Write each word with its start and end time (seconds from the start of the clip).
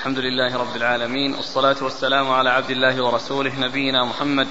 الحمد 0.00 0.18
لله 0.18 0.56
رب 0.56 0.76
العالمين 0.76 1.34
والصلاة 1.34 1.76
والسلام 1.82 2.30
على 2.30 2.50
عبد 2.50 2.70
الله 2.70 3.04
ورسوله 3.04 3.60
نبينا 3.60 4.04
محمد 4.04 4.48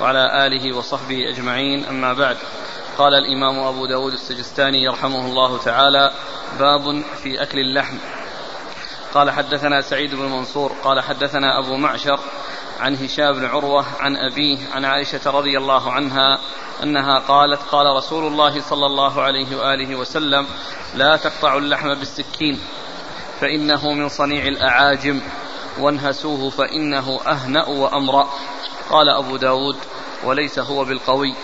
وعلى 0.00 0.46
آله 0.46 0.76
وصحبه 0.76 1.28
أجمعين 1.28 1.84
أما 1.84 2.12
بعد. 2.12 2.36
قال 2.98 3.14
الإمام 3.14 3.58
أبو 3.58 3.86
داود 3.86 4.12
السجستاني 4.12 4.82
يرحمه 4.82 5.26
الله 5.26 5.58
تعالى 5.58 6.12
باب 6.58 7.02
في 7.22 7.42
أكل 7.42 7.58
اللحم. 7.58 7.96
قال 9.14 9.30
حدثنا 9.30 9.80
سعيد 9.80 10.14
بن 10.14 10.24
منصور 10.24 10.72
قال 10.84 11.00
حدثنا 11.00 11.58
أبو 11.58 11.76
معشر 11.76 12.20
عن 12.80 12.94
هشام 12.94 13.32
بن 13.32 13.44
عروة 13.44 13.86
عن 14.00 14.16
أبيه 14.16 14.58
عن 14.74 14.84
عائشة 14.84 15.30
رضي 15.30 15.58
الله 15.58 15.92
عنها 15.92 16.38
أنها 16.82 17.18
قالت 17.18 17.60
قال 17.62 17.96
رسول 17.96 18.26
الله 18.26 18.60
صلى 18.60 18.86
الله 18.86 19.22
عليه 19.22 19.56
وآله 19.56 19.96
وسلم 19.96 20.46
لا 20.94 21.16
تقطع 21.16 21.56
اللحم 21.56 21.94
بالسكين. 21.94 22.60
فإنه 23.40 23.92
من 23.92 24.08
صنيع 24.08 24.46
الأعاجم 24.46 25.20
وانهسوه 25.78 26.50
فإنه 26.50 27.20
أهنأ 27.26 27.68
وأمرأ. 27.68 28.28
قال 28.90 29.08
أبو 29.08 29.36
داود 29.36 29.76
وليس 30.24 30.58
هو 30.58 30.84
بالقوي. 30.84 31.34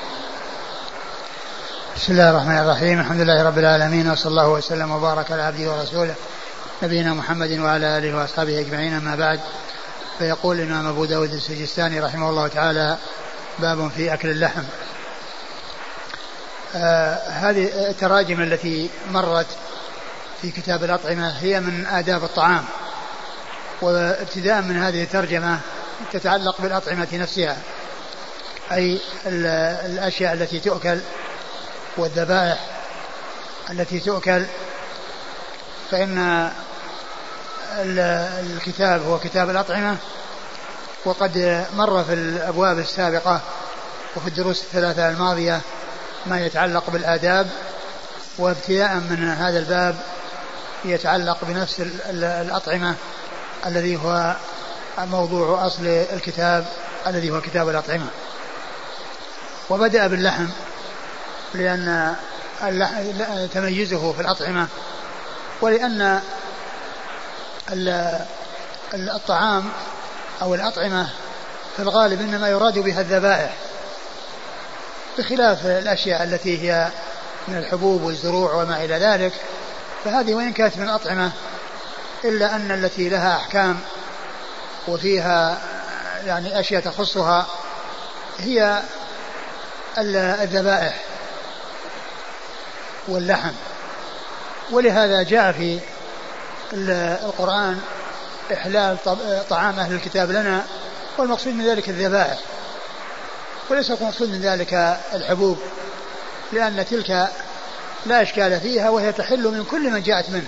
بسم 1.96 2.12
الله 2.12 2.30
الرحمن 2.30 2.58
الرحيم. 2.58 3.00
الحمد 3.00 3.20
لله 3.20 3.42
رب 3.42 3.58
العالمين 3.58 4.10
وصلى 4.10 4.30
الله 4.30 4.48
وسلم 4.48 4.90
وبارك 4.90 5.32
على 5.32 5.42
عبده 5.42 5.72
ورسوله 5.72 6.14
نبينا 6.82 7.14
محمد 7.14 7.58
وعلى 7.58 7.98
آله 7.98 8.16
وأصحابه 8.16 8.60
أجمعين. 8.60 8.94
أما 8.94 9.16
بعد 9.16 9.40
فيقول 10.18 10.60
الإمام 10.60 10.86
أبو 10.86 11.04
داود 11.04 11.32
السجستاني 11.32 12.00
رحمه 12.00 12.30
الله 12.30 12.48
تعالى 12.48 12.98
باب 13.58 13.90
في 13.96 14.14
أكل 14.14 14.30
اللحم. 14.30 14.62
آه 16.76 17.14
هذه 17.28 17.90
التراجم 17.90 18.42
التي 18.42 18.90
مرت 19.12 19.46
في 20.44 20.50
كتاب 20.50 20.84
الأطعمة 20.84 21.28
هي 21.28 21.60
من 21.60 21.86
آداب 21.86 22.24
الطعام 22.24 22.64
وابتداء 23.82 24.62
من 24.62 24.76
هذه 24.76 25.02
الترجمة 25.02 25.60
تتعلق 26.12 26.60
بالأطعمة 26.60 27.08
نفسها 27.12 27.56
أي 28.72 29.00
الأشياء 29.26 30.32
التي 30.32 30.60
تؤكل 30.60 30.98
والذبائح 31.96 32.58
التي 33.70 34.00
تؤكل 34.00 34.44
فإن 35.90 36.50
الكتاب 37.76 39.02
هو 39.02 39.18
كتاب 39.18 39.50
الأطعمة 39.50 39.96
وقد 41.04 41.66
مر 41.76 42.04
في 42.04 42.12
الأبواب 42.12 42.78
السابقة 42.78 43.40
وفي 44.16 44.28
الدروس 44.28 44.62
الثلاثة 44.62 45.08
الماضية 45.08 45.60
ما 46.26 46.40
يتعلق 46.40 46.90
بالآداب 46.90 47.50
وابتداء 48.38 48.94
من 48.94 49.28
هذا 49.28 49.58
الباب 49.58 49.96
يتعلق 50.84 51.38
بنفس 51.42 51.80
الأطعمة 52.10 52.94
الذي 53.66 53.96
هو 53.96 54.36
موضوع 54.98 55.66
أصل 55.66 55.86
الكتاب 55.86 56.66
الذي 57.06 57.30
هو 57.30 57.40
كتاب 57.40 57.68
الأطعمة. 57.68 58.06
وبدأ 59.70 60.06
باللحم 60.06 60.46
لأن 61.54 62.14
تميزه 63.54 64.12
في 64.12 64.20
الأطعمة 64.20 64.68
ولأن 65.60 66.20
الطعام 68.94 69.64
أو 70.42 70.54
الأطعمة 70.54 71.10
في 71.76 71.82
الغالب 71.82 72.20
إنما 72.20 72.48
يراد 72.48 72.78
بها 72.78 73.00
الذبائح 73.00 73.54
بخلاف 75.18 75.66
الأشياء 75.66 76.24
التي 76.24 76.62
هي 76.62 76.88
من 77.48 77.56
الحبوب 77.56 78.02
والزروع 78.02 78.54
وما 78.54 78.84
إلى 78.84 78.94
ذلك. 78.94 79.32
فهذه 80.04 80.34
وإن 80.34 80.52
كانت 80.52 80.76
من 80.76 80.84
الأطعمة 80.84 81.32
إلا 82.24 82.56
أن 82.56 82.70
التي 82.70 83.08
لها 83.08 83.36
أحكام 83.36 83.80
وفيها 84.88 85.58
يعني 86.26 86.60
أشياء 86.60 86.82
تخصها 86.82 87.46
هي 88.38 88.82
الذبائح 89.98 91.00
واللحم. 93.08 93.52
ولهذا 94.70 95.22
جاء 95.22 95.52
في 95.52 95.80
القرآن 96.72 97.80
إحلال 98.52 98.96
طعام 99.50 99.78
أهل 99.78 99.94
الكتاب 99.94 100.30
لنا 100.30 100.64
والمقصود 101.18 101.52
من 101.52 101.66
ذلك 101.66 101.88
الذبائح. 101.88 102.38
وليس 103.70 103.90
المقصود 103.90 104.28
من 104.28 104.40
ذلك 104.40 104.98
الحبوب 105.14 105.58
لأن 106.52 106.86
تلك 106.90 107.28
لا 108.06 108.22
إشكال 108.22 108.60
فيها 108.60 108.90
وهي 108.90 109.12
تحل 109.12 109.48
من 109.48 109.64
كل 109.64 109.90
من 109.90 110.02
جاءت 110.02 110.30
منه 110.30 110.46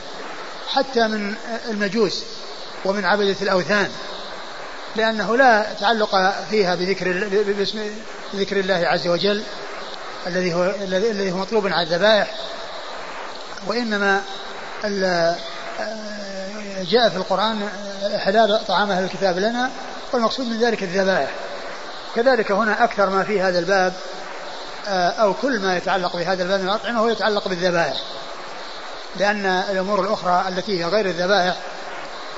حتى 0.69 1.09
من 1.09 1.35
المجوس 1.69 2.25
ومن 2.85 3.05
عبدة 3.05 3.37
الأوثان 3.43 3.91
لأنه 4.97 5.37
لا 5.37 5.67
تعلق 5.81 6.35
فيها 6.51 6.75
بذكر 6.75 7.29
باسم 7.59 7.91
ذكر 8.35 8.61
الله 8.61 8.87
عز 8.87 9.09
وجل 9.09 9.43
الذي 10.27 10.55
هو 10.55 10.75
الذي 10.83 11.33
هو 11.33 11.37
مطلوب 11.37 11.67
على 11.67 11.83
الذبائح 11.83 12.35
وإنما 13.67 14.23
جاء 16.91 17.09
في 17.09 17.17
القرآن 17.17 17.69
حلال 18.19 18.67
طعام 18.69 18.91
أهل 18.91 19.05
الكتاب 19.05 19.39
لنا 19.39 19.71
والمقصود 20.13 20.47
من 20.47 20.61
ذلك 20.61 20.83
الذبائح. 20.83 21.31
كذلك 22.17 22.53
هنا 22.53 22.85
أكثر 22.85 23.11
ما 23.11 23.25
في 23.25 23.41
هذا 23.41 23.59
الباب 23.59 23.93
أو 24.89 25.35
كل 25.35 25.61
ما 25.61 25.77
يتعلق 25.77 26.17
بهذا 26.17 26.43
الباب 26.43 26.61
من 26.61 26.69
الأطعمة 26.69 27.01
هو 27.01 27.09
يتعلق 27.09 27.49
بالذبائح. 27.49 27.97
لأن 29.17 29.47
الأمور 29.47 30.01
الأخرى 30.01 30.45
التي 30.49 30.81
هي 30.81 30.85
غير 30.85 31.07
الذبائح 31.07 31.57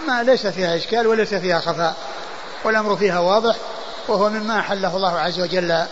ما 0.09 0.23
ليس 0.23 0.47
فيها 0.47 0.77
إشكال 0.77 1.07
وليس 1.07 1.35
فيها 1.35 1.61
خفاء 1.61 1.97
والأمر 2.65 2.97
فيها 2.97 3.19
واضح 3.19 3.57
وهو 4.09 4.29
مما 4.29 4.61
أحله 4.61 4.97
الله 4.97 5.19
عز 5.19 5.41
وجل 5.41 5.87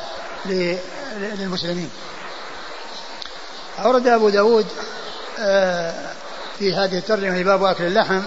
للمسلمين. 1.14 1.90
أورد 3.84 4.06
أبو 4.06 4.28
داود 4.28 4.66
في 6.58 6.74
هذه 6.74 6.98
الترجمة 6.98 7.42
باب 7.42 7.64
أكل 7.64 7.84
اللحم 7.84 8.22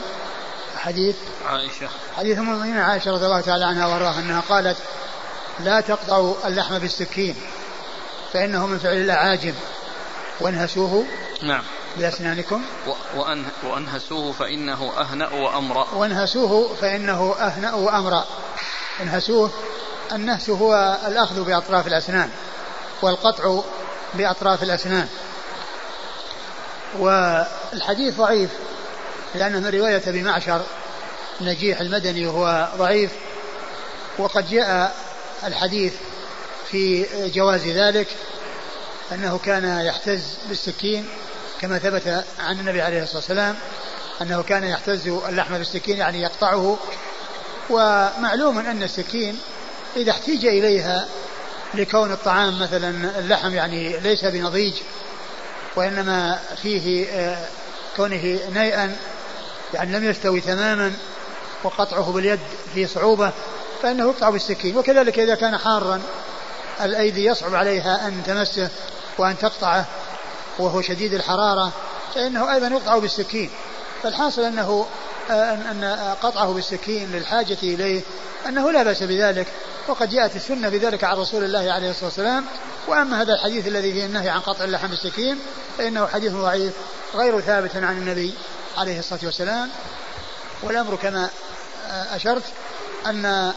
حديث 0.78 1.16
عائشة. 1.50 1.88
حديث 2.18 2.38
أم 2.38 2.50
المؤمنين 2.50 2.78
عائشة 2.78 3.12
رضي 3.12 3.26
الله 3.26 3.42
تعالى 3.42 3.66
عنها 3.66 3.88
وأرضاها 3.88 4.20
أنها 4.20 4.44
قالت 4.50 4.78
لا 5.60 5.82
تقطعوا 5.82 6.36
اللحم 6.46 6.80
بالسكين. 6.80 7.36
فإنه 8.34 8.68
من 8.68 8.80
فعل 8.80 8.98
الأعاجم 8.98 9.54
وانهسوه 10.42 11.06
نعم. 11.42 11.64
بأسنانكم. 11.98 12.62
وأن 13.16 13.46
وأنهسوه 13.64 14.32
فإنه 14.32 14.92
أهنأ 14.98 15.34
وأمرأ 15.34 15.88
وانهسوه 15.94 16.76
فإنه 16.82 17.36
أهنأ 17.40 17.76
وأمرأ 17.76 18.26
انهسوه 19.02 19.52
النهس 20.12 20.50
هو 20.50 21.00
الأخذ 21.08 21.44
بأطراف 21.44 21.88
الأسنان 21.88 22.30
والقطع 23.02 23.62
بأطراف 24.14 24.64
الأسنان. 24.64 25.08
والحديث 27.00 28.18
ضعيف 28.18 28.50
لأنه 29.36 29.60
من 29.60 29.68
رواية 29.68 30.02
أبي 30.08 30.24
معشر 30.24 30.62
نجيح 31.42 31.82
المدني 31.82 32.26
وهو 32.26 32.68
ضعيف 32.78 33.12
وقد 34.18 34.50
جاء 34.50 34.96
الحديث 35.44 35.94
في 36.72 37.06
جواز 37.30 37.68
ذلك 37.68 38.08
أنه 39.12 39.38
كان 39.38 39.86
يحتز 39.86 40.38
بالسكين 40.50 41.06
كما 41.62 41.80
ثبت 41.80 42.26
عن 42.40 42.60
النبي 42.60 42.82
عليه 42.82 43.04
الصلاة 43.04 43.18
والسلام 43.18 43.56
أنه 44.22 44.44
كان 44.44 44.64
يحتز 44.64 45.08
اللحم 45.08 45.58
بالسكين 45.58 45.98
يعني 45.98 46.22
يقطعه. 46.22 46.78
ومعلوم 47.70 48.60
أن 48.60 48.84
السكين 48.84 49.40
إذا 49.96 50.12
احتيج 50.12 50.46
إليها 50.46 51.08
لكون 51.74 52.12
الطعام 52.12 52.60
مثلا 52.60 53.20
اللحم 53.20 53.54
يعني 53.54 54.00
ليس 54.00 54.26
بنضيج 54.26 54.74
وإنما 55.76 56.40
فيه 56.62 57.08
كونه 57.96 58.40
نيئا 58.54 58.96
يعني 59.74 59.98
لم 59.98 60.04
يستوي 60.04 60.42
تماما 60.42 60.94
وقطعه 61.64 62.12
باليد 62.12 62.40
فيه 62.74 62.86
صعوبة 62.86 63.32
فإنه 63.84 64.10
يقطع 64.10 64.30
بالسكين. 64.30 64.78
وكذلك 64.78 65.20
إذا 65.20 65.36
كان 65.36 65.58
حارا 65.58 66.02
الأيدي 66.82 67.26
يصعب 67.26 67.56
عليها 67.56 68.08
أن 68.08 68.24
تمسه 68.24 68.70
وأن 69.18 69.38
تقطعه 69.38 69.86
وهو 70.60 70.82
شديد 70.82 71.14
الحرارة 71.14 71.72
فإنه 72.16 72.54
أيضا 72.54 72.68
يقطع 72.68 72.98
بالسكين. 72.98 73.50
فالحاصل 74.04 74.42
أنه 74.42 74.88
أن 75.72 76.16
قطعه 76.22 76.54
بالسكين 76.54 77.12
للحاجة 77.12 77.58
إليه 77.64 78.02
أنه 78.48 78.72
لا 78.72 78.84
بأس 78.84 79.04
بذلك 79.04 79.48
وقد 79.88 80.10
جاءت 80.10 80.36
السنة 80.36 80.70
بذلك 80.70 81.04
عن 81.04 81.18
رسول 81.18 81.44
الله 81.44 81.72
عليه 81.72 81.90
الصلاة 81.90 82.06
والسلام. 82.06 82.46
وأما 82.88 83.22
هذا 83.22 83.34
الحديث 83.34 83.68
الذي 83.68 83.94
فيه 83.94 84.06
النهي 84.06 84.30
عن 84.30 84.40
قطع 84.40 84.64
اللحم 84.64 84.88
بالسكين 84.88 85.40
فإنه 85.78 86.08
حديث 86.08 86.34
ضعيف 86.34 86.74
غير 87.16 87.42
ثابت 87.42 87.76
عن 87.76 87.98
النبي 87.98 88.34
عليه 88.78 89.00
الصلاة 89.00 89.20
والسلام. 89.24 89.70
والأمر 90.64 90.96
كما 90.96 91.30
أشرت 91.90 92.44
أن 93.06 93.54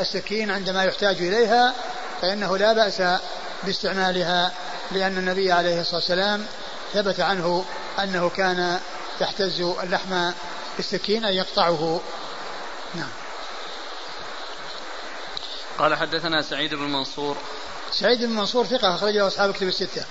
السكين 0.00 0.50
عندما 0.50 0.84
يحتاج 0.84 1.16
إليها 1.16 1.74
فإنه 2.22 2.56
لا 2.56 2.72
بأس 2.72 3.02
باستعمالها 3.62 4.52
لأن 4.92 5.18
النبي 5.18 5.52
عليه 5.52 5.80
الصلاة 5.80 5.96
والسلام 5.96 6.46
ثبت 6.92 7.20
عنه 7.20 7.64
أنه 8.02 8.28
كان 8.28 8.80
يحتز 9.20 9.60
اللحم 9.60 10.30
بالسكين 10.76 11.24
أي 11.24 11.36
يقطعه. 11.36 12.00
نعم. 12.94 13.08
قال 15.78 15.94
حدثنا 15.94 16.42
سعيد 16.42 16.74
بن 16.74 16.92
منصور. 16.92 17.36
سعيد 17.92 18.24
بن 18.24 18.30
منصور 18.30 18.66
ثقة 18.66 18.94
أخرج 18.94 19.16
له 19.16 19.26
أصحاب 19.26 19.52
كتب 19.52 19.68
الستة. 19.68 20.04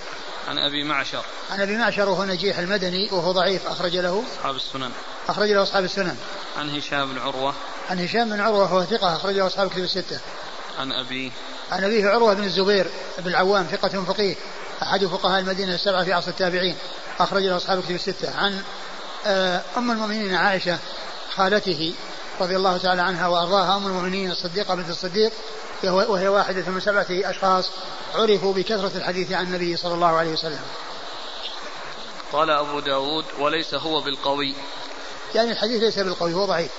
عن 0.48 0.58
أبي 0.58 0.84
معشر. 0.84 1.24
عن 1.50 1.60
أبي 1.60 1.76
معشر 1.76 2.08
وهو 2.08 2.24
نجيح 2.24 2.58
المدني 2.58 3.08
وهو 3.12 3.32
ضعيف 3.32 3.66
أخرج 3.66 3.96
له. 3.96 4.24
أصحاب 4.38 4.56
السنن. 4.56 4.90
أخرج 5.28 5.50
له 5.50 5.62
أصحاب 5.62 5.84
السنن. 5.84 6.16
عن 6.56 6.76
هشام 6.76 7.12
بن 7.12 7.18
عروة. 7.18 7.54
عن 7.90 8.04
هشام 8.04 8.30
بن 8.30 8.40
عروة 8.40 8.58
وهو 8.58 8.84
ثقة 8.84 9.16
أخرج 9.16 9.34
له 9.34 9.46
أصحاب 9.46 9.70
كتب 9.70 9.84
الستة. 9.84 10.20
عن 10.78 10.92
أبيه 10.92 11.30
عن 11.72 11.84
أبيه 11.84 12.08
عروة 12.08 12.34
بن 12.34 12.44
الزبير 12.44 12.86
بن 13.18 13.30
العوام 13.30 13.64
ثقة 13.64 14.04
فقيه 14.04 14.36
أحد 14.82 15.06
فقهاء 15.06 15.40
المدينة 15.40 15.74
السبعة 15.74 16.04
في 16.04 16.12
عصر 16.12 16.28
التابعين 16.28 16.76
أخرج 17.20 17.42
له 17.42 17.56
أصحاب 17.56 17.82
كتب 17.82 17.94
الستة. 17.94 18.36
عن 18.36 18.62
آه، 19.26 19.62
أم 19.76 19.90
المؤمنين 19.90 20.34
عائشة 20.34 20.78
خالته 21.34 21.94
رضي 22.40 22.56
الله 22.56 22.78
تعالى 22.78 23.02
عنها 23.02 23.28
وأرضاها 23.28 23.76
أم 23.76 23.86
المؤمنين 23.86 24.30
الصديقة 24.30 24.74
بنت 24.74 24.90
الصديق 24.90 25.32
وهي 25.84 26.28
واحدة 26.28 26.70
من 26.70 26.80
سبعة 26.80 27.06
أشخاص 27.10 27.70
عرفوا 28.14 28.54
بكثرة 28.54 28.92
الحديث 28.96 29.32
عن 29.32 29.44
النبي 29.44 29.76
صلى 29.76 29.94
الله 29.94 30.06
عليه 30.06 30.32
وسلم. 30.32 30.60
قال 32.32 32.50
أبو 32.50 32.80
داود 32.80 33.24
وليس 33.38 33.74
هو 33.74 34.00
بالقوي. 34.00 34.54
يعني 35.34 35.52
الحديث 35.52 35.82
ليس 35.82 35.98
بالقوي 35.98 36.34
هو 36.34 36.44
ضعيف. 36.44 36.70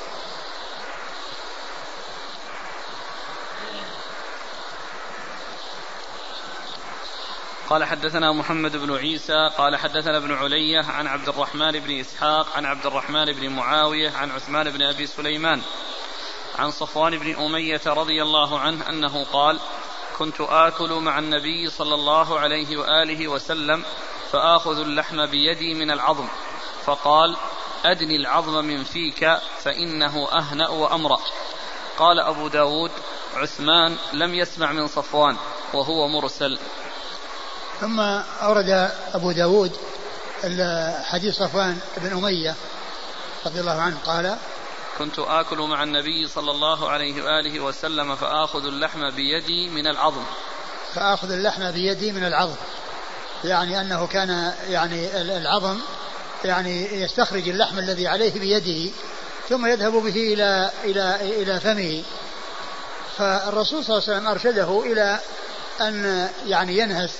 قال 7.70 7.84
حدثنا 7.84 8.32
محمد 8.32 8.78
بن 8.78 8.96
عيسى 8.96 9.50
قال 9.58 9.76
حدثنا 9.76 10.18
ابن 10.18 10.34
علية 10.34 10.82
عن 10.86 11.08
عبد 11.08 11.30
الرحمن 11.30 11.72
بن 11.72 12.00
إسحاق 12.00 12.56
عن 12.56 12.66
عبد 12.66 12.86
الرحمن 12.86 13.26
بن 13.26 13.50
معاوية 13.50 14.12
عن 14.12 14.32
عثمان 14.32 14.70
بن 14.70 14.82
أبي 14.82 15.08
سليمان 15.08 15.62
عن 16.60 16.72
صفوان 16.72 17.18
بن 17.18 17.36
أمية 17.36 17.82
رضي 17.86 18.22
الله 18.22 18.60
عنه 18.60 18.90
أنه 18.90 19.24
قال 19.24 19.60
كنت 20.18 20.42
آكل 20.42 20.94
مع 20.94 21.20
النبي 21.20 21.70
صلى 21.70 21.96
الله 21.96 22.40
عليه 22.40 22.78
وآله 22.78 23.28
وسلم 23.28 23.84
فآخذ 24.32 24.80
اللحم 24.80 25.26
بيدي 25.26 25.74
من 25.74 25.92
العظم 25.92 26.28
فقال 26.86 27.36
أدني 27.86 28.16
العظم 28.16 28.66
من 28.66 28.84
فيك 28.84 29.40
فإنه 29.64 30.28
أهنأ 30.32 30.70
وأمرأ 30.70 31.20
قال 31.98 32.20
أبو 32.20 32.48
داود 32.48 32.92
عثمان 33.36 33.98
لم 34.14 34.36
يسمع 34.36 34.72
من 34.72 34.88
صفوان 34.88 35.38
وهو 35.74 36.08
مرسل 36.08 36.60
ثم 37.82 38.00
أورد 38.42 38.92
أبو 39.14 39.32
داود 39.32 39.72
حديث 41.04 41.36
صفوان 41.36 41.78
بن 41.98 42.18
أمية 42.18 42.56
رضي 43.46 43.60
الله 43.60 43.82
عنه. 43.82 43.98
قال 44.06 44.38
كنت 44.98 45.20
آكل 45.20 45.58
مع 45.58 45.84
النبي 45.84 46.28
صلى 46.28 46.52
الله 46.52 46.90
عليه 46.90 47.24
وآله 47.24 47.60
وسلم 47.60 48.16
فآخذ 48.16 48.66
اللحم 48.66 49.10
بيدي 49.10 49.70
من 49.70 49.88
العظم. 49.88 50.24
فآخذ 50.94 51.32
اللحم 51.32 51.72
بيدي 51.72 52.12
من 52.12 52.24
العظم. 52.24 52.56
يعني 53.44 53.82
أنه 53.82 54.08
كان 54.08 54.54
يعني 54.70 55.22
العظم 55.22 55.80
يعني 56.46 57.02
يستخرج 57.02 57.50
اللحم 57.50 57.80
الذي 57.80 58.08
عليه 58.08 58.40
بيده 58.40 58.92
ثم 59.50 59.66
يذهب 59.66 59.92
به 59.92 60.34
إلى 60.34 60.72
إلى 60.84 61.18
إلى 61.22 61.60
فمه. 61.60 62.04
فالرسول 63.18 63.86
صلى 63.86 63.98
الله 63.98 64.04
عليه 64.08 64.18
وسلم 64.18 64.28
أرشده 64.28 64.82
إلى 64.86 65.20
أن 65.82 66.30
يعني 66.46 66.78
ينهس 66.78 67.12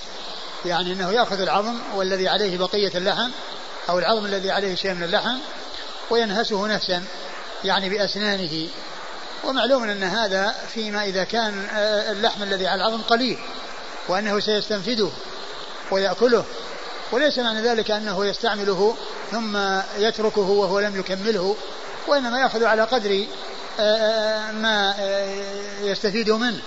يعني 0.64 0.92
أنه 0.92 1.12
يأخذ 1.12 1.40
العظم 1.40 1.78
والذي 1.94 2.28
عليه 2.28 2.58
بقية 2.58 2.90
اللحم 2.94 3.30
أو 3.88 3.98
العظم 3.98 4.26
الذي 4.26 4.50
عليه 4.50 4.74
شيء 4.74 4.94
من 4.94 5.02
اللحم 5.02 5.36
وينهسه 6.10 6.66
نفسا 6.66 7.04
يعني 7.64 7.88
بأسنانه. 7.88 8.68
ومعلوم 9.44 9.84
أن 9.84 10.02
هذا 10.02 10.54
فيما 10.74 11.04
إذا 11.04 11.24
كان 11.24 11.66
آه، 11.72 12.12
اللحم 12.12 12.42
الذي 12.42 12.66
على 12.66 12.82
العظم 12.82 13.02
قليل 13.02 13.38
وأنه 14.08 14.40
سيستنفده 14.40 15.08
ويأكله. 15.90 16.44
وليس 17.12 17.38
معنى 17.38 17.60
ذلك 17.60 17.90
أنه 17.90 18.26
يستعمله 18.26 18.96
ثم 19.30 19.58
يتركه 19.98 20.50
وهو 20.50 20.80
لم 20.80 21.00
يكمله 21.00 21.56
وإنما 22.08 22.40
يأخذ 22.40 22.64
على 22.64 22.82
قدر 22.82 23.26
آه، 23.80 23.82
آه، 23.82 24.52
ما 24.52 24.94
يستفيد 25.80 26.30
منه. 26.30 26.60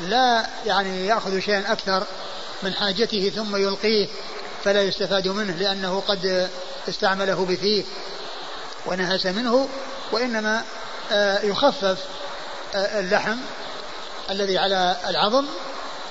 لا 0.00 0.46
يعني 0.66 1.06
يأخذ 1.06 1.40
شيئا 1.40 1.72
أكثر 1.72 2.06
من 2.62 2.74
حاجته 2.74 3.32
ثم 3.36 3.56
يلقيه 3.56 4.08
فلا 4.64 4.82
يستفاد 4.82 5.28
منه 5.28 5.56
لأنه 5.56 6.02
قد 6.08 6.50
استعمله 6.88 7.44
بفيه 7.44 7.84
ونهس 8.86 9.26
منه 9.26 9.68
وإنما 10.12 10.64
آه، 11.12 11.42
يخفف 11.42 11.98
آه، 12.74 13.00
اللحم 13.00 13.36
الذي 14.30 14.58
على 14.58 14.96
العظم 15.08 15.46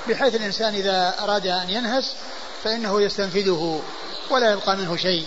بحيث 0.10 0.36
الإنسان 0.36 0.74
إذا 0.74 1.16
أراد 1.20 1.48
أن 1.48 1.70
ينهس 1.70 2.16
فإنه 2.64 3.02
يستنفذه 3.02 3.82
ولا 4.30 4.52
يبقى 4.52 4.78
منه 4.78 4.96
شيء. 4.96 5.26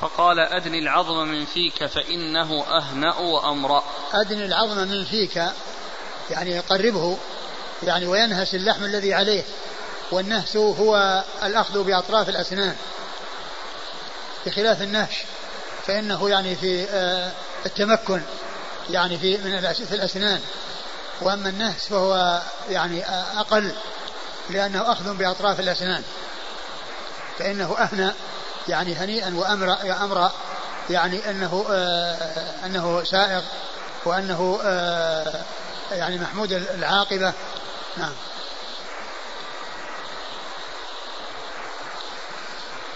فقال 0.00 0.40
أدني 0.40 0.78
العظم 0.78 1.28
من 1.28 1.46
فيك 1.46 1.86
فإنه 1.86 2.64
أهنأ 2.64 3.18
وأمرأ. 3.18 3.84
أدني 4.12 4.44
العظم 4.44 4.88
من 4.88 5.04
فيك 5.04 5.42
يعني 6.30 6.50
يقربه 6.50 7.18
يعني 7.82 8.06
وينهس 8.06 8.54
اللحم 8.54 8.84
الذي 8.84 9.14
عليه 9.14 9.42
والنهس 10.10 10.56
هو 10.56 11.24
الأخذ 11.42 11.84
بأطراف 11.84 12.28
الأسنان 12.28 12.76
بخلاف 14.46 14.82
النهش 14.82 15.24
فإنه 15.86 16.30
يعني 16.30 16.56
في 16.56 16.84
آه، 16.90 17.32
التمكن 17.66 18.20
يعني 18.90 19.18
في 19.18 19.38
من 19.38 19.72
في 19.72 19.94
الأسنان. 19.94 20.40
وأما 21.20 21.48
النهس 21.48 21.88
فهو 21.88 22.42
يعني 22.70 23.04
آه، 23.04 23.40
أقل 23.40 23.72
لأنه 24.50 24.92
أخذ 24.92 25.14
بأطراف 25.14 25.60
الأسنان. 25.60 26.02
فإنه 27.38 27.78
أهنى 27.78 28.12
يعني 28.68 28.94
هنيئا 28.94 29.34
وأمر 29.36 29.76
أمر 30.04 30.30
يعني 30.90 31.30
أنه 31.30 31.66
آه 31.70 32.66
أنه 32.66 33.04
سائغ 33.04 33.42
وأنه 34.04 34.58
يعني 35.92 36.18
محمود 36.18 36.52
العاقبة. 36.52 37.32
نعم. 37.98 38.12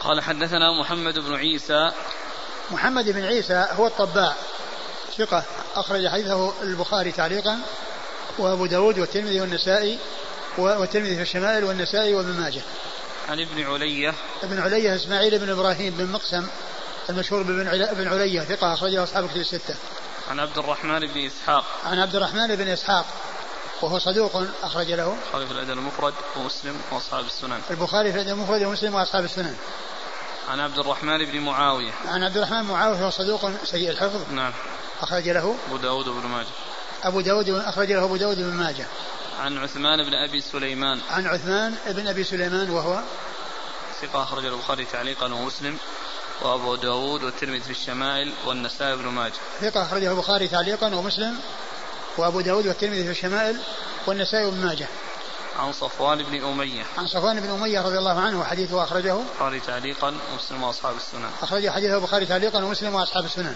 قال 0.00 0.20
حدثنا 0.20 0.80
محمد 0.80 1.18
بن 1.18 1.34
عيسى. 1.34 1.92
محمد 2.70 3.04
بن 3.04 3.24
عيسى 3.24 3.66
هو 3.70 3.86
الطباع 3.86 4.34
ثقة. 5.18 5.44
أخرج 5.74 6.08
حديثه 6.08 6.62
البخاري 6.62 7.12
تعليقا 7.12 7.60
وأبو 8.38 8.66
داود 8.66 8.98
والترمذي 8.98 9.40
والنسائي 9.40 9.98
والترمذي 10.58 11.16
في 11.16 11.22
الشمائل 11.22 11.64
والنسائي 11.64 12.14
وابن 12.14 12.40
ماجه. 12.40 12.62
عن 13.28 13.40
ابن 13.40 13.72
علية. 13.72 14.14
ابن 14.42 14.58
علية 14.58 14.96
إسماعيل 14.96 15.38
بن 15.38 15.50
إبراهيم 15.50 15.94
بن 15.94 16.12
مقسم 16.12 16.46
المشهور 17.10 17.42
بن 17.42 18.08
علية 18.08 18.40
ثقة 18.40 18.74
أخرجه 18.74 19.02
أصحاب 19.02 19.28
كتب 19.28 19.36
الستة. 19.40 19.74
عن 20.30 20.40
عبد 20.40 20.58
الرحمن 20.58 21.00
بن 21.00 21.26
إسحاق. 21.26 21.64
عن 21.84 21.98
عبد 21.98 22.16
الرحمن 22.16 22.56
بن 22.56 22.68
إسحاق. 22.68 23.06
وهو 23.82 23.98
صدوق 23.98 24.42
أخرج 24.62 24.90
له 24.90 25.16
البخاري 25.16 25.46
في 25.46 25.52
الأدب 25.52 25.70
المفرد 25.70 26.14
ومسلم 26.36 26.80
وأصحاب 26.90 27.24
السنن. 27.24 27.60
البخاري 27.70 28.12
في 28.12 28.20
الأدب 28.20 28.38
المفرد 28.38 28.62
ومسلم 28.62 28.94
وأصحاب 28.94 29.24
السنن. 29.24 29.56
عن 30.48 30.60
عبد 30.60 30.78
الرحمن 30.78 31.24
بن 31.24 31.40
معاوية. 31.40 31.92
عن 32.06 32.22
عبد 32.24 32.36
الرحمن 32.36 32.62
معاوية 32.62 33.04
هو 33.04 33.10
صدوق 33.10 33.50
سيء 33.64 33.90
الحفظ. 33.90 34.32
نعم. 34.32 34.52
أخرج 35.00 35.28
له 35.28 35.56
أبو 35.68 35.76
داود 35.76 36.08
بن 36.08 36.28
ماجه. 36.28 36.46
أبو 37.04 37.20
داود 37.20 37.48
أخرج 37.48 37.92
له 37.92 38.04
أبو 38.04 38.16
داود 38.16 38.36
بن 38.36 38.54
ماجه. 38.54 38.86
عن 39.40 39.58
عثمان 39.58 40.04
بن 40.04 40.14
أبي 40.14 40.40
سليمان. 40.40 41.00
عن 41.10 41.26
عثمان 41.26 41.74
بن 41.86 42.08
أبي 42.08 42.24
سليمان 42.24 42.70
وهو 42.70 43.00
ثقة 44.02 44.22
أخرج 44.22 44.44
البخاري 44.44 44.84
تعليقا 44.84 45.26
ومسلم. 45.26 45.76
وأبو 46.42 46.74
داود 46.74 47.22
والترمذي 47.22 47.60
في 47.60 47.70
الشمائل 47.70 48.32
والنسائي 48.46 48.96
بن 48.96 49.08
ماجه. 49.08 49.32
ثقة 49.60 49.82
أخرجه 49.82 50.12
البخاري 50.12 50.48
تعليقا 50.48 50.94
ومسلم. 50.94 51.38
وأبو 52.18 52.40
داود 52.40 52.66
والترمذي 52.66 53.04
في 53.04 53.10
الشمائل 53.10 53.60
والنسائي 54.06 54.50
بن 54.50 54.66
ماجه. 54.66 54.88
عن 55.58 55.72
صفوان 55.72 56.22
بن 56.22 56.44
أمية. 56.44 56.84
عن 56.98 57.06
صفوان 57.06 57.40
بن 57.40 57.50
أمية 57.50 57.80
رضي 57.80 57.98
الله 57.98 58.20
عنه 58.20 58.40
وحديثه 58.40 58.84
أخرجه. 58.84 59.16
البخاري 59.20 59.60
تعليقا 59.60 60.14
ومسلم 60.32 60.62
وأصحاب 60.62 60.96
السنن. 60.96 61.30
أخرج 61.42 61.68
حديثه 61.68 61.96
البخاري 61.96 62.26
تعليقا 62.26 62.64
ومسلم 62.64 62.94
وأصحاب 62.94 63.24
السنن. 63.24 63.54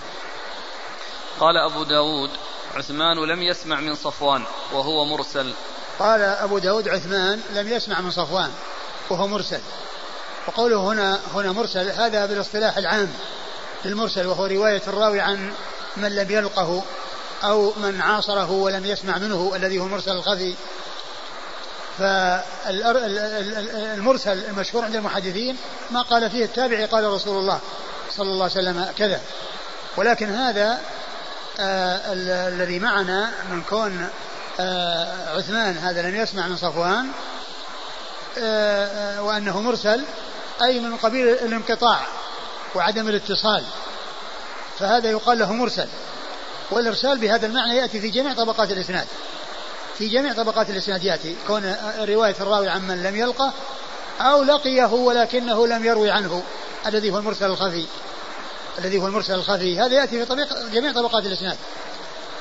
قال 1.41 1.57
أبو 1.57 1.83
داود 1.83 2.31
عثمان 2.75 3.17
لم 3.17 3.43
يسمع 3.43 3.81
من 3.81 3.95
صفوان 3.95 4.45
وهو 4.73 5.05
مرسل. 5.05 5.55
قال 5.99 6.21
أبو 6.23 6.59
داود 6.59 6.89
عثمان 6.89 7.41
لم 7.53 7.69
يسمع 7.69 8.01
من 8.01 8.11
صفوان 8.11 8.51
وهو 9.11 9.27
مرسل. 9.27 9.61
وقوله 10.49 10.77
هنا 10.77 11.21
هنا 11.35 11.53
مرسل 11.53 11.91
هذا 11.91 12.27
بالاصطلاح 12.27 12.77
العام 12.77 13.13
للمرسل 13.85 14.27
وهو 14.27 14.47
رواية 14.47 14.83
الراوي 14.87 15.21
عن 15.21 15.53
من 15.97 16.17
لم 16.17 16.31
يلقه. 16.31 16.83
أو 17.45 17.73
من 17.77 18.01
عاصره 18.01 18.51
ولم 18.51 18.87
يسمع 18.87 19.19
منه 19.19 19.53
الذي 19.57 19.79
هو 19.79 19.85
مرسل 19.89 20.13
الخفي 20.13 20.55
فالمرسل 22.79 23.25
المشهور 24.45 24.85
عند 24.85 24.97
المحدثين 24.97 25.57
ما 25.91 26.03
قال 26.03 26.31
فيه 26.31 26.45
التابعي 26.45 26.85
قال 26.85 27.05
رسول 27.05 27.39
الله 27.39 27.61
صلى 28.11 28.27
الله 28.27 28.45
عليه 28.45 28.53
وسلم 28.53 28.93
كذا. 28.99 29.21
ولكن 29.97 30.31
هذا 30.31 30.81
آه 31.61 32.01
الذي 32.49 32.79
معنا 32.79 33.31
من 33.51 33.63
كون 33.63 34.09
آه 34.61 35.37
عثمان 35.37 35.79
هذا 35.79 36.03
لم 36.03 36.17
يسمع 36.17 36.47
من 36.47 36.57
صفوان 36.57 37.09
آه, 38.39 39.23
وأنه 39.23 39.61
مرسل 39.61 40.05
أي 40.63 40.81
من 40.81 40.97
قبيل 40.97 41.29
الانقطاع 41.29 42.07
وعدم 42.75 43.09
الاتصال. 43.09 43.65
فهذا 44.79 45.11
يقال 45.11 45.39
له 45.39 45.53
مرسل. 45.53 45.89
والإرسال 46.71 47.19
بهذا 47.19 47.47
المعنى 47.47 47.77
يأتي 47.77 48.01
في 48.01 48.09
جميع 48.09 48.35
طبقات 48.35 48.73
الإسناد. 48.73 49.07
في 49.99 50.09
جميع 50.09 50.33
طبقات 50.33 50.71
الإسناد 50.71 51.05
يأتي. 51.05 51.37
كون 51.47 51.77
رواية 51.99 52.35
الراوي 52.41 52.69
عن 52.69 52.89
من 52.89 53.03
لم 53.03 53.17
يلقه 53.17 53.53
أو 54.21 54.43
لقيه 54.43 54.93
ولكنه 54.93 55.67
لم 55.67 55.85
يروي 55.85 56.11
عنه. 56.11 56.43
الذي 56.87 57.11
هو 57.11 57.19
المرسل 57.19 57.47
الخفي. 57.47 57.87
الذي 58.79 58.99
هو 58.99 59.07
المرسل 59.07 59.35
الخفي. 59.35 59.81
هذا 59.81 59.95
يأتي 59.95 60.19
في 60.19 60.25
طبيق 60.25 60.69
جميع 60.73 60.93
طبقات 60.93 61.27
الإسناد. 61.27 61.57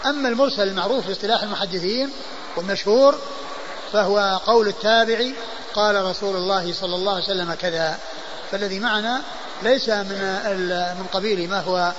أما 0.05 0.29
المرسل 0.29 0.67
المعروف 0.67 1.05
في 1.05 1.11
اصطلاح 1.11 1.43
المحدثين 1.43 2.11
والمشهور 2.57 3.15
فهو 3.93 4.39
قول 4.45 4.67
التابعي 4.67 5.33
قال 5.73 6.05
رسول 6.05 6.35
الله 6.35 6.73
صلى 6.73 6.95
الله 6.95 7.13
عليه 7.13 7.23
وسلم 7.23 7.53
كذا. 7.53 7.97
فالذي 8.51 8.79
معنا 8.79 9.21
ليس 9.63 9.89
من 9.89 10.19
من 10.99 11.05
قبيل 11.13 11.49
ما 11.49 11.59
هو 11.59 11.93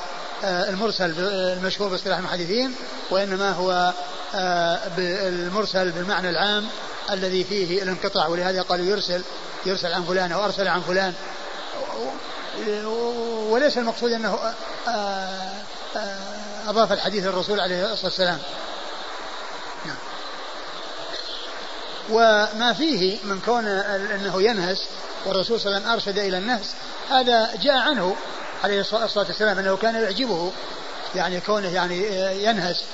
المرسل 0.46 1.14
المشهور 1.18 1.88
باصطلاح 1.88 2.18
المحدثين 2.18 2.74
وإنما 3.10 3.50
هو 3.50 3.92
آه، 4.34 4.78
المرسل 4.98 5.90
بالمعنى 5.92 6.30
العام 6.30 6.68
الذي 7.10 7.44
فيه 7.44 7.82
الانقطاع 7.82 8.28
ولهذا 8.28 8.62
قالوا 8.62 8.86
يرسل 8.86 9.22
يرسل 9.66 9.92
عن 9.92 10.04
فلان 10.04 10.32
أو 10.32 10.44
أرسل 10.44 10.68
عن 10.68 10.80
فلان 10.80 11.14
وليس 13.50 13.78
المقصود 13.78 14.12
أنه 14.12 14.38
آه، 14.88 15.52
أضاف 16.66 16.92
الحديث 16.92 17.24
للرسول 17.24 17.60
عليه 17.60 17.92
الصلاة 17.92 18.04
والسلام 18.04 18.38
نعم. 19.86 19.96
وما 22.10 22.72
فيه 22.72 23.18
من 23.24 23.40
كون 23.40 23.66
أنه 23.66 24.42
ينهس 24.42 24.88
والرسول 25.26 25.60
صلى 25.60 25.76
الله 25.76 25.88
عليه 25.88 25.96
وسلم 25.96 26.12
أرشد 26.12 26.18
إلى 26.18 26.38
النهس 26.38 26.74
هذا 27.10 27.50
جاء 27.62 27.76
عنه 27.76 28.16
عليه 28.64 28.80
الصلاة 28.80 29.26
والسلام 29.28 29.58
أنه 29.58 29.76
كان 29.76 29.94
يعجبه 29.94 30.52
يعني 31.14 31.40
كونه 31.40 31.68
يعني 31.68 32.06
ينهس 32.44 32.84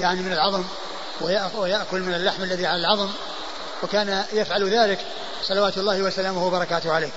يعني 0.00 0.20
من 0.20 0.32
العظم 0.32 0.64
ويأكل 1.54 2.00
من 2.00 2.14
اللحم 2.14 2.42
الذي 2.42 2.66
على 2.66 2.80
العظم 2.80 3.08
وكان 3.82 4.24
يفعل 4.32 4.78
ذلك 4.78 4.98
صلوات 5.42 5.78
الله 5.78 6.02
وسلامه 6.02 6.46
وبركاته 6.46 6.92
عليه. 6.92 7.10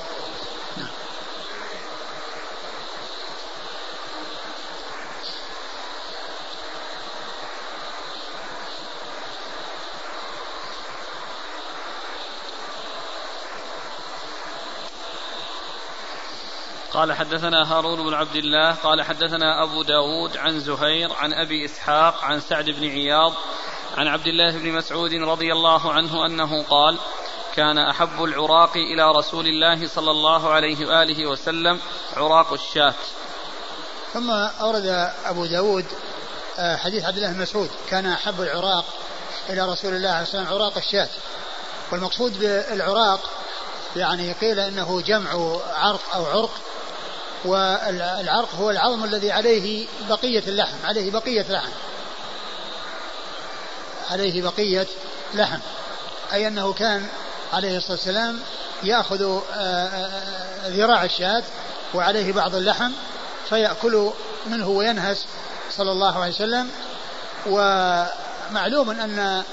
قال 16.94 17.14
حدثنا 17.14 17.74
هارون 17.74 18.04
بن 18.04 18.14
عبد 18.14 18.36
الله 18.36 18.72
قال 18.72 19.02
حدثنا 19.02 19.64
أبو 19.64 19.84
داود 19.84 20.38
عن 20.38 20.60
زهير 20.60 21.14
عن 21.14 21.34
أبي 21.34 21.66
إسحاق 21.66 22.24
عن 22.24 22.40
سعد 22.40 22.66
بن 22.70 22.90
عياض 22.90 23.34
عن 23.98 24.08
عبد 24.08 24.28
الله 24.28 24.52
بن 24.52 24.72
مسعود 24.72 25.14
رضي 25.14 25.54
الله 25.54 25.94
عنه 25.94 26.26
أنه 26.26 26.64
قال 26.64 26.98
كان 27.56 27.78
أحب 27.78 28.24
العراق 28.24 28.78
إلى 28.78 29.12
رسول 29.12 29.46
الله 29.46 29.88
صلى 29.88 30.12
الله 30.12 30.50
عليه 30.50 30.86
وآله 30.86 31.28
وسلم 31.28 31.80
عراق 32.18 32.54
الشاة. 32.54 32.94
ثم 34.14 34.32
أورد 34.32 34.86
أبو 35.26 35.46
داود 35.46 35.86
آه، 36.60 36.76
حديث 36.76 37.04
عبد 37.04 37.18
الله 37.18 37.34
بن 37.34 37.42
مسعود. 37.42 37.70
كان 37.90 38.06
أحب 38.06 38.42
العراق 38.42 38.86
إلى 39.50 39.72
رسول 39.72 39.94
الله 39.94 40.10
عليه 40.10 40.28
وسلم 40.28 40.48
عراق 40.48 40.78
الشاة. 40.78 41.10
والمقصود 41.92 42.40
بالعراق 42.40 43.20
يعني 43.96 44.34
قيل 44.34 44.60
إنه 44.60 45.02
جمع 45.02 45.32
عرق 45.74 46.16
أو 46.16 46.26
عرق 46.26 46.52
والعرق 47.46 48.56
هو 48.56 48.70
العظم 48.70 49.04
الذي 49.04 49.32
عليه 49.32 49.88
بقية 50.10 50.44
اللحم 50.48 50.78
عليه 50.86 51.12
بقية 51.12 51.46
لحم. 51.50 51.72
عليه 54.12 54.42
بقية 54.42 54.88
لحم. 55.34 55.60
أي 56.34 56.48
أنه 56.48 56.74
كان 56.74 57.08
عليه 57.54 57.78
الصلاة 57.78 57.92
والسلام 57.92 58.40
يأخذ 58.84 59.22
آه، 59.22 59.42
آه، 59.56 60.70
ذراع 60.70 61.04
الشاة 61.04 61.44
وعليه 61.94 62.34
بعض 62.34 62.56
اللحم 62.56 62.92
فيأكل 63.50 64.12
منه 64.48 64.70
وينهس 64.70 65.26
صلى 65.72 65.92
الله 65.92 66.20
عليه 66.20 66.34
وسلم. 66.34 66.70
ومعلوم 67.46 68.90
أن 68.90 69.44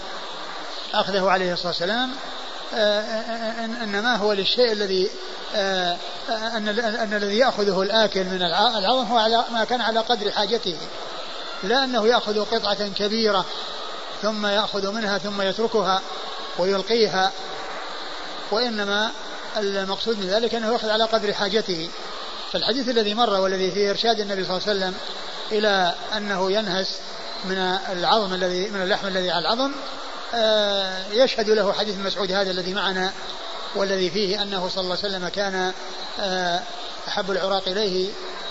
أخذه 0.95 1.31
عليه 1.31 1.53
الصلاة 1.53 1.69
والسلام 1.69 2.11
إنما 3.83 4.17
هو 4.17 4.33
للشيء 4.33 4.73
الذي 4.73 5.11
آه، 5.55 5.97
أن 6.29 6.69
أن 6.79 7.15
الذي 7.15 7.39
يأخذه 7.39 7.83
الآكل 7.83 8.25
من 8.25 8.43
العظم 8.43 9.07
هو 9.07 9.19
على 9.19 9.45
ما 9.53 9.65
كان 9.65 9.81
على 9.81 10.01
قدر 10.01 10.31
حاجته. 10.31 10.77
لا 11.63 11.85
أنه 11.85 12.07
يأخذ 12.07 12.45
قطعة 12.45 12.89
كبيرة 12.89 13.45
ثم 14.23 14.47
يأخذ 14.47 14.93
منها 14.93 15.19
ثم 15.19 15.43
يتركها 15.43 16.03
ويلقيها 16.59 17.33
وإنما 18.51 19.11
المقصود 19.57 20.19
من 20.19 20.27
ذلك 20.27 20.55
أنه 20.55 20.73
يأخذ 20.73 20.91
على 20.91 21.05
قدر 21.05 21.33
حاجته. 21.33 21.91
فالحديث 22.53 22.89
الذي 22.89 23.15
مر 23.15 23.41
والذي 23.41 23.71
فيه 23.71 23.91
إرشاد 23.91 24.21
النبي 24.21 24.45
صلى 24.45 24.57
الله 24.57 24.69
عليه 24.69 24.79
وسلم 24.79 24.95
إلى 25.53 25.95
أنه 26.17 26.53
ينهس 26.53 26.99
من 27.45 27.59
العظم 27.93 28.35
الذي 28.35 28.71
من 28.71 28.83
اللحم 28.83 29.07
الذي 29.07 29.31
على 29.31 29.41
العظم 29.41 29.73
يشهد 31.13 31.51
له 31.51 31.73
حديث 31.73 31.99
مسعود 31.99 32.33
هذا 32.33 32.51
الذي 32.51 32.75
معنا 32.75 33.13
والذي 33.75 34.11
فيه 34.11 34.43
أنه 34.43 34.69
صلى 34.69 34.83
الله 34.83 34.97
عليه 34.97 35.09
وسلم 35.09 35.29
كان 35.29 35.73
آه، 36.21 36.61
أحب 37.09 37.31
العراق 37.31 37.69
إليه 37.69 38.11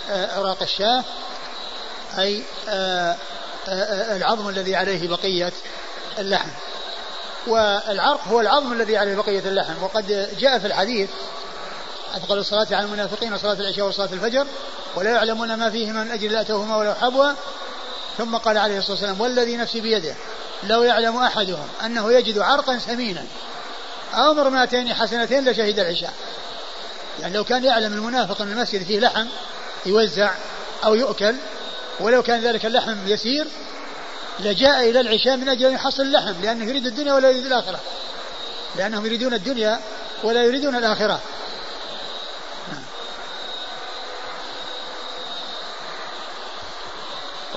آه، 0.10 0.38
عراق 0.40 0.62
الشاة 0.62 1.04
أي 2.18 2.44
آه، 2.70 3.16
العظم 4.16 4.50
الذي 4.50 4.76
عليه 4.76 5.08
بقية 5.08 5.52
اللحم. 6.20 6.50
والعرق 7.48 8.28
هو 8.28 8.42
العظم 8.42 8.74
الذي 8.74 8.98
عليه 8.98 9.16
بقية 9.16 9.40
اللحم. 9.40 9.84
وقد 9.84 10.30
جاء 10.40 10.60
في 10.60 10.68
الحديث 10.68 11.10
أثقل 12.16 12.38
الصلاة 12.38 12.68
على 12.72 12.86
المنافقين 12.86 13.38
صلاة 13.38 13.54
العشاء 13.54 13.88
وصلاة 13.88 14.10
الفجر 14.14 14.48
ولا 14.96 15.10
يعلمون 15.10 15.54
ما 15.54 15.70
فيه 15.70 15.92
من 15.92 16.12
أجل 16.12 16.32
لأتوهما 16.32 16.78
ولو 16.78 16.94
حبوا 16.94 17.32
ثم 18.18 18.38
قال 18.38 18.58
عليه 18.58 18.78
الصلاة 18.78 18.92
والسلام 18.92 19.22
والذي 19.22 19.58
نفسي 19.58 19.82
بيده. 19.82 20.16
لو 20.64 20.84
يعلم 20.84 21.18
أحدهم 21.18 21.68
أنه 21.86 22.14
يجد 22.14 22.38
عرقا 22.38 22.80
سمينا 22.80 23.24
أو 24.14 24.34
مرماتين 24.34 24.94
حسنتين 24.94 25.50
لشهد 25.50 25.80
العشاء. 25.80 26.14
يعني 27.22 27.34
لو 27.34 27.44
كان 27.44 27.64
يعلم 27.64 27.94
المنافق 27.94 28.42
أن 28.42 28.52
المسجد 28.52 28.84
فيه 28.84 29.00
لحم 29.00 29.26
يوزع 29.86 30.32
أو 30.86 30.96
يؤكل 30.96 31.36
ولو 32.00 32.24
كان 32.24 32.42
ذلك 32.42 32.66
اللحم 32.66 33.08
يسير 33.08 33.48
لجاء 34.40 34.90
إلى 34.90 35.00
العشاء 35.00 35.38
من 35.38 35.50
أجل 35.50 35.66
أن 35.66 35.74
يحصل 35.74 36.04
اللحم 36.04 36.34
لأنه 36.42 36.66
يريد 36.66 36.86
الدنيا 36.86 37.14
ولا 37.14 37.30
يريد 37.30 37.46
الآخرة. 37.46 37.80
لأنهم 38.76 39.06
يريدون 39.06 39.34
الدنيا 39.34 39.80
ولا 40.24 40.44
يريدون 40.44 40.76
الآخرة. 40.76 41.22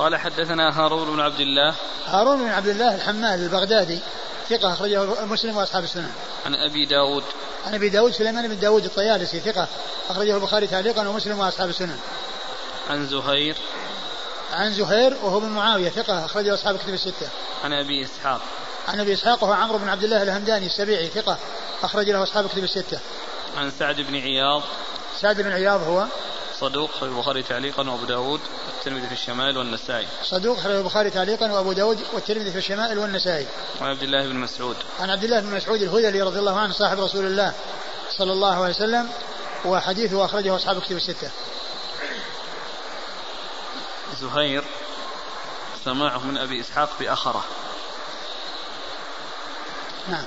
قال 0.01 0.17
حدثنا 0.17 0.81
هارون 0.81 1.17
بن 1.17 1.21
عبد 1.21 1.41
الله 1.41 1.75
هارون 2.07 2.39
بن 2.39 2.49
عبد 2.49 2.69
الله 2.69 2.95
الحمال 2.95 3.43
البغدادي 3.43 4.01
ثقة 4.49 4.73
أخرجه 4.73 5.25
مسلم 5.25 5.57
وأصحاب 5.57 5.85
السنن. 5.85 6.13
عن 6.47 6.55
أبي 6.55 6.87
داود 6.87 7.25
عن 7.67 7.75
أبي 7.75 7.89
داود 7.89 8.13
سليمان 8.13 8.49
بن 8.49 8.59
داود 8.59 8.85
الطيالسي 8.85 9.41
ثقة 9.41 9.69
أخرجه 10.11 10.37
البخاري 10.37 10.67
تعليقا 10.67 11.09
ومسلم 11.09 11.39
وأصحاب 11.39 11.69
السنن. 11.69 11.99
عن 12.91 13.07
زهير 13.07 13.57
عن 14.53 14.73
زهير 14.73 15.17
وهو 15.23 15.41
بن 15.41 15.49
معاوية 15.49 15.89
ثقة 15.89 16.25
أخرجه 16.25 16.55
أصحاب 16.55 16.75
الكتب 16.75 16.95
الستة. 16.95 17.29
عن 17.65 17.73
أبي 17.73 18.05
إسحاق 18.05 18.41
عن 18.89 19.01
أبي 19.01 19.13
إسحاق 19.13 19.45
وهو 19.45 19.53
عمرو 19.53 19.79
بن 19.79 19.89
عبد 19.89 20.05
الله 20.05 20.23
الهمداني 20.23 20.67
السبيعي 20.67 21.09
ثقة 21.09 21.39
أخرج 21.83 22.11
له 22.11 22.23
أصحاب 22.23 22.45
الكتب 22.45 22.65
الستة. 22.65 22.99
عن 23.57 23.71
سعد 23.79 24.01
بن 24.01 24.17
عياض 24.17 24.63
سعد 25.21 25.41
بن 25.41 25.53
عياض 25.53 25.83
هو 25.83 26.07
صدوق 26.61 26.91
في 26.91 27.03
البخاري 27.03 27.43
تعليقا 27.43 27.91
وأبو 27.91 28.05
داود 28.05 28.41
والترمذي 28.67 29.07
في 29.07 29.13
الشمال 29.13 29.59
والنسائي. 29.59 30.09
صدوق 30.25 30.59
في 30.59 30.67
البخاري 30.67 31.11
تعليقا 31.11 31.53
وأبو 31.53 31.73
داود 31.73 31.99
والترمذي 32.13 32.53
في 32.53 32.59
الشمال 32.59 32.99
والنسائي. 32.99 33.47
عن 33.81 33.87
عبد 33.87 34.03
الله 34.03 34.27
بن 34.27 34.37
مسعود. 34.37 34.77
عن 35.01 35.11
عبد 35.11 35.25
الله 35.25 35.41
بن 35.41 35.57
مسعود 35.57 35.83
الهذلي 35.83 36.23
رضي 36.23 36.39
الله 36.39 36.59
عنه 36.59 36.73
صاحب 36.73 37.01
رسول 37.01 37.27
الله 37.27 37.55
صلى 38.11 38.33
الله 38.33 38.55
عليه 38.55 38.75
وسلم 38.75 39.11
وحديثه 39.65 40.25
أخرجه 40.25 40.57
أصحاب 40.57 40.81
كتب 40.81 40.97
الستة. 40.97 41.31
زهير 44.21 44.65
سماعه 45.85 46.19
من 46.19 46.39
أبي 46.39 46.61
إسحاق 46.61 46.91
بأخره. 47.01 47.45
نعم. 50.09 50.27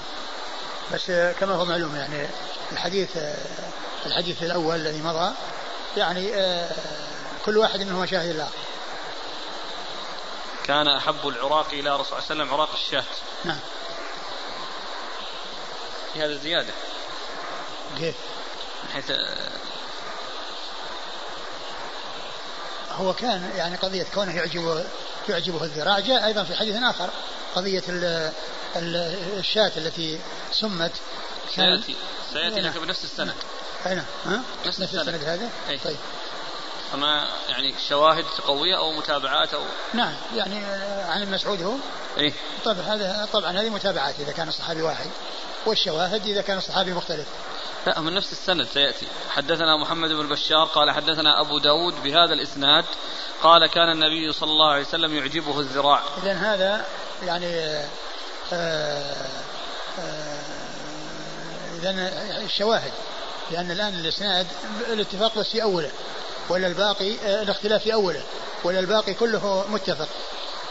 بس 0.93 1.11
كما 1.39 1.55
هو 1.55 1.65
معلوم 1.65 1.95
يعني 1.95 2.27
الحديث 2.71 3.09
الحديث 4.05 4.43
الأول 4.43 4.75
الذي 4.75 5.01
مضى 5.01 5.33
يعني 5.97 6.31
كل 7.45 7.57
واحد 7.57 7.79
منهما 7.79 8.05
شاهد 8.05 8.29
الآخر. 8.29 8.57
كان 10.63 10.87
أحب 10.87 11.27
العراق 11.27 11.67
إلى 11.73 11.79
رسول 11.79 11.87
الله 11.89 12.03
صلى 12.03 12.11
الله 12.11 12.23
عليه 12.29 12.43
وسلم 12.43 12.53
عراق 12.53 12.69
الشاة. 12.73 13.03
نعم. 13.45 13.59
في 16.13 16.19
هذا 16.19 16.37
زيادة. 16.37 16.73
كيف؟ 17.97 18.15
من 18.83 18.89
حيث 18.93 19.11
هو 22.91 23.13
كان 23.13 23.51
يعني 23.55 23.75
قضية 23.75 24.05
كونه 24.13 24.35
يعجبه 24.35 24.85
يعجبه 25.29 25.63
الذراع. 25.63 25.99
جاء 25.99 26.25
أيضا 26.25 26.43
في 26.43 26.55
حديث 26.55 26.75
آخر 26.83 27.09
قضية 27.55 27.83
الشاة 28.75 29.71
التي 29.77 30.19
سمت. 30.51 30.91
سيأتي 31.55 31.95
سيأتي 32.33 32.61
لك 32.61 32.77
بنفس 32.77 33.03
السند. 33.03 33.33
أي 33.85 33.95
نعم. 33.95 34.05
ها؟ 34.25 34.41
نفس, 34.65 34.79
نفس 34.79 34.95
السند. 34.95 35.23
هذا؟ 35.23 35.49
أي. 35.69 35.77
طيب. 35.77 35.97
أما 36.93 37.27
يعني 37.49 37.75
شواهد 37.89 38.25
قوية 38.47 38.77
أو 38.77 38.91
متابعات 38.91 39.53
أو 39.53 39.61
نعم. 39.93 40.13
يعني 40.35 40.65
عن 41.09 41.21
ابن 41.21 41.31
مسعود 41.31 41.61
هو؟ 41.61 41.73
إيه؟ 42.17 42.33
طبعا 42.65 42.81
هذا 42.81 43.27
طبعا 43.33 43.51
هذه 43.51 43.69
متابعات 43.69 44.19
إذا 44.19 44.31
كان 44.31 44.47
الصحابي 44.47 44.81
واحد. 44.81 45.09
والشواهد 45.65 46.27
إذا 46.27 46.41
كان 46.41 46.57
الصحابي 46.57 46.93
مختلف؟ 46.93 47.27
لا 47.87 47.99
من 47.99 48.13
نفس 48.13 48.31
السند 48.31 48.67
سيأتي. 48.73 49.07
حدثنا 49.29 49.77
محمد 49.77 50.09
بن 50.09 50.27
بشار 50.27 50.65
قال 50.65 50.91
حدثنا 50.91 51.41
أبو 51.41 51.59
داود 51.59 52.03
بهذا 52.03 52.33
الإسناد 52.33 52.85
قال 53.43 53.67
كان 53.67 53.89
النبي 53.91 54.33
صلى 54.33 54.51
الله 54.51 54.71
عليه 54.71 54.81
وسلم 54.81 55.15
يعجبه 55.15 55.59
الذراع. 55.59 56.01
إذا 56.23 56.33
هذا 56.33 56.85
يعني 57.23 57.45
آآ 57.45 57.87
آه، 58.53 59.15
آآ 59.99 59.99
آه، 59.99 60.63
إذا 61.79 61.91
الشواهد 62.45 62.91
لأن 63.53 63.71
الآن 63.71 63.93
الإسناد 63.93 64.47
الاتفاق 64.89 65.37
بس 65.37 65.47
في 65.47 65.63
أوله 65.63 65.91
ولا 66.49 66.67
الباقي 66.67 67.15
آه، 67.25 67.41
الاختلاف 67.41 67.83
في 67.83 67.93
أوله 67.93 68.21
ولا 68.63 68.79
الباقي 68.79 69.13
كله 69.13 69.65
متفق. 69.69 70.07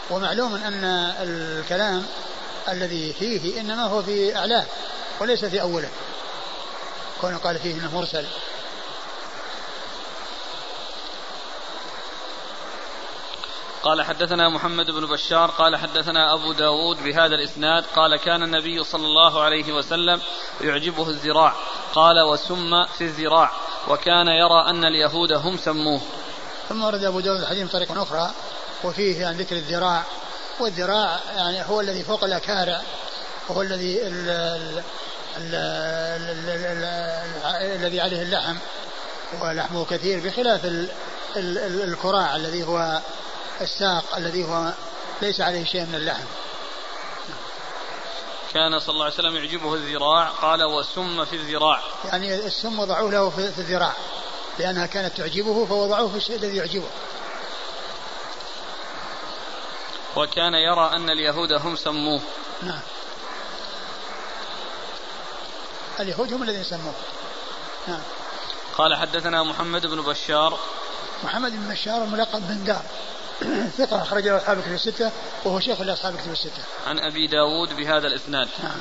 ومعلوم 0.09 0.55
أن 0.55 0.83
الكلام 1.21 2.05
الذي 2.69 3.13
فيه 3.13 3.61
إنما 3.61 3.83
هو 3.83 4.03
في 4.03 4.35
أعلاه 4.35 4.65
وليس 5.19 5.45
في 5.45 5.61
أوله. 5.61 5.89
كونه 7.21 7.37
قال 7.37 7.59
فيه 7.59 7.73
إنه 7.73 7.95
مرسل. 7.95 8.25
قال 13.83 14.01
حدثنا 14.01 14.49
محمد 14.49 14.91
بن 14.91 15.05
بشار 15.05 15.51
قال 15.51 15.75
حدثنا 15.75 16.33
أبو 16.33 16.53
داود 16.53 17.03
بهذا 17.03 17.35
الإسناد 17.35 17.83
قال 17.95 18.17
كان 18.17 18.43
النبي 18.43 18.83
صلى 18.83 19.05
الله 19.05 19.41
عليه 19.41 19.73
وسلم 19.73 20.21
يعجبه 20.61 21.09
الذراع 21.09 21.53
قال 21.93 22.21
وسم 22.21 22.85
في 22.85 23.03
الذراع 23.03 23.51
وكان 23.87 24.27
يرى 24.27 24.69
أن 24.69 24.85
اليهود 24.85 25.33
هم 25.33 25.57
سموه 25.57 26.01
ثم 26.69 26.83
ورد 26.83 27.03
أبو 27.03 27.19
داود 27.19 27.39
الحديث 27.39 27.69
بطريقة 27.69 28.03
أخرى 28.03 28.31
وفيه 28.83 29.21
يعني 29.21 29.37
ذكر 29.37 29.55
الذراع 29.55 30.03
والذراع 30.59 31.19
يعني 31.35 31.65
هو 31.69 31.81
الذي 31.81 32.03
فوق 32.03 32.23
الأكارع 32.23 32.81
وهو 33.49 33.61
الذي 33.61 34.07
ال 34.07 34.29
ال 35.37 35.55
الذي 37.61 38.01
عليه 38.01 38.21
اللحم 38.21 38.55
ولحمه 39.41 39.85
كثير 39.85 40.19
بخلاف 40.19 40.89
الكراع 41.35 42.35
الذي 42.35 42.63
هو 42.63 42.99
الساق 43.61 44.15
الذي 44.17 44.43
هو 44.43 44.73
ليس 45.21 45.41
عليه 45.41 45.65
شيء 45.65 45.85
من 45.85 45.95
اللحم. 45.95 46.25
كان 48.53 48.79
صلى 48.79 48.93
الله 48.93 49.05
عليه 49.05 49.13
وسلم 49.13 49.35
يعجبه 49.35 49.73
الذراع 49.73 50.27
قال 50.27 50.63
وسم 50.63 51.25
في 51.25 51.35
الذراع. 51.35 51.81
يعني 52.05 52.35
السم 52.35 52.79
وضعوه 52.79 53.11
له 53.11 53.29
في 53.29 53.37
الذراع. 53.37 53.93
لأنها 54.59 54.85
كانت 54.85 55.17
تعجبه 55.17 55.65
فوضعوه 55.65 56.09
في 56.09 56.17
الشيء 56.17 56.35
الذي 56.35 56.55
يعجبه. 56.55 56.89
وكان 60.15 60.53
يرى 60.53 60.91
أن 60.95 61.09
اليهود 61.09 61.53
هم 61.53 61.75
سموه. 61.75 62.21
نعم. 62.61 62.81
اليهود 65.99 66.33
هم 66.33 66.43
الذين 66.43 66.63
سموه. 66.63 66.93
نعم. 67.87 68.01
قال 68.77 68.95
حدثنا 68.95 69.43
محمد 69.43 69.87
بن 69.87 70.01
بشار. 70.01 70.59
محمد 71.23 71.51
بن 71.51 71.73
بشار 71.73 72.05
ملقب 72.05 72.47
بن 72.47 72.63
دار. 72.63 72.83
ثقة 73.77 74.01
أخرج 74.01 74.27
له 74.27 74.37
أصحاب 74.37 74.57
الكتب 74.57 74.73
الستة 74.73 75.11
وهو 75.45 75.59
شيخ 75.59 75.81
لأصحاب 75.81 76.15
الكتب 76.15 76.31
الستة. 76.31 76.63
عن 76.87 76.99
أبي 76.99 77.27
داود 77.27 77.73
بهذا 77.75 78.07
الإسناد. 78.07 78.47
نعم. 78.63 78.79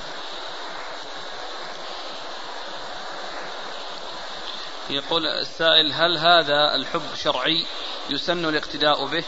يقول 4.91 5.27
السائل 5.27 5.93
هل 5.93 6.19
هذا 6.19 6.75
الحب 6.75 7.03
شرعي 7.23 7.67
يسن 8.11 8.45
الاقتداء 8.45 9.07
به؟ 9.07 9.25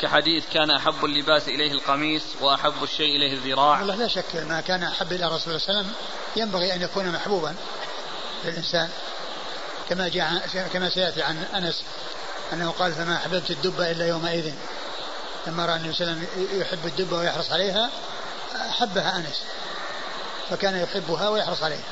كحديث 0.00 0.44
كان 0.52 0.70
أحب 0.70 1.04
اللباس 1.04 1.48
إليه 1.48 1.72
القميص 1.72 2.22
وأحب 2.40 2.82
الشيء 2.82 3.16
إليه 3.16 3.32
الذراع 3.32 3.78
والله 3.78 3.94
لا 3.94 4.08
شك 4.08 4.36
ما 4.36 4.60
كان 4.60 4.82
أحب 4.82 5.12
إلى 5.12 5.26
الرسول 5.26 5.60
صلى 5.60 5.70
الله 5.70 5.78
عليه 5.78 5.80
وسلم 5.80 5.94
ينبغي 6.36 6.74
أن 6.74 6.82
يكون 6.82 7.08
محبوبا 7.08 7.54
للإنسان 8.44 8.88
كما 9.88 10.08
جاء 10.08 10.48
كما 10.72 10.90
سيأتي 10.90 11.22
عن 11.22 11.36
أنس 11.54 11.82
أنه 12.52 12.70
قال 12.70 12.92
فما 12.92 13.16
أحببت 13.16 13.50
الدبة 13.50 13.90
إلا 13.90 14.06
يومئذ. 14.06 14.52
لما 15.46 15.66
رأى 15.66 15.76
النبي 15.76 15.92
صلى 15.92 16.06
الله 16.06 16.18
عليه 16.18 16.28
وسلم 16.32 16.60
يحب 16.60 16.86
الدبة 16.86 17.16
ويحرص 17.16 17.52
عليها 17.52 17.90
أحبها 18.70 19.16
أنس. 19.16 19.44
فكان 20.50 20.76
يحبها 20.76 21.28
ويحرص 21.28 21.62
عليها. 21.62 21.88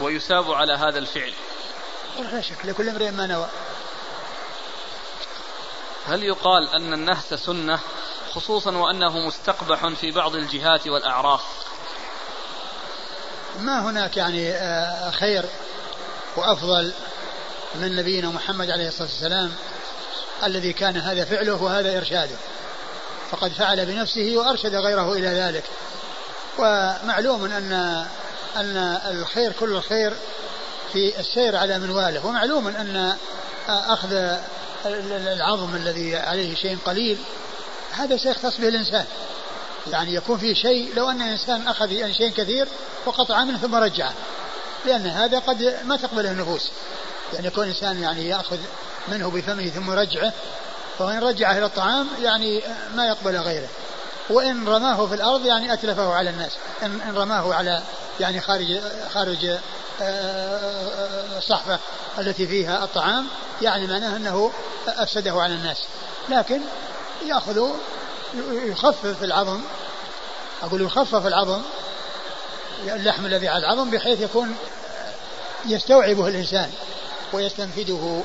ويساب 0.00 0.52
على 0.52 0.72
هذا 0.72 0.98
الفعل. 0.98 1.32
لا 2.32 2.40
شك 2.40 2.66
لكل 2.66 2.88
امرئ 2.88 3.10
ما 3.10 3.26
نوى. 3.26 3.48
هل 6.06 6.22
يقال 6.22 6.68
أن 6.68 6.92
النهس 6.92 7.34
سنة 7.34 7.78
خصوصا 8.34 8.76
وأنه 8.76 9.18
مستقبح 9.18 9.86
في 9.88 10.10
بعض 10.10 10.34
الجهات 10.34 10.88
والأعراف؟ 10.88 11.40
ما 13.60 13.90
هناك 13.90 14.16
يعني 14.16 14.52
آه، 14.52 15.10
خير 15.10 15.44
وأفضل 16.36 16.92
من 17.74 17.96
نبينا 17.96 18.28
محمد 18.28 18.70
عليه 18.70 18.88
الصلاة 18.88 19.08
والسلام 19.08 19.52
الذي 20.44 20.72
كان 20.72 20.96
هذا 20.96 21.24
فعله 21.24 21.62
وهذا 21.62 21.98
إرشاده. 21.98 22.36
فقد 23.30 23.52
فعل 23.52 23.86
بنفسه 23.86 24.34
وأرشد 24.36 24.74
غيره 24.74 25.12
إلى 25.12 25.28
ذلك. 25.28 25.64
ومعلوم 26.58 27.44
أن 27.44 27.72
أن 28.56 28.76
الخير 29.10 29.52
كل 29.52 29.68
الخير 29.70 30.16
في 30.92 31.20
السير 31.20 31.56
على 31.56 31.78
منواله 31.78 32.26
ومعلوم 32.26 32.68
أن 32.68 33.16
أخذ 33.68 34.36
العظم 35.10 35.76
الذي 35.76 36.16
عليه 36.16 36.54
شيء 36.54 36.78
قليل 36.84 37.18
هذا 37.92 38.16
سيختص 38.16 38.56
به 38.56 38.68
الإنسان. 38.68 39.04
يعني 39.86 40.14
يكون 40.14 40.38
فيه 40.38 40.54
شيء 40.54 40.94
لو 40.94 41.10
أن 41.10 41.22
الإنسان 41.22 41.68
أخذ 41.68 42.12
شيء 42.12 42.30
كثير 42.30 42.68
وقطع 43.06 43.44
منه 43.44 43.58
ثم 43.58 43.74
رجعه. 43.74 44.14
لأن 44.86 45.06
هذا 45.06 45.38
قد 45.38 45.76
ما 45.84 45.96
تقبله 45.96 46.30
النفوس. 46.30 46.70
يعني 47.34 47.46
يكون 47.46 47.64
الإنسان 47.64 48.02
يعني 48.02 48.28
يأخذ 48.28 48.58
منه 49.08 49.30
بفمه 49.30 49.68
ثم 49.68 49.92
يرجعه 49.92 50.32
وإن 50.98 51.18
رجعه 51.18 51.58
إلى 51.58 51.66
الطعام 51.66 52.08
يعني 52.22 52.62
ما 52.94 53.06
يقبل 53.06 53.36
غيره. 53.36 53.68
وإن 54.30 54.68
رماه 54.68 55.06
في 55.06 55.14
الأرض 55.14 55.46
يعني 55.46 55.72
أتلفه 55.72 56.12
على 56.14 56.30
الناس. 56.30 56.52
إن 56.82 57.14
رماه 57.16 57.54
على 57.54 57.82
يعني 58.20 58.40
خارج 58.40 58.80
خارج 59.14 59.58
الصحفة 61.36 61.78
التي 62.18 62.46
فيها 62.46 62.84
الطعام 62.84 63.26
يعني 63.62 63.86
معناه 63.86 64.16
أنه 64.16 64.52
أفسده 64.88 65.42
على 65.42 65.54
الناس. 65.54 65.78
لكن 66.28 66.60
يأخذ 67.26 67.68
يخفف 68.50 69.22
العظم. 69.22 69.60
أقول 70.62 70.82
يخفف 70.82 71.26
العظم 71.26 71.62
اللحم 72.84 73.26
الذي 73.26 73.48
على 73.48 73.58
العظم 73.58 73.90
بحيث 73.90 74.20
يكون 74.20 74.56
يستوعبه 75.66 76.28
الإنسان. 76.28 76.70
ويستنفده 77.32 78.22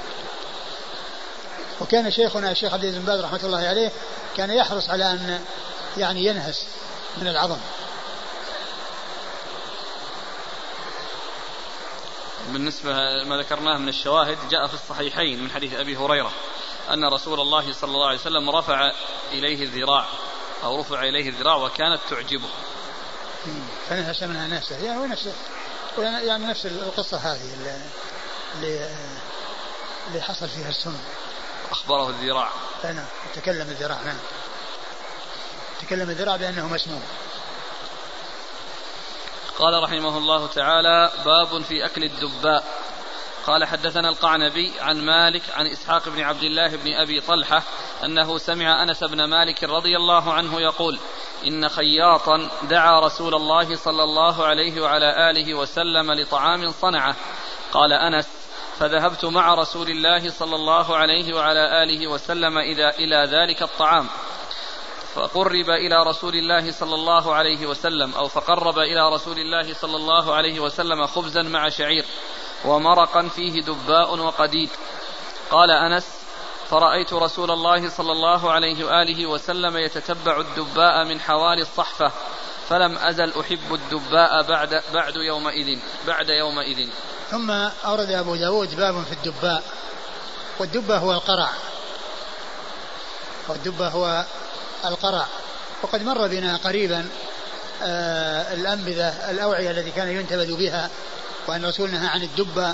وكان 1.81 2.11
شيخنا 2.11 2.51
الشيخ 2.51 2.73
عبد 2.73 2.83
العزيز 2.83 3.01
بن 3.01 3.05
باز 3.05 3.19
رحمة 3.19 3.39
الله 3.43 3.67
عليه 3.67 3.91
كان 4.37 4.51
يحرص 4.51 4.89
على 4.89 5.11
أن 5.11 5.41
يعني 5.97 6.25
ينهس 6.25 6.65
من 7.17 7.27
العظم. 7.27 7.57
بالنسبة 12.47 12.93
ما 13.23 13.37
ذكرناه 13.37 13.77
من 13.77 13.89
الشواهد 13.89 14.37
جاء 14.49 14.67
في 14.67 14.73
الصحيحين 14.73 15.43
من 15.43 15.51
حديث 15.51 15.73
أبي 15.73 15.97
هريرة 15.97 16.31
أن 16.93 17.05
رسول 17.05 17.39
الله 17.39 17.73
صلى 17.73 17.91
الله 17.91 18.07
عليه 18.07 18.19
وسلم 18.19 18.49
رفع 18.49 18.91
إليه 19.31 19.63
الذراع 19.63 20.05
أو 20.63 20.79
رفع 20.79 21.03
إليه 21.03 21.29
الذراع 21.29 21.55
وكانت 21.55 21.99
تعجبه. 22.09 22.49
فنهس 23.89 24.23
منها 24.23 24.47
نفسه. 24.47 24.77
يعني 24.77 25.07
نفس 25.07 25.29
يعني 25.97 26.45
نفس 26.45 26.65
القصة 26.65 27.17
هذه. 27.17 27.79
اللي 28.57 30.21
حصل 30.21 30.49
فيها 30.49 30.69
السم 30.69 30.97
أخبره 31.71 32.09
الذراع. 32.09 32.49
نعم 32.83 33.05
تكلم 33.35 33.69
الذراع 33.69 34.01
نعم. 34.05 34.17
تكلم 35.81 36.09
الذراع 36.09 36.35
بأنه 36.35 36.67
مسموم. 36.67 37.03
قال 39.59 39.83
رحمه 39.83 40.17
الله 40.17 40.47
تعالى 40.47 41.11
باب 41.25 41.63
في 41.63 41.85
أكل 41.85 42.03
الدباء. 42.03 42.83
قال 43.47 43.65
حدثنا 43.65 44.09
القعنبي 44.09 44.73
عن 44.79 45.05
مالك 45.05 45.41
عن 45.55 45.67
إسحاق 45.67 46.09
بن 46.09 46.21
عبد 46.21 46.43
الله 46.43 46.67
بن 46.67 46.93
أبي 46.93 47.21
طلحة 47.21 47.63
أنه 48.03 48.37
سمع 48.37 48.83
أنس 48.83 49.03
بن 49.03 49.23
مالك 49.23 49.63
رضي 49.63 49.97
الله 49.97 50.33
عنه 50.33 50.61
يقول 50.61 50.99
إن 51.47 51.69
خياطا 51.69 52.49
دعا 52.63 52.99
رسول 52.99 53.35
الله 53.35 53.75
صلى 53.75 54.03
الله 54.03 54.45
عليه 54.45 54.81
وعلى 54.81 55.29
آله 55.29 55.53
وسلم 55.53 56.11
لطعام 56.11 56.71
صنعة. 56.71 57.15
قال 57.73 57.93
أنس 57.93 58.27
فذهبت 58.79 59.25
مع 59.25 59.53
رسول 59.53 59.89
الله 59.89 60.29
صلى 60.29 60.55
الله 60.55 60.95
عليه 60.95 61.35
وعلى 61.35 61.83
آله 61.83 62.07
وسلم 62.07 62.57
إذا 62.57 62.89
إلى 62.89 63.27
ذلك 63.31 63.63
الطعام. 63.63 64.07
فقرب 65.15 65.69
إلى 65.69 66.03
رسول 66.03 66.35
الله 66.35 66.71
صلى 66.71 66.95
الله 66.95 67.35
عليه 67.35 67.67
وسلم 67.67 68.13
أو 68.13 68.27
فقرب 68.27 68.79
إلى 68.79 69.09
رسول 69.09 69.39
الله 69.39 69.73
صلى 69.73 69.95
الله 69.95 70.33
عليه 70.33 70.59
وسلم 70.59 71.05
خبزا 71.07 71.41
مع 71.41 71.69
شعير 71.69 72.05
ومرقا 72.65 73.27
فيه 73.27 73.61
دباء 73.61 74.19
وقديد. 74.19 74.69
قال 75.51 75.71
أنس 75.71 76.23
فرأيت 76.69 77.13
رسول 77.13 77.51
الله 77.51 77.89
صلى 77.89 78.11
الله 78.11 78.51
عليه 78.51 78.85
وآله 78.85 79.25
وسلم 79.25 79.77
يتتبع 79.77 80.39
الدباء 80.39 81.05
من 81.05 81.19
حوالي 81.19 81.61
الصحفة 81.61 82.11
فلم 82.69 82.97
أزل 82.97 83.39
أحب 83.39 83.73
الدباء 83.73 84.41
بعد 84.41 84.83
بعد 84.93 85.15
يومئذ 85.15 85.79
بعد 86.07 86.29
يومئذ. 86.29 86.89
ثم 87.33 87.51
أورد 87.85 88.11
أبو 88.11 88.35
داود 88.35 88.75
باب 88.75 89.03
في 89.03 89.11
الدباء 89.11 89.63
والدبة 90.59 90.97
هو 90.97 91.11
القرع. 91.11 91.49
والدبة 93.47 93.87
هو 93.87 94.25
القرع. 94.85 95.25
وقد 95.83 96.03
مر 96.03 96.27
بنا 96.27 96.57
قريبا 96.57 97.09
آه 97.83 98.53
الأنبذة 98.53 99.31
الأوعية 99.31 99.71
التي 99.71 99.91
كان 99.91 100.07
ينتبذ 100.07 100.55
بها 100.55 100.89
وأن 101.47 101.63
الرسول 101.63 101.91
نهى 101.91 102.07
عن 102.07 102.21
الدبة 102.21 102.73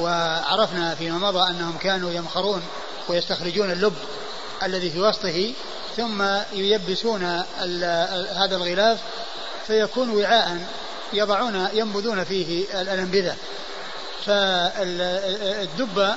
وعرفنا 0.00 0.94
فيما 0.94 1.18
مضى 1.18 1.50
أنهم 1.50 1.78
كانوا 1.78 2.10
يمخرون 2.10 2.62
ويستخرجون 3.08 3.70
اللب 3.70 3.96
الذي 4.62 4.90
في 4.90 5.00
وسطه 5.00 5.52
ثم 5.96 6.22
ييبسون 6.52 7.24
هذا 8.36 8.56
الغلاف 8.56 8.98
فيكون 9.66 10.10
وعاء 10.10 10.66
يضعون 11.12 11.68
ينبذون 11.72 12.24
فيه 12.24 12.80
الأنبذة. 12.80 13.36
فالدب 14.26 16.14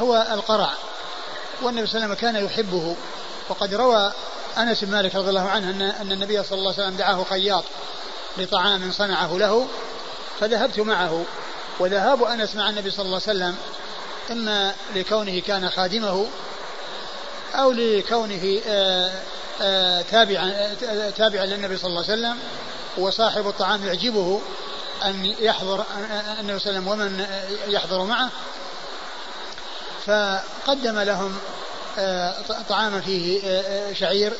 هو 0.00 0.26
القرع. 0.32 0.70
والنبي 1.62 1.86
صلى 1.86 1.96
الله 1.96 2.04
عليه 2.04 2.14
وسلم 2.14 2.14
كان 2.14 2.44
يحبه. 2.44 2.96
وقد 3.48 3.74
روى 3.74 4.12
أنس 4.58 4.84
بن 4.84 4.92
مالك 4.92 5.14
رضي 5.14 5.28
الله 5.28 5.48
عنه 5.48 5.70
ان 5.70 5.82
أن 5.82 6.12
النبي 6.12 6.42
صلى 6.42 6.58
الله 6.58 6.72
عليه 6.72 6.82
وسلم 6.82 6.96
دعاه 6.96 7.24
خياط 7.24 7.64
لطعام 8.38 8.92
صنعه 8.92 9.38
له 9.38 9.66
فذهبت 10.40 10.80
معه. 10.80 11.24
وذهاب 11.78 12.22
أنس 12.22 12.54
مع 12.54 12.68
النبي 12.68 12.90
صلى 12.90 13.06
الله 13.06 13.20
عليه 13.28 13.38
وسلم 13.38 13.56
اما 14.30 14.74
لكونه 14.94 15.40
كان 15.40 15.70
خادمه 15.70 16.26
أو 17.54 17.72
لكونه 17.72 18.60
آآ 18.66 19.12
آآ 19.60 20.02
تابعا 20.02 20.74
تابعا 21.16 21.46
للنبي 21.46 21.76
صلى 21.76 21.88
الله 21.88 22.02
عليه 22.02 22.12
وسلم 22.12 22.38
وصاحب 22.98 23.48
الطعام 23.48 23.86
يعجبه. 23.86 24.40
أن 25.04 25.24
يحضر 25.38 25.84
النبي 26.40 26.58
صلى 26.58 26.78
الله 26.78 26.80
عليه 26.82 26.82
وسلم 26.82 26.88
ومن 26.88 27.26
يحضر 27.66 28.04
معه 28.04 28.30
فقدم 30.06 30.98
لهم 30.98 31.38
آه، 31.98 32.34
طعاما 32.68 33.00
فيه 33.00 33.40
آه، 33.44 33.92
شعير 33.92 34.32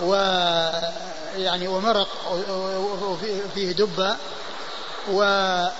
ويعني 0.00 1.68
ومرق 1.68 2.08
وفيه 3.02 3.72
دبة 3.72 4.16
وكان 5.10 5.72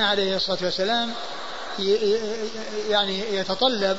عليه 0.00 0.36
الصلاة 0.36 0.58
والسلام 0.62 1.12
يعني 2.88 3.36
يتطلب 3.36 3.98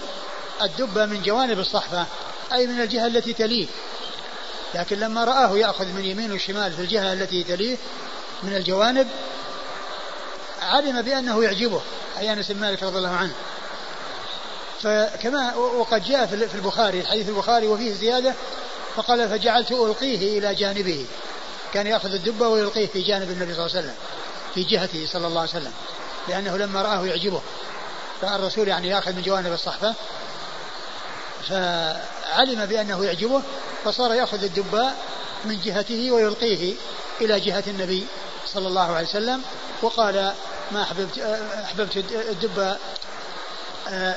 الدبة 0.61 1.05
من 1.05 1.21
جوانب 1.21 1.59
الصحفة 1.59 2.05
أي 2.53 2.67
من 2.67 2.81
الجهة 2.81 3.07
التي 3.07 3.33
تليه. 3.33 3.67
لكن 4.75 4.99
لما 4.99 5.23
رآه 5.23 5.57
يأخذ 5.57 5.85
من 5.85 6.05
يمين 6.05 6.31
وشمال 6.31 6.73
في 6.73 6.81
الجهة 6.81 7.13
التي 7.13 7.43
تليه 7.43 7.77
من 8.43 8.55
الجوانب 8.55 9.07
علم 10.61 11.01
بأنه 11.01 11.43
يعجبه 11.43 11.81
أي 12.17 12.33
أنس 12.33 12.51
بن 12.51 12.59
مالك 12.59 12.83
رضي 12.83 12.97
الله 12.97 13.09
عنه. 13.09 13.33
فكما 14.81 15.55
وقد 15.55 16.03
جاء 16.03 16.25
في 16.25 16.55
البخاري 16.55 16.99
الحديث 16.99 17.29
البخاري 17.29 17.67
وفيه 17.67 17.93
زيادة 17.93 18.33
فقال 18.95 19.29
فجعلت 19.29 19.71
ألقيه 19.71 20.39
إلى 20.39 20.55
جانبه. 20.55 21.05
كان 21.73 21.87
يأخذ 21.87 22.13
الدبة 22.13 22.47
ويلقيه 22.47 22.87
في 22.87 23.01
جانب 23.01 23.31
النبي 23.31 23.53
صلى 23.53 23.65
الله 23.65 23.77
عليه 23.77 23.87
وسلم 23.87 23.95
في 24.55 24.63
جهته 24.63 25.07
صلى 25.07 25.27
الله 25.27 25.41
عليه 25.41 25.49
وسلم 25.49 25.73
لأنه 26.27 26.57
لما 26.57 26.81
رآه 26.81 27.05
يعجبه. 27.05 27.41
فالرسول 28.21 28.67
يعني 28.67 28.87
يأخذ 28.87 29.13
من 29.13 29.21
جوانب 29.21 29.53
الصحفة 29.53 29.95
فعلم 31.49 32.65
بأنه 32.65 33.05
يعجبه 33.05 33.41
فصار 33.85 34.13
يأخذ 34.13 34.43
الدباء 34.43 34.95
من 35.45 35.59
جهته 35.65 36.11
ويلقيه 36.11 36.73
إلى 37.21 37.39
جهة 37.39 37.63
النبي 37.67 38.07
صلى 38.53 38.67
الله 38.67 38.95
عليه 38.95 39.07
وسلم 39.07 39.41
وقال 39.81 40.33
ما 40.71 40.81
أحببت 40.81 41.17
أحببت 41.63 41.97
الدب 42.11 42.77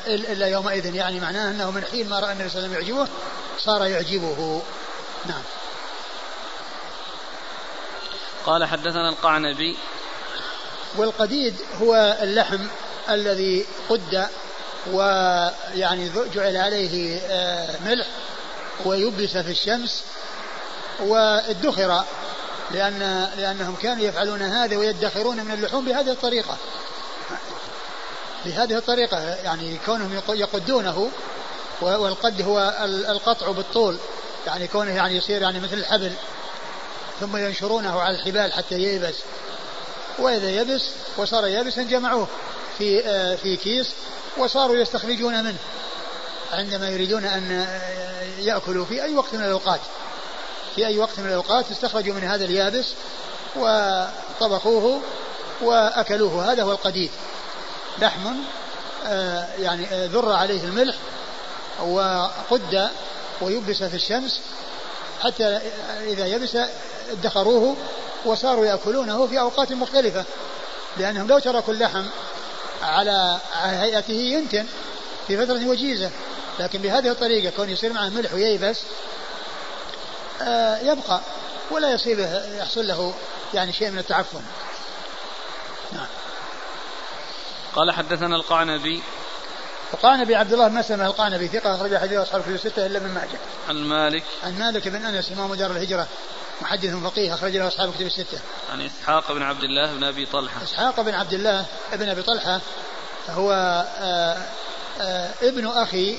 إلا 0.06 0.46
يومئذ. 0.46 0.94
يعني 0.94 1.20
معناه 1.20 1.50
أنه 1.50 1.70
من 1.70 1.84
حين 1.84 2.08
ما 2.08 2.20
رأى 2.20 2.32
النبي 2.32 2.48
صلى 2.48 2.64
الله 2.64 2.76
عليه 2.76 2.86
وسلم 2.86 2.98
يعجبه 2.98 3.08
صار 3.58 3.86
يعجبه. 3.86 4.62
نعم. 5.26 5.42
قال 8.46 8.64
حدثنا 8.64 9.08
القعنبي. 9.08 9.76
والقديد 10.96 11.54
هو 11.82 12.18
اللحم 12.22 12.66
الذي 13.10 13.66
قد 13.88 14.28
ويعني 14.86 16.10
جعل 16.34 16.56
عليه 16.56 17.18
آه، 17.18 17.76
ملح 17.84 18.06
ويبس 18.84 19.36
في 19.36 19.50
الشمس 19.50 20.04
وادخر 21.00 22.04
لأن 22.72 23.30
لأنهم 23.36 23.74
كانوا 23.82 24.04
يفعلون 24.04 24.42
هذا 24.42 24.76
ويدخرون 24.76 25.44
من 25.44 25.52
اللحوم 25.52 25.84
بهذه 25.84 26.10
الطريقة. 26.10 26.56
بهذه 28.44 28.78
الطريقة 28.78 29.18
يعني 29.18 29.78
كونهم 29.86 30.20
يقدونه 30.28 31.10
والقد 31.80 32.42
هو 32.42 32.76
القطع 32.84 33.50
بالطول. 33.50 33.98
يعني 34.46 34.66
كونه 34.66 34.90
يعني 34.90 35.16
يصير 35.16 35.42
يعني 35.42 35.60
مثل 35.60 35.74
الحبل 35.74 36.12
ثم 37.20 37.36
ينشرونه 37.36 38.00
على 38.00 38.16
الحبال 38.16 38.52
حتى 38.52 38.74
ييبس. 38.74 39.14
وإذا 40.18 40.50
يبس 40.50 40.90
وصار 41.16 41.46
يابسا 41.46 41.82
جمعوه 41.82 42.28
في 42.78 43.06
آه، 43.06 43.36
في 43.36 43.56
كيس 43.56 43.94
وصاروا 44.36 44.76
يستخرجون 44.76 45.44
منه. 45.44 45.58
عندما 46.52 46.88
يريدون 46.88 47.24
أن 47.24 47.66
يأكلوا 48.38 48.84
في 48.84 49.02
أي 49.02 49.14
وقت 49.14 49.34
من 49.34 49.44
الأوقات. 49.44 49.80
في 50.74 50.86
أي 50.86 50.98
وقت 50.98 51.18
من 51.18 51.26
الأوقات 51.26 51.70
استخرجوا 51.70 52.14
من 52.14 52.24
هذا 52.24 52.44
اليابس 52.44 52.86
وطبخوه 53.56 55.00
وأكلوه. 55.62 56.52
هذا 56.52 56.62
هو 56.62 56.72
القديد. 56.72 57.10
لحم 57.98 58.36
آه، 59.06 59.46
يعني 59.58 59.86
آه، 59.86 60.06
ذر 60.06 60.32
عليه 60.32 60.64
الملح 60.64 60.94
وقد 61.82 62.90
ويبس 63.40 63.82
في 63.82 63.94
الشمس 63.94 64.40
حتى 65.22 65.60
إذا 66.00 66.26
يبس 66.26 66.56
ادخروه 67.10 67.76
وصاروا 68.24 68.66
يأكلونه 68.66 69.26
في 69.26 69.40
أوقات 69.40 69.72
مختلفة 69.72 70.24
لأنهم 70.96 71.28
لو 71.28 71.38
تركوا 71.38 71.74
اللحم 71.74 72.04
على 72.82 73.40
هيئته 73.54 74.12
ينتن 74.12 74.66
في 75.26 75.36
فترة 75.36 75.68
وجيزة 75.68 76.10
لكن 76.58 76.82
بهذه 76.82 77.10
الطريقة 77.10 77.56
كون 77.56 77.70
يصير 77.70 77.92
معه 77.92 78.08
ملح 78.08 78.34
وييبس 78.34 78.80
يبقى 80.82 81.20
ولا 81.70 81.92
يصيبه 81.92 82.44
يحصل 82.58 82.86
له 82.86 83.14
يعني 83.54 83.72
شيء 83.72 83.90
من 83.90 83.98
التعفن 83.98 84.42
نعم 85.92 86.06
قال 87.74 87.92
حدثنا 87.92 88.36
القعنبي 88.36 89.02
القعنبي 89.94 90.36
عبد 90.36 90.52
الله 90.52 90.68
بن 90.68 90.74
مسلمة 90.74 91.06
القعنبي 91.06 91.48
ثقة 91.48 91.74
أخرج 91.74 91.96
حديث 91.96 92.18
أصحاب 92.18 92.42
في 92.42 92.48
الستة 92.50 92.86
إلا 92.86 92.98
من 92.98 93.14
ماجه. 93.14 93.38
عن 93.68 93.76
مالك. 93.76 94.24
عن 94.44 94.58
مالك 94.58 94.88
بن 94.88 95.04
أنس 95.04 95.32
إمام 95.32 95.54
دار 95.54 95.70
الهجرة 95.70 96.06
محدث 96.60 96.94
فقيه 96.94 97.34
أخرج 97.34 97.56
له 97.56 97.68
أصحاب 97.68 97.94
كتب 97.94 98.06
الستة. 98.06 98.38
عن 98.72 98.80
إسحاق 98.80 99.32
بن 99.32 99.42
عبد 99.42 99.62
الله 99.62 99.94
بن 99.94 100.04
أبي 100.04 100.26
طلحة. 100.26 100.62
إسحاق 100.62 101.00
بن 101.00 101.14
عبد 101.14 101.32
الله 101.32 101.66
بن 101.92 102.08
أبي 102.08 102.22
طلحة 102.22 102.60
هو 103.28 103.52
آآ 103.98 104.42
آآ 105.00 105.30
ابن 105.42 105.66
أخي 105.66 106.18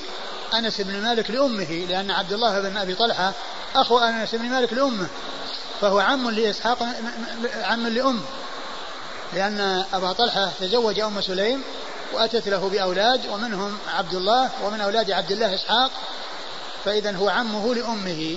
أنس 0.54 0.80
بن 0.80 1.02
مالك 1.02 1.30
لأمه 1.30 1.86
لأن 1.88 2.10
عبد 2.10 2.32
الله 2.32 2.60
بن 2.60 2.76
أبي 2.76 2.94
طلحة 2.94 3.32
أخو 3.74 3.98
أنس 3.98 4.34
بن 4.34 4.48
مالك 4.48 4.72
لأمه 4.72 5.08
فهو 5.80 5.98
عم 5.98 6.30
لإسحاق 6.30 6.82
عم 7.62 7.86
لأم 7.86 8.20
لأن 9.32 9.84
أبا 9.94 10.12
طلحة 10.12 10.50
تزوج 10.60 11.00
أم 11.00 11.20
سليم 11.20 11.62
وأتت 12.12 12.48
له 12.48 12.68
بأولاد 12.68 13.26
ومنهم 13.26 13.78
عبد 13.94 14.14
الله 14.14 14.50
ومن 14.64 14.80
أولاد 14.80 15.10
عبد 15.10 15.32
الله 15.32 15.54
إسحاق. 15.54 15.90
فإذا 16.84 17.16
هو 17.16 17.28
عمه 17.28 17.74
لأمه. 17.74 18.36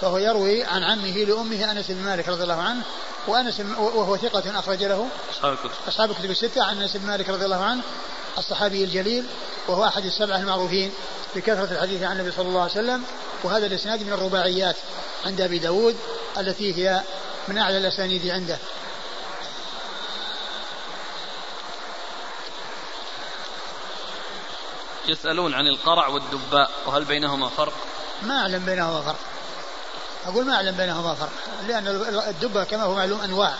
فهو 0.00 0.18
يروي 0.18 0.64
عن 0.64 0.82
عمه 0.82 1.24
لأمه 1.24 1.70
أنس 1.72 1.90
بن 1.90 2.04
مالك 2.04 2.28
رضي 2.28 2.42
الله 2.42 2.62
عنه 2.62 2.82
وأنس 3.26 3.60
وهو 3.78 4.16
ثقة 4.16 4.58
أخرج 4.58 4.84
له. 4.84 5.08
أصحاب 5.30 5.52
الكتب. 5.52 5.70
أصحاب 5.88 6.10
الكتب 6.10 6.30
الستة 6.30 6.64
عن 6.64 6.82
أنس 6.82 6.96
بن 6.96 7.06
مالك 7.06 7.28
رضي 7.28 7.44
الله 7.44 7.64
عنه 7.64 7.82
الصحابي 8.38 8.84
الجليل 8.84 9.24
وهو 9.68 9.84
أحد 9.84 10.04
السبعة 10.04 10.36
المعروفين 10.36 10.92
بكثرة 11.36 11.72
الحديث 11.72 12.02
عن 12.02 12.12
النبي 12.12 12.32
صلى 12.32 12.48
الله 12.48 12.60
عليه 12.60 12.72
وسلم 12.72 13.04
وهذا 13.44 13.66
الإسناد 13.66 14.02
من 14.02 14.12
الرباعيات 14.12 14.76
عند 15.26 15.40
أبي 15.40 15.58
داود 15.58 15.96
التي 16.38 16.74
هي 16.74 17.02
من 17.48 17.58
أعلى 17.58 17.78
الأسانيد 17.78 18.26
عنده. 18.26 18.58
يسألون 25.08 25.54
عن 25.54 25.66
القرع 25.66 26.08
والدباء 26.08 26.70
وهل 26.86 27.04
بينهما 27.04 27.48
فرق؟ 27.48 27.72
ما 28.22 28.40
أعلم 28.40 28.64
بينهما 28.64 29.00
فرق. 29.00 29.18
أقول 30.26 30.44
ما 30.44 30.54
أعلم 30.54 30.76
بينهما 30.76 31.14
فرق 31.14 31.32
لأن 31.68 31.86
الدبة 32.28 32.64
كما 32.64 32.82
هو 32.82 32.94
معلوم 32.94 33.20
أنواع 33.20 33.54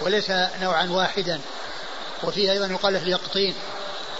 وليس 0.00 0.30
نوعا 0.60 0.86
واحدا 0.90 1.40
وفيه 2.22 2.52
أيضا 2.52 2.66
يقال 2.66 2.92
له 2.92 3.02
اليقطين. 3.02 3.54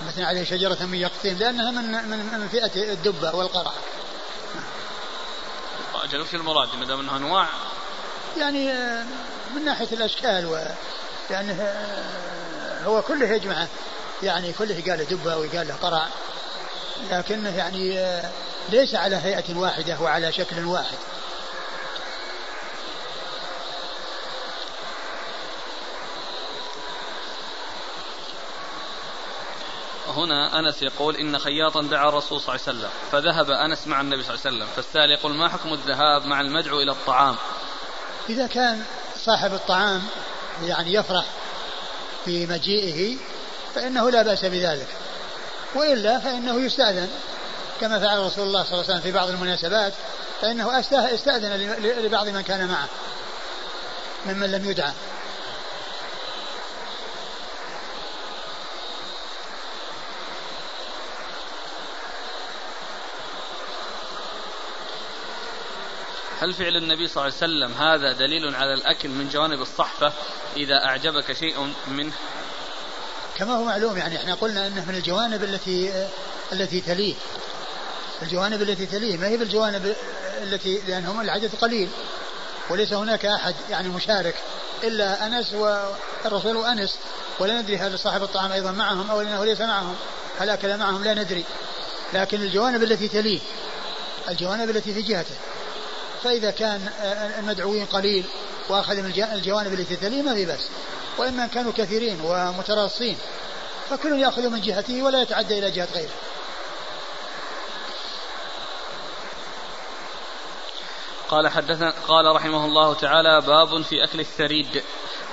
مثل 0.09 0.23
عليه 0.23 0.45
شجرة 0.45 0.85
من 0.85 0.99
يقطين 0.99 1.39
لأنها 1.39 1.71
من 1.71 2.09
من 2.09 2.19
من 2.19 2.49
فئة 2.49 2.93
الدبة 2.93 3.35
والقرع. 3.35 3.73
أجل 5.95 6.21
وش 6.21 6.35
المراد 6.35 6.69
ما 6.79 6.85
دام 6.85 7.01
أنها 7.01 7.17
أنواع. 7.17 7.49
يعني 8.37 8.73
آه، 8.73 9.05
من 9.55 9.65
ناحية 9.65 9.89
الأشكال 9.93 10.47
و 10.47 10.59
لأنه 11.31 11.63
آه، 11.63 12.85
هو 12.85 13.03
كله 13.03 13.27
يجمعه 13.27 13.69
يعني 14.23 14.53
كله 14.53 14.83
قال 14.89 14.99
له 14.99 15.05
دبة 15.05 15.37
ويقال 15.37 15.69
له 15.69 15.75
قرع. 15.75 16.07
لكنه 17.11 17.57
يعني 17.57 17.99
آه، 17.99 18.31
ليس 18.69 18.95
على 18.95 19.17
هيئة 19.17 19.57
واحدة 19.57 20.01
وعلى 20.01 20.33
شكل 20.33 20.65
واحد. 20.65 20.97
هنا 30.09 30.59
أنس 30.59 30.83
يقول 30.83 31.17
إن 31.17 31.39
خياطا 31.39 31.83
دعا 31.83 32.09
الرسول 32.09 32.41
صلى 32.41 32.55
الله 32.55 32.67
عليه 32.67 32.79
وسلم 32.79 32.91
فذهب 33.13 33.51
أنس 33.51 33.87
مع 33.87 34.01
النبي 34.01 34.23
صلى 34.23 34.35
الله 34.35 34.47
عليه 34.47 34.57
وسلم 34.57 34.69
فالسائل 34.77 35.11
يقول 35.11 35.35
ما 35.35 35.49
حكم 35.49 35.73
الذهاب 35.73 36.27
مع 36.27 36.41
المدعو 36.41 36.81
إلى 36.81 36.91
الطعام؟ 36.91 37.37
إذا 38.29 38.47
كان 38.47 38.85
صاحب 39.25 39.55
الطعام 39.55 40.03
يعني 40.65 40.95
يفرح 40.95 41.25
بمجيئه 42.27 43.17
فإنه 43.75 44.11
لا 44.11 44.23
بأس 44.23 44.45
بذلك 44.45 44.89
وإلا 45.75 46.19
فإنه 46.19 46.61
يستأذن 46.61 47.09
كما 47.81 48.01
فعل 48.01 48.19
رسول 48.19 48.47
الله 48.47 48.63
صلى 48.63 48.73
الله 48.73 48.85
عليه 48.85 48.93
وسلم 48.95 49.01
في 49.01 49.13
بعض 49.13 49.29
المناسبات 49.29 49.93
فإنه 50.43 50.81
استأذن 51.15 51.77
لبعض 51.83 52.29
من 52.29 52.41
كان 52.41 52.69
معه 52.69 52.89
ممن 54.27 54.51
لم 54.51 54.71
يدعى 54.71 54.93
هل 66.45 66.55
فعل 66.55 66.77
النبي 66.77 67.09
صلى 67.09 67.23
الله 67.23 67.23
عليه 67.23 67.37
وسلم 67.37 67.83
هذا 67.83 68.13
دليل 68.13 68.55
على 68.55 68.75
الأكل 68.75 69.09
من 69.09 69.29
جوانب 69.29 69.63
الصحفة 69.63 70.13
إذا 70.57 70.85
أعجبك 70.85 71.33
شيء 71.33 71.73
منه 71.89 72.13
كما 73.37 73.55
هو 73.57 73.65
معلوم 73.65 73.97
يعني 73.97 74.17
إحنا 74.17 74.35
قلنا 74.35 74.67
إنه 74.67 74.85
من 74.85 74.95
الجوانب 74.95 75.45
التي 75.45 76.09
التي 76.53 76.81
تليه. 76.81 77.15
الجوانب 78.23 78.63
التي 78.63 78.87
تليه 78.87 79.17
ما 79.17 79.27
هي 79.27 79.37
بالجوانب 79.37 79.97
التي 80.43 80.83
لأنهم 80.89 81.21
العدد 81.21 81.51
قليل. 81.61 81.89
وليس 82.71 82.93
هناك 82.93 83.27
أحد 83.27 83.55
يعني 83.71 83.89
مشارك. 83.89 84.35
إلا 84.83 85.27
أنس 85.27 85.53
والرسول 85.53 86.57
وانس 86.57 86.99
ولا 87.39 87.61
ندري 87.61 87.77
هل 87.77 87.99
صاحب 87.99 88.23
الطعام 88.23 88.53
أيضا 88.53 88.73
معهم 88.73 89.11
أو 89.11 89.21
إنه 89.21 89.45
ليس 89.45 89.61
معهم. 89.61 89.97
هل 90.39 90.51
أكل 90.51 90.77
معهم؟ 90.77 91.05
لا 91.05 91.15
ندري. 91.15 91.45
لكن 92.15 92.43
الجوانب 92.43 92.83
التي 92.83 93.09
تليه 93.09 93.41
الجوانب 94.29 94.71
التي 94.71 94.95
في 94.95 95.03
جهته. 95.03 95.35
فإذا 96.25 96.51
كان 96.51 96.89
المدعوين 97.39 97.87
قليل 97.87 98.25
وأخذ 98.69 98.97
من 98.97 99.13
الجوانب 99.33 99.73
التي 99.73 99.97
تليه 99.97 100.23
ما 100.23 100.35
في 100.35 100.45
بأس. 100.45 100.69
وإما 101.19 101.47
كانوا 101.47 101.73
كثيرين 101.77 102.21
ومتراصين 102.25 103.19
فكل 103.91 104.21
يأخذ 104.21 104.49
من 104.49 104.61
جهته 104.61 105.03
ولا 105.03 105.23
يتعدى 105.23 105.59
إلى 105.59 105.71
جهة 105.71 105.89
غيره. 105.95 106.11
قال 111.29 111.49
حدثنا 111.49 111.95
قال 112.09 112.37
رحمه 112.37 112.65
الله 112.65 112.95
تعالى 112.95 113.41
باب 113.41 113.83
في 113.83 114.05
أكل 114.05 114.21
الثريد. 114.21 114.83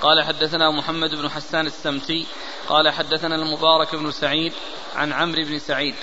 قال 0.01 0.23
حدثنا 0.23 0.71
محمد 0.71 1.09
بن 1.09 1.29
حسان 1.29 1.67
السمتي. 1.67 2.27
قال 2.67 2.89
حدثنا 2.89 3.35
المبارك 3.35 3.95
بن 3.95 4.11
سعيد 4.11 4.53
عن 4.95 5.13
عمرو 5.13 5.43
بن 5.43 5.59
سعيد. 5.59 5.95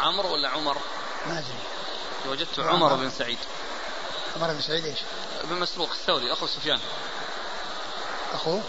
عمرو 0.00 0.32
ولا 0.32 0.48
عمر؟ 0.48 0.76
ما 1.26 1.38
أدري. 1.38 1.58
وجدت 2.26 2.58
عمر 2.58 2.94
بن 2.94 3.10
سعيد. 3.10 3.38
عمر 4.36 4.52
بن 4.52 4.60
سعيد 4.60 4.84
إيش؟ 4.84 4.98
بن 5.44 5.56
مسروق 5.56 5.90
الثوري 5.90 6.32
أخو 6.32 6.46
سفيان. 6.46 6.80
أخوه؟ 8.34 8.62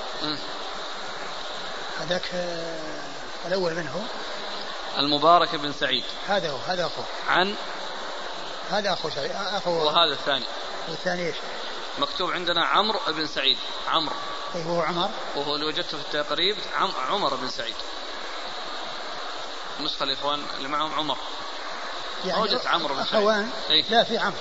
هذاك 2.00 2.30
آه، 2.34 3.04
الأول 3.46 3.76
من 3.76 3.88
هو؟ 3.88 4.02
المبارك 4.98 5.56
بن 5.56 5.74
سعيد. 5.74 6.04
هذا 6.28 6.52
هو 6.52 6.58
هذا 6.58 6.86
أخوه. 6.86 7.06
عن؟ 7.28 7.56
هذا 8.72 8.94
أخو 8.94 9.10
سعيد 9.10 9.32
أخو 9.32 9.72
وهذا 9.72 10.14
الثاني. 10.14 10.46
والثاني 10.90 11.28
إيش؟ 11.28 11.36
مكتوب 12.00 12.32
عندنا 12.32 12.66
عمرو 12.66 13.00
بن 13.08 13.28
سعيد. 13.28 13.58
عمرو. 13.88 14.16
اي 14.56 14.66
هو 14.66 14.82
عمر. 14.82 15.10
وهو 15.36 15.56
اللي 15.56 15.66
وجدته 15.66 15.98
في 15.98 16.04
التقريب 16.04 16.58
عم 16.76 16.92
عمر 17.10 17.36
بن 17.36 17.50
سعيد. 17.50 17.76
نسخة 19.82 20.04
الإخوان 20.04 20.44
اللي 20.58 20.68
معهم 20.68 20.94
عمر. 20.94 21.18
يعني 22.26 22.60
عمرو 22.66 22.96
بن 22.96 23.04
سعيد. 23.06 23.14
أخوان 23.14 23.50
إيه؟ 23.70 23.84
لا 23.90 24.04
في 24.04 24.18
عمرو. 24.18 24.38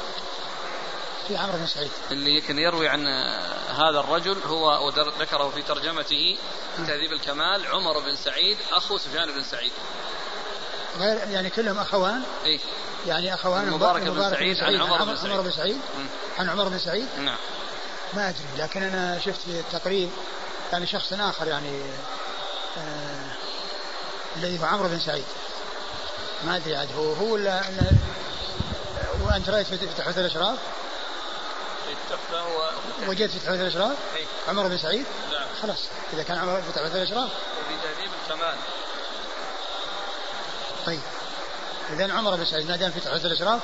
في 1.28 1.36
عمرو 1.36 1.58
بن 1.58 1.66
سعيد. 1.66 1.90
اللي 2.10 2.40
كان 2.40 2.58
يروي 2.58 2.88
عن 2.88 3.06
هذا 3.68 4.00
الرجل 4.00 4.38
هو 4.46 4.86
وذكره 4.86 5.50
في 5.54 5.62
ترجمته 5.62 6.38
تهذيب 6.76 7.12
الكمال 7.12 7.66
عمر 7.66 7.98
بن 7.98 8.16
سعيد 8.16 8.58
أخو 8.72 8.98
سفيان 8.98 9.32
بن 9.32 9.42
سعيد. 9.42 9.72
غير 10.98 11.16
يعني 11.30 11.50
كلهم 11.50 11.78
أخوان؟ 11.78 12.22
إيه؟ 12.44 12.60
يعني 13.06 13.34
أخوان 13.34 13.68
المبارك 13.68 14.02
بن 14.02 14.30
سعيد, 14.30 14.56
عن 14.62 14.80
عمر 14.80 15.04
بن 15.04 15.16
سعيد 15.16 15.32
عمر 15.32 15.40
بن 15.40 15.50
سعيد. 15.50 15.80
عن 16.38 16.48
عمر 16.48 16.68
بن 16.68 16.78
سعيد؟ 16.78 17.06
نعم. 17.18 17.36
ما 18.14 18.28
أدري 18.28 18.44
لكن 18.58 18.82
أنا 18.82 19.18
شفت 19.18 19.40
في 19.40 19.60
التقريب 19.60 20.10
يعني 20.72 20.86
شخص 20.86 21.12
آخر 21.12 21.46
يعني 21.46 21.82
آه 22.78 23.30
الذي 24.36 24.60
هو 24.60 24.64
عمرو 24.64 24.88
بن 24.88 25.00
سعيد. 25.00 25.24
ما 26.44 26.56
أدري 26.56 26.76
عاد 26.76 26.88
هو 26.96 27.12
هو 27.12 27.32
ولا 27.32 27.62
وأنت 29.22 29.48
رأيت 29.48 29.66
في 29.66 29.76
تحفة 29.76 30.20
الأشراف؟ 30.20 30.58
وجدت 33.08 33.30
في 33.30 33.38
تحفة 33.38 33.54
الأشراف؟ 33.54 33.96
اي 34.16 34.26
عمر 34.48 34.68
بن 34.68 34.78
سعيد؟ 34.78 35.06
نعم 35.32 35.46
خلاص 35.62 35.78
إذا 36.12 36.22
كان 36.22 36.38
عمر 36.38 36.62
في 36.62 36.72
تحفة 36.72 36.96
الأشراف 36.96 37.30
وفي 37.30 37.74
تهذيب 37.82 38.10
الكمال 38.24 38.56
طيب 40.86 41.00
اذا 41.92 42.12
عمر 42.12 42.36
بن 42.36 42.44
سعيد 42.44 42.68
ما 42.68 42.76
دام 42.76 42.90
في 42.90 43.00
تحفة 43.00 43.26
الأشراف 43.26 43.60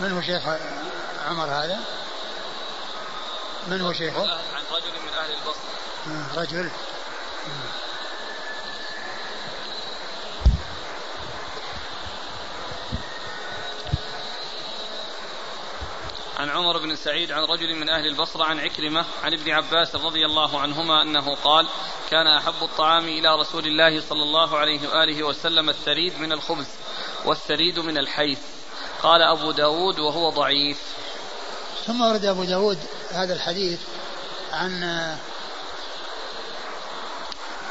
من 0.00 0.12
هو 0.12 0.20
شيخ 0.20 0.42
عمر 1.26 1.44
هذا؟ 1.44 1.80
من 3.66 3.80
هو 3.80 3.92
شيخه؟ 3.92 4.22
عن 4.22 4.62
رجل 4.72 4.92
من 5.02 5.14
أهل 5.18 5.32
البصرة 5.32 5.70
آه 6.08 6.40
رجل 6.40 6.70
عن 16.38 16.50
عمر 16.50 16.78
بن 16.78 16.96
سعيد 16.96 17.32
عن 17.32 17.42
رجل 17.42 17.74
من 17.74 17.88
أهل 17.88 18.06
البصرة 18.06 18.44
عن 18.44 18.60
عكرمة 18.60 19.04
عن 19.22 19.32
ابن 19.32 19.50
عباس 19.50 19.94
رضي 19.94 20.26
الله 20.26 20.60
عنهما 20.60 21.02
أنه 21.02 21.34
قال 21.34 21.66
كان 22.10 22.26
أحب 22.26 22.62
الطعام 22.62 23.04
إلى 23.04 23.36
رسول 23.40 23.66
الله 23.66 24.00
صلى 24.00 24.22
الله 24.22 24.58
عليه 24.58 24.88
وآله 24.88 25.22
وسلم 25.22 25.68
الثريد 25.68 26.18
من 26.20 26.32
الخبز 26.32 26.68
والثريد 27.24 27.78
من 27.78 27.98
الحيس 27.98 28.38
قال 29.02 29.22
أبو 29.22 29.50
داود 29.50 29.98
وهو 29.98 30.30
ضعيف. 30.30 30.78
ثم 31.86 32.00
ورد 32.00 32.24
أبو 32.24 32.44
داود 32.44 32.78
هذا 33.10 33.34
الحديث 33.34 33.78
عن 34.52 34.82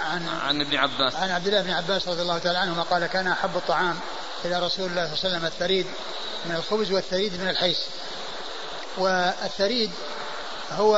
عن 0.06 0.28
عن 0.30 0.62
ابن 0.62 0.78
عباس. 0.78 1.16
عن 1.16 1.32
عبد 1.32 1.48
الله 1.48 1.62
بن 1.62 1.72
عباس 1.72 2.08
رضي 2.08 2.22
الله 2.22 2.38
تعالى 2.38 2.58
عنهما 2.58 2.84
قال 2.84 3.06
كان 3.08 3.28
أحب 3.28 3.58
الطعام 3.58 4.00
إلى 4.46 4.60
رسول 4.60 4.86
الله 4.90 5.06
صلى 5.06 5.14
الله 5.16 5.20
عليه 5.26 5.30
وسلم 5.30 5.46
الثريد 5.46 5.86
من 6.46 6.56
الخبز 6.56 6.92
والثريد 6.92 7.42
من 7.42 7.50
الحيس. 7.50 7.78
والثريد 8.98 9.92
هو 10.72 10.98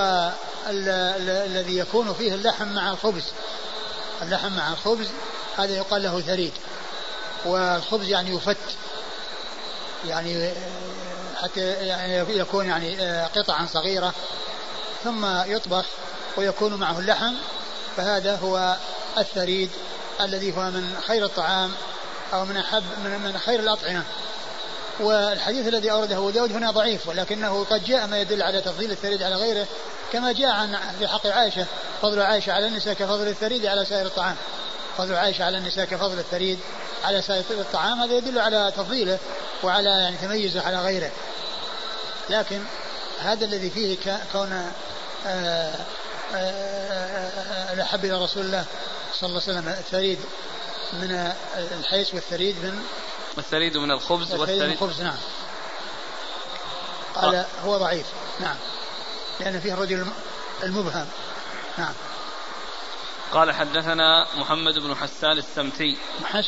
ال- 0.69 0.89
ال- 0.89 1.51
الذي 1.51 1.77
يكون 1.77 2.13
فيه 2.13 2.33
اللحم 2.33 2.67
مع 2.67 2.91
الخبز. 2.91 3.23
اللحم 4.21 4.51
مع 4.51 4.71
الخبز 4.71 5.07
هذا 5.57 5.75
يقال 5.75 6.03
له 6.03 6.21
ثريد. 6.21 6.53
والخبز 7.45 8.07
يعني 8.07 8.35
يفت. 8.35 8.57
يعني 10.05 10.53
حتى 11.41 11.61
يعني 11.61 12.37
يكون 12.37 12.65
يعني 12.65 13.01
آه، 13.01 13.27
قطعا 13.27 13.67
صغيرة 13.73 14.13
ثم 15.03 15.25
يطبخ 15.45 15.85
ويكون 16.37 16.73
معه 16.73 16.99
اللحم 16.99 17.33
فهذا 17.97 18.35
هو 18.35 18.77
الثريد 19.17 19.69
الذي 20.21 20.57
هو 20.57 20.71
من 20.71 20.95
خير 21.07 21.25
الطعام 21.25 21.71
أو 22.33 22.45
من 22.45 22.57
أحب 22.57 22.83
من, 23.03 23.19
من 23.19 23.37
خير 23.37 23.59
الأطعمة. 23.59 24.03
والحديث 24.99 25.67
الذي 25.67 25.91
أورده 25.91 26.17
أبو 26.17 26.29
داود 26.29 26.51
هنا 26.51 26.71
ضعيف 26.71 27.07
ولكنه 27.07 27.63
قد 27.63 27.83
جاء 27.83 28.07
ما 28.07 28.21
يدل 28.21 28.41
على 28.41 28.61
تفضيل 28.61 28.91
الثريد 28.91 29.23
على 29.23 29.35
غيره 29.35 29.67
كما 30.13 30.31
جاء 30.31 30.51
عن 30.51 30.77
في 30.99 31.07
حق 31.07 31.27
عائشة 31.27 31.65
فضل 32.01 32.21
عائشة 32.21 32.53
على 32.53 32.67
النساء 32.67 32.93
كفضل 32.93 33.27
الثريد 33.27 33.65
على 33.65 33.85
سائر 33.85 34.05
الطعام. 34.05 34.35
فضل 34.97 35.15
عائشة 35.15 35.45
على 35.45 35.57
النساء 35.57 35.85
كفضل 35.85 36.19
الثريد 36.19 36.59
على 37.03 37.21
سائر 37.21 37.43
الطعام 37.49 37.99
هذا 38.01 38.13
يدل 38.13 38.39
على 38.39 38.73
تفضيله. 38.77 39.19
وعلى 39.63 39.89
يعني 39.89 40.17
تميزه 40.17 40.62
على 40.62 40.78
غيره. 40.78 41.12
لكن 42.30 42.63
هذا 43.19 43.45
الذي 43.45 43.69
فيه 43.69 43.97
كون 44.32 44.52
آه، 44.52 44.71
آه، 45.26 45.76
آه، 46.36 47.74
الأحب 47.74 48.06
إلى 48.06 48.24
رسول 48.24 48.45
الله 48.45 48.65
صلى 49.13 49.30
الله 49.30 49.41
عليه 49.47 49.60
وسلم 49.60 49.69
الثريد 49.69 50.19
من 50.93 51.34
الحيس 51.80 52.13
والثريد 52.13 52.56
من 52.56 52.84
والثريد 53.38 53.78
من 53.78 53.91
الخبز 53.91 54.21
الثريد 54.21 54.39
من 54.39 54.50
والثريد. 54.50 54.71
الخبز 54.71 55.02
نعم. 55.02 55.17
قال 57.15 57.45
هو 57.63 57.78
ضعيف 57.78 58.06
نعم. 58.39 58.56
لأن 59.39 59.60
فيه 59.60 59.74
الرجل 59.74 60.08
المبهم 60.63 61.08
نعم. 61.78 61.93
قال 63.34 63.52
حدثنا 63.52 64.28
محمد 64.36 64.74
بن 64.74 64.95
حسان 64.95 65.38
السمتي. 65.38 65.97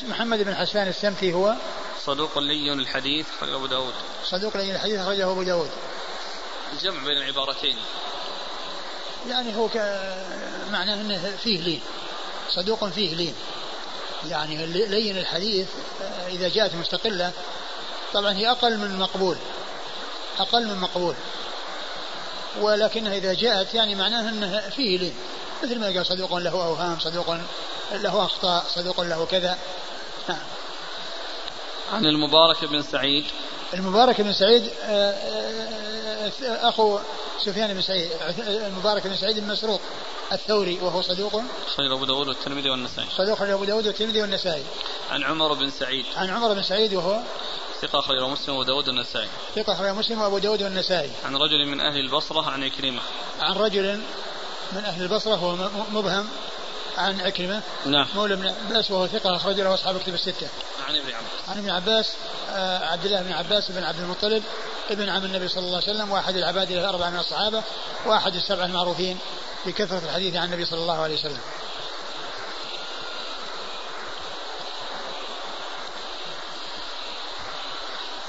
محمد 0.09 0.39
بن 0.39 0.55
حسان 0.55 0.87
السمتي 0.87 1.33
هو 1.33 1.55
صدوق 2.05 2.39
لي 2.39 2.73
الحديث 2.73 3.25
خرج 3.41 3.53
أبو 3.53 3.65
داود. 3.65 3.93
صدوق 4.29 4.57
لين 4.57 4.75
الحديث 4.75 4.99
أخرجه 4.99 5.31
أبو 5.31 5.43
داود. 5.43 5.69
الجمع 6.73 7.03
بين 7.03 7.17
العبارتين. 7.17 7.77
يعني 9.29 9.55
هو 9.55 9.67
ك- 9.69 10.15
معناه 10.71 10.93
أنه 10.93 11.35
فيه 11.43 11.61
لين. 11.61 11.81
صدوق 12.49 12.89
فيه 12.89 13.15
لين. 13.15 13.35
يعني 14.29 14.65
لين 14.65 15.17
الحديث 15.17 15.67
آه، 16.01 16.27
إذا 16.27 16.49
جاءت 16.49 16.75
مستقلة. 16.75 17.31
طبعا 18.13 18.33
هي 18.33 18.51
أقل 18.51 18.77
من 18.77 18.99
مقبول. 18.99 19.37
أقل 20.39 20.67
من 20.67 20.79
مقبول. 20.79 21.15
ولكنها 22.61 23.13
إذا 23.17 23.33
جاءت 23.33 23.73
يعني 23.73 23.95
معناها 23.95 24.29
أنه 24.29 24.69
فيه 24.75 24.97
لين. 24.97 25.15
مثل 25.63 25.79
ما 25.79 25.85
قال 25.87 26.05
صدوق 26.05 26.35
له 26.35 26.51
أوهام 26.51 26.99
صدوق 26.99 27.37
له 27.91 28.25
أخطاء 28.25 28.65
صدوق 28.75 29.01
له 29.01 29.25
كذا. 29.25 29.57
نعم. 30.29 30.39
عن 31.93 32.05
المبارك 32.05 32.65
بن 32.65 32.81
سعيد. 32.81 33.25
المبارك 33.73 34.21
بن 34.21 34.33
سعيد 34.33 34.69
آه، 34.83 35.11
آه، 35.11 36.31
آه، 36.43 36.69
أخو 36.69 36.99
سفيان 37.45 37.73
بن 37.73 37.81
سعيد 37.81 38.09
المبارك 38.39 39.07
بن 39.07 39.15
سعيد 39.15 39.37
المسروق 39.37 39.81
الثوري 40.31 40.79
وهو 40.81 41.01
صدوق. 41.01 41.41
خرج 41.75 41.91
أبو 41.91 42.05
داود 42.05 42.27
والترمذي 42.27 42.69
والنسائي. 42.69 43.07
صدوق 43.17 43.41
أبو 43.41 43.65
داود 43.65 43.87
والترمذي 43.87 44.21
والنسائي. 44.21 44.63
عن 45.11 45.23
عمر 45.23 45.53
بن 45.53 45.69
سعيد. 45.69 46.05
عن 46.15 46.29
عمر 46.29 46.53
بن 46.53 46.63
سعيد 46.63 46.93
وهو؟ 46.93 47.19
ثقة 47.81 48.01
خرج 48.01 48.23
مسلم 48.23 48.55
وداود 48.55 48.87
والنسائي. 48.87 49.27
ثقة 49.55 49.73
أخرج 49.73 49.89
مسلم 49.89 50.21
وأبو 50.21 50.37
داود 50.37 50.63
والنسائي. 50.63 51.11
عن 51.25 51.35
رجل 51.35 51.65
من 51.65 51.79
أهل 51.79 51.99
البصرة 51.99 52.49
عن 52.49 52.63
عكرمة 52.63 53.01
عن 53.39 53.55
رجل 53.55 54.01
من 54.71 54.85
أهل 54.85 55.03
البصرة 55.03 55.35
هو 55.35 55.55
مبهم. 55.91 56.27
عن 56.97 57.21
عكرمة 57.21 57.61
نعم. 57.85 58.07
مولى 58.15 58.35
بن 58.35 58.47
عباس 58.47 58.91
وهو 58.91 59.07
ثقة 59.07 59.35
أخرج 59.35 59.59
له 59.59 59.73
أصحاب 59.73 59.95
الكتب 59.95 60.13
الستة. 60.13 60.47
عن 60.87 60.95
ابن 60.95 61.07
عباس. 61.07 61.49
عن 61.49 61.57
ابن 61.57 61.69
عباس 61.69 62.13
آه، 62.49 62.85
عبد 62.85 63.05
الله 63.05 63.21
بن 63.21 63.31
عباس 63.31 63.71
بن 63.71 63.83
عبد 63.83 63.99
المطلب 63.99 64.43
ابن 64.89 65.09
عم 65.09 65.25
النبي 65.25 65.47
صلى 65.47 65.63
الله 65.63 65.81
عليه 65.81 65.91
وسلم 65.91 66.11
واحد 66.11 66.35
العباد 66.35 66.71
الأربعة 66.71 67.09
من 67.09 67.19
الصحابة 67.19 67.63
واحد 68.05 68.35
السبعة 68.35 68.65
المعروفين 68.65 69.17
بكثرة 69.65 70.01
الحديث 70.05 70.35
عن 70.35 70.45
النبي 70.45 70.65
صلى 70.65 70.79
الله 70.79 71.01
عليه 71.01 71.13
وسلم. 71.13 71.39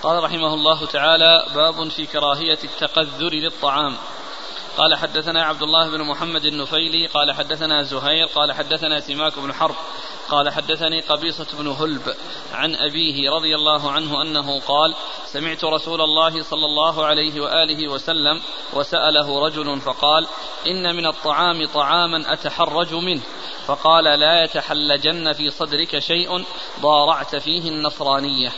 قال 0.03 0.25
رحمه 0.25 0.55
الله 0.55 0.87
تعالى 0.87 1.47
باب 1.55 1.89
في 1.89 2.07
كراهية 2.07 2.59
التقذر 2.65 3.31
للطعام. 3.31 3.97
قال 4.77 4.95
حدثنا 4.95 5.45
عبد 5.45 5.63
الله 5.63 5.89
بن 5.89 6.03
محمد 6.03 6.45
النفيلي 6.45 7.07
قال 7.07 7.33
حدثنا 7.33 7.83
زهير 7.83 8.27
قال 8.27 8.53
حدثنا 8.53 9.01
سماك 9.01 9.39
بن 9.39 9.53
حرب 9.53 9.75
قال 10.29 10.51
حدثني 10.51 11.01
قبيصة 11.01 11.47
بن 11.59 11.69
هلب 11.69 12.15
عن 12.53 12.75
أبيه 12.75 13.31
رضي 13.31 13.55
الله 13.55 13.91
عنه 13.91 14.23
أنه 14.23 14.61
قال 14.61 14.95
سمعت 15.27 15.65
رسول 15.65 16.01
الله 16.01 16.43
صلى 16.43 16.65
الله 16.65 17.07
عليه 17.07 17.41
وآله 17.41 17.89
وسلم 17.89 18.41
وسأله 18.73 19.47
رجل 19.47 19.81
فقال 19.81 20.27
إن 20.67 20.97
من 20.97 21.07
الطعام 21.07 21.67
طعاما 21.67 22.33
أتحرج 22.33 22.95
منه. 22.95 23.23
فقال 23.67 24.05
لا 24.05 24.45
يتحلجن 24.45 25.33
في 25.33 25.51
صدرك 25.51 25.99
شيء 25.99 26.45
ضارعت 26.81 27.37
فيه 27.37 27.69
النصرانية. 27.69 28.53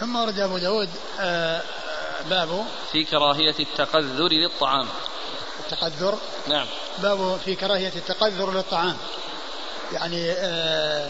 ثم 0.00 0.16
ورد 0.16 0.38
أبو 0.38 0.58
داود 0.58 0.88
آه، 1.20 1.62
باب 2.22 2.64
في 2.92 3.04
كراهية 3.04 3.54
التقذر 3.60 4.28
للطعام. 4.28 4.88
التقذر؟ 5.60 6.18
نعم. 6.48 6.66
باب 6.98 7.40
في 7.44 7.54
كراهية 7.54 7.92
التقذر 7.96 8.52
للطعام. 8.52 8.96
يعني 9.92 10.32
آه، 10.32 11.08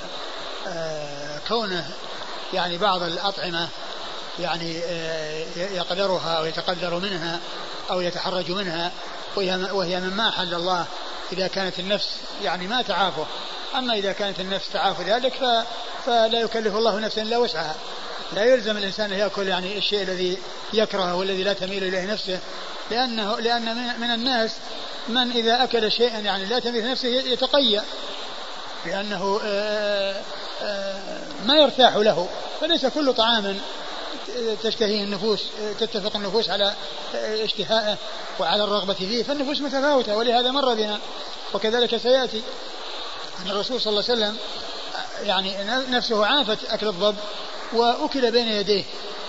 آه، 0.66 1.40
كونه 1.48 1.90
يعني 2.52 2.78
بعض 2.78 3.02
الأطعمة 3.02 3.68
يعني 4.38 4.78
آه، 4.84 5.44
يقدرها 5.56 6.38
أو 6.38 6.44
يتقدر 6.44 6.94
منها 6.94 7.40
أو 7.90 8.00
يتحرج 8.00 8.50
منها 8.50 8.92
وهي 9.36 9.54
وهي 9.72 10.00
مما 10.00 10.28
أحل 10.28 10.54
الله 10.54 10.84
إذا 11.32 11.46
كانت 11.46 11.78
النفس 11.78 12.16
يعني 12.42 12.66
ما 12.66 12.82
تعافه. 12.82 13.26
أما 13.74 13.94
إذا 13.94 14.12
كانت 14.12 14.40
النفس 14.40 14.70
تعاف 14.72 15.00
ذلك 15.00 15.64
فلا 16.06 16.40
يكلف 16.40 16.76
الله 16.76 16.98
نفسا 16.98 17.22
إلا 17.22 17.38
وسعها. 17.38 17.74
لا 18.34 18.44
يلزم 18.44 18.76
الإنسان 18.76 19.12
أن 19.12 19.18
يأكل 19.18 19.48
يعني 19.48 19.78
الشيء 19.78 20.02
الذي 20.02 20.38
يكرهه 20.72 21.14
والذي 21.14 21.42
لا 21.42 21.52
تميل 21.52 21.84
إليه 21.84 22.12
نفسه 22.12 22.38
لأنه 22.90 23.40
لأن 23.40 23.76
من- 24.00 24.10
الناس 24.10 24.50
من 25.08 25.30
إذا 25.30 25.64
أكل 25.64 25.92
شيئا 25.92 26.18
يعني 26.18 26.44
لا 26.44 26.58
تميل 26.58 26.90
نفسه 26.90 27.08
يتقيأ 27.08 27.84
لأنه 28.86 29.40
آه، 29.44 30.22
آه، 30.62 31.20
ما 31.46 31.56
يرتاح 31.56 31.96
له 31.96 32.28
فليس 32.60 32.86
كل 32.86 33.14
طعام 33.14 33.58
تشتهيه 34.62 35.04
النفوس 35.04 35.44
تتفق 35.80 36.16
النفوس 36.16 36.50
على 36.50 36.74
اشتهائه 37.14 37.96
وعلى 38.40 38.64
الرغبة 38.64 38.94
فيه 38.94 39.22
فالنفوس 39.22 39.60
متفاوتة 39.60 40.16
ولهذا 40.16 40.50
مر 40.50 40.74
بنا 40.74 40.98
وكذلك 41.54 41.96
سيأتي 41.96 42.42
أن 43.44 43.50
الرسول 43.50 43.80
صلى 43.80 43.90
الله 43.90 44.04
عليه 44.10 44.12
وسلم 44.20 44.36
يعني 45.22 45.54
نفسه 45.90 46.26
عافت 46.26 46.64
أكل 46.70 46.88
الضب 46.88 47.16
وأكل 47.72 48.30
بين 48.30 48.48
يديه. 48.48 48.84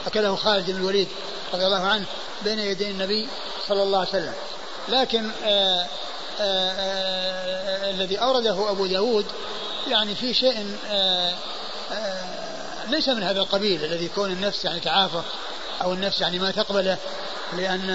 أكله 0.08 0.36
خالد 0.36 0.71
بن 0.71 0.77
الوليد 0.77 1.08
رضي 1.54 1.65
الله 1.65 1.88
عنه 1.88 2.06
بين 2.43 2.60
يدي 2.60 2.91
النبي 2.91 3.27
صلى 3.67 3.84
الله 3.84 3.99
عليه 3.99 4.10
وسلم. 4.10 4.34
لكن 4.89 5.32
آآ 5.45 5.88
آآ 6.39 7.89
الذي 7.89 8.17
أورده 8.17 8.71
أبو 8.71 8.86
داود 8.86 9.25
يعني 9.88 10.15
في 10.15 10.34
شيء 10.34 10.77
آآ 10.89 11.34
ليس 12.87 13.10
من 13.10 13.23
هذا 13.23 13.39
القبيل 13.39 13.85
الذي 13.85 14.06
يكون 14.06 14.31
النفس 14.31 14.65
يعني 14.65 14.79
تعافى 14.79 15.21
أو 15.81 15.94
النفس 15.94 16.21
يعني 16.21 16.39
ما 16.39 16.52
تقبله 16.52 16.98
لأن 17.54 17.87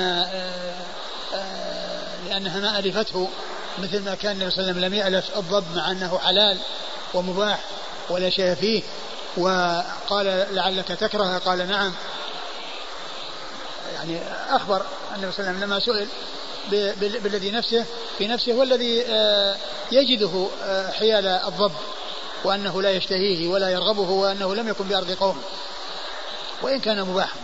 لأنها 2.27 2.61
ما 2.61 2.79
ألفته. 2.79 3.29
مثل 3.79 4.03
ما 4.03 4.15
كان 4.15 4.33
النبي 4.33 4.51
صلى 4.51 4.61
الله 4.61 4.73
عليه 4.73 4.81
وسلم 4.81 4.85
لم 4.85 4.95
يألف 4.95 5.39
الضب 5.39 5.77
مع 5.77 5.91
أنه 5.91 6.19
حلال 6.19 6.59
ومباح 7.15 7.61
ولا 8.11 8.31
شيء 8.31 8.55
فيه. 8.55 8.83
وقال 9.37 10.47
لعلك 10.51 10.89
تكره 10.89 11.39
قال 11.39 11.69
نعم. 11.69 11.93
يعني 13.95 14.21
أخبر 14.57 14.83
النبي 15.15 15.33
صلى 15.33 15.39
الله 15.39 15.49
عليه 15.49 15.59
وسلم 15.59 15.65
لما 15.65 15.81
سئل 15.81 16.09
بالذي 17.23 17.51
نفسه 17.51 17.85
في 18.19 18.27
نفسه 18.29 18.53
والذي 18.53 18.99
يجده 19.93 20.49
حيال 20.99 21.27
الضب 21.27 21.73
وأنه 22.45 22.83
لا 22.83 22.91
يشتهيه 22.91 23.49
ولا 23.49 23.71
يرغبه 23.71 24.11
وأنه 24.11 24.55
لم 24.55 24.69
يكن 24.69 24.85
بأرض 24.85 25.11
قوم. 25.11 25.43
وإن 26.63 26.81
كان 26.81 27.03
مباحا. 27.03 27.37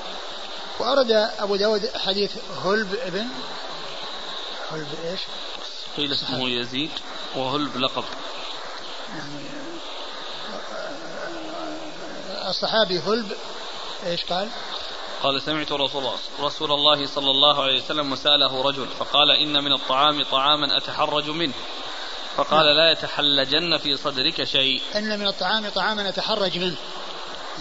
وأرد 0.79 1.11
أبو 1.39 1.57
داود 1.57 1.91
حديث 1.97 2.31
هلب 2.65 2.95
ابن 2.95 3.27
هلب 4.73 4.89
إيش؟ 5.05 5.21
قيل 5.97 6.13
اسمه 6.13 6.49
يزيد 6.49 6.91
وهلب 7.37 7.77
لقب. 7.77 8.05
يعني 9.17 9.43
الصحابي 12.51 12.99
هلب 12.99 13.33
إيش 14.07 14.25
قال؟ 14.25 14.49
قال 15.23 15.43
سمعت 15.43 15.73
رسول 15.73 16.03
الله, 16.03 16.19
رسول 16.41 16.73
الله 16.73 17.07
صلى 17.07 17.31
الله 17.31 17.63
عليه 17.63 17.83
وسلم 17.83 18.13
وسأله 18.13 18.63
رجل 18.63 18.87
فقال 18.99 19.31
إن 19.31 19.65
من 19.65 19.73
الطعام 19.73 20.23
طعاما 20.23 20.77
أتحرج 20.77 21.31
منه. 21.31 21.53
فقال 22.37 22.77
لا 22.77 22.93
يتحلجن 22.93 23.79
في 23.79 23.97
صدرك 23.97 24.45
شيء. 24.45 24.83
إن 24.97 25.19
من 25.19 25.27
الطعام 25.27 25.69
طعاما 25.69 26.09
أتحرج 26.09 26.59
منه. 26.59 26.77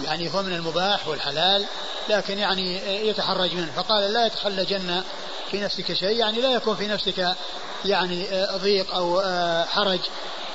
يعني 0.04 0.34
هو 0.34 0.42
من 0.42 0.52
المباح 0.52 1.08
والحلال 1.08 1.66
لكن 2.08 2.38
يعني 2.38 2.76
يتحرج 3.08 3.54
منه. 3.54 3.72
فقال 3.76 4.12
لا 4.12 4.26
يتحلجن 4.26 5.02
في 5.50 5.60
نفسك 5.60 5.92
شيء 5.92 6.16
يعني 6.16 6.40
لا 6.40 6.52
يكون 6.52 6.76
في 6.76 6.86
نفسك 6.86 7.36
يعني 7.84 8.46
ضيق 8.56 8.94
أو 8.94 9.22
حرج 9.66 10.00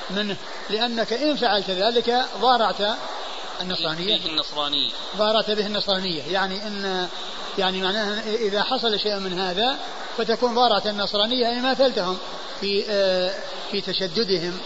منه. 0.09 0.38
لأنك 0.69 1.13
إن 1.13 1.36
فعلت 1.36 1.69
ذلك 1.69 2.25
ضارعت 2.41 2.97
النصرانية. 3.61 4.17
به 4.17 4.25
النصرانية. 4.25 4.91
ضارت 5.17 5.51
به 5.51 5.65
النصرانية. 5.65 6.23
يعني 6.23 6.67
أن 6.67 7.07
يعني 7.57 7.81
معناها 7.81 8.23
إذا 8.35 8.63
حصل 8.63 8.99
شيء 8.99 9.19
من 9.19 9.39
هذا 9.39 9.77
فتكون 10.17 10.55
ضارت 10.55 10.87
النصرانية 10.87 11.41
يعني 11.43 11.61
ماثلتهم 11.61 12.17
في 12.61 12.85
آه، 12.89 13.33
في 13.71 13.81
تشددهم 13.81 14.57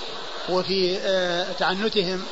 وفي 0.49 0.97
آه، 1.01 1.51
تعنتهم 1.59 2.23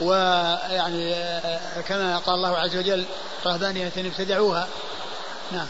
ويعني 0.00 1.14
آه، 1.14 1.80
كما 1.80 2.18
قال 2.18 2.34
الله 2.34 2.56
عز 2.58 2.76
وجل 2.76 3.04
رهبانية 3.46 3.92
ابتدعوها. 3.96 4.68
نعم. 5.52 5.66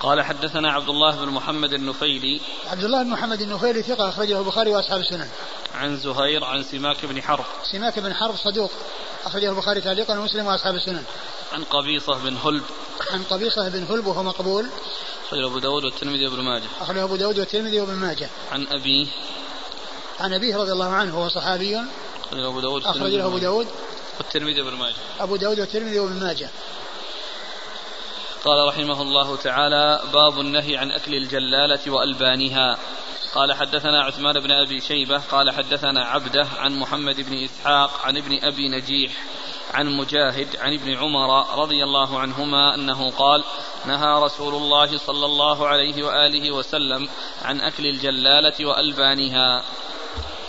قال 0.00 0.22
حدثنا 0.22 0.72
عبد 0.72 0.88
الله 0.88 1.16
بن 1.16 1.28
محمد 1.28 1.72
النفيلي. 1.72 2.40
عبد 2.66 2.84
الله 2.84 3.02
بن 3.02 3.10
محمد 3.10 3.40
النفيلي 3.40 3.82
ثقة 3.82 4.08
أخرجه 4.08 4.38
البخاري 4.38 4.70
وأصحاب 4.70 5.00
السنن. 5.00 5.28
عن 5.74 5.96
زهير 5.96 6.44
عن 6.44 6.62
سماك 6.62 7.06
بن 7.06 7.22
حرب. 7.22 7.44
سماك 7.72 7.98
بن 7.98 8.14
حرب 8.14 8.36
صدوق 8.36 8.70
أخرجه 9.24 9.50
البخاري 9.50 9.80
تعليقا 9.80 10.18
ومسلم 10.18 10.46
وأصحاب 10.46 10.74
السنن. 10.74 11.04
عن 11.52 11.64
قبيصة 11.64 12.18
بن 12.18 12.36
هلب. 12.44 12.62
عن 13.10 13.22
قبيصة 13.22 13.68
بن 13.68 13.84
هلب 13.90 14.06
وهو 14.06 14.22
مقبول. 14.22 14.66
أخرجه 15.26 15.46
أبو 15.46 15.58
داود 15.58 15.84
والترمذي 15.84 16.26
وابن 16.26 16.42
ماجه. 16.42 16.66
أخرجه 16.80 17.04
أبو 17.04 17.16
داود 17.16 17.38
والترمذي 17.38 17.80
وابن 17.80 17.94
ماجه. 17.94 18.28
عن 18.52 18.66
أبيه. 18.66 19.06
عن 20.20 20.34
أبيه 20.34 20.56
رضي 20.56 20.72
الله 20.72 20.88
عنه 20.88 21.18
وهو 21.18 21.28
صحابي. 21.28 21.80
أخرجه 22.24 22.48
أبو 22.48 22.60
داود 22.60 22.84
أخرجه 22.86 23.26
أبو 23.26 23.38
داود. 23.38 23.66
والترمذي 24.18 24.62
وابن 24.62 24.76
ماجه. 24.76 24.96
أبو 25.20 25.36
داود 25.36 25.60
والترمذي 25.60 25.98
وابن 25.98 26.20
ماجه. 26.20 26.50
قال 28.44 28.68
رحمه 28.68 29.02
الله 29.02 29.36
تعالى 29.36 30.00
باب 30.12 30.40
النهي 30.40 30.76
عن 30.76 30.90
أكل 30.90 31.14
الجلالة 31.14 31.90
وألبانها. 31.90 32.78
قال 33.34 33.54
حدثنا 33.54 34.02
عثمان 34.02 34.40
بن 34.40 34.50
أبي 34.50 34.80
شيبة 34.80 35.18
قال 35.18 35.50
حدثنا 35.50 36.04
عبده 36.04 36.46
عن 36.58 36.78
محمد 36.78 37.20
بن 37.20 37.44
إسحاق 37.44 38.00
عن 38.04 38.16
ابن 38.16 38.44
أبي 38.44 38.68
نجيح 38.68 39.12
عن 39.74 39.86
مجاهد 39.86 40.56
عن 40.56 40.74
ابن 40.74 40.96
عمر 40.96 41.58
رضي 41.58 41.84
الله 41.84 42.18
عنهما 42.18 42.74
أنه 42.74 43.10
قال 43.10 43.44
نهى 43.86 44.22
رسول 44.22 44.54
الله 44.54 44.98
صلى 44.98 45.26
الله 45.26 45.66
عليه 45.66 46.02
وآله 46.02 46.52
وسلم 46.52 47.08
عن 47.42 47.60
أكل 47.60 47.86
الجلالة 47.86 48.66
وألبانها. 48.66 49.62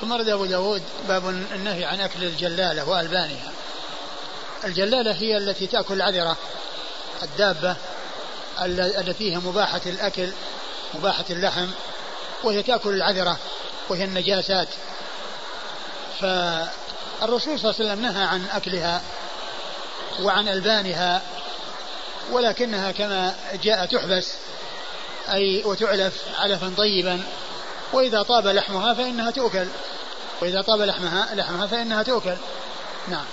ثم 0.01 0.13
رد 0.13 0.27
أبو 0.27 0.45
داود 0.45 0.83
باب 1.07 1.29
النهي 1.29 1.85
عن 1.85 1.99
أكل 1.99 2.23
الجلالة 2.23 2.89
وألبانها. 2.89 3.51
الجلالة 4.65 5.11
هي 5.11 5.37
التي 5.37 5.67
تأكل 5.67 5.93
العذرة. 5.93 6.37
الدابة 7.23 7.75
التي 8.99 9.33
هي 9.33 9.37
مباحة 9.37 9.81
الأكل 9.85 10.29
مباحة 10.93 11.25
اللحم 11.29 11.67
وهي 12.43 12.63
تأكل 12.63 12.89
العذرة 12.89 13.37
وهي 13.89 14.03
النجاسات. 14.03 14.67
فالرسول 16.21 17.59
صلى 17.59 17.71
الله 17.71 17.75
عليه 17.79 17.85
وسلم 17.85 18.01
نهى 18.01 18.23
عن 18.23 18.45
أكلها 18.53 19.01
وعن 20.21 20.47
ألبانها 20.47 21.21
ولكنها 22.31 22.91
كما 22.91 23.35
جاء 23.63 23.85
تحبس 23.85 24.33
أي 25.29 25.63
وتعلف 25.65 26.13
علفا 26.39 26.73
طيبا. 26.77 27.23
وإذا 27.93 28.23
طاب 28.23 28.47
لحمها 28.47 28.93
فإنها 28.93 29.31
تؤكل. 29.31 29.67
وإذا 30.41 30.61
طاب 30.61 30.81
لحمها 30.81 31.35
لحمها 31.35 31.67
فإنها 31.67 32.03
تؤكل. 32.03 32.35
نعم. 33.07 33.25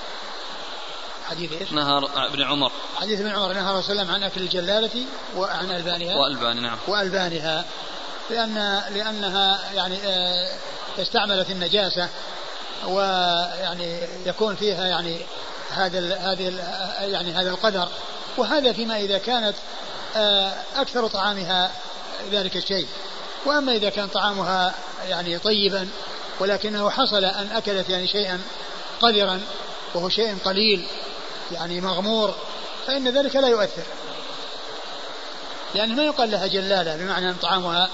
حديث 1.30 1.52
إيش؟ 1.52 1.72
نهى 1.72 2.00
ابن 2.16 2.42
عمر. 2.42 2.72
حديث 2.96 3.20
ابن 3.20 3.30
عمر 3.30 3.52
نهى 3.52 3.78
رسول 3.78 3.98
الله 3.98 4.12
عن 4.12 4.22
أكل 4.22 4.40
الجلالة 4.40 5.04
وعن 5.36 5.70
ألبانها. 5.70 6.16
والبان 6.16 6.62
نعم. 6.62 6.78
وألبانها. 6.88 7.64
لأن 8.30 8.82
لأنها 8.94 9.72
يعني 9.74 9.96
آه، 10.04 10.56
استعملت 10.98 11.50
النجاسة 11.50 12.08
ويعني 12.86 14.00
يكون 14.26 14.56
فيها 14.56 14.86
يعني 14.86 15.20
هذا 15.70 16.16
هذه 16.16 16.52
يعني 17.00 17.32
هذا 17.32 17.50
القدر. 17.50 17.88
وهذا 18.36 18.72
فيما 18.72 18.96
إذا 18.96 19.18
كانت 19.18 19.54
آه، 20.16 20.52
أكثر 20.76 21.08
طعامها 21.08 21.70
ذلك 22.30 22.56
الشيء. 22.56 22.86
وأما 23.46 23.72
إذا 23.72 23.90
كان 23.90 24.08
طعامها 24.08 24.74
يعني 25.08 25.38
طيبا 25.38 25.88
ولكنه 26.40 26.90
حصل 26.90 27.24
أن 27.24 27.48
أكلت 27.52 27.88
يعني 27.88 28.06
شيئا 28.06 28.40
قذرا 29.00 29.40
وهو 29.94 30.08
شيء 30.08 30.36
قليل 30.44 30.86
يعني 31.52 31.80
مغمور 31.80 32.34
فإن 32.86 33.08
ذلك 33.08 33.36
لا 33.36 33.48
يؤثر 33.48 33.82
لأنه 35.74 35.94
ما 35.94 36.04
يقال 36.04 36.30
لها 36.30 36.46
جلالة 36.46 36.96
بمعنى 36.96 37.30
أن 37.30 37.34
طعامها 37.34 37.90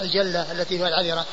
الجلة 0.00 0.52
التي 0.52 0.82
هو 0.82 0.86
العذرة 0.86 1.26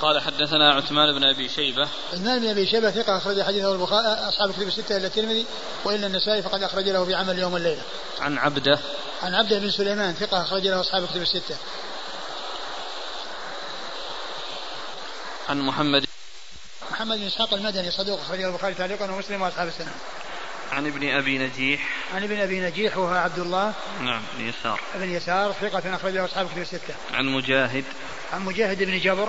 قال 0.00 0.20
حدثنا 0.20 0.72
عثمان 0.72 1.12
بن 1.12 1.24
أبي 1.24 1.48
شيبة 1.48 1.88
عثمان 2.12 2.38
بن 2.38 2.48
أبي 2.48 2.66
شيبة 2.66 2.90
ثقة 2.90 3.16
أخرج 3.16 3.42
حديثه 3.42 3.72
البخاري 3.72 4.06
أصحاب 4.06 4.50
الكتب 4.50 4.68
الستة 4.68 4.96
إلا 4.96 5.06
الترمذي 5.06 5.46
وإلا 5.84 6.06
النسائي 6.06 6.42
فقد 6.42 6.62
أخرج 6.62 6.88
له 6.88 7.04
في 7.04 7.14
عمل 7.14 7.38
يوم 7.38 7.56
الليلة. 7.56 7.82
عن 8.20 8.38
عبده 8.38 8.78
عن 9.22 9.34
عبده 9.34 9.58
بن 9.58 9.70
سليمان 9.70 10.14
ثقة 10.14 10.42
أخرج 10.42 10.66
له 10.66 10.80
أصحاب 10.80 11.02
الكتب 11.02 11.22
الستة. 11.22 11.56
عن 15.48 15.60
محمد 15.60 16.05
محمد 17.06 17.18
بن 17.18 17.26
إسحاق 17.26 17.54
المدني 17.54 17.90
صدوق 17.90 18.20
أخرجه 18.20 18.46
البخاري 18.46 18.74
تعليقا 18.74 19.10
ومسلم 19.10 19.42
وأصحاب 19.42 19.68
السنة. 19.68 19.92
عن 20.72 20.86
ابن 20.86 21.08
أبي 21.08 21.38
نجيح 21.38 21.88
عن 22.14 22.22
ابن 22.22 22.40
أبي 22.40 22.60
نجيح 22.60 22.96
وهو 22.96 23.14
عبد 23.14 23.38
الله 23.38 23.72
نعم 24.00 24.22
بن 24.38 24.48
يسار 24.48 24.80
بن 24.94 25.10
يسار 25.10 25.52
ثقة 25.52 25.94
أخرج 25.94 26.12
له 26.12 26.24
أصحاب 26.24 26.48
كتب 26.48 26.58
الستة. 26.58 26.94
عن 27.14 27.26
مجاهد 27.26 27.84
عن 28.32 28.44
مجاهد 28.44 28.82
بن 28.82 28.98
جبر 28.98 29.28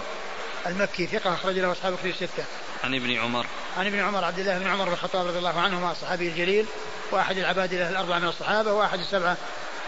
المكي 0.68 1.08
ثقة 1.08 1.34
أخرج 1.34 1.60
له 1.60 1.72
أصحاب 1.72 1.98
كتب 1.98 2.10
الستة. 2.10 2.44
عن 2.84 2.96
ابن 2.96 3.18
عمر 3.18 3.46
عن 3.78 3.88
ابن 3.88 4.00
عمر 4.00 4.24
عبد 4.24 4.40
الله 4.40 4.60
بن 4.60 4.68
عمر 4.68 4.86
بن 4.86 4.94
الخطاب 4.94 5.28
رضي 5.28 5.38
الله 5.38 5.60
عنهما 5.60 5.92
الصحابي 5.92 6.28
الجليل 6.28 6.66
وأحد 7.12 7.38
العباد 7.38 7.74
له 7.74 7.90
الأربعة 7.90 8.20
من 8.20 8.28
الصحابة 8.28 8.74
وأحد 8.74 9.00
السبعة 9.00 9.38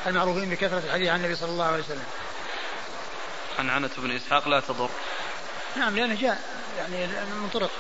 المعروفين 0.08 0.50
بكثرة 0.50 0.84
الحديث 0.86 1.10
عن 1.10 1.20
النبي 1.20 1.36
صلى 1.36 1.50
الله 1.50 1.66
عليه 1.66 1.84
وسلم. 1.84 2.06
عن 3.60 3.70
عنة 3.70 3.90
بن 3.98 4.12
إسحاق 4.12 4.48
لا 4.48 4.60
تضر. 4.60 4.90
نعم 5.78 5.96
لأنه 5.96 6.16
جاء 6.16 6.59
يعني 6.80 7.08
من 7.42 7.50
طرق 7.54 7.72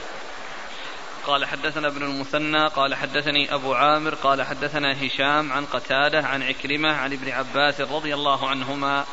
قال 1.27 1.45
حدثنا 1.45 1.87
ابن 1.87 2.03
المثنى 2.03 2.67
قال 2.67 2.95
حدثني 2.95 3.53
أبو 3.53 3.73
عامر 3.73 4.15
قال 4.15 4.43
حدثنا 4.43 5.05
هشام 5.05 5.53
عن 5.53 5.65
قتادة 5.65 6.27
عن 6.27 6.43
عكرمة 6.43 6.91
عن 6.91 7.13
ابن 7.13 7.31
عباس 7.31 7.81
رضي 7.81 8.13
الله 8.13 8.49
عنهما 8.49 9.05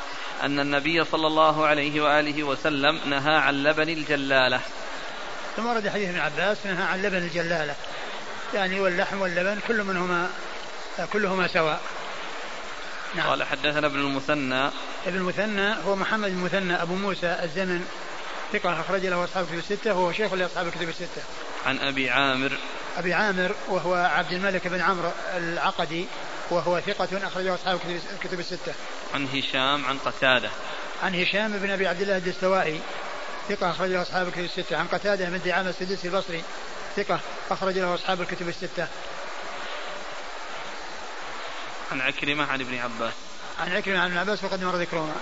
أن 0.43 0.61
النبي 0.61 1.05
صلى 1.05 1.27
الله 1.27 1.67
عليه 1.67 2.01
وآله 2.01 2.43
وسلم 2.43 3.01
نهى 3.07 3.35
عن 3.35 3.63
لبن 3.63 3.89
الجلالة. 3.89 4.61
ثم 5.57 5.67
ورد 5.67 5.89
حديث 5.89 6.09
ابن 6.09 6.19
عباس 6.19 6.67
نهى 6.67 6.83
عن 6.83 7.03
لبن 7.03 7.17
الجلالة. 7.17 7.75
يعني 8.55 8.81
واللحم 8.81 9.21
واللبن 9.21 9.61
كل 9.69 9.83
منهما 9.83 10.31
كلهما 11.13 11.49
سواء. 11.49 11.81
نعم. 13.15 13.29
قال 13.29 13.45
حدثنا 13.45 13.87
ابن 13.87 13.99
المثنى. 13.99 14.67
ابن 15.07 15.17
المثنى 15.17 15.75
هو 15.87 15.97
محمد 15.97 16.29
المثنى 16.29 16.83
أبو 16.83 16.95
موسى 16.95 17.39
الزمن. 17.43 17.87
ثقة 18.53 18.81
أخرج 18.81 19.07
له 19.07 19.25
أصحاب 19.25 19.45
الكتب 19.45 19.59
الستة 19.59 19.95
وهو 19.95 20.13
شيخ 20.13 20.33
لأصحاب 20.33 20.67
الكتب 20.67 20.89
الستة. 20.89 21.23
عن 21.67 21.79
أبي 21.79 22.11
عامر 22.11 22.59
أبي 22.97 23.15
عامر 23.15 23.55
وهو 23.69 23.95
عبد 23.95 24.33
الملك 24.33 24.69
بن 24.69 24.81
عمرو 24.81 25.11
العقدي 25.37 26.07
وهو 26.51 26.81
ثقة 26.81 27.27
أخرجه 27.27 27.55
أصحاب 27.55 27.81
الكتب 28.13 28.41
الستة. 28.41 28.75
عن 29.15 29.27
هشام 29.27 29.87
عن 29.87 29.99
قتادة. 29.99 30.51
عن 31.03 31.15
هشام 31.15 31.59
بن 31.59 31.71
أبي 31.71 31.87
عبد 31.87 32.03
الله 32.03 32.17
الدستوائي 32.17 32.81
ثقة 33.49 33.71
أخرج 33.71 33.91
له 33.91 34.03
أصحاب 34.03 34.29
الكتب 34.29 34.45
الستة. 34.45 34.77
عن 34.77 34.87
قتادة 34.87 35.29
بن 35.29 35.41
دعامة 35.45 35.71
السدوسي 35.71 36.09
البصري 36.09 36.43
ثقة 36.97 37.21
أخرج 37.51 37.79
له 37.79 37.95
أصحاب 37.95 38.21
الكتب 38.21 38.49
الستة. 38.49 38.89
عن 41.93 42.01
عكرمة 42.01 42.45
عن 42.53 42.61
ابن 42.61 42.79
عباس. 42.79 43.15
عن 43.61 43.73
عكرمة 43.73 43.99
عن 43.99 44.07
ابن 44.07 44.19
عباس 44.19 44.45
وقد 44.45 44.65
مر 44.65 44.77
ذكرهما. 44.77 45.15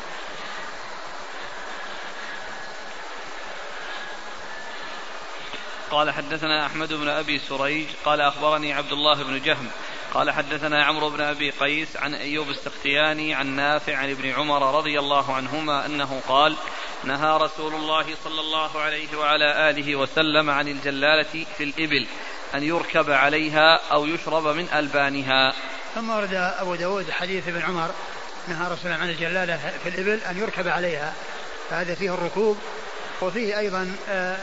قال 5.95 6.11
حدثنا 6.11 6.67
أحمد 6.67 6.93
بن 6.93 7.09
أبي 7.09 7.39
سريج 7.39 7.87
قال 8.05 8.21
أخبرني 8.21 8.73
عبد 8.73 8.93
الله 8.93 9.23
بن 9.23 9.43
جهم 9.43 9.69
قال 10.15 10.31
حدثنا 10.31 10.85
عمرو 10.85 11.11
بن 11.11 11.21
أبي 11.21 11.51
قيس 11.51 11.97
عن 11.97 12.15
أيوب 12.15 12.49
السختياني 12.49 13.35
عن 13.35 13.47
نافع 13.47 13.97
عن 13.97 14.11
ابن 14.11 14.31
عمر 14.31 14.79
رضي 14.79 14.99
الله 14.99 15.35
عنهما 15.35 15.87
أنه 15.87 16.21
قال 16.29 16.57
نهى 17.05 17.37
رسول 17.37 17.75
الله 17.75 18.07
صلى 18.25 18.41
الله 18.41 18.81
عليه 18.81 19.17
وعلى 19.17 19.71
آله 19.71 19.97
وسلم 19.97 20.51
عن 20.51 20.69
الجلالة 20.69 21.47
في 21.59 21.65
الإبل 21.65 22.07
أن 22.55 22.63
يركب 22.63 23.11
عليها 23.11 23.81
أو 23.93 24.07
يشرب 24.07 24.47
من 24.47 24.69
ألبانها. 24.75 25.53
ثم 25.95 26.11
ورد 26.11 26.35
أبو 26.35 26.75
داود 26.75 27.11
حديث 27.11 27.49
ابن 27.49 27.63
عمر 27.63 27.91
نهى 28.49 28.73
رسول 28.73 28.93
الله 28.93 29.03
عن 29.03 29.11
الجلالة 29.11 29.73
في 29.83 29.89
الإبل 29.89 30.21
أن 30.25 30.39
يركب 30.39 30.69
عليها 30.69 31.15
فهذا 31.71 31.95
فيه 31.95 32.15
الركوب 32.15 32.59
وفيه 33.23 33.59
أيضا 33.59 33.97
آه، 34.09 34.37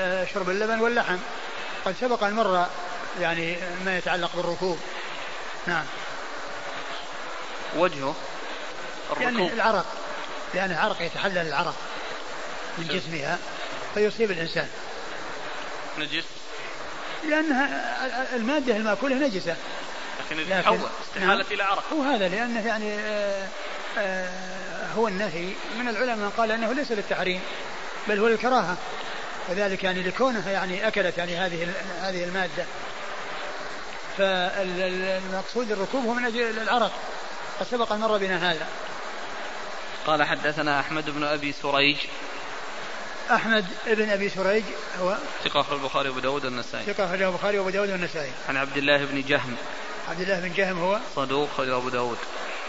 آه، 0.00 0.24
شرب 0.34 0.50
اللبن 0.50 0.80
واللحم. 0.80 1.18
قد 1.84 1.94
سبق 2.00 2.24
أن 2.24 2.32
مر 2.34 2.66
يعني 3.20 3.56
ما 3.84 3.98
يتعلق 3.98 4.36
بالركوب. 4.36 4.78
نعم. 5.66 5.84
وجهه 7.76 8.14
الركوب. 9.10 9.38
لأن 9.38 9.52
العرق 9.52 9.86
لأن 10.54 10.70
العرق 10.70 11.02
يتحلل 11.02 11.38
العرق 11.38 11.74
من 12.78 12.88
جسمها 12.88 13.38
فيصيب 13.94 14.30
الإنسان. 14.30 14.68
نجس؟ 15.98 16.24
لأنها 17.28 18.36
المادة 18.36 18.76
المأكولة 18.76 19.16
نجسة. 19.16 19.56
لكن 20.30 20.48
تتحول 20.48 20.78
استحالة 21.08 21.44
إلى 21.50 21.62
عرق. 21.62 21.84
هو 21.92 22.02
هذا 22.02 22.28
لأنه 22.28 22.66
يعني 22.66 22.94
آآ 22.94 23.42
آه، 23.42 23.48
آآ 23.98 24.26
آه، 24.26 24.86
هو 24.96 25.08
النهي. 25.08 25.48
من 25.78 25.88
العلماء 25.88 26.16
من 26.16 26.30
قال 26.36 26.52
أنه 26.52 26.72
ليس 26.72 26.92
للتحريم. 26.92 27.40
بل 28.08 28.18
هو 28.18 28.28
للكراهة. 28.28 28.76
وذلك 29.48 29.84
يعني 29.84 30.02
لكونها 30.02 30.50
يعني 30.50 30.88
أكلت 30.88 31.18
يعني 31.18 31.36
هذه 31.36 31.72
هذه 32.00 32.24
المادة. 32.24 32.64
فالمقصود 34.18 35.72
الركوب 35.72 36.04
هو 36.04 36.14
من 36.14 36.24
أجل 36.24 36.58
العرق. 36.58 36.92
قد 37.60 37.66
سبق 37.70 37.92
مر 37.92 38.18
بنا 38.18 38.50
هذا. 38.50 38.66
قال 40.06 40.22
حدثنا 40.22 40.80
أحمد 40.80 41.10
بن 41.10 41.24
أبي 41.24 41.52
سريج. 41.52 41.96
أحمد 43.30 43.66
بن 43.86 44.10
أبي 44.10 44.28
سريج 44.28 44.64
هو 45.00 45.16
ثقة 45.44 45.60
أخرج 45.60 45.78
البخاري 45.78 46.08
وأبو 46.08 46.20
داود 46.20 46.44
والنسائي. 46.44 46.84
ثقة 46.84 47.04
أخرج 47.04 47.22
البخاري 47.22 47.58
وأبو 47.58 47.70
داود 47.70 47.90
والنسائي. 47.90 48.30
عن 48.48 48.56
عبد 48.56 48.76
الله 48.76 49.04
بن 49.04 49.22
جهم. 49.22 49.56
عبد 50.08 50.20
الله 50.20 50.40
بن 50.40 50.52
جهم 50.52 50.78
هو 50.78 51.00
صدوق 51.16 51.50
أخرج 51.54 51.68
أبو 51.68 51.88
داود. 51.88 52.18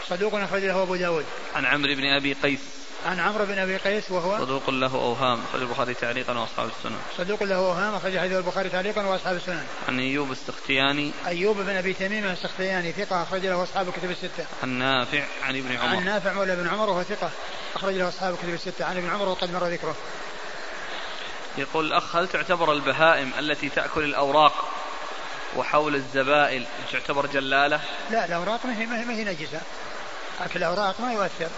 صدوق 0.10 0.36
أخرج 0.36 0.64
له 0.64 0.84
أبو 0.84 0.96
داود. 0.96 1.26
عن 1.56 1.66
عمرو 1.66 1.96
بن 1.96 2.06
أبي 2.06 2.34
قيس. 2.34 2.60
عن 3.06 3.20
عمرو 3.20 3.46
بن 3.46 3.58
أبي 3.58 3.78
قيس 3.78 4.12
وهو 4.12 4.40
صدوق 4.40 4.70
له 4.70 4.96
أوهام 4.96 5.44
أخرج 5.50 5.62
البخاري 5.62 5.94
تعليقا 5.94 6.34
وأصحاب 6.34 6.70
السنن. 6.78 6.98
صدوق 7.18 7.44
له 7.44 7.56
أوهام 7.56 7.96
أخرج 7.96 8.18
حديث 8.18 8.38
البخاري 8.38 8.70
تعليقا 8.70 9.06
وأصحاب 9.06 9.36
السنن. 9.36 9.66
عن 9.88 10.00
أيوب 10.00 10.32
السختياني. 10.32 11.12
أيوب 11.28 11.58
بن 11.58 11.76
أبي 11.76 11.94
تميم 11.94 12.26
السختياني 12.26 12.92
ثقة 12.92 13.24
أخرج 13.24 13.46
له 13.46 13.64
أصحاب 13.64 13.88
الكتب 13.88 14.12
الستة. 14.12 14.46
عن 14.64 14.70
نافع 14.70 15.24
عن 15.44 15.56
ابن 15.56 15.76
عمر. 15.76 15.96
عن 15.96 16.06
نافع 16.06 16.34
مولى 16.34 16.56
بن 16.56 16.68
عمر 16.68 16.90
وهو 16.90 17.04
ثقة 17.04 17.30
أخرج 17.76 17.94
له 17.94 18.10
أصحاب 18.10 18.34
الكتب 18.34 18.54
الستة. 18.54 18.86
عن 18.86 18.98
ابن 18.98 19.10
عمر 19.10 19.30
وقد 19.30 19.54
مر 19.54 19.68
ذكره. 19.68 19.96
يقول 21.58 21.86
الاخ 21.86 22.16
هل 22.16 22.28
تعتبر 22.28 22.74
البهائم 22.74 23.32
التي 23.40 23.70
تأكل 23.70 24.04
الأوراق 24.04 24.70
وحول 25.56 25.96
الزبائل 25.96 26.66
تعتبر 26.92 27.26
جلالة؟ 27.26 27.80
لا 28.12 28.26
الأوراق 28.26 28.66
ما 28.66 28.78
هي 28.78 28.86
ما 28.86 29.14
هي 29.14 29.24
نجسة. 29.24 29.62
أكل 30.42 30.60
الأوراق 30.60 31.02
ما 31.02 31.14
يؤثر. 31.14 31.50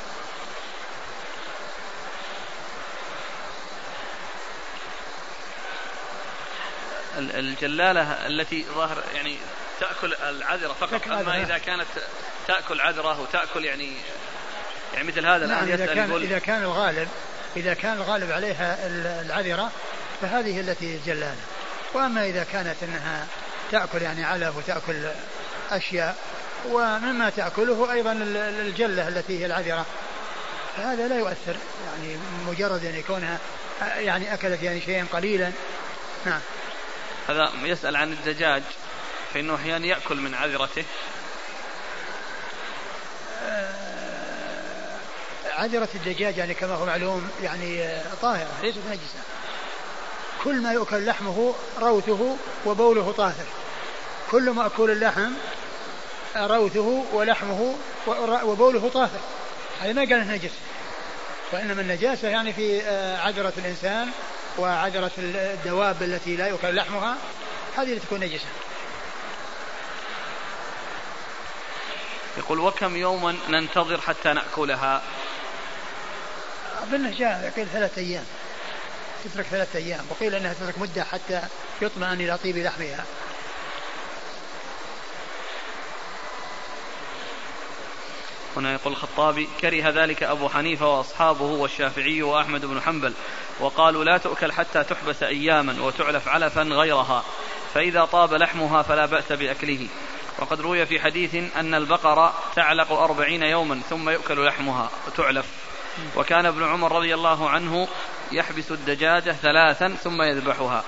الجلالة 7.17 8.01
التي 8.27 8.65
ظاهر 8.75 9.03
يعني 9.15 9.37
تأكل 9.79 10.13
العذرة 10.13 10.73
فقط. 10.73 11.07
أما 11.07 11.41
إذا 11.41 11.57
كانت 11.57 11.87
تأكل 12.47 12.81
عذرة 12.81 13.21
وتأكل 13.21 13.65
يعني 13.65 13.91
يعني 14.93 15.07
مثل 15.07 15.25
هذا 15.25 15.47
نعم 15.47 15.63
إذا 15.63 15.85
كان 15.85 16.09
يقول 16.09 16.23
إذا 16.23 16.39
كان 16.39 16.63
الغالب 16.63 17.07
إذا 17.57 17.73
كان 17.73 17.93
الغالب 17.93 18.31
عليها 18.31 18.77
العذرة 19.21 19.71
فهذه 20.21 20.59
التي 20.59 20.95
الجلالة. 20.95 21.35
وأما 21.93 22.25
إذا 22.25 22.43
كانت 22.43 22.75
أنها 22.83 23.27
تأكل 23.71 24.01
يعني 24.01 24.23
علف 24.23 24.57
وتأكل 24.57 25.07
أشياء 25.71 26.15
ومما 26.69 27.29
تأكله 27.29 27.93
أيضا 27.93 28.11
الجلة 28.61 29.07
التي 29.07 29.39
هي 29.39 29.45
العذرة. 29.45 29.85
فهذا 30.77 31.07
لا 31.07 31.19
يؤثر. 31.19 31.55
يعني 31.85 32.17
مجرد 32.47 32.85
أن 32.85 32.95
يكونها 32.95 33.39
يعني 33.81 34.33
أكلت 34.33 34.63
يعني 34.63 34.81
شيئا 34.81 35.05
قليلا. 35.13 35.51
نعم. 36.25 36.39
هذا 37.27 37.51
يسأل 37.63 37.95
عن 37.95 38.11
الدجاج 38.11 38.63
فإنه 39.33 39.55
أحيانا 39.55 39.85
يأكل 39.85 40.17
من 40.17 40.33
عذرته. 40.33 40.83
آه، 43.43 44.97
عذرة 45.53 45.89
الدجاج 45.95 46.37
يعني 46.37 46.53
كما 46.53 46.73
هو 46.73 46.85
معلوم 46.85 47.29
يعني 47.43 47.83
آه، 47.83 48.03
طاهرة 48.21 48.51
ليست 48.61 48.79
نجسة 48.89 49.19
كل 50.43 50.61
ما 50.61 50.71
يؤكل 50.71 51.05
لحمه 51.05 51.55
روثه 51.79 52.37
وبوله 52.65 53.11
طاهر. 53.11 53.45
كل 54.31 54.49
مأكول 54.49 54.91
اللحم 54.91 55.31
روثه 56.35 57.05
ولحمه 57.13 57.75
وبوله 58.43 58.89
طاهر. 58.93 59.19
هذا 59.81 59.93
ما 59.93 60.01
قال 60.01 60.27
نجس. 60.27 60.51
وإنما 61.51 61.81
النجاسة 61.81 62.27
يعني 62.27 62.53
في 62.53 62.81
آه، 62.81 63.17
عذرة 63.17 63.53
الإنسان 63.57 64.11
وعذرة 64.57 65.11
الدواب 65.17 66.03
التي 66.03 66.35
لا 66.35 66.47
يؤكل 66.47 66.75
لحمها 66.75 67.17
هذه 67.77 67.83
اللي 67.83 67.99
تكون 67.99 68.19
نجسة. 68.19 68.45
يقول 72.37 72.59
وكم 72.59 72.95
يوما 72.95 73.35
ننتظر 73.49 74.01
حتى 74.01 74.33
نأكلها؟ 74.33 75.01
أظن 76.83 77.11
جاء 77.11 77.53
قيل 77.55 77.67
ثلاثة 77.67 78.01
أيام. 78.01 78.25
تترك 79.25 79.45
ثلاثة 79.45 79.79
أيام. 79.79 80.05
وقيل 80.09 80.35
أنها 80.35 80.53
تترك 80.53 80.77
مدة 80.77 81.03
حتى 81.03 81.41
يطمئن 81.81 82.21
إلى 82.21 82.37
طيب 82.37 82.57
لحمها. 82.57 83.05
هنا 88.57 88.73
يقول 88.73 88.93
الخطابي 88.93 89.49
كره 89.61 89.89
ذلك 89.89 90.23
أبو 90.23 90.49
حنيفة 90.49 90.97
وأصحابه 90.97 91.45
والشافعي 91.45 92.23
وأحمد 92.23 92.65
بن 92.65 92.81
حنبل 92.81 93.13
وقالوا 93.59 94.03
لا 94.03 94.17
تؤكل 94.17 94.51
حتى 94.51 94.83
تحبس 94.83 95.23
أياما 95.23 95.81
وتعلف 95.81 96.27
علفا 96.27 96.61
غيرها 96.61 97.23
فإذا 97.73 98.05
طاب 98.05 98.33
لحمها 98.33 98.81
فلا 98.81 99.05
بأس 99.05 99.31
بأكله. 99.31 99.87
وقد 100.39 100.61
روي 100.61 100.85
في 100.85 100.99
حديث 100.99 101.35
أن 101.55 101.73
البقرة 101.73 102.33
تعلق 102.55 102.91
أربعين 102.91 103.43
يوما 103.43 103.81
ثم 103.89 104.09
يؤكل 104.09 104.45
لحمها 104.45 104.89
وتعلف. 105.07 105.45
وكان 106.15 106.45
ابن 106.45 106.63
عمر 106.63 106.91
رضي 106.91 107.13
الله 107.13 107.49
عنه 107.49 107.87
يحبس 108.31 108.71
الدجاجة 108.71 109.31
ثلاثا 109.31 109.89
ثم 110.03 110.21
يذبحها. 110.21 110.83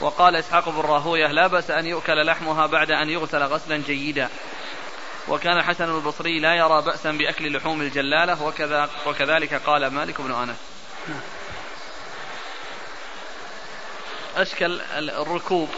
وقال 0.00 0.36
إسحاق 0.36 0.68
بن 0.68 0.80
راهوية 0.80 1.26
لا 1.26 1.46
بأس 1.46 1.70
أن 1.70 1.86
يؤكل 1.86 2.26
لحمها 2.26 2.66
بعد 2.66 2.90
أن 2.90 3.10
يغسل 3.10 3.42
غسلا 3.42 3.76
جيدا. 3.76 4.28
وكان 5.28 5.62
حسن 5.62 5.96
البصري 5.96 6.40
لا 6.40 6.54
يرى 6.54 6.82
بأسا 6.82 7.10
بأكل 7.10 7.56
لحوم 7.56 7.82
الجلالة 7.82 8.42
وكذا 8.42 8.90
وكذلك 9.06 9.54
قال 9.54 9.86
مالك 9.86 10.20
بن 10.20 10.34
أنس. 10.34 10.56
أشكل 14.36 14.80
الركوب. 14.98 15.68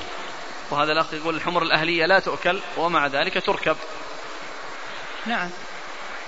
وهذا 0.70 0.92
الأخ 0.92 1.14
يقول 1.14 1.34
الحمر 1.34 1.62
الأهلية 1.62 2.06
لا 2.06 2.18
تؤكل 2.18 2.60
ومع 2.76 3.06
ذلك 3.06 3.46
تركب. 3.46 3.76
نعم. 5.26 5.50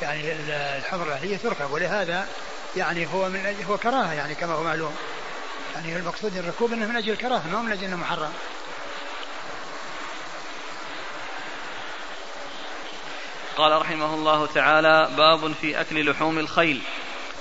يعني 0.02 0.32
الحمر 0.78 1.06
الأهلية 1.06 1.36
تركب 1.36 1.70
ولهذا 1.70 2.28
يعني 2.76 3.08
هو 3.14 3.28
من 3.28 3.46
أجل 3.46 3.62
هو 3.62 3.78
كراهة 3.78 4.12
يعني 4.12 4.34
كما 4.34 4.54
هو 4.54 4.62
معلوم. 4.62 4.94
يعني 5.74 5.96
المقصود 5.96 6.36
الركوب 6.36 6.72
إنه 6.72 6.86
من 6.86 6.96
أجل 6.96 7.12
الكراهة 7.12 7.48
ما 7.48 7.62
من 7.62 7.72
أجل 7.72 7.84
إنه 7.84 7.96
محرم. 7.96 8.32
قال 13.56 13.80
رحمه 13.80 14.14
الله 14.14 14.46
تعالى 14.46 15.10
باب 15.16 15.52
في 15.52 15.80
أكل 15.80 16.10
لحوم 16.10 16.38
الخيل. 16.38 16.82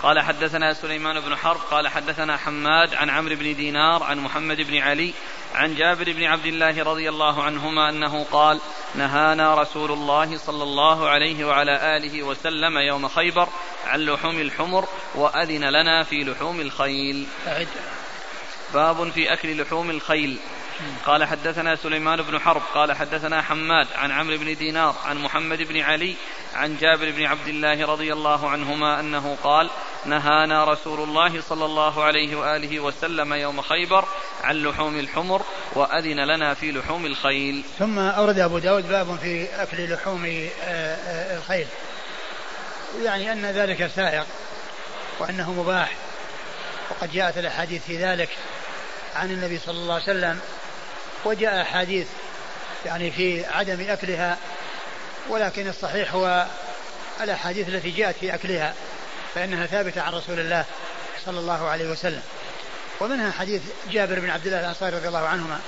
قال 0.03 0.20
حدثنا 0.20 0.74
سليمان 0.74 1.20
بن 1.20 1.36
حرب 1.36 1.59
قال 1.72 1.88
حدثنا 1.88 2.38
حماد 2.38 2.95
عن 2.95 3.09
عمرو 3.09 3.36
بن 3.36 3.55
دينار 3.55 4.03
عن 4.03 4.20
محمد 4.20 4.62
بن 4.62 4.78
علي 4.78 5.14
عن 5.55 5.76
جابر 5.76 6.12
بن 6.12 6.24
عبد 6.24 6.45
الله 6.45 6.84
رضي 6.84 7.09
الله 7.09 7.43
عنهما 7.43 7.89
أنه 7.89 8.26
قال 8.32 8.59
نهانا 8.95 9.55
رسول 9.55 9.91
الله 9.91 10.38
صلى 10.38 10.64
الله 10.64 11.09
عليه 11.09 11.45
وعلى 11.45 11.97
آله 11.97 12.24
وسلم 12.24 12.78
يوم 12.78 13.07
خيبر 13.07 13.49
عن 13.88 13.99
لحوم 13.99 14.39
الحمر 14.39 14.88
وأذن 15.16 15.64
لنا 15.64 16.03
في 16.03 16.24
لحوم 16.24 16.62
الخيل. 16.62 17.28
باب 18.74 19.12
في 19.12 19.34
أكل 19.34 19.62
لحوم 19.62 19.89
الخيل. 19.89 20.38
قال 21.06 21.24
حدثنا 21.24 21.76
سليمان 21.76 22.22
بن 22.22 22.40
حرب 22.40 22.62
قال 22.74 22.94
حدثنا 22.94 23.42
حماد 23.42 23.88
عن 23.96 24.12
عمرو 24.12 24.38
بن 24.38 24.56
دينار 24.56 24.96
عن 25.06 25.18
محمد 25.18 25.62
بن 25.62 25.82
علي 25.82 26.16
عن 26.56 26.78
جابر 26.78 27.12
بن 27.12 27.26
عبد 27.26 27.48
الله 27.48 27.86
رضي 27.86 28.14
الله 28.14 28.50
عنهما 28.50 29.00
أنه 29.00 29.38
قال 29.44 29.70
نهانا 30.06 30.66
رسول 30.66 31.00
الله 31.00 31.42
صلى 31.42 31.66
الله 31.66 32.04
عليه 32.04 32.36
وآله 32.36 32.80
وسلم 32.80 33.34
يوم 33.34 33.62
خيبر 33.62 34.06
عن 34.44 34.56
لحوم 34.56 35.00
الحمر 35.00 35.42
وأذن 35.74 36.20
لنا 36.20 36.54
في 36.54 36.72
لحوم 36.72 37.06
الخيل. 37.06 37.64
ثم 37.80 38.00
أورد 38.00 38.40
أبو 38.40 38.60
داود 38.60 38.90
باب 38.90 39.20
في 39.22 39.48
أكل 39.64 39.94
لحوم 39.94 40.26
آه، 40.64 40.96
آه، 40.96 41.38
الخيل. 41.38 41.68
يعني 43.04 43.32
أن 43.32 43.46
ذلك 43.46 43.92
سائق 43.96 44.26
وأنه 45.20 45.52
مباح 45.52 45.92
وقد 46.90 47.12
جاءت 47.12 47.38
الأحاديث 47.38 47.86
في 47.86 47.98
ذلك 47.98 48.30
عن 49.16 49.32
النبي 49.32 49.58
صلى 49.58 49.78
الله 49.78 49.94
عليه 49.94 50.04
وسلم 50.04 50.40
وجاء 51.26 51.61
أحاديث 51.61 52.07
يعني 52.86 53.11
في 53.11 53.45
عدم 53.45 53.89
أكلها 53.89 54.38
ولكن 55.30 55.67
الصحيح 55.67 56.13
هو 56.13 56.45
الأحاديث 57.22 57.69
التي 57.69 57.91
جاءت 57.91 58.15
في 58.15 58.36
أكلها 58.36 58.74
فإنها 59.36 59.65
ثابتة 59.65 60.01
عن 60.01 60.13
رسول 60.13 60.39
الله 60.39 60.65
صلى 61.26 61.39
الله 61.39 61.69
عليه 61.69 61.91
وسلم. 61.91 62.22
ومنها 62.99 63.32
حديث 63.32 63.61
جابر 63.91 64.19
بن 64.19 64.30
عبد 64.30 64.45
الله 64.45 64.59
الأنصاري 64.59 64.95
رضي 64.95 65.07
الله 65.07 65.28
عنهما 65.28 65.59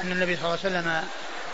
أن 0.00 0.12
النبي 0.12 0.36
صلى 0.36 0.44
الله 0.44 0.58
عليه 0.64 0.76
وسلم 0.76 1.04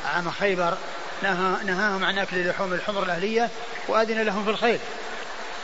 عام 0.05 0.31
خيبر 0.31 0.79
نهاهم 1.23 2.05
عن 2.05 2.19
أكل 2.19 2.49
لحوم 2.49 2.73
الحمر 2.73 3.03
الأهلية 3.03 3.51
وأذن 3.89 4.23
لهم 4.23 4.45
في 4.45 4.51
الخيل 4.51 4.79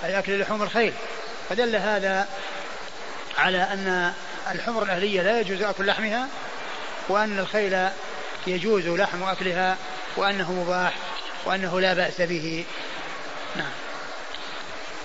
أي 0.05 0.18
أكل 0.18 0.41
لحوم 0.41 0.62
الخيل. 0.62 0.93
فدل 1.51 1.76
هذا 1.76 2.28
على 3.39 3.62
أن 3.62 4.12
الحمر 4.51 4.82
الأهلية 4.82 5.22
لا 5.22 5.41
يجوز 5.41 5.62
أكل 5.62 5.87
لحمها 5.87 6.28
وأن 7.09 7.39
الخيل 7.39 7.89
يجوز 8.47 8.89
لحم 8.89 9.23
أكلها 9.23 9.77
وأنه 10.17 10.53
مباح 10.53 10.95
وأنه 11.45 11.81
لا 11.81 11.95
بأس 11.95 12.21
به. 12.21 12.65
نعم. 13.57 13.71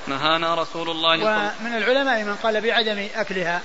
نهانا 0.07 0.55
رسول 0.55 0.89
الله 0.89 1.09
ومن 1.09 1.77
العلماء 1.77 2.23
من 2.23 2.35
قال 2.35 2.61
بعدم 2.61 3.07
أكلها 3.15 3.61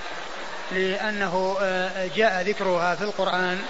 لأنه 0.71 1.57
آه، 1.61 2.09
جاء 2.15 2.41
ذكرها 2.41 2.95
في 2.95 3.03
القرآن 3.03 3.61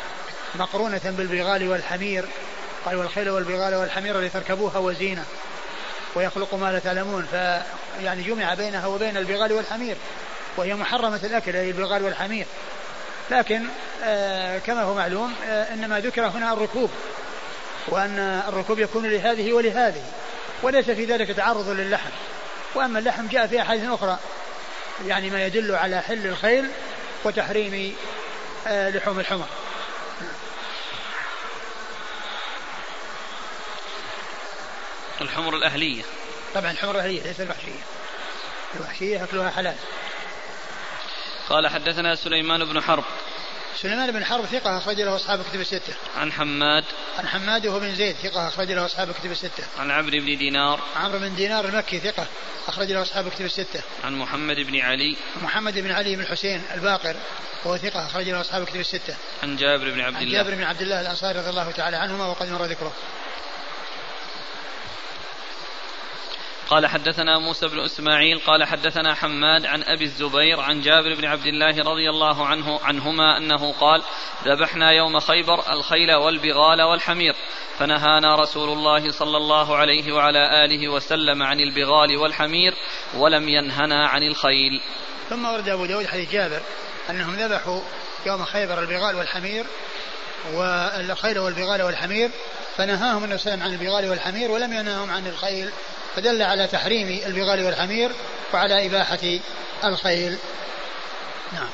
مقرونة 0.55 1.01
بالبغال 1.03 1.70
والحمير. 1.70 2.26
قال 2.86 2.95
والخيل 2.95 3.30
والبغال 3.30 3.76
والحمير 3.76 4.22
لتركبوها 4.22 4.78
وزينة 4.78 5.26
ويخلق 6.16 6.53
ما 6.53 6.72
لا 6.72 6.80
تعلمون. 6.80 7.28
فيعني 7.32 8.24
جمع 8.24 8.53
بينها 8.53 8.88
وبين 8.88 9.18
البغال 9.18 9.53
والحمير 9.53 9.95
وهي 10.57 10.76
محرمة 10.76 11.20
الأكل 11.24 11.55
أي 11.55 11.70
البغال 11.70 12.03
والحمير. 12.03 12.45
لكن 13.32 13.67
آه 14.03 14.57
كما 14.57 14.84
هو 14.84 14.93
معلوم 14.93 15.34
آه 15.47 15.73
إنما 15.73 15.99
ذكر 15.99 16.28
هنا 16.28 16.53
الركوب 16.53 16.91
وأن 17.88 18.43
الركوب 18.47 18.80
يكون 18.80 19.05
لهذه 19.05 19.53
ولهذه 19.53 20.03
وليس 20.63 20.86
في 20.89 21.05
ذلك 21.05 21.28
تعرض 21.28 21.69
للحم. 21.69 22.09
وأما 22.76 22.99
اللحم 22.99 23.28
جاء 23.28 23.47
في 23.47 23.61
أحاديث 23.61 23.89
أخرى 23.89 24.19
يعني 25.05 25.30
ما 25.30 25.45
يدل 25.45 25.76
على 25.76 26.01
حل 26.01 26.28
الخيل 26.28 26.65
وتحريم 27.23 27.95
آه 28.67 28.89
لحوم 28.89 29.19
الحمر 29.19 29.45
الحمر 35.21 35.55
الأهلية. 35.55 36.03
طبعا 36.55 36.71
الحمر 36.71 36.95
الأهلية 36.95 37.21
ليس 37.23 37.41
الوحشية. 37.41 37.82
الوحشية 38.76 39.23
أكلها 39.23 39.49
حلال. 39.49 39.76
قال 41.49 41.67
حدثنا 41.67 42.15
سليمان 42.15 42.65
بن 42.65 42.81
حرب 42.81 43.03
سليمان 43.75 44.11
بن 44.11 44.25
حرب 44.25 44.45
ثقة 44.45 44.77
أخرج 44.77 45.01
له 45.01 45.15
أصحاب 45.15 45.43
كتب 45.43 45.59
الستة. 45.59 45.93
عن 46.17 46.31
حماد 46.31 46.83
عن 47.19 47.27
حماد 47.27 47.67
وهو 47.67 47.79
بن 47.79 47.95
زيد 47.95 48.15
ثقة 48.15 48.47
أخرج 48.47 48.71
له 48.71 48.85
أصحاب 48.85 49.11
كتب 49.11 49.31
الستة. 49.31 49.63
عن 49.79 49.91
عمرو 49.91 50.19
بن 50.19 50.37
دينار 50.37 50.79
عمرو 50.95 51.19
بن 51.19 51.35
دينار 51.35 51.65
المكي 51.65 51.99
ثقة 51.99 52.27
أخرج 52.67 52.91
له 52.91 53.01
أصحاب 53.01 53.29
كتب 53.29 53.45
الستة. 53.45 53.81
عن 54.03 54.15
محمد 54.15 54.55
بن 54.55 54.79
علي 54.79 55.17
محمد 55.41 55.79
بن 55.79 55.91
علي 55.91 56.15
بن 56.15 56.25
حسين 56.25 56.61
الباقر 56.73 57.15
وهو 57.65 57.77
ثقة 57.77 58.05
أخرج 58.05 58.29
له 58.29 58.41
أصحاب 58.41 58.63
كتب 58.63 58.79
الستة. 58.79 59.15
عن 59.43 59.55
جابر 59.55 59.91
بن 59.91 60.01
عبد 60.01 60.21
الله 60.21 60.37
عن 60.39 60.43
جابر 60.43 60.55
بن 60.55 60.63
عبد 60.63 60.81
الله 60.81 61.01
الأنصاري 61.01 61.39
رضي 61.39 61.49
الله 61.49 61.71
تعالى 61.71 61.97
عنهما 61.97 62.25
وقد 62.25 62.49
مر 62.49 62.65
ذكره. 62.65 62.93
قال 66.70 66.88
حدثنا 66.88 67.39
موسى 67.39 67.68
بن 67.68 67.80
إسماعيل 67.80 68.39
قال 68.39 68.63
حدثنا 68.63 69.13
حماد 69.13 69.66
عن 69.66 69.84
أبي 69.84 70.03
الزبير 70.03 70.59
عن 70.59 70.82
جابر 70.82 71.16
بن 71.16 71.26
عبد 71.26 71.45
الله 71.45 71.78
رضي 71.78 72.09
الله 72.09 72.45
عنه 72.45 72.80
عنهما 72.84 73.38
أنه 73.38 73.74
قال 73.74 74.01
ذبحنا 74.45 74.91
يوم 74.91 75.20
خيبر 75.20 75.74
الخيل 75.74 76.13
والبغال 76.13 76.82
والحمير 76.82 77.36
فنهانا 77.80 78.36
رسول 78.36 78.70
الله 78.70 79.11
صلى 79.11 79.38
الله 79.38 79.76
عليه 79.76 80.13
وعلى 80.13 80.66
آله 80.66 80.89
وسلم 80.89 81.43
عن 81.43 81.59
البغال 81.59 82.18
والحمير 82.18 82.74
ولم 83.18 83.49
ينهنا 83.49 84.07
عن 84.07 84.24
الخيل. 84.24 84.82
ثم 85.30 85.45
ورد 85.45 85.70
أبو 85.70 85.86
داود 85.86 86.05
حديث 86.05 86.32
جابر 86.32 86.61
أنهم 87.09 87.36
ذبحوا 87.36 87.82
يوم 88.26 88.45
خيبر 88.45 88.80
البغال 88.80 89.16
والحمير 89.16 89.66
والخيل 90.53 91.39
والبغال 91.39 91.82
والحمير 91.82 92.30
فنهاهم 92.78 93.24
النبي 93.24 93.51
عن 93.51 93.74
البغال 93.74 94.09
والحمير 94.09 94.51
ولم 94.51 94.74
ينههم 94.74 95.11
عن 95.11 95.28
الخيل 95.28 95.72
فدل 96.16 96.41
على 96.41 96.68
تحريم 96.68 97.22
البغال 97.26 97.66
والحمير 97.66 98.11
وعلى 98.53 98.86
إباحة 98.86 99.39
الخيل. 99.84 100.38
نعم. 101.53 101.70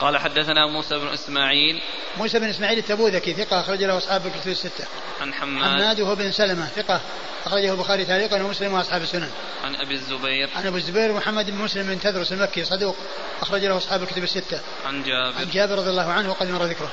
قال 0.00 0.18
حدثنا 0.18 0.66
موسى 0.66 0.98
بن 0.98 1.08
إسماعيل. 1.08 1.82
موسى 2.16 2.38
بن 2.38 2.48
إسماعيل 2.48 2.78
التبوذكي 2.78 3.34
ثقة 3.34 3.60
أخرج 3.60 3.84
له 3.84 3.98
أصحاب 3.98 4.26
الكتب 4.26 4.50
الستة. 4.50 4.84
عن 5.20 5.34
حماد. 5.34 5.64
حماد 5.64 6.00
وهو 6.00 6.14
بن 6.14 6.32
سلمة 6.32 6.66
ثقة 6.66 7.00
أخرجه 7.46 7.72
البخاري 7.72 8.04
تعليقا 8.04 8.42
ومسلم 8.42 8.72
وأصحاب 8.72 9.02
السنن. 9.02 9.30
عن 9.64 9.76
أبي 9.76 9.94
الزبير. 9.94 10.48
عن 10.56 10.66
أبي 10.66 10.76
الزبير 10.76 11.12
محمد 11.12 11.50
بن 11.50 11.58
مسلم 11.58 11.86
بن 11.86 12.00
تدرس 12.00 12.32
المكي 12.32 12.64
صدوق 12.64 12.96
أخرج 13.42 13.64
له 13.64 13.76
أصحاب 13.76 14.02
الكتب 14.02 14.22
الستة. 14.22 14.60
عن 14.86 15.02
جابر. 15.02 15.38
عن 15.38 15.50
جابر 15.52 15.74
رضي 15.74 15.90
الله 15.90 16.12
عنه 16.12 16.30
وقد 16.30 16.50
مر 16.50 16.64
ذكره. 16.64 16.92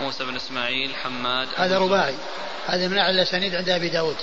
موسى 0.00 0.24
بن 0.24 0.36
إسماعيل 0.36 0.94
حماد 0.94 1.48
هذا 1.56 1.78
رباعي. 1.78 2.14
هذا 2.66 2.88
من 2.88 2.98
أعلى 2.98 3.14
الأسانيد 3.14 3.54
عند 3.54 3.68
أبي 3.68 3.88
داود. 3.88 4.16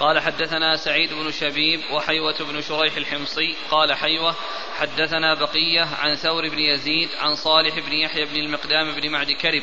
قال 0.00 0.20
حدثنا 0.20 0.76
سعيد 0.76 1.12
بن 1.12 1.30
شبيب 1.30 1.80
وحيوة 1.92 2.34
بن 2.40 2.60
شريح 2.60 2.96
الحمصي. 2.96 3.56
قال 3.70 3.94
حيوة 3.94 4.34
حدثنا 4.78 5.34
بقية 5.34 5.88
عن 6.00 6.14
ثور 6.14 6.48
بن 6.48 6.58
يزيد 6.58 7.08
عن 7.18 7.34
صالح 7.34 7.78
بن 7.78 7.92
يحيى 7.92 8.24
بن 8.24 8.36
المقدام 8.36 8.92
بن 8.92 9.10
معد 9.10 9.30
كرب 9.30 9.62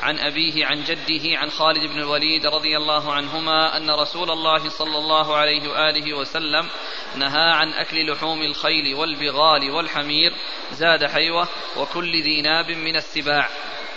عن 0.00 0.18
أبيه 0.18 0.66
عن 0.66 0.84
جده 0.84 1.38
عن 1.38 1.50
خالد 1.50 1.90
بن 1.92 1.98
الوليد 1.98 2.46
رضي 2.46 2.76
الله 2.76 3.12
عنهما 3.12 3.76
أن 3.76 3.90
رسول 3.90 4.30
الله 4.30 4.68
صلى 4.68 4.98
الله 4.98 5.36
عليه 5.36 5.68
وآله 5.68 6.14
وسلم 6.14 6.68
نهى 7.16 7.50
عن 7.50 7.72
أكل 7.72 8.12
لحوم 8.12 8.42
الخيل 8.42 8.94
والبغال 8.94 9.70
والحمير. 9.70 10.32
زاد 10.72 11.06
حيوة 11.06 11.48
وكل 11.76 12.22
ذي 12.22 12.42
ناب 12.42 12.70
من 12.70 12.96
السباع. 12.96 13.48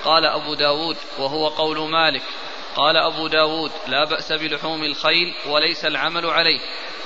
قال 0.03 0.25
أبو 0.25 0.53
داود 0.53 0.97
وهو 1.19 1.47
قول 1.47 1.89
مالك. 1.89 2.23
قال 2.75 2.97
أبو 2.97 3.27
داود 3.27 3.71
لا 3.87 4.05
بأس 4.05 4.31
بلحوم 4.31 4.83
الخيل 4.83 5.33
وليس 5.47 5.85
العمل 5.85 6.25
عليه. 6.25 6.59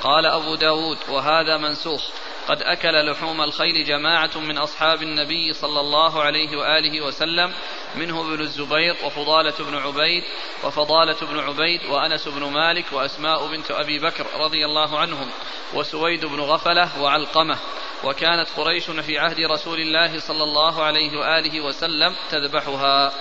قال 0.04 0.26
أبو 0.26 0.56
داود 0.56 0.98
وهذا 1.10 1.58
منسوخ. 1.58 2.02
قد 2.48 2.62
أكل 2.62 3.12
لحوم 3.12 3.42
الخيل 3.42 3.86
جماعة 3.86 4.38
من 4.38 4.58
أصحاب 4.58 5.02
النبي 5.02 5.54
صلى 5.54 5.80
الله 5.80 6.22
عليه 6.22 6.58
وآله 6.58 7.06
وسلم 7.06 7.54
منه 7.96 8.22
ابن 8.22 8.42
الزبير 8.42 8.96
وفضالة 9.06 9.54
بن 9.60 9.78
عبيد 9.78 10.24
وفضالة 10.64 11.18
بن 11.22 11.40
عبيد 11.40 11.86
وأنس 11.86 12.28
بن 12.28 12.44
مالك 12.44 12.86
وأسماء 12.92 13.48
بنت 13.48 13.72
أبي 13.72 14.00
بكر 14.00 14.26
رضي 14.38 14.66
الله 14.66 15.00
عنهم 15.00 15.30
وسويد 15.74 16.26
بن 16.26 16.40
غفلة 16.40 17.02
وعلقمة. 17.02 17.58
وكانت 18.04 18.50
قريش 18.58 18.90
في 18.90 19.20
عهد 19.20 19.40
رسول 19.40 19.80
الله 19.80 20.20
صلى 20.20 20.44
الله 20.44 20.84
عليه 20.84 21.20
وآله 21.20 21.62
وسلم 21.62 22.16
تذبحها. 22.32 23.14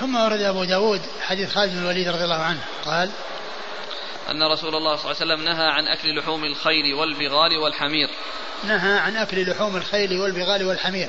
ثم 0.00 0.16
ورد 0.16 0.40
أبو 0.40 0.64
داود 0.64 1.00
حديث 1.20 1.52
خالد 1.52 1.72
بن 1.72 1.78
الوليد 1.78 2.08
رضي 2.08 2.24
الله 2.24 2.42
عنه. 2.42 2.60
قال 2.84 3.10
أن 4.30 4.42
رسول 4.42 4.74
الله 4.74 4.96
صلى 4.96 5.12
الله 5.12 5.22
عليه 5.22 5.34
وسلم 5.34 5.44
نهى 5.44 5.66
عن 5.66 5.86
أكل 5.86 6.18
لحوم 6.18 6.44
الخيل 6.44 6.94
والبغال 6.94 7.58
والحمير. 7.58 8.08
نهى 8.64 8.98
عن 8.98 9.16
أكل 9.16 9.50
لحوم 9.50 9.76
الخيل 9.76 10.20
والبغال 10.20 10.66
والحمير. 10.66 11.08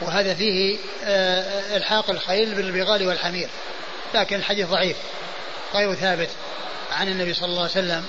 وهذا 0.00 0.34
فيه 0.34 0.78
آه، 1.04 1.76
إلحاق 1.76 2.10
الخيل 2.10 2.54
بالبغال 2.54 3.06
والحمير. 3.06 3.48
لكن 4.14 4.36
الحديث 4.36 4.68
ضعيف. 4.68 4.96
غير 5.74 5.94
ثابت 5.94 6.30
عن 6.92 7.08
النبي 7.08 7.34
صلى 7.34 7.48
الله 7.48 7.62
عليه 7.62 7.70
وسلم 7.70 8.04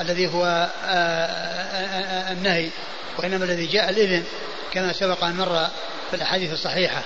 الذي 0.00 0.26
هو 0.26 0.70
آه، 0.84 0.88
آه، 0.88 2.32
النهي 2.32 2.70
وإنما 3.18 3.44
الذي 3.44 3.66
جاء 3.66 3.90
الإذن 3.90 4.24
كما 4.72 4.92
سبق 4.92 5.24
أن 5.24 5.36
مر 5.36 5.68
في 6.10 6.16
الأحاديث 6.16 6.52
الصحيحة. 6.52 7.02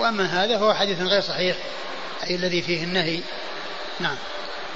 وأما 0.00 0.44
هذا 0.44 0.58
فهو 0.58 0.74
حديث 0.74 1.00
غير 1.00 1.20
صحيح 1.20 1.56
أي 2.26 2.34
الذي 2.34 2.62
فيه 2.62 2.84
النهي. 2.84 3.20
نعم. 4.00 4.16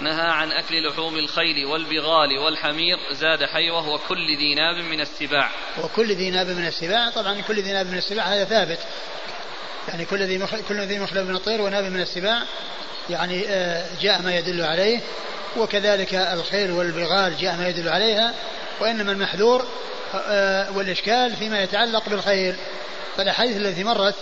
نهى 0.01 0.31
عن 0.31 0.53
أكل 0.53 0.89
لحوم 0.89 1.17
الخيل 1.17 1.67
والبغال 1.67 2.39
والحمير 2.39 2.97
زاد 3.13 3.45
حيوة 3.45 3.89
وكل 3.89 4.37
ذي 4.37 4.55
ناب 4.55 4.77
من 4.77 5.01
السباع. 5.01 5.51
وكل 5.85 6.13
ذي 6.13 6.31
ناب 6.31 6.47
من 6.47 6.67
السباع 6.67 7.11
طبعا 7.11 7.41
كل 7.41 7.63
ذي 7.63 7.73
ناب 7.73 7.87
من 7.87 7.99
السباع 7.99 8.25
هذا 8.25 8.45
ثابت. 8.45 8.79
يعني 9.89 10.05
كل 10.05 10.23
ذي. 10.23 10.47
كل 10.69 10.81
ذي 10.81 10.99
مخلب 10.99 11.29
من 11.29 11.37
الطير 11.37 11.61
وناب 11.61 11.85
من 11.85 12.01
السباع 12.01 12.43
يعني 13.11 13.45
آه، 13.49 13.87
جاء 14.01 14.23
ما 14.23 14.37
يدل 14.37 14.63
عليه. 14.63 15.01
وكذلك 15.57 16.15
الخيل 16.15 16.71
والبغال 16.71 17.37
جاء 17.37 17.57
ما 17.57 17.69
يدل 17.69 17.89
عليها 17.89 18.35
وإنما 18.81 19.13
المحذور 19.13 19.67
آه، 20.15 20.77
والإشكال 20.77 21.37
فيما 21.37 21.63
يتعلق 21.63 22.09
بالخيل. 22.09 22.57
فالأحاديث 23.17 23.57
التي 23.57 23.85
مرت 23.85 24.15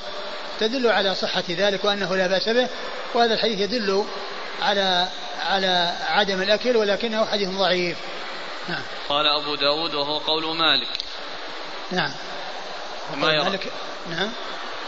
تدل 0.68 0.88
على 0.88 1.14
صحة 1.14 1.44
ذلك 1.50 1.84
وأنه 1.84 2.16
لا 2.16 2.26
بأس 2.26 2.48
به 2.48 2.68
وهذا 3.14 3.34
الحديث 3.34 3.60
يدل 3.60 4.04
على 4.62 5.08
على 5.40 5.94
عدم 6.08 6.42
الأكل 6.42 6.76
ولكنه 6.76 7.24
حديث 7.24 7.48
ضعيف. 7.48 7.96
نعم. 8.68 8.82
قال 9.08 9.26
أبو 9.26 9.54
داود 9.54 9.94
وهو 9.94 10.18
قول 10.18 10.56
مالك. 10.56 10.88
نعم. 11.90 12.12
وما 13.12 13.32
يرى. 13.32 13.44
مالك؟ 13.44 13.72
نعم. 14.10 14.32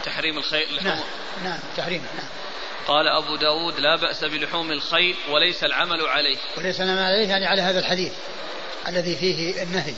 تحريم 0.05 0.37
الخيل 0.37 0.83
نعم. 0.83 0.99
نعم. 1.43 1.59
تحريم. 1.77 2.05
نعم. 2.17 2.27
قال 2.87 3.07
أبو 3.07 3.35
داود 3.35 3.79
لا 3.79 3.95
بأس 3.95 4.23
بلحوم 4.23 4.71
الخيل 4.71 5.15
وليس 5.29 5.63
العمل 5.63 6.01
عليه. 6.01 6.37
وليس 6.57 6.81
العمل 6.81 7.01
عليه 7.01 7.29
يعني 7.29 7.45
على 7.45 7.61
هذا 7.61 7.79
الحديث 7.79 8.13
الذي 8.87 9.15
فيه 9.15 9.63
النهي. 9.63 9.93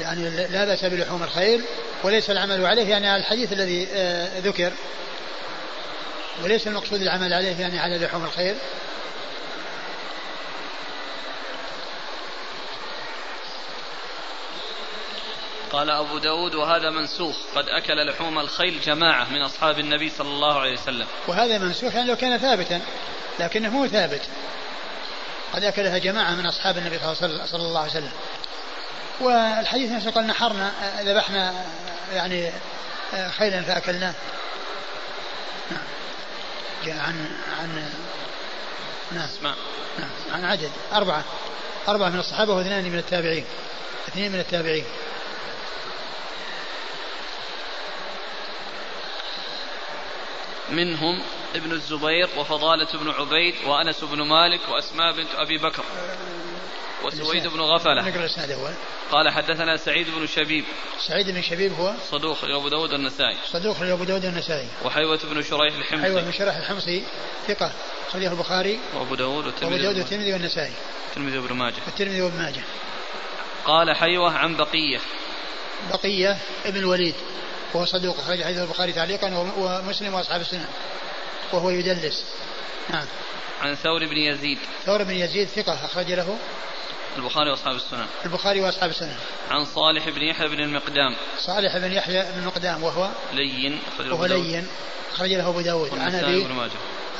يعني 0.00 0.30
لا 0.30 0.64
بأس 0.64 0.84
بلحوم 0.84 1.22
الخيل 1.22 1.64
وليس 2.02 2.30
العمل 2.30 2.66
عليه 2.66 2.90
يعني 2.90 3.08
على 3.08 3.20
الحديث 3.20 3.52
الذي 3.52 3.88
آه، 3.92 4.40
ذكر. 4.40 4.72
وليس 6.42 6.66
المقصود 6.66 7.00
العمل 7.00 7.32
عليه 7.32 7.60
يعني 7.60 7.78
على 7.78 7.98
لحوم 7.98 8.24
الخيل. 8.24 8.56
قال 15.72 15.90
أبو 15.90 16.18
داود 16.18 16.54
وهذا 16.54 16.90
منسوخ. 16.90 17.36
قد 17.54 17.68
أكل 17.68 18.10
لحوم 18.10 18.38
الخيل 18.38 18.80
جماعة 18.80 19.30
من 19.30 19.42
أصحاب 19.42 19.78
النبي 19.78 20.10
صلى 20.10 20.28
الله 20.28 20.60
عليه 20.60 20.72
وسلم. 20.72 21.06
وهذا 21.28 21.58
منسوخ 21.58 21.94
يعني 21.94 22.08
لو 22.08 22.16
كان 22.16 22.38
ثابتا 22.38 22.80
لكنه 23.40 23.68
مو 23.68 23.86
ثابت. 23.86 24.22
قد 25.52 25.64
أكلها 25.64 25.98
جماعة 25.98 26.34
من 26.34 26.46
أصحاب 26.46 26.78
النبي 26.78 26.98
صلى 27.14 27.62
الله 27.62 27.80
عليه 27.80 27.90
وسلم. 27.90 28.12
والحديث 29.20 29.90
نفسه 29.90 30.10
قال 30.10 30.26
نحرنا 30.26 30.72
ذبحنا 31.02 31.64
يعني 32.12 32.52
خيلا 33.38 33.62
فأكلناه. 33.62 34.14
نعم. 35.70 35.84
جاء 36.84 36.98
عن 36.98 37.30
عن 37.60 37.90
نعم. 39.12 39.28
نعم. 39.98 40.10
عن 40.32 40.44
عدد. 40.44 40.70
أربعة. 40.92 41.24
أربعة 41.88 42.08
من 42.08 42.18
الصحابة 42.18 42.54
واثنان 42.54 42.84
من 42.84 42.98
التابعين. 42.98 43.44
اثنين 44.08 44.32
من 44.32 44.40
التابعين. 44.40 44.84
منهم 50.70 51.22
ابن 51.54 51.72
الزبير 51.72 52.28
وفضالة 52.36 52.98
بن 52.98 53.10
عبيد 53.10 53.54
وأنس 53.66 54.04
بن 54.04 54.22
مالك 54.22 54.60
وأسماء 54.68 55.12
بنت 55.12 55.34
أبي 55.34 55.58
بكر. 55.58 55.84
وسويد 57.04 57.46
بن 57.46 57.60
غفلة. 57.60 58.22
قال 59.10 59.30
حدثنا 59.30 59.76
سعيد 59.76 60.06
بن 60.10 60.26
شبيب. 60.26 60.64
سعيد 61.08 61.30
بن 61.30 61.42
شبيب 61.42 61.72
هو؟ 61.72 61.94
صدوق 62.10 62.44
أبو 62.44 62.68
داود 62.68 62.92
النسائي. 62.92 63.36
صدوق 63.52 63.76
أبو 63.82 64.04
داود 64.04 64.24
النسائي. 64.24 64.68
وحيوة 64.84 65.20
بن 65.24 65.42
شريح 65.42 65.74
الحمصي. 65.74 66.02
حيوة 66.02 66.22
بن 66.22 66.32
شريح 66.32 66.56
الحمصي 66.56 67.04
ثقة 67.48 67.72
خرجه 68.12 68.32
البخاري. 68.32 68.80
وأبو 68.94 69.14
داود 69.14 69.46
والترمذي 69.46 69.74
وأبو 69.74 69.82
داود 69.82 69.98
والترمذي 69.98 70.32
والنسائي. 70.32 70.72
الترمذي 71.08 71.38
وابن 71.38 71.54
ماجه. 71.54 71.74
الترمذي 71.88 72.22
وابن 72.22 72.38
ماجه. 72.38 72.62
قال 73.64 73.96
حيوة 73.96 74.32
عن 74.38 74.56
بقية. 74.56 75.00
بقية 75.90 76.36
ابن 76.64 76.78
الوليد. 76.78 77.14
وهو 77.74 77.84
صدوق 77.84 78.18
أخرج 78.18 78.42
حديث 78.42 78.58
البخاري 78.58 78.92
تعليقا 78.92 79.52
ومسلم 79.58 80.14
وأصحاب 80.14 80.40
السنن. 80.40 80.68
وهو 81.52 81.70
يدلس. 81.70 82.24
نعم. 82.90 83.06
عن 83.60 83.74
ثور 83.74 84.06
بن 84.06 84.16
يزيد. 84.16 84.58
ثور 84.86 85.02
بن 85.02 85.14
يزيد 85.14 85.48
ثقة 85.48 85.84
أخرج 85.84 86.12
له. 86.12 86.38
البخاري 87.16 87.50
وأصحاب 87.50 87.76
السنن. 87.76 88.06
البخاري 88.24 88.60
وأصحاب 88.60 88.90
السنن. 88.90 89.16
عن 89.50 89.64
صالح 89.64 90.08
بن 90.08 90.22
يحيى 90.22 90.48
بن 90.48 90.60
المقدام. 90.60 91.16
صالح 91.38 91.76
بن 91.76 91.92
يحيى 91.92 92.22
بن 92.22 92.38
المقدام 92.38 92.82
وهو 92.82 93.10
لين 93.32 93.80
وهو 94.00 94.26
لين 94.26 94.66
اخرج 95.12 95.32
له 95.32 95.48
أبو 95.48 95.60
داود. 95.60 95.98
عن 95.98 96.14
أبي 96.14 96.46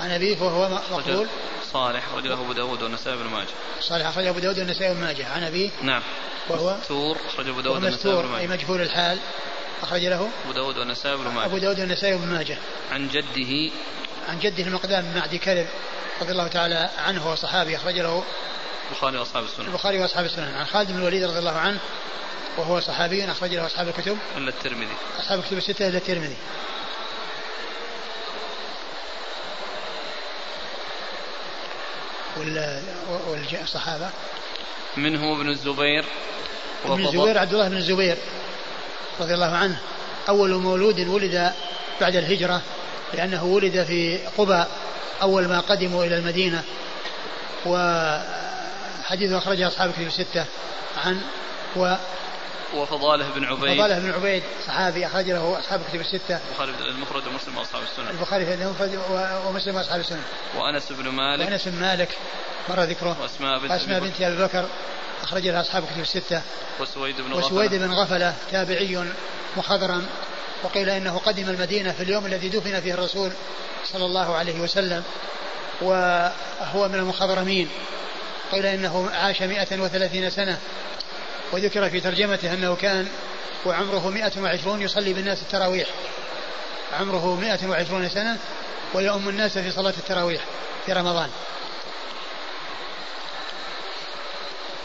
عن 0.01 0.11
أبي 0.11 0.33
وهو 0.33 0.69
مقبول. 0.69 1.29
صالح 1.73 2.09
اخرج 2.09 2.27
له 2.27 2.35
أبو 2.35 2.53
داود 2.53 2.83
والنسائي 2.83 3.17
بن 3.17 3.25
ماجه. 3.25 3.49
صالح 3.81 4.07
اخرج 4.07 4.27
أبو 4.27 4.39
داود 4.39 4.59
والنسائي 4.59 4.95
بن 4.95 5.01
ماجه. 5.01 5.29
عن 5.29 5.43
أبي 5.43 5.71
نعم. 5.83 6.03
وهو 6.49 6.77
مستور 6.77 7.19
اخرج 7.29 7.49
أبو 7.49 7.61
داود 7.61 7.85
والنسائي 7.85 8.23
بن 8.23 8.29
ماجه 8.29 8.41
أي 8.41 8.47
مجهول 8.47 8.81
الحال. 8.81 9.19
أخرج 9.83 10.05
له 10.05 10.31
أبو 10.45 10.53
داود 10.53 10.79
والنسائي 10.79 11.17
بن 11.17 11.29
ماجه. 11.29 11.47
أبو 11.47 11.59
داود 11.59 11.81
والنسائي 11.81 12.17
بن 12.17 12.27
ماجه. 12.27 12.59
عن 12.93 13.09
جده. 13.09 13.73
عن 14.29 14.39
جده 14.39 14.65
المقدام 14.65 15.05
بن 15.05 15.19
معدي 15.19 15.39
كرب 15.39 15.67
رضي 16.21 16.33
الله 16.33 16.49
تعالى 16.49 16.91
عنه 16.99 17.33
وصحابي 17.33 17.77
أخرج 17.77 17.99
له 17.99 18.25
البخاري 18.91 19.19
وأصحاب 19.19 19.45
السنن 19.45 19.67
البخاري 19.67 19.99
وأصحاب 19.99 20.25
السنن 20.25 20.55
عن 20.55 20.67
خالد 20.67 20.91
بن 20.91 20.99
الوليد 20.99 21.25
رضي 21.25 21.39
الله 21.39 21.59
عنه 21.59 21.79
وهو 22.57 22.81
صحابي 22.81 23.31
أخرج 23.31 23.55
له 23.55 23.67
أصحاب 23.67 23.89
الكتب. 23.89 24.19
إلا 24.37 24.49
الترمذي. 24.49 24.95
أصحاب 25.21 25.39
الكتب 25.39 25.57
الستة 25.57 25.89
إلا 25.89 25.99
الترمذي. 25.99 26.37
والصحابه 33.53 34.11
منه 34.97 35.37
ابن 35.37 35.49
الزبير 35.49 36.05
ابن 36.85 37.07
الزبير 37.07 37.39
عبد 37.39 37.53
الله 37.53 37.69
بن 37.69 37.77
الزبير 37.77 38.17
رضي 39.21 39.35
الله 39.35 39.57
عنه. 39.57 39.79
أول 40.29 40.55
مولود 40.55 41.01
ولد 41.01 41.53
بعد 42.01 42.17
الهجرة 42.17 42.63
لأنه 43.15 43.45
ولد 43.45 43.85
في 43.85 44.19
قباء 44.39 44.71
أول 45.23 45.49
ما 45.49 45.61
قدموا 45.61 46.05
إلى 46.05 46.17
المدينة. 46.17 46.65
و 47.67 47.77
حديث 49.07 49.33
أخرجه 49.33 49.69
أصحاب 49.69 49.91
الكتب 49.91 50.07
الستة 50.07 50.45
عن 51.05 51.21
و 51.77 51.95
وفضاله 52.75 53.31
بن 53.35 53.45
عبيد. 53.45 53.75
فضاله 53.75 53.99
بن 53.99 54.11
عبيد 54.11 54.43
صحابي 54.67 55.07
أخرج 55.07 55.31
له 55.31 55.59
أصحاب 55.59 55.81
الكتب 55.81 56.01
الستة. 56.01 56.41
البخاري 56.51 56.73
المفرد 56.91 57.27
ومسلم 57.27 57.57
وأصحاب 57.59 57.83
السنن 57.83 58.09
البخاري 58.09 58.55
المفرد 58.55 59.01
ومسلم 59.47 59.77
وأصحاب 59.77 60.01
السنن 60.01 60.23
وأنس 60.57 60.93
بن 60.93 61.09
مالك. 61.09 61.49
وأنس 61.49 61.69
بن 61.69 61.81
مالك 61.81 62.09
مر 62.69 62.83
ذكره. 62.83 63.17
وأسماء 63.21 63.59
بنت 63.59 63.71
أسماء 63.71 64.01
بنت 64.01 64.21
أبي 64.21 64.43
بكر 64.43 64.67
أخرج 65.23 65.49
لها 65.49 65.61
أصحاب 65.61 65.83
الكتب 65.83 66.01
الستة. 66.01 66.43
وسويد 66.81 67.17
بن 67.21 67.33
غفلة. 67.33 67.47
وسويد 67.47 67.75
بن 67.75 67.93
غفلة 67.93 68.35
تابعي 68.53 69.05
مخضرم. 69.57 70.07
وقيل 70.63 70.91
إنه 70.91 71.19
قدم 71.19 71.49
المدينة 71.49 71.93
في 71.93 72.03
اليوم 72.03 72.27
الذي 72.27 72.49
دفن 72.49 72.81
فيه 72.81 72.95
الرسول 72.95 73.33
صلى 73.85 74.05
الله 74.05 74.37
عليه 74.37 74.61
وسلم 74.61 75.03
وهو 75.81 76.89
من 76.89 76.95
المخضرمين. 76.95 77.69
قيل 78.53 78.67
إنه 78.67 79.11
عاش 79.13 79.43
مئة 79.43 79.81
وثلاثين 79.81 80.31
سنة 80.31 80.59
وذكر 81.53 81.91
في 81.91 82.01
ترجمته 82.01 82.53
أنه 82.53 82.77
كان 82.77 83.09
وعمره 83.67 84.11
مئة 84.11 84.33
وعشرون 84.41 84.83
يصلي 84.83 85.13
بالناس 85.13 85.43
التراويح. 85.43 85.89
عمره 87.01 87.35
مئة 87.35 87.69
وعشرون 87.69 88.09
سنة 88.09 88.39
ويؤم 88.95 89.29
الناس 89.29 89.59
في 89.59 89.71
صلاة 89.71 89.95
التراويح 89.99 90.43
في 90.87 90.93
رمضان. 90.93 91.31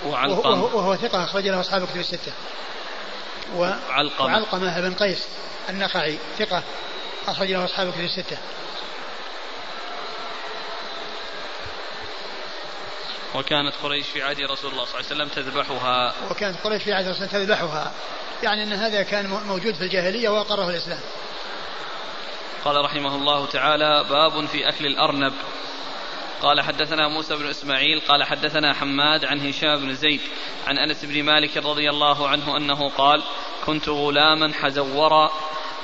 وعلقمة 0.05 0.63
وهو 0.63 0.95
ثقة 0.95 1.23
أخرج 1.23 1.47
له 1.47 1.59
أصحاب 1.59 1.87
كتب 1.87 1.99
الستة. 1.99 2.31
وعلقمة. 3.55 4.25
وعلقمة 4.25 4.81
بن 4.81 4.93
قيس 4.93 5.27
النخعي 5.69 6.17
ثقة 6.39 6.63
أخرج 7.27 7.51
له 7.51 7.65
أصحاب 7.65 7.91
كتب 7.91 8.01
الستة. 8.01 8.37
وكانت 13.35 13.73
قريش 13.83 14.07
في 14.07 14.23
عهد 14.23 14.41
رسول 14.41 14.71
الله 14.71 14.85
صلى 14.85 14.99
الله 14.99 15.11
عليه 15.11 15.23
وسلم 15.23 15.27
تذبحها. 15.27 16.13
وكانت 16.31 16.57
قريش 16.63 16.83
في 16.83 16.93
عهد 16.93 17.07
رسول 17.07 17.27
الله 17.27 17.45
تذبحها. 17.45 17.91
يعني 18.43 18.63
أن 18.63 18.73
هذا 18.73 19.03
كان 19.03 19.27
موجود 19.27 19.75
في 19.75 19.81
الجاهلية 19.81 20.29
وأقره 20.29 20.69
الإسلام. 20.69 20.99
قال 22.65 22.85
رحمه 22.85 23.15
الله 23.15 23.45
تعالى 23.45 24.05
باب 24.09 24.45
في 24.45 24.69
أكل 24.69 24.85
الأرنب. 24.85 25.33
قال 26.41 26.61
حدثنا 26.61 27.07
موسى 27.07 27.35
بن 27.35 27.49
إسماعيل. 27.49 27.99
قال 27.99 28.23
حدثنا 28.23 28.73
حماد 28.73 29.25
عن 29.25 29.47
هشام 29.47 29.77
بن 29.77 29.95
زيد 29.95 30.21
عن 30.67 30.77
أنس 30.77 31.05
بن 31.05 31.23
مالك 31.23 31.57
رضي 31.57 31.89
الله 31.89 32.27
عنه 32.27 32.57
أنه 32.57 32.89
قال 32.89 33.23
كنت 33.65 33.89
غلاما 33.89 34.53
حزورا 34.53 35.31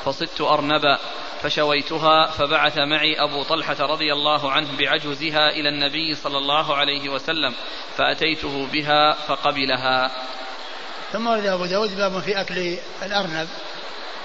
فصدت 0.06 0.42
أرنبا. 0.42 1.00
فشويتها 1.44 2.28
فبعث 2.28 2.78
معي 2.78 3.20
أبو 3.20 3.44
طلحة 3.44 3.76
رضي 3.80 4.14
الله 4.14 4.52
عنه 4.52 4.78
بعجوزها 4.78 5.50
إلى 5.50 5.70
النبي 5.70 6.16
صلى 6.16 6.38
الله 6.38 6.76
عليه 6.76 7.10
وسلم 7.10 7.54
فأتيته 7.98 8.68
بها 8.74 9.14
فقبلها. 9.14 10.12
ثم 11.14 11.28
ورد 11.28 11.46
أبو 11.46 11.66
داود 11.66 11.98
باب 11.98 12.20
في 12.20 12.42
أكل 12.42 12.78
الأرنب 13.04 13.48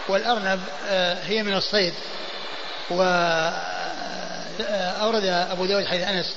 والأرنب 0.09 0.61
آه، 0.89 1.19
هي 1.25 1.43
من 1.43 1.55
الصيد. 1.55 1.95
وأورد 2.91 3.55
آه، 5.25 5.53
أبو 5.53 5.67
داود 5.67 5.85
حيث 5.85 6.09
أنس 6.09 6.37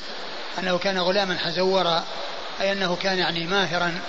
أنه 0.60 0.78
كان 0.78 1.00
غلاما 1.00 1.38
حزورا 1.38 2.04
أي 2.62 2.72
أنه 2.72 2.96
كان 2.96 3.18
يعني 3.18 3.48
ماهرا 3.48 4.00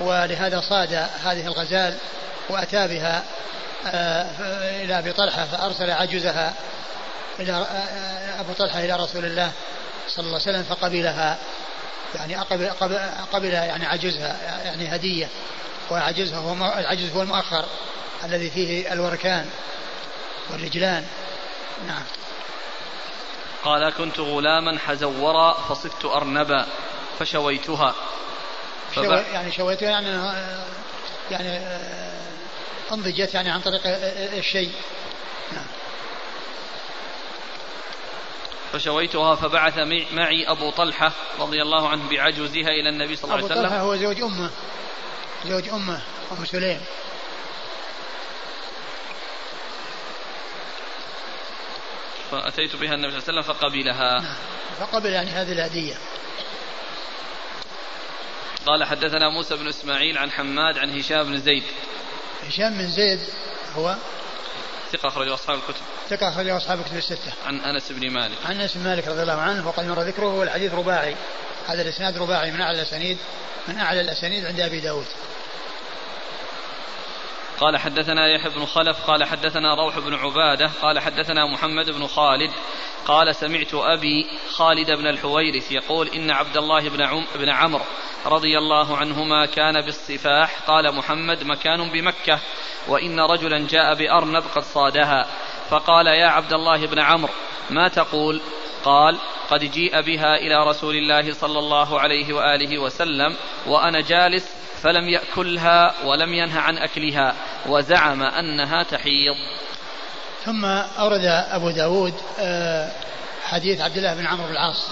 ولهذا 0.00 0.60
صاد 0.60 0.92
هذه 1.24 1.46
الغزال 1.46 1.94
وأتى 2.48 2.88
بها. 2.88 3.24
إلى 4.84 4.98
أبي 4.98 5.12
طلحة 5.12 5.44
فأرسل 5.44 5.90
عجزها 5.90 6.54
إلى 7.38 7.52
آه، 7.52 7.56
آه، 7.56 8.40
أبو 8.40 8.52
طلحة 8.52 8.80
إلى 8.80 8.96
رسول 8.96 9.24
الله 9.24 9.52
صلى 10.08 10.26
الله 10.26 10.40
عليه 10.40 10.50
وسلم 10.50 10.62
فقبلها. 10.62 11.38
يعني 12.14 12.36
قبل, 12.36 12.70
قبل 13.32 13.52
يعني 13.52 13.86
عجزها 13.86 14.62
يعني 14.64 14.94
هدية. 14.94 15.28
والعجز 15.90 16.34
هو 16.34 16.52
العجز 16.52 17.16
هو 17.16 17.22
المؤخر 17.22 17.64
الذي 18.24 18.50
فيه 18.50 18.92
الوركان 18.92 19.46
والرجلان. 20.50 21.06
نعم. 21.86 22.02
قال 23.64 23.92
كنت 23.92 24.20
غلاما 24.20 24.78
حزورا 24.78 25.52
فصفت 25.52 26.04
أرنبا 26.04 26.66
فشويتها. 27.18 27.94
شو 28.94 29.02
يعني 29.02 29.52
شويتها 29.52 29.90
يعني 29.90 30.08
يعني 31.30 31.60
أنضجت 32.92 33.34
يعني 33.34 33.50
عن 33.50 33.60
طريق 33.60 33.80
الشيء. 34.38 34.72
نعم. 35.52 35.66
فشويتها 38.72 39.34
فبعث 39.34 39.78
معي 40.12 40.50
أبو 40.50 40.70
طلحة 40.70 41.12
رضي 41.38 41.62
الله 41.62 41.88
عنه 41.88 42.08
بعجوزها 42.10 42.68
إلى 42.68 42.88
النبي 42.88 43.16
صلى 43.16 43.24
الله 43.24 43.34
عليه 43.34 43.44
وسلم. 43.44 43.58
أبو 43.58 43.68
طلحة 43.68 43.80
هو 43.80 43.96
زوج 43.96 44.22
أمه. 44.22 44.50
زوج 45.46 45.68
أمه 45.68 46.02
أم 46.32 46.44
سليم. 46.44 46.80
فأتيت 52.30 52.76
بها 52.76 52.94
النبي 52.94 53.20
صلى 53.20 53.28
الله 53.28 53.42
عليه 53.42 53.50
وسلم 53.50 53.54
فقبلها. 53.54 54.20
نعم. 54.20 54.34
فقبل 54.80 55.10
يعني 55.10 55.30
هذه 55.30 55.52
الهدية. 55.52 55.94
قال 58.66 58.84
حدثنا 58.84 59.28
موسى 59.28 59.56
بن 59.56 59.68
إسماعيل 59.68 60.18
عن 60.18 60.30
حماد 60.30 60.78
عن 60.78 60.98
هشام 60.98 61.22
بن 61.22 61.36
زيد. 61.36 61.64
هشام 62.48 62.78
بن 62.78 62.90
زيد 62.90 63.20
هو 63.76 63.96
ثقة 64.92 65.08
أخرجه 65.08 65.34
أصحاب 65.34 65.58
الكتب. 65.58 65.82
ثقة 66.10 66.28
أخرجه 66.28 66.56
أصحاب 66.56 66.78
الكتب 66.80 66.96
الستة. 66.96 67.32
عن 67.46 67.60
أنس 67.60 67.92
بن 67.92 68.10
مالك. 68.10 68.38
عن 68.46 68.60
أنس 68.60 68.74
بن 68.74 68.84
مالك 68.84 69.08
رضي 69.08 69.22
الله 69.22 69.40
عنه 69.40 69.68
وقد 69.68 69.84
مر 69.84 70.02
ذكره 70.02 70.26
هو 70.26 70.42
الحديث 70.42 70.74
رباعي. 70.74 71.16
هذا 71.66 71.82
الإسناد 71.82 72.18
رباعي 72.18 72.50
من 72.50 72.60
أعلى 72.60 72.82
الأسانيد 72.82 73.18
من 73.68 73.78
أعلى 73.78 74.00
الأسانيد 74.00 74.44
عند 74.44 74.60
أبي 74.60 74.80
داود. 74.80 75.06
قال 77.60 77.76
حدثنا 77.76 78.28
يحيى 78.28 78.50
بن 78.50 78.66
خلف 78.66 79.06
قال 79.06 79.24
حدثنا 79.24 79.74
روح 79.74 79.98
بن 79.98 80.14
عبادة 80.14 80.70
قال 80.82 80.98
حدثنا 80.98 81.46
محمد 81.46 81.90
بن 81.90 82.06
خالد 82.06 82.50
قال 83.06 83.34
سمعت 83.34 83.74
أبي 83.74 84.26
خالد 84.50 84.90
بن 84.90 85.06
الحويرث 85.06 85.72
يقول 85.72 86.08
إن 86.08 86.30
عبد 86.30 86.56
الله 86.56 86.88
بن, 86.88 87.02
عم 87.02 87.24
بن 87.34 87.48
عمرو 87.48 87.84
رضي 88.26 88.58
الله 88.58 88.96
عنهما 88.96 89.46
كان 89.46 89.80
بالصفاح 89.80 90.60
قال 90.66 90.94
محمد 90.94 91.44
مكان 91.44 91.90
بمكة 91.90 92.40
وإن 92.88 93.20
رجلا 93.20 93.66
جاء 93.66 93.94
بأرنب 93.94 94.42
قد 94.54 94.62
صادها. 94.62 95.26
فقال 95.70 96.06
يا 96.06 96.26
عبد 96.26 96.52
الله 96.52 96.86
بن 96.86 96.98
عمرو 96.98 97.32
ما 97.70 97.88
تقول؟ 97.88 98.40
قال 98.84 99.18
قد 99.50 99.60
جيء 99.60 100.00
بها 100.00 100.36
إلى 100.36 100.64
رسول 100.68 100.96
الله 100.96 101.34
صلى 101.34 101.58
الله 101.58 102.00
عليه 102.00 102.34
وآله 102.34 102.78
وسلم 102.78 103.36
وأنا 103.66 104.00
جالس 104.00 104.48
فلم 104.82 105.08
يأكلها 105.08 105.94
ولم 106.04 106.34
ينه 106.34 106.60
عن 106.60 106.78
أكلها 106.78 107.34
وزعم 107.66 108.22
أنها 108.22 108.82
تحيض. 108.82 109.36
ثم 110.44 110.64
أورد 110.98 111.24
أبو 111.24 111.70
داود 111.70 112.14
آه، 112.38 112.90
حديث 113.44 113.80
عبد 113.80 113.96
الله 113.96 114.14
بن 114.14 114.26
عمرو 114.26 114.46
بن 114.46 114.52
العاص. 114.52 114.90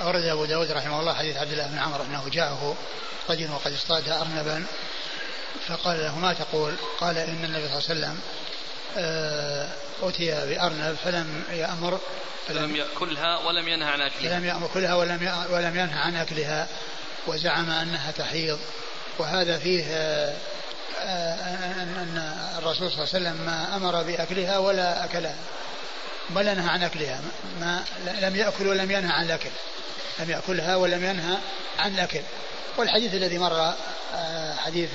أورد 0.00 0.24
أبو 0.24 0.44
داود 0.44 0.70
رحمه 0.70 1.00
الله 1.00 1.14
حديث 1.14 1.36
عبد 1.36 1.52
الله 1.52 1.66
بن 1.66 1.78
عمرو 1.78 2.04
أنه 2.04 2.28
جاءه 2.32 2.76
رجل 3.30 3.50
وقد 3.50 3.72
اصطاد 3.72 4.08
أرنبا 4.08 4.64
فقال 5.68 5.98
له 5.98 6.18
ما 6.18 6.32
تقول 6.32 6.74
قال 7.00 7.18
إن 7.18 7.44
النبي 7.44 7.68
صلى 7.68 7.94
الله 7.94 8.06
عليه 8.06 8.16
وسلم 8.16 8.20
آه، 8.96 9.68
أتي 10.02 10.30
بأرنب 10.30 10.96
فلم 11.04 11.44
يأمر 11.50 12.00
فلم 12.48 12.76
يأكلها 12.76 13.38
ولم 13.38 13.68
ينهى 13.68 13.88
عن 13.88 14.00
أكلها. 14.00 14.30
فلم 14.30 14.44
يأكلها 14.44 14.94
ولم 14.94 15.46
ولم 15.50 15.76
ينهى 15.76 15.98
عن 15.98 16.16
أكلها 16.16 16.68
وزعم 17.26 17.70
أنها 17.70 18.10
تحيض. 18.10 18.58
وهذا 19.18 19.58
فيه 19.58 19.84
آه، 19.84 20.34
أن 22.02 22.34
الرسول 22.58 22.90
صلى 22.90 23.04
الله 23.04 23.14
عليه 23.14 23.30
وسلم 23.30 23.46
ما 23.46 23.76
أمر 23.76 24.02
بأكلها 24.02 24.58
ولا 24.58 25.04
أكلها 25.04 25.36
بل 26.30 26.44
نهى 26.44 26.68
عن 26.68 26.82
أكلها 26.82 27.20
ما 27.60 27.84
لم 28.20 28.36
يأكل 28.36 28.66
ولم 28.66 28.90
ينهى 28.90 29.12
عن 29.12 29.24
الأكل 29.24 29.50
لم 30.18 30.30
يأكلها 30.30 30.76
ولم 30.76 31.04
ينهى 31.04 31.36
عن 31.78 31.94
الأكل. 31.94 32.20
والحديث 32.76 33.14
الذي 33.14 33.38
مر 33.38 33.74
آه، 34.14 34.54
حديث 34.54 34.90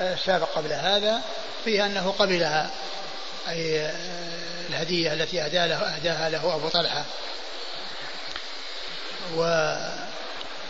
السابق 0.00 0.48
آه، 0.48 0.56
قبل 0.56 0.72
هذا 0.72 1.22
فيه 1.64 1.86
أنه 1.86 2.14
قبلها 2.18 2.70
أي 3.48 3.80
آه، 3.80 3.92
الهدية 4.68 5.12
التي 5.12 5.42
أهداها 5.42 5.66
له, 5.66 5.76
أهداها 5.76 6.28
له 6.28 6.54
أبو 6.54 6.68
طلحة. 6.68 7.04
و 9.36 9.74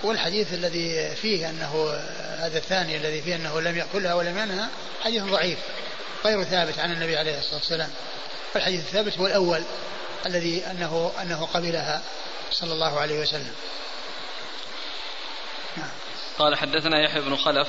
والحديث 0.02 0.54
الذي 0.54 1.16
فيه 1.16 1.50
أنه 1.50 1.90
هذا 2.38 2.58
الثاني 2.58 2.96
الذي 2.96 3.22
فيه 3.22 3.36
أنه 3.36 3.60
لم 3.60 3.78
يأكلها 3.78 4.14
ولم 4.14 4.38
ينهى 4.38 4.66
حديث 5.04 5.22
ضعيف 5.22 5.58
غير 6.24 6.44
ثابت 6.44 6.78
عن 6.78 6.92
النبي 6.92 7.16
عليه 7.16 7.38
الصلاة 7.38 7.54
والسلام. 7.54 7.90
والحديث 8.54 8.80
الثابت 8.80 9.18
هو 9.18 9.26
الأول 9.26 9.62
الذي 10.26 10.66
أنه 10.66 11.12
أنه 11.22 11.48
قبلها 11.54 12.02
صلى 12.50 12.72
الله 12.72 13.00
عليه 13.00 13.20
وسلم. 13.20 13.54
نعم. 15.76 16.01
قال 16.38 16.56
حدثنا 16.56 17.04
يحيى 17.04 17.20
بن 17.20 17.36
خلف. 17.36 17.68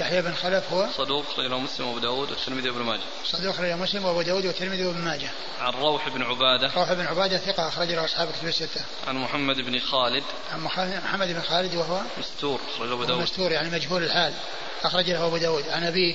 يحيى 0.00 0.22
بن 0.22 0.34
خلف 0.34 0.72
هو 0.72 0.86
صدوق 0.96 1.24
خرجه 1.36 1.58
مسلم 1.58 1.86
وأبو 1.86 1.98
داود 1.98 2.30
والترمذي 2.30 2.70
وابن 2.70 2.82
ماجه. 2.82 3.00
صدوق 3.24 3.54
خرجه 3.54 3.76
مسلم 3.76 4.04
وأبو 4.04 4.22
داود 4.22 4.46
والترمذي 4.46 4.86
وابن 4.86 5.00
ماجه. 5.00 5.30
عن 5.60 5.72
روح 5.72 6.08
بن 6.08 6.22
عبادة. 6.22 6.70
روح 6.76 6.92
بن 6.92 7.06
عبادة 7.06 7.38
ثقة 7.38 7.68
أخرج 7.68 7.92
له 7.92 8.04
أصحاب 8.04 8.28
كتب 8.32 8.48
الستة. 8.48 8.84
عن 9.06 9.16
محمد 9.16 9.56
بن 9.56 9.78
خالد. 9.78 10.24
عن 10.52 10.60
محمد 11.04 11.28
بن 11.28 11.42
خالد 11.42 11.74
وهو 11.74 12.00
مستور 12.18 12.60
أخرجه 12.76 12.92
أبو 12.92 13.04
داود. 13.04 13.22
مستور 13.22 13.52
يعني 13.52 13.70
مجهول 13.70 14.02
الحال. 14.02 14.32
أخرج 14.84 15.10
له 15.10 15.26
أبو 15.26 15.36
داود. 15.36 15.68
عن 15.68 15.84
أبيه 15.84 16.14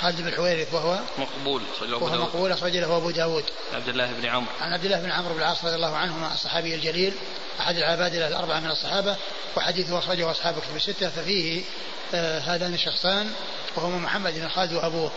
خالد 0.00 0.20
بن 0.20 0.28
الحويرث 0.28 0.74
وهو 0.74 0.98
مقبول 1.18 1.62
وهو 1.90 2.22
مقبول 2.22 2.52
أخرج 2.52 2.76
له 2.76 2.96
أبو 2.96 3.10
داود. 3.10 3.44
عبد 3.74 3.88
الله 3.88 4.12
بن 4.12 4.26
عمرو. 4.26 4.52
عن 4.60 4.72
عبد 4.72 4.84
الله 4.84 5.00
بن 5.00 5.10
عمرو 5.10 5.34
بن 5.34 5.40
العاص 5.40 5.64
رضي 5.64 5.74
الله 5.74 5.96
عنهما 5.96 6.34
الصحابي 6.34 6.74
الجليل 6.74 7.14
أحد 7.60 7.76
العبادلة 7.76 8.28
الأربعة 8.28 8.60
من 8.60 8.70
الصحابة 8.70 9.16
وحديثه 9.56 9.98
أخرجه 9.98 10.30
أصحاب 10.30 10.54
كتب 10.54 10.76
الستة 10.76 11.08
ففيه 11.08 11.62
آه 12.14 12.38
هذان 12.38 12.74
الشخصان 12.74 13.32
وهما 13.76 13.98
محمد 13.98 14.34
بن 14.34 14.48
خالد 14.48 14.72
وأبوه 14.72 15.12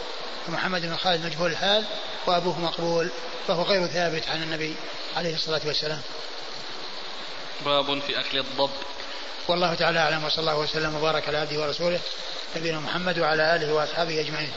محمد 0.47 0.81
بن 0.81 0.97
خالد 0.97 1.25
مجهول 1.25 1.51
الحال 1.51 1.83
وأبوه 2.27 2.59
مقبول 2.59 3.09
فهو 3.47 3.63
غير 3.63 3.87
ثابت 3.87 4.29
عن 4.29 4.43
النبي 4.43 4.75
عليه 5.17 5.35
الصلاة 5.35 5.61
والسلام. 5.65 6.01
باب 7.65 7.99
في 7.99 8.19
أكل 8.19 8.37
الضب. 8.37 8.69
والله 9.47 9.73
تعالى 9.73 9.99
أعلم 9.99 10.23
وصلى 10.23 10.39
الله 10.39 10.57
وسلم 10.57 10.95
وبارك 10.95 11.27
على 11.27 11.37
عبده 11.37 11.61
ورسوله 11.61 11.99
نبينا 12.55 12.79
محمد 12.79 13.19
وعلى 13.19 13.55
آله 13.55 13.73
وأصحابه 13.73 14.19
أجمعين. 14.19 14.51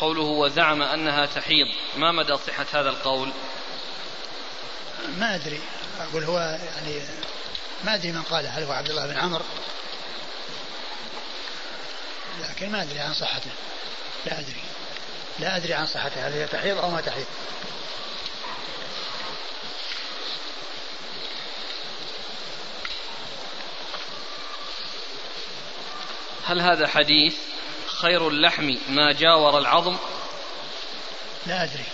قوله 0.00 0.22
وزعم 0.22 0.82
أنها 0.82 1.26
تحيض 1.26 1.66
ما 1.96 2.12
مدى 2.12 2.36
صحة 2.36 2.66
هذا 2.72 2.90
القول؟ 2.90 3.32
ما 5.18 5.34
أدري 5.34 5.60
أقول 6.00 6.24
هو 6.24 6.38
يعني 6.38 7.00
ما 7.84 7.94
أدري 7.94 8.12
من 8.12 8.22
قاله 8.22 8.48
هل 8.48 8.62
هو 8.62 8.72
عبد 8.72 8.90
الله 8.90 9.06
بن 9.06 9.16
عمرو؟ 9.16 9.44
لكن 12.40 12.70
ما 12.70 12.82
أدري 12.82 12.98
عن 12.98 13.14
صحته 13.14 13.50
لا 14.26 14.40
أدري. 14.40 14.62
لا 15.40 15.56
أدري 15.56 15.74
عن 15.74 15.86
صحته 15.86 16.28
هل 16.28 16.32
هي 16.32 16.46
تحيض 16.46 16.78
أو 16.78 16.90
ما 16.90 17.00
تحيض 17.00 17.26
هل 26.46 26.60
هذا 26.60 26.86
حديث 26.86 27.36
خير 27.86 28.28
اللحم 28.28 28.74
ما 28.88 29.12
جاور 29.12 29.58
العظم؟ 29.58 29.96
لا 31.46 31.64
أدري. 31.64 31.84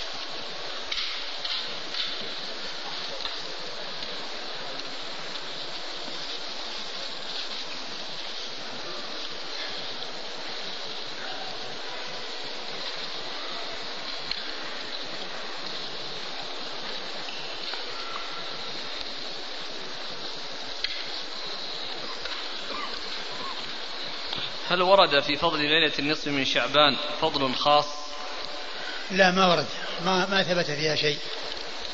هل 24.77 24.83
ورد 24.83 25.21
في 25.21 25.37
فضل 25.37 25.59
ليلة 25.59 25.93
النصف 25.99 26.27
من 26.29 26.45
شعبان 26.45 26.97
فضل 27.21 27.55
خاص؟ 27.55 27.87
لا 29.11 29.31
ما 29.31 29.47
ورد. 29.47 29.67
ما 30.05 30.27
ما 30.27 30.43
ثبت 30.43 30.71
فيها 30.71 30.97
شيء. 30.97 31.19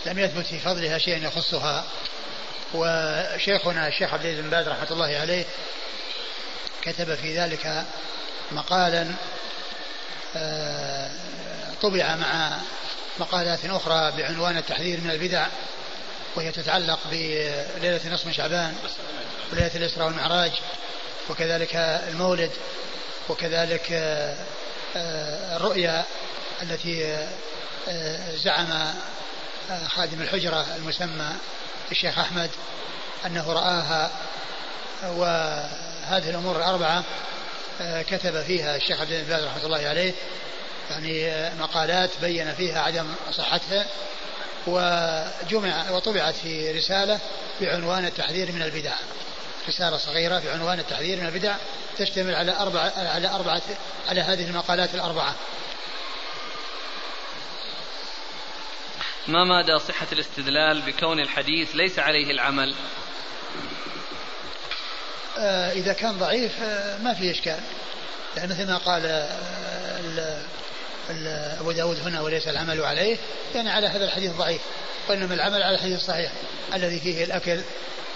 لم 0.07 0.19
يثبت 0.19 0.47
في 0.47 0.59
فضلها 0.59 0.99
شيء 0.99 1.27
يخصها. 1.27 1.85
وشيخنا 2.75 3.89
الشيخ 3.89 4.15
عبد 4.15 4.25
العزيز 4.25 4.45
بن 4.45 4.51
باز 4.51 4.69
رحمة 4.69 4.91
الله 4.91 5.07
عليه 5.07 5.45
كتب 6.83 7.15
في 7.15 7.39
ذلك 7.39 7.85
مقالا 8.53 9.07
آه، 10.37 11.11
طبع 11.83 12.17
مع 12.17 12.59
مقالات 13.19 13.65
أخرى 13.65 14.13
بعنوان 14.17 14.57
التحذير 14.57 15.01
من 15.01 15.11
البدع 15.11 15.47
وهي 16.37 16.53
تتعلق 16.53 16.99
بليلة 17.11 18.01
نصف 18.13 18.31
شعبان 18.31 18.75
وليلة 19.53 19.77
الإسراء 19.77 20.07
والمعراج. 20.07 20.53
وكذلك 21.31 21.77
المولد 22.09 22.51
وكذلك 23.29 23.93
آه، 24.97 25.57
الرؤيا 25.57 26.05
التي 26.63 27.17
آه، 27.89 28.37
زعم 28.37 28.73
آه، 29.71 29.87
خادم 29.89 30.23
الحجرة 30.23 30.67
المسمى 30.77 31.33
الشيخ 31.91 32.19
أحمد 32.19 32.51
أنه 33.27 33.53
رآها 33.53 34.11
وهذه 35.03 36.31
الأمور 36.31 36.57
الأربعة 36.57 37.05
كتب 37.81 38.43
فيها 38.43 38.77
الشيخ 38.77 39.01
عبد 39.01 39.13
الباز 39.13 39.45
رحمة 39.45 39.65
الله 39.67 39.89
عليه 39.89 40.13
يعني 40.91 41.51
مقالات 41.59 42.11
بين 42.21 42.55
فيها 42.55 42.81
عدم 42.81 43.07
صحتها 43.33 43.87
وجمع 44.67 45.91
وطبعت 45.91 46.35
في 46.35 46.71
رسالة 46.71 47.19
بعنوان 47.61 48.05
التحذير 48.05 48.53
من 48.53 48.63
البدع. 48.63 48.95
رسالة 49.69 49.97
صغيرة 49.97 50.39
بعنوان 50.39 50.79
التحذير 50.79 51.21
من 51.21 51.27
البدع 51.27 51.57
تشتمل 51.99 52.35
على 52.35 52.59
أربعة 52.59 52.93
على 52.97 53.29
أربعة 53.29 53.63
على 54.09 54.21
هذه 54.21 54.45
المقالات 54.45 54.95
الأربعة. 54.95 55.35
ما 59.29 59.45
مدى 59.45 59.79
صحة 59.79 60.07
الاستدلال 60.13 60.83
بكون 60.83 61.21
الحديث 61.21 61.75
ليس 61.75 61.99
عليه 61.99 62.31
العمل؟ 62.31 62.75
آه 65.39 65.73
إذا 65.73 65.93
كان 65.93 66.19
ضعيف 66.19 66.63
آه 66.63 66.99
ما 66.99 67.15
في 67.15 67.31
إشكال. 67.31 67.61
يعني 68.37 68.53
مثل 68.53 68.67
ما 68.67 68.77
قال 68.77 69.07
آه 69.07 70.43
أبو 71.61 71.73
داود 71.73 72.01
هنا 72.01 72.21
وليس 72.21 72.49
العمل 72.49 72.85
عليه 72.85 73.17
يعني 73.55 73.71
على 73.71 73.87
هذا 73.87 74.05
الحديث 74.05 74.33
ضعيف 74.33 74.61
وإنما 75.09 75.35
العمل 75.35 75.63
على 75.63 75.75
الحديث 75.75 75.97
الصحيح 75.97 76.33
الذي 76.75 77.01
فيه 77.01 77.25
الأكل 77.25 77.61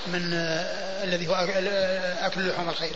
من 0.09 0.35
آه 0.35 1.05
الذي 1.05 1.29
هو 1.29 1.35
أكل 1.35 2.49
لحوم 2.49 2.69
الخير. 2.69 2.95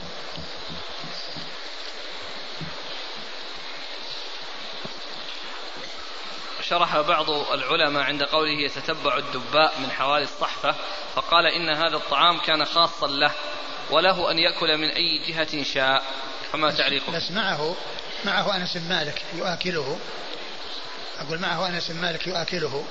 شرح 6.62 7.00
بعض 7.00 7.30
العلماء 7.30 8.02
عند 8.02 8.22
قوله 8.22 8.64
يتتبع 8.64 9.16
الدباء 9.16 9.80
من 9.80 9.90
حوالي 9.90 10.24
الصحفة 10.24 10.74
فقال 11.14 11.46
إن 11.46 11.76
هذا 11.76 11.96
الطعام 11.96 12.40
كان 12.40 12.64
خاصا 12.64 13.06
له 13.06 13.32
وله 13.90 14.30
أن 14.30 14.38
يأكل 14.38 14.78
من 14.78 14.88
أي 14.88 15.18
جهة 15.28 15.62
شاء. 15.62 16.02
فما 16.52 16.70
تعليقه 16.70 17.12
بس 17.12 17.30
معه 17.30 17.76
معه 18.24 18.56
أنس 18.56 18.76
بن 18.76 18.88
مالك 18.88 19.22
يؤكله. 19.34 19.98
أقول 21.18 21.38
معه 21.38 21.66
أنس 21.68 21.90
بن 21.90 22.00
مالك 22.00 22.26
يؤكله. 22.26 22.84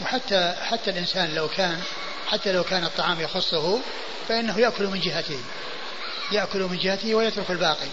وحتى 0.00 0.54
حتى 0.60 0.90
الإنسان 0.90 1.34
لو 1.34 1.48
كان 1.48 1.82
حتى 2.26 2.52
لو 2.52 2.64
كان 2.64 2.84
الطعام 2.84 3.20
يخصه 3.20 3.80
فإنه 4.28 4.60
يأكل 4.60 4.86
من 4.86 5.00
جهته. 5.00 5.38
يأكل 6.32 6.62
من 6.62 6.78
جهته 6.78 7.14
ويترك 7.14 7.50
الباقي. 7.50 7.88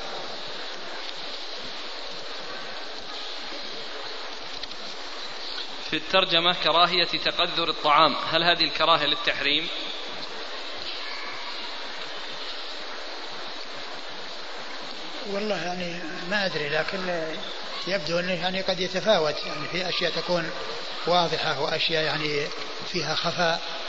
في 5.89 5.97
الترجمة 5.97 6.53
كراهية 6.63 7.05
تقذر 7.05 7.69
الطعام. 7.69 8.15
هل 8.31 8.43
هذه 8.43 8.63
الكراهية 8.63 9.05
للتحريم؟ 9.05 9.67
والله 15.31 15.55
يعني 15.55 15.99
ما 16.29 16.45
أدري 16.45 16.69
لكن 16.69 17.27
يبدو 17.87 18.19
أنه 18.19 18.33
يعني 18.33 18.61
قد 18.61 18.79
يتفاوت. 18.79 19.35
يعني 19.45 19.67
في 19.71 19.89
أشياء 19.89 20.11
تكون 20.11 20.51
واضحة 21.07 21.61
وأشياء 21.61 22.03
يعني 22.03 22.47
فيها 22.91 23.15
خفاء. 23.15 23.82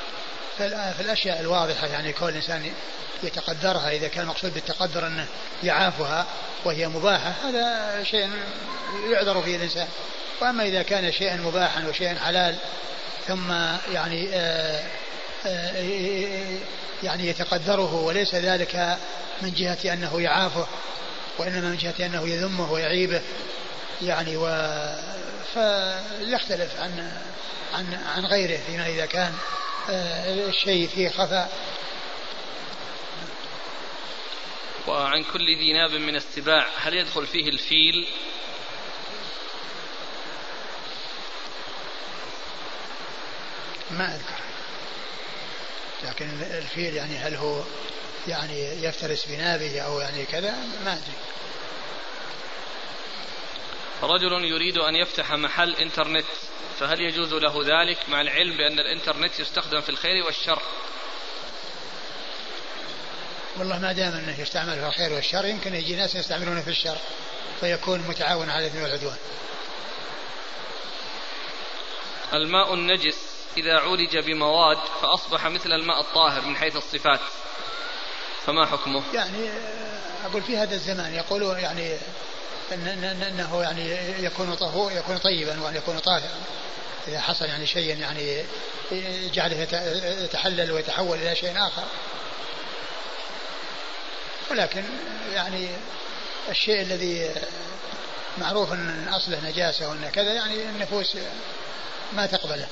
في 0.59 1.01
الأشياء 1.01 1.41
الواضحة 1.41 1.87
يعني 1.87 2.13
كون 2.13 2.29
الإنسان 2.29 2.73
يتقدرها 3.23 3.91
إذا 3.91 4.09
كان 4.09 4.23
المقصود 4.23 4.55
بالتقدر 4.55 5.07
أنه 5.07 5.27
يعافها 5.63 6.27
وهي 6.65 6.89
مباحة 6.89 7.35
هذا 7.45 8.05
شيء 8.05 8.31
يعذر 9.11 9.43
فيه 9.43 9.57
الإنسان. 9.57 9.89
وأما 10.41 10.65
إذا 10.65 10.83
كان 10.83 11.13
شيئا 11.13 11.37
مباحا 11.37 11.87
وشيئا 11.89 12.19
حلال 12.19 12.57
ثم 13.29 13.53
يعني 13.93 14.29
آه، 14.35 14.83
آه، 15.47 16.59
يعني 17.03 17.29
يتقدره 17.29 17.95
وليس 17.95 18.35
ذلك 18.35 18.99
من 19.43 19.53
جهة 19.53 19.93
أنه 19.93 20.21
يعافه 20.21 20.67
وإنما 21.39 21.69
من 21.69 21.77
جهة 21.77 22.07
أنه 22.07 22.29
يذمه 22.29 22.73
ويعيبه 22.73 23.21
يعني 24.03 24.37
و 24.37 24.47
فيختلف 25.55 26.81
عن 26.81 27.13
عن 27.75 27.99
عن 28.17 28.27
غيره 28.27 28.61
فيما 28.67 28.87
إذا 28.87 29.07
كان 29.07 29.33
الشيء 29.89 30.89
فيه 30.89 31.09
خفاء. 31.09 31.53
وعن 34.87 35.25
كل 35.25 35.59
ذي 35.59 35.73
ناب 35.73 35.91
من 35.91 36.17
السباع 36.17 36.67
هل 36.77 36.95
يدخل 36.95 37.27
فيه 37.27 37.49
الفيل؟ 37.49 38.07
ما 43.91 44.15
أذكر. 44.15 44.45
لكن 46.05 46.29
الفيل 46.43 46.95
يعني 46.95 47.17
هل 47.17 47.35
هو 47.35 47.63
يعني 48.29 48.85
يفترس 48.85 49.27
بنابه 49.27 49.81
أو 49.81 50.01
يعني 50.01 50.25
كذا؟ 50.25 50.55
ما 50.85 50.93
أدري. 50.93 51.17
رجل 54.03 54.45
يريد 54.45 54.79
أن 54.79 54.95
يفتح 54.95 55.33
محل 55.33 55.75
إنترنت 55.75 56.25
فهل 56.81 57.01
يجوز 57.01 57.35
له 57.35 57.63
ذلك 57.63 57.99
مع 58.09 58.21
العلم 58.21 58.57
بأن 58.57 58.79
الإنترنت 58.79 59.41
يستخدم 59.41 59.81
في 59.81 59.89
الخير 59.89 60.25
والشر 60.25 60.63
والله 63.59 63.79
ما 63.79 63.93
دام 63.93 64.13
أنه 64.13 64.41
يستعمل 64.41 64.81
في 64.81 64.87
الخير 64.87 65.13
والشر 65.13 65.45
يمكن 65.45 65.75
يجي 65.75 65.97
ناس 65.97 66.15
يستعملونه 66.15 66.61
في 66.61 66.71
الشر 66.71 66.99
فيكون 67.61 68.01
متعاون 68.09 68.51
على 68.51 68.67
الإثم 68.67 68.83
والعدوان 68.83 69.17
الماء 72.35 72.75
النجس 72.75 73.17
إذا 73.57 73.79
عولج 73.79 74.19
بمواد 74.19 74.79
فأصبح 75.03 75.47
مثل 75.47 75.73
الماء 75.73 76.01
الطاهر 76.01 76.41
من 76.41 76.57
حيث 76.57 76.77
الصفات 76.77 77.21
فما 78.47 78.67
حكمه؟ 78.67 79.03
يعني 79.15 79.51
أقول 80.25 80.43
في 80.43 80.57
هذا 80.57 80.75
الزمان 80.75 81.15
يقولون 81.15 81.59
يعني 81.59 81.99
إنه 82.73 83.63
يعني 83.63 83.91
يكون 84.25 84.55
طهور 84.55 84.93
يكون 84.93 85.19
طيبا 85.19 85.61
وأن 85.61 85.77
يكون 85.77 85.99
طاهرا. 85.99 86.41
إذا 87.09 87.21
حصل 87.21 87.45
يعني 87.45 87.67
شيء 87.67 87.99
يعني 87.99 88.45
جعله 89.33 89.57
يتحلل 90.25 90.73
ويتحول 90.73 91.19
إلى 91.19 91.37
شيء 91.37 91.59
آخر. 91.59 91.83
ولكن 94.51 94.85
يعني 95.33 95.69
الشيء 96.51 96.83
الذي 96.83 97.31
معروف 98.39 98.73
إن 98.73 99.09
أصله 99.09 99.41
نجاسة 99.51 99.89
وإن 99.89 100.11
كذا 100.13 100.33
يعني 100.33 100.63
النفوس 100.63 101.17
ما 102.13 102.27
تقبله. 102.27 102.67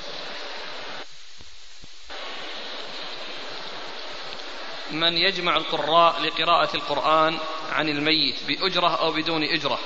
من 4.93 5.17
يجمع 5.17 5.57
القراء 5.57 6.21
لقراءة 6.23 6.77
القرآن 6.77 7.39
عن 7.73 7.89
الميت 7.89 8.37
بأجرة 8.49 8.97
أو 8.97 9.13
بدون 9.13 9.43
أجرة. 9.43 9.79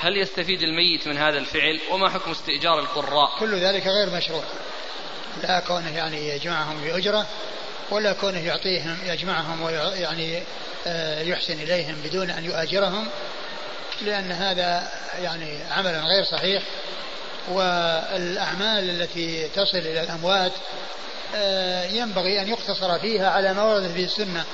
هل 0.00 0.16
يستفيد 0.16 0.62
الميت 0.62 1.08
من 1.08 1.18
هذا 1.18 1.38
الفعل؟ 1.38 1.80
وما 1.90 2.08
حكم 2.08 2.30
استئجار 2.30 2.78
القراء؟ 2.78 3.38
كل 3.38 3.54
ذلك 3.54 3.86
غير 3.86 4.10
مشروع. 4.10 4.42
لا 5.42 5.60
كونه 5.60 5.96
يعني 5.96 6.28
يجمعهم 6.28 6.80
بأجرة 6.84 7.26
ولا 7.90 8.12
كونه 8.12 8.46
يعطيهم 8.46 8.98
يجمعهم 9.06 9.62
ويعني 9.62 10.42
آه، 10.86 11.22
يحسن 11.22 11.60
إليهم 11.60 11.94
بدون 12.04 12.30
أن 12.30 12.44
يؤاجرهم 12.44 13.08
لأن 14.00 14.32
هذا 14.32 14.88
يعني 15.22 15.58
عمل 15.70 15.90
غير 15.90 16.24
صحيح. 16.24 16.62
والأعمال 17.48 18.90
التي 18.90 19.48
تصل 19.48 19.78
إلى 19.78 20.00
الأموات 20.00 20.52
ينبغي 21.90 22.42
أن 22.42 22.48
يقتصر 22.48 22.98
فيها 22.98 23.30
على 23.30 23.54
ما 23.54 23.62
وردت 23.62 23.90
به 23.90 24.04
السنة 24.04 24.44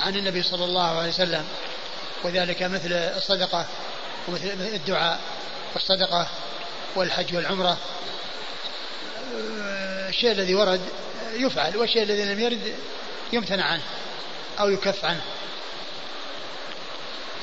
عن 0.00 0.16
النبي 0.16 0.42
صلى 0.42 0.64
الله 0.64 0.98
عليه 0.98 1.08
وسلم 1.08 1.44
وذلك 2.24 2.62
مثل 2.62 2.92
الصدقة 2.92 3.66
ومثل 4.28 4.48
الدعاء 4.48 5.20
والصدقة 5.74 6.26
والحج 6.96 7.36
والعمرة. 7.36 7.78
آه، 9.60 10.08
الشيء 10.08 10.32
الذي 10.32 10.54
ورد 10.54 10.80
يفعل 11.32 11.76
والشيء 11.76 12.02
الذي 12.02 12.24
لم 12.24 12.40
يرد 12.40 12.74
يمتنع 13.32 13.64
عنه 13.64 13.82
أو 14.60 14.70
يكف 14.70 15.04
عنه. 15.04 15.20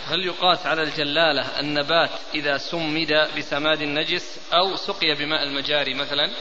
هل 0.08 0.26
يقاس 0.26 0.66
على 0.66 0.84
الجلالة 0.84 1.60
النبات 1.60 2.10
إذا 2.36 2.58
سمد 2.58 3.30
بسماد 3.38 3.82
النجس 3.82 4.40
أو 4.54 4.76
سقي 4.76 5.16
بماء 5.16 5.44
المجاري 5.44 5.94
مثلا؟ 5.94 6.32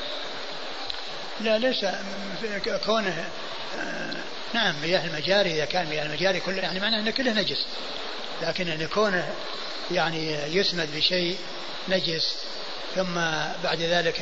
لا 1.40 1.58
ليس 1.58 1.86
كونه 2.86 3.24
نعم 4.54 4.74
مياه 4.82 5.06
المجاري 5.06 5.54
إذا 5.54 5.64
كان 5.64 5.86
مياه 5.86 6.06
المجاري 6.06 6.40
كله 6.40 6.56
يعني 6.56 6.80
معناه 6.80 7.00
أن 7.00 7.10
كله 7.10 7.32
نجس. 7.32 7.66
لكن 8.42 8.68
أن 8.68 8.86
كونه 8.86 9.34
يعني 9.90 10.32
يسمد 10.56 10.96
بشيء 10.96 11.38
نجس 11.88 12.36
ثم 12.94 13.14
بعد 13.64 13.80
ذلك 13.80 14.20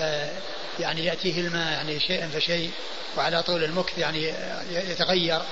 يعني 0.80 1.04
يأتيه 1.04 1.40
الماء 1.40 1.72
يعني 1.72 2.00
شيئا 2.00 2.28
فشيء 2.28 2.70
وعلى 3.16 3.42
طول 3.42 3.64
المكث 3.64 3.98
يعني 3.98 4.32
يتغير 4.70 5.42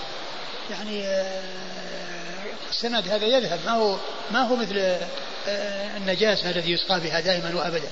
يعني 0.71 1.07
آه، 1.07 1.43
السند 2.71 3.09
هذا 3.09 3.27
يذهب. 3.27 3.61
ما 3.67 3.73
هو 3.73 3.97
ما 4.31 4.43
هو 4.43 4.57
مثل 4.57 4.79
آه، 5.49 5.97
النجاسة 5.97 6.51
الذي 6.51 6.73
يسقى 6.73 7.01
بها 7.01 7.21
دائما 7.21 7.55
وأبدا. 7.55 7.89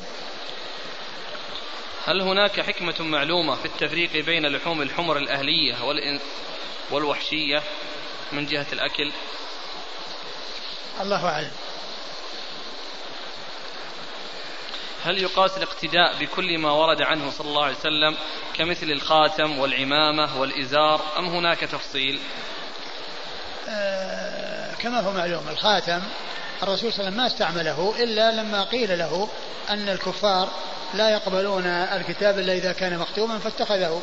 هل 2.07 2.21
هناك 2.21 2.61
حكمة 2.61 2.95
معلومة 3.01 3.55
في 3.55 3.65
التفريق 3.65 4.25
بين 4.25 4.47
لحوم 4.47 4.83
الحمر 4.83 5.17
الأهلية 5.17 5.75
والوحشية 6.91 7.63
من 8.33 8.47
جهة 8.47 8.67
الأكل؟ 8.73 9.13
الله 11.01 11.29
أعلم. 11.29 11.51
هل 15.05 15.23
يقاس 15.23 15.57
الاقتداء 15.57 16.17
بكل 16.21 16.59
ما 16.59 16.73
ورد 16.73 17.03
عنه 17.03 17.31
صلى 17.31 17.49
الله 17.49 17.65
عليه 17.65 17.77
وسلم 17.77 18.17
كمثل 18.55 18.91
الخاتم 18.91 19.59
والعمامة 19.59 20.41
والإزار 20.41 21.01
أم 21.19 21.25
هناك 21.25 21.59
تفصيل؟ 21.61 22.21
آه 23.69 24.75
كما 24.75 25.01
هو 25.01 25.13
معلوم 25.13 25.49
الخاتم 25.49 26.03
الرسول 26.63 26.93
صلى 26.93 27.09
الله 27.09 27.11
عليه 27.11 27.11
وسلم 27.11 27.17
ما 27.17 27.27
استعمله 27.27 27.95
إلا 27.99 28.33
لما 28.33 28.65
قيل 28.65 28.99
له 28.99 29.29
أن 29.71 29.89
الكفار 29.89 30.49
لا 30.95 31.11
يقبلون 31.11 31.67
الكتاب 31.67 32.39
إلا 32.39 32.53
إذا 32.53 32.73
كان 32.73 32.99
مختوما 32.99 33.39
فاتخذه. 33.39 34.03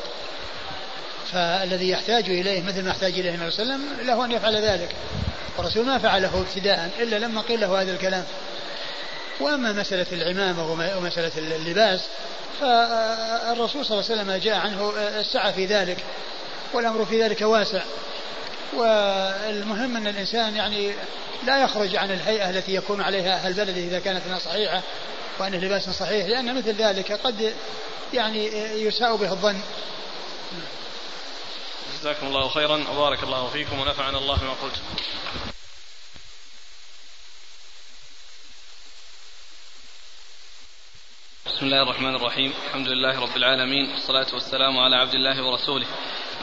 فالذي 1.31 1.89
يحتاج 1.89 2.29
إليه 2.29 2.61
مثل 2.61 2.83
ما 2.83 2.91
احتاج 2.91 3.19
إليه 3.19 3.35
النبي 3.35 3.51
صلى 3.51 3.63
الله 3.63 3.73
عليه 3.73 3.83
وسلم 3.83 4.07
له 4.07 4.25
أن 4.25 4.31
يفعل 4.31 4.55
ذلك. 4.55 4.95
والرسول 5.57 5.85
ما 5.85 5.97
فعله 5.97 6.45
ابتداء 6.49 6.89
إلا 6.99 7.15
لما 7.15 7.41
قيل 7.41 7.61
له 7.61 7.81
هذا 7.81 7.91
الكلام. 7.91 8.23
وأما 9.39 9.73
مسألة 9.73 10.05
العمامة 10.11 10.71
ومسألة 10.97 11.31
اللباس 11.37 12.01
فالرسول 12.59 13.85
صلى 13.85 13.99
الله 13.99 14.11
عليه 14.11 14.21
وسلم 14.21 14.31
جاء 14.31 14.55
عنه 14.55 14.93
السعة 14.97 15.51
في 15.51 15.65
ذلك 15.65 15.97
والأمر 16.73 17.05
في 17.05 17.23
ذلك 17.23 17.41
واسع. 17.41 17.81
والمهم 18.73 19.97
أن 19.97 20.07
الإنسان 20.07 20.55
يعني 20.55 20.93
لا 21.43 21.63
يخرج 21.63 21.95
عن 21.95 22.11
الهيئة 22.11 22.49
التي 22.49 22.75
يكون 22.75 23.01
عليها 23.01 23.35
أهل 23.35 23.53
بلده 23.53 23.81
إذا 23.81 23.99
كانت 23.99 24.41
صحيحة 24.41 24.81
وأن 25.39 25.55
لباس 25.55 25.89
صحيح 25.89 26.25
لأن 26.27 26.57
مثل 26.57 26.71
ذلك 26.71 27.11
قد 27.11 27.55
يعني 28.13 28.45
يساء 28.83 29.15
به 29.15 29.31
الظن. 29.31 29.61
جزاكم 31.99 32.27
الله 32.27 32.49
خيرا 32.49 32.85
وبارك 32.89 33.23
الله 33.23 33.49
فيكم 33.49 33.79
ونفعنا 33.79 34.17
الله 34.17 34.35
بما 34.35 34.53
قلت. 34.53 34.81
بسم 41.45 41.65
الله 41.65 41.83
الرحمن 41.83 42.15
الرحيم. 42.15 42.53
الحمد 42.67 42.87
لله 42.87 43.19
رب 43.19 43.37
العالمين 43.37 43.91
والصلاة 43.91 44.27
والسلام 44.33 44.77
على 44.77 44.95
عبد 44.95 45.13
الله 45.13 45.43
ورسوله. 45.43 45.87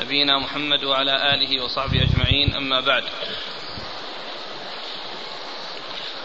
نبينا 0.01 0.39
محمد 0.39 0.85
وعلى 0.85 1.35
آله 1.35 1.65
وصحبه 1.65 2.03
أجمعين 2.03 2.55
أما 2.57 2.81
بعد. 2.81 3.05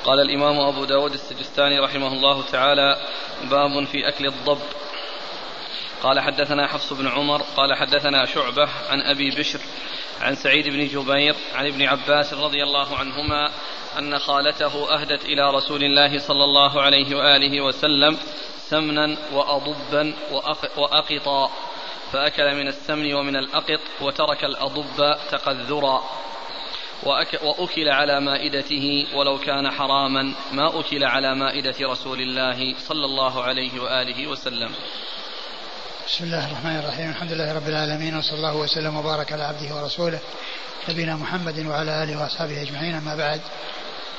قال 0.03 0.19
الإمام 0.19 0.59
أبو 0.59 0.85
داود 0.85 1.13
السجستاني 1.13 1.79
رحمه 1.79 2.07
الله 2.07 2.43
تعالى 2.51 2.97
باب 3.43 3.85
في 3.85 4.07
أكل 4.07 4.25
الضب. 4.25 4.61
قال 6.03 6.19
حدثنا 6.19 6.67
حفص 6.67 6.93
بن 6.93 7.07
عمر 7.07 7.41
قال 7.41 7.75
حدثنا 7.75 8.25
شعبة 8.25 8.69
عن 8.89 9.01
أبي 9.01 9.29
بشر 9.29 9.59
عن 10.21 10.35
سعيد 10.35 10.67
بن 10.67 10.87
جبير 10.87 11.35
عن 11.55 11.65
ابن 11.67 11.83
عباس 11.83 12.33
رضي 12.33 12.63
الله 12.63 12.97
عنهما 12.97 13.51
أن 13.97 14.19
خالته 14.19 14.93
أهدت 14.93 15.25
إلى 15.25 15.51
رسول 15.51 15.83
الله 15.83 16.19
صلى 16.19 16.43
الله 16.43 16.81
عليه 16.81 17.15
وآله 17.15 17.61
وسلم 17.61 18.17
سمنا 18.69 19.17
وأضبا 19.33 20.13
وأقطا. 20.77 21.51
فأكل 22.13 22.55
من 22.55 22.67
السمن 22.67 23.13
ومن 23.13 23.35
الأقط 23.35 23.79
وترك 24.01 24.43
الأضب 24.43 25.17
تقذرا. 25.31 26.03
وأكل 27.43 27.89
على 27.89 28.19
مائدته 28.19 29.07
ولو 29.13 29.37
كان 29.37 29.71
حراما 29.71 30.33
ما 30.51 30.79
أكل 30.79 31.03
على 31.03 31.35
مائدة 31.35 31.75
رسول 31.81 32.21
الله 32.21 32.75
صلى 32.79 33.05
الله 33.05 33.43
عليه 33.43 33.79
وآله 33.79 34.27
وسلم. 34.27 34.71
بسم 36.07 36.23
الله 36.23 36.47
الرحمن 36.47 36.79
الرحيم. 36.79 37.09
الحمد 37.09 37.31
لله 37.31 37.53
رب 37.53 37.67
العالمين 37.67 38.17
وصلى 38.17 38.37
الله 38.37 38.55
وسلم 38.55 38.95
وبارك 38.95 39.31
على 39.31 39.43
عبده 39.43 39.75
ورسوله 39.75 40.19
نبينا 40.89 41.15
محمد 41.15 41.65
وعلى 41.65 42.03
آله 42.03 42.21
وأصحابه 42.21 42.61
أجمعين. 42.61 42.95
أما 42.95 43.15
بعد 43.15 43.41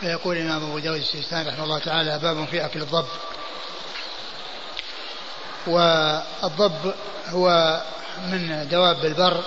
فيقول 0.01 0.36
الإمام 0.36 0.62
أبو 0.70 0.78
داود 0.78 1.01
السيستاني 1.01 1.49
رحمه 1.49 1.64
الله 1.64 1.78
تعالى 1.78 2.18
باب 2.18 2.45
في 2.45 2.64
أكل 2.64 2.80
الضب. 2.80 3.07
والضب 5.66 6.94
هو 7.28 7.80
من 8.26 8.68
دواب 8.70 9.04
البر 9.04 9.44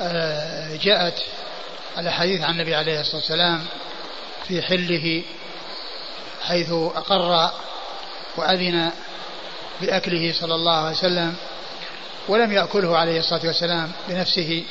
وجاءت 0.00 1.18
الأحاديث 1.98 2.42
عن 2.42 2.50
النبي 2.50 2.74
عليه 2.74 3.00
الصلاة 3.00 3.16
والسلام 3.16 3.64
في 4.48 4.62
حله 4.62 5.22
حيث 6.42 6.72
أقر 6.72 7.50
وأذن 8.36 8.90
بأكله 9.80 10.32
صلى 10.32 10.54
الله 10.54 10.76
عليه 10.76 10.96
وسلم 10.96 11.34
ولم 12.28 12.52
يأكله 12.52 12.98
عليه 12.98 13.18
الصلاة 13.18 13.46
والسلام 13.46 13.92
بنفسه 14.08 14.64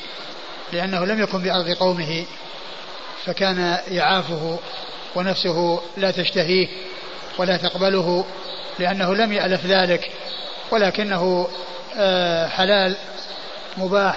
لأنه 0.72 1.04
لم 1.04 1.22
يكن 1.22 1.42
بأرض 1.42 1.70
قومه 1.70 2.24
فكان 3.24 3.78
يعافه 3.88 4.58
ونفسه 5.14 5.82
لا 5.96 6.10
تشتهيه 6.10 6.68
ولا 7.38 7.56
تقبله 7.56 8.24
لأنه 8.78 9.14
لم 9.14 9.32
يألف 9.32 9.66
ذلك 9.66 10.10
ولكنه 10.70 11.48
آه، 11.96 12.48
حلال 12.48 12.96
مباح 13.76 14.16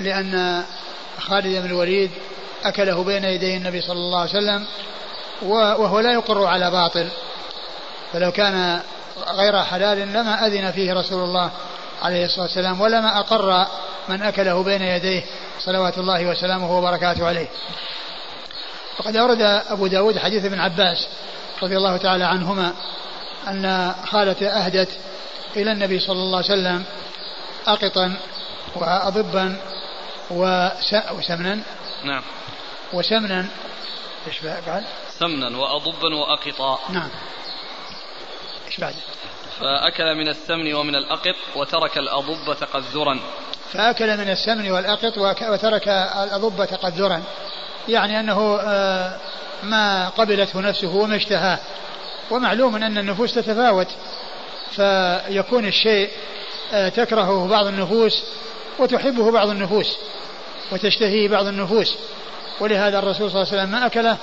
لأن 0.00 0.64
خالد 1.18 1.46
بن 1.46 1.66
الوليد 1.66 2.10
أكله 2.64 3.04
بين 3.04 3.24
يدي 3.24 3.56
النبي 3.56 3.80
صلى 3.80 3.98
الله 3.98 4.20
عليه 4.20 4.30
وسلم 4.30 4.66
وهو 5.42 6.00
لا 6.00 6.12
يقر 6.12 6.44
على 6.44 6.70
باطل. 6.70 7.08
فلو 8.12 8.32
كان 8.32 8.80
غير 9.28 9.62
حلال 9.62 9.98
لما 9.98 10.46
أذن 10.46 10.70
فيه 10.70 10.92
رسول 10.92 11.24
الله 11.24 11.50
عليه 12.02 12.24
الصلاة 12.24 12.44
والسلام 12.44 12.80
ولما 12.80 13.18
أقر 13.18 13.66
من 14.08 14.22
أكله 14.22 14.62
بين 14.62 14.82
يديه 14.82 15.22
صلوات 15.60 15.98
الله 15.98 16.26
وسلامه 16.26 16.78
وبركاته 16.78 17.26
عليه. 17.26 17.48
وقد 18.98 19.16
أورد 19.16 19.40
أبو 19.68 19.86
داود 19.86 20.18
حديث 20.18 20.44
ابن 20.44 20.60
عباس 20.60 21.08
رضي 21.62 21.76
الله 21.76 21.96
تعالى 21.96 22.24
عنهما 22.24 22.72
أن 23.48 23.94
خالته 24.06 24.48
أهدت 24.48 24.88
إلى 25.56 25.72
النبي 25.72 26.00
صلى 26.00 26.18
الله 26.18 26.36
عليه 26.36 26.46
وسلم 26.46 26.84
أقطا 27.66 28.16
وأضبا 28.76 29.56
وسمنا؟ 31.10 31.60
نعم. 32.04 32.22
وسمنا. 32.92 33.46
إيش 34.26 34.40
بعد؟ 34.66 34.84
سمنا 35.18 35.58
وأضبا 35.58 36.14
وأقطا. 36.14 36.78
نعم. 36.92 37.08
إيش 38.66 38.80
بعد؟ 38.80 38.94
فأكل 39.60 40.14
من 40.14 40.28
السمن 40.28 40.74
ومن 40.74 40.94
الأقط 40.94 41.36
وترك 41.56 41.98
الأضب 41.98 42.56
تقذرا. 42.60 43.20
فأكل 43.72 44.16
من 44.16 44.30
السمن 44.30 44.70
والأقط 44.70 45.18
وترك 45.18 45.88
الأضب 45.88 46.64
تقذرا. 46.64 47.22
يعني 47.88 48.20
أنه 48.20 48.58
آه، 48.60 49.16
ما 49.62 50.08
قبلته 50.08 50.60
نفسه 50.60 50.96
وما 50.96 51.16
اشتهاه. 51.16 51.58
ومعلوم 52.30 52.76
أن 52.76 52.98
النفوس 52.98 53.34
تتفاوت 53.34 53.88
فيكون 54.70 55.66
الشيء 55.66 56.10
آه، 56.72 56.88
تكرهه 56.88 57.48
بعض 57.48 57.66
النفوس 57.66 58.24
وتحبه 58.78 59.30
بعض 59.30 59.48
النفوس 59.48 59.98
وتشتهيه 60.72 61.28
بعض 61.28 61.46
النفوس. 61.46 61.96
ولهذا 62.60 62.98
الرسول 62.98 63.30
صلى 63.30 63.42
الله 63.42 63.52
عليه 63.52 63.62
وسلم 63.62 63.70
ما 63.80 63.86
أكله 63.86 64.16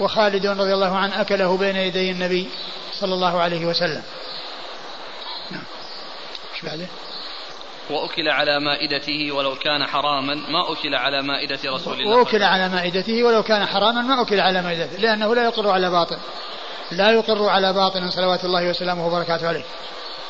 وخالد 0.00 0.46
رضي 0.46 0.74
الله 0.74 0.96
عنه 0.96 1.20
أكله 1.20 1.56
بين 1.56 1.76
يدي 1.76 2.10
النبي 2.10 2.48
صلى 2.92 3.14
الله 3.14 3.40
عليه 3.40 3.66
وسلم. 3.66 4.02
نعم. 5.50 5.64
إيش 6.54 6.62
بعده؟ 6.62 6.86
وأكل 7.90 8.28
على 8.28 8.60
مائدته 8.60 9.32
ولو 9.32 9.54
كان 9.54 9.86
حراما 9.86 10.34
ما 10.34 10.72
أكل 10.72 10.94
على 10.94 11.22
مائدة 11.22 11.58
رسول 11.66 12.00
الله. 12.00 12.16
وأكل 12.16 12.42
على 12.42 12.68
مائدته 12.68 13.24
ولو 13.24 13.42
كان 13.42 13.66
حراما 13.66 14.02
ما 14.02 14.22
أكل 14.22 14.40
على 14.40 14.62
مائدته 14.62 14.96
لأنه 14.98 15.34
لا 15.34 15.44
يقر 15.44 15.70
على 15.70 15.90
باطل. 15.90 16.18
لا 16.92 17.10
يقر 17.10 17.48
على 17.48 17.72
باطل 17.72 18.12
صلوات 18.12 18.44
الله 18.44 18.70
وسلامه 18.70 19.06
وبركاته 19.06 19.48
عليه. 19.48 19.64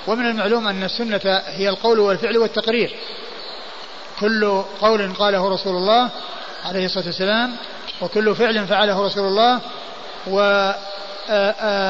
ومن 0.07 0.27
المعلوم 0.27 0.69
أن 0.69 0.83
السنة 0.83 1.43
هي 1.47 1.69
القول 1.69 1.99
والفعل 1.99 2.39
والتقرير. 2.39 2.97
كل 4.21 4.63
قول 4.81 5.13
قاله 5.13 5.49
رسول 5.49 5.77
الله 5.77 6.11
عليه 6.65 6.85
الصلاة 6.85 7.07
والسلام 7.07 7.57
وكل 8.01 8.35
فعل 8.35 8.67
فعله 8.67 9.07
رسول 9.07 9.25
الله 9.25 9.61
و 10.27 10.71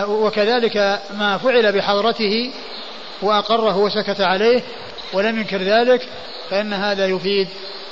وكذلك 0.09 1.01
ما 1.15 1.39
فعل 1.39 1.73
بحضرته 1.73 2.53
وأقره 3.23 3.77
وسكت 3.77 4.21
عليه 4.21 4.63
ولم 5.13 5.39
ينكر 5.39 5.63
ذلك 5.63 6.09
فإن 6.51 6.73
هذا 6.73 7.07
يفيد 7.07 7.49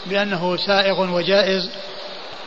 بأنه 0.07 0.57
سائغ 0.57 1.01
وجائز 1.01 1.71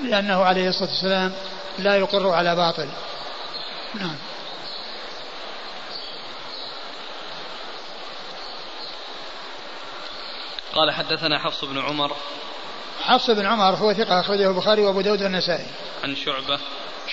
لأنه 0.03 0.43
عليه 0.43 0.69
الصلاة 0.69 0.89
والسلام 0.89 1.31
لا 1.79 1.95
يقر 1.95 2.29
على 2.29 2.55
باطل. 2.55 2.87
نعم. 3.99 4.15
قال 10.73 10.91
حدثنا 10.91 11.39
حفص 11.39 11.65
بن 11.65 11.79
عمر. 11.79 12.15
حفص 13.01 13.29
بن 13.29 13.45
عمر 13.45 13.75
هو 13.75 13.93
ثقة 13.93 14.19
أخرجه 14.19 14.49
البخاري 14.49 14.81
وأبو 14.81 15.01
داود 15.01 15.21
والنسائي. 15.21 15.65
عن 16.03 16.15
شعبة. 16.15 16.59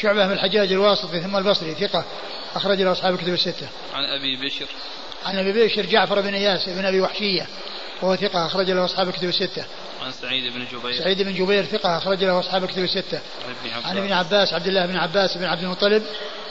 شعبة 0.01 0.27
بن 0.27 0.33
الحجاج 0.33 0.73
الواسطي 0.73 1.21
ثم 1.21 1.37
البصري 1.37 1.75
ثقة 1.75 2.05
أخرج 2.55 2.83
له 2.83 2.93
أصحاب 2.93 3.15
الكتب 3.15 3.33
الستة. 3.33 3.69
عن 3.95 4.05
أبي 4.05 4.37
بشر. 4.37 4.67
عن 5.25 5.39
أبي 5.39 5.67
بشر 5.67 5.87
جعفر 5.87 6.21
بن 6.21 6.35
إياس 6.35 6.69
بن 6.69 6.85
أبي 6.85 7.01
وحشية 7.01 7.47
وهو 8.03 8.17
ثقة 8.17 8.47
أخرج 8.47 8.71
له 8.71 8.85
أصحاب 8.85 9.09
الكتب 9.09 9.29
الستة. 9.29 9.65
عن 10.03 10.13
سعيد 10.13 10.53
بن 10.53 10.65
جبير. 10.73 10.99
سعيد 11.03 11.23
بن 11.23 11.35
جبير 11.35 11.65
ثقة 11.65 11.99
أخرج 11.99 12.25
له 12.25 12.41
أصحاب 12.41 12.65
الكتب 12.65 12.83
الستة. 12.83 13.21
عن 13.85 13.99
ابن 13.99 14.13
عباس 14.13 14.53
عبد 14.53 14.67
الله 14.67 14.87
بن 14.87 14.97
عباس 14.97 15.37
بن 15.37 15.45
عبد 15.45 15.63
المطلب 15.63 16.03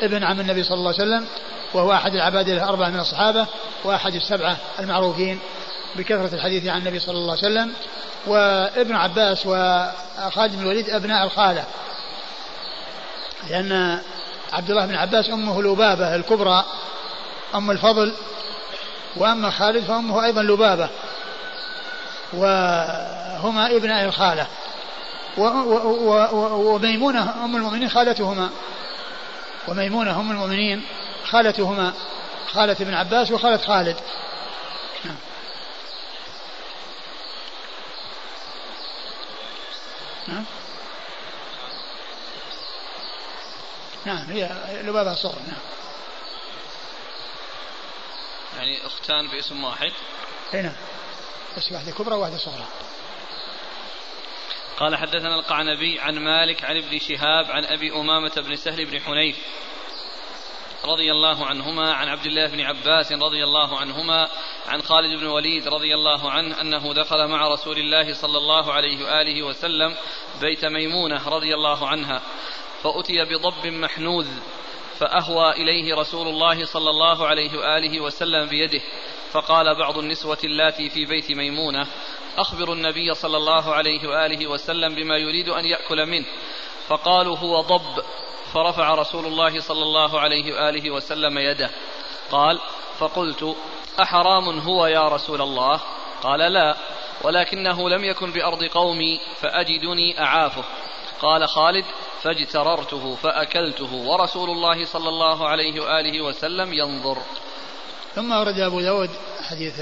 ابن 0.02 0.24
عم 0.24 0.40
النبي 0.40 0.64
صلى 0.64 0.78
الله 0.78 0.94
عليه 0.94 1.04
وسلم 1.04 1.28
وهو 1.74 1.94
أحد 1.94 2.14
العباد 2.14 2.50
الأربعة 2.50 2.90
من 2.90 3.00
الصحابة 3.00 3.48
وأحد 3.84 4.16
السبعة 4.16 4.58
المعروفين 4.80 5.40
بكثرة 5.96 6.36
الحديث 6.36 6.68
عن 6.68 6.78
النبي 6.78 7.00
صلى 7.00 7.18
الله 7.18 7.38
عليه 7.38 7.48
وسلم 7.48 7.74
وابن 8.28 8.96
عباس 8.96 9.46
وخالد 9.46 10.56
بن 10.56 10.62
الوليد 10.62 10.90
أبناء 10.90 11.26
الخالة 11.26 11.66
لأن 13.50 14.02
عبد 14.54 14.70
الله 14.70 14.86
بن 14.86 14.96
عباس 14.96 15.30
أمه 15.30 15.62
لبابة 15.62 16.16
الكبرى 16.16 16.66
أم 17.56 17.72
الفضل 17.72 18.14
وأما 19.16 19.50
خالد 19.50 19.84
فأمه 19.84 20.26
أيضا 20.26 20.44
لبابة 20.44 20.90
وهما 23.38 23.76
ابناء 23.76 24.06
الخالة 24.06 24.48
وميمونة 26.58 27.46
أم 27.46 27.56
المؤمنين 27.56 27.90
خالتهما. 27.90 28.50
وميمونة 29.68 30.20
أم 30.20 30.32
المؤمنين 30.32 30.86
خالتهما. 31.26 31.94
خالة 32.48 32.78
ابن 32.82 32.94
عباس 32.94 33.32
وخالة 33.32 33.58
خالد. 33.58 33.96
نعم. 40.28 40.46
نعم 44.06 44.32
هي 44.32 44.50
لبابة 44.84 45.14
صغر 45.14 45.40
نعم. 45.48 45.60
يعني 48.58 48.86
أختان 48.86 49.28
باسم 49.28 49.64
واحد؟ 49.64 49.92
اي 50.54 50.62
نعم. 50.62 50.76
بس 51.58 51.72
واحدة 51.72 51.92
كبرى 51.92 52.16
وواحدة 52.16 52.38
صغرى. 52.38 52.66
قال 54.78 54.96
حدثنا 54.96 55.36
القعنبي 55.36 56.00
عن 56.00 56.20
مالك 56.20 56.64
عن 56.64 56.78
ابن 56.78 57.00
شهاب 57.00 57.52
عن 57.52 57.66
أبي 57.66 57.92
أمامة 57.92 58.32
بن 58.38 58.56
سهل 58.56 58.86
بن 58.86 59.02
حنيف 59.02 59.38
رضي 60.86 61.12
الله 61.12 61.46
عنهما 61.46 61.94
عن 61.94 62.08
عبد 62.08 62.26
الله 62.26 62.48
بن 62.48 62.62
عباس 62.62 63.12
رضي 63.12 63.44
الله 63.44 63.80
عنهما 63.80 64.30
عن 64.68 64.82
خالد 64.82 65.20
بن 65.20 65.26
وليد 65.26 65.68
رضي 65.68 65.96
الله 65.96 66.32
عنه 66.32 66.62
أنه 66.62 66.94
دخل 66.94 67.28
مع 67.28 67.48
رسول 67.48 67.78
الله 67.78 68.14
صلى 68.14 68.38
الله 68.38 68.74
عليه 68.74 69.06
وآله 69.06 69.44
وسلم 69.44 69.96
بيت 70.42 70.66
ميمونة 70.66 71.30
رضي 71.30 71.54
الله 71.54 71.88
عنها 71.88 72.22
فأتي 72.84 73.26
بضب 73.26 73.68
محنوذ 73.68 74.28
فأهوى 75.00 75.52
إليه 75.52 75.96
رسول 75.96 76.28
الله 76.28 76.66
صلى 76.66 76.90
الله 76.90 77.28
عليه 77.28 77.58
وآله 77.58 78.00
وسلم 78.00 78.46
بيده 78.46 78.82
فقال 79.32 79.76
بعض 79.76 79.98
النسوة 79.98 80.38
اللاتي 80.44 80.90
في 80.90 81.06
بيت 81.06 81.32
ميمونة 81.32 81.88
اخبروا 82.38 82.76
النبي 82.76 83.14
صلى 83.14 83.38
الله 83.38 83.74
عليه 83.74 84.10
وآله 84.10 84.48
وسلم 84.48 84.96
بما 84.96 85.18
يريد 85.18 85.50
أن 85.50 85.66
يأكل 85.66 86.06
منه. 86.06 86.26
فقالوا 86.88 87.38
هو 87.38 87.62
ضب. 87.62 88.04
فرفع 88.54 88.94
رسول 88.94 89.26
الله 89.26 89.60
صلى 89.60 89.84
الله 89.84 90.20
عليه 90.20 90.54
وآله 90.54 90.92
وسلم 90.92 91.38
يده. 91.38 91.70
قال 92.32 92.60
فقلت 93.00 93.56
أحرام 94.02 94.60
هو 94.60 94.86
يا 94.86 95.08
رسول 95.08 95.42
الله؟ 95.42 95.82
قال 96.24 96.40
لا 96.40 96.78
ولكنه 97.24 97.90
لم 97.90 98.04
يكن 98.04 98.32
بأرض 98.32 98.64
قومي 98.64 99.20
فأجدني 99.42 100.20
أعافه. 100.20 100.64
قال 101.22 101.50
خالد 101.50 101.86
فاجتررته 102.24 103.16
فأكلته. 103.16 103.94
ورسول 103.94 104.50
الله 104.50 104.86
صلى 104.86 105.10
الله 105.10 105.48
عليه 105.48 105.80
وآله 105.80 106.22
وسلم 106.22 106.74
ينظر. 106.74 107.18
ثم 108.16 108.32
ورد 108.32 108.60
أبو 108.60 108.82
داود 108.82 109.10
حديث 109.44 109.82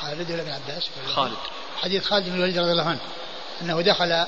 خالد 0.00 0.30
ولا 0.30 0.42
ابن 0.42 0.50
عباس. 0.50 0.90
خالد. 1.06 1.38
حديث 1.82 2.04
خالد 2.04 2.28
بن 2.28 2.34
الوليد 2.34 2.58
رضي 2.58 2.72
الله 2.72 2.88
عنه 2.88 3.00
أنه 3.62 3.82
دخل 3.82 4.26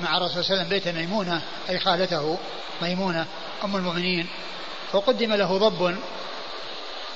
مع 0.00 0.16
الرسول 0.16 0.44
صلى 0.44 0.54
الله 0.54 0.64
عليه 0.64 0.64
وسلم 0.64 0.68
بيت 0.68 0.88
ميمونة 0.88 1.42
أي 1.68 1.78
خالته 1.78 2.38
ميمونة 2.82 3.26
أم 3.64 3.76
المؤمنين 3.76 4.28
فقدم 4.92 5.34
له 5.34 5.58
ضب 5.58 5.96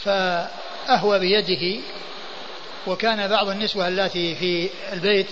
فأهوى 0.04 1.18
بيده 1.18 1.82
وكان 2.86 3.28
بعض 3.28 3.48
النسوة 3.48 3.88
اللاتي 3.88 4.34
في 4.34 4.70
البيت 4.92 5.26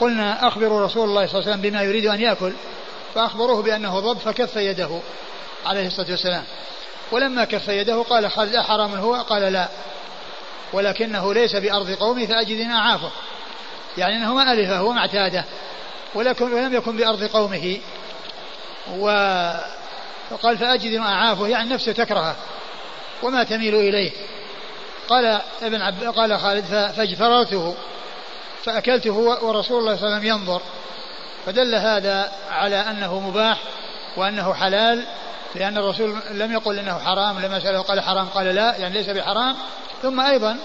قلنا 0.00 0.48
أخبروا 0.48 0.84
رسول 0.86 1.08
الله 1.08 1.26
صلى 1.26 1.40
الله 1.40 1.50
عليه 1.50 1.60
وسلم 1.60 1.70
بما 1.70 1.82
يريد 1.82 2.06
أن 2.06 2.20
يأكل. 2.20 2.52
فأخبروه 3.14 3.62
بأنه 3.62 4.00
ضب 4.00 4.18
فكف 4.18 4.56
يده 4.56 5.00
عليه 5.66 5.86
الصلاة 5.86 6.10
والسلام. 6.10 6.44
ولما 7.12 7.44
كف 7.44 7.68
يده 7.68 8.02
قال 8.02 8.30
خالد 8.30 8.54
أحرام 8.54 8.94
هو؟ 8.94 9.14
قال 9.14 9.52
لا. 9.52 9.68
ولكنه 10.72 11.34
ليس 11.34 11.56
بأرض 11.56 11.90
قومي 11.90 12.26
فأجدنا 12.26 12.78
أعافه 12.78 13.10
يعني 13.98 14.16
أنه 14.16 14.34
ما 14.34 14.52
ألفه 14.52 14.82
وما 14.82 15.00
اعتاده. 15.00 15.44
ولكن 16.14 16.52
ولم 16.52 16.74
يكن 16.74 16.96
بأرض 16.96 17.24
قومه. 17.24 17.78
و 18.98 19.06
فقال 20.30 20.58
فأجد 20.58 20.94
ما 20.94 21.08
أعافه 21.08 21.48
يعني 21.48 21.70
نفسه 21.70 21.92
تكرهه. 21.92 22.36
وما 23.22 23.44
تميل 23.44 23.74
إليه. 23.74 24.10
قال 25.08 25.40
ابن 25.62 25.82
عب 25.82 26.04
قال 26.04 26.40
خالد 26.40 26.92
فاجفررته 26.96 27.74
فأكلته 28.64 29.12
ورسول 29.12 29.78
الله 29.78 29.96
صلى 29.96 30.06
الله 30.06 30.16
عليه 30.16 30.16
وسلم 30.16 30.24
ينظر. 30.24 30.62
فدل 31.46 31.74
هذا 31.74 32.32
على 32.50 32.76
أنه 32.76 33.20
مباح 33.20 33.58
وأنه 34.16 34.54
حلال 34.54 35.04
لأن 35.54 35.78
الرسول 35.78 36.16
لم 36.30 36.52
يقل 36.52 36.78
أنه 36.78 36.98
حرام 36.98 37.40
لما 37.40 37.60
سأله 37.60 37.80
قال 37.80 38.00
حرام 38.00 38.26
قال 38.26 38.46
لا 38.46 38.76
يعني 38.76 38.94
ليس 38.94 39.10
بحرام. 39.10 39.56
ثم 40.02 40.20
أيضا 40.20 40.58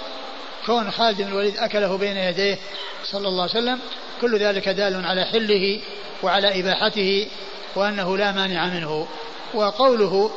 كون 0.65 0.91
خالد 0.91 1.21
بن 1.21 1.27
الوليد 1.27 1.57
أكله 1.57 1.97
بين 1.97 2.17
يديه 2.17 2.57
صلى 3.03 3.27
الله 3.27 3.41
عليه 3.41 3.51
وسلم 3.51 3.79
كل 4.21 4.39
ذلك 4.39 4.69
دال 4.69 5.05
على 5.05 5.25
حله 5.25 5.79
وعلى 6.23 6.59
إباحته 6.59 7.27
وأنه 7.75 8.17
لا 8.17 8.31
مانع 8.31 8.65
منه. 8.65 9.07
وقوله 9.53 10.31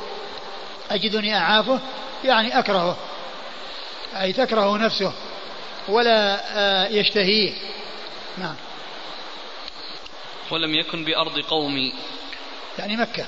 أجدني 0.90 1.36
أعافه 1.36 1.78
يعني 2.24 2.58
أكرهه 2.58 2.96
أي 4.20 4.32
تكره 4.32 4.76
نفسه 4.76 5.12
ولا 5.88 6.40
آه، 6.56 6.88
يشتهيه. 6.88 7.52
نعم. 8.38 8.54
ولم 10.52 10.74
يكن 10.74 11.04
بأرض 11.04 11.38
قومي 11.38 11.94
يعني 12.78 12.96
مكة. 12.96 13.26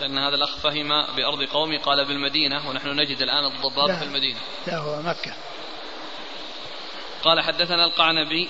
لأن 0.00 0.18
هذا 0.18 0.34
الأخ 0.34 0.56
فهم 0.56 0.88
بأرض 1.16 1.42
قومي 1.42 1.76
قال 1.76 2.04
بالمدينة 2.04 2.68
ونحن 2.68 2.88
نجد 2.88 3.22
الآن 3.22 3.44
الضباب 3.44 3.98
في 3.98 4.04
المدينة. 4.04 4.38
لا 4.66 4.76
هو 4.78 5.02
مكة. 5.02 5.34
قال 7.22 7.40
حدثنا 7.40 7.84
القعنبي. 7.84 8.48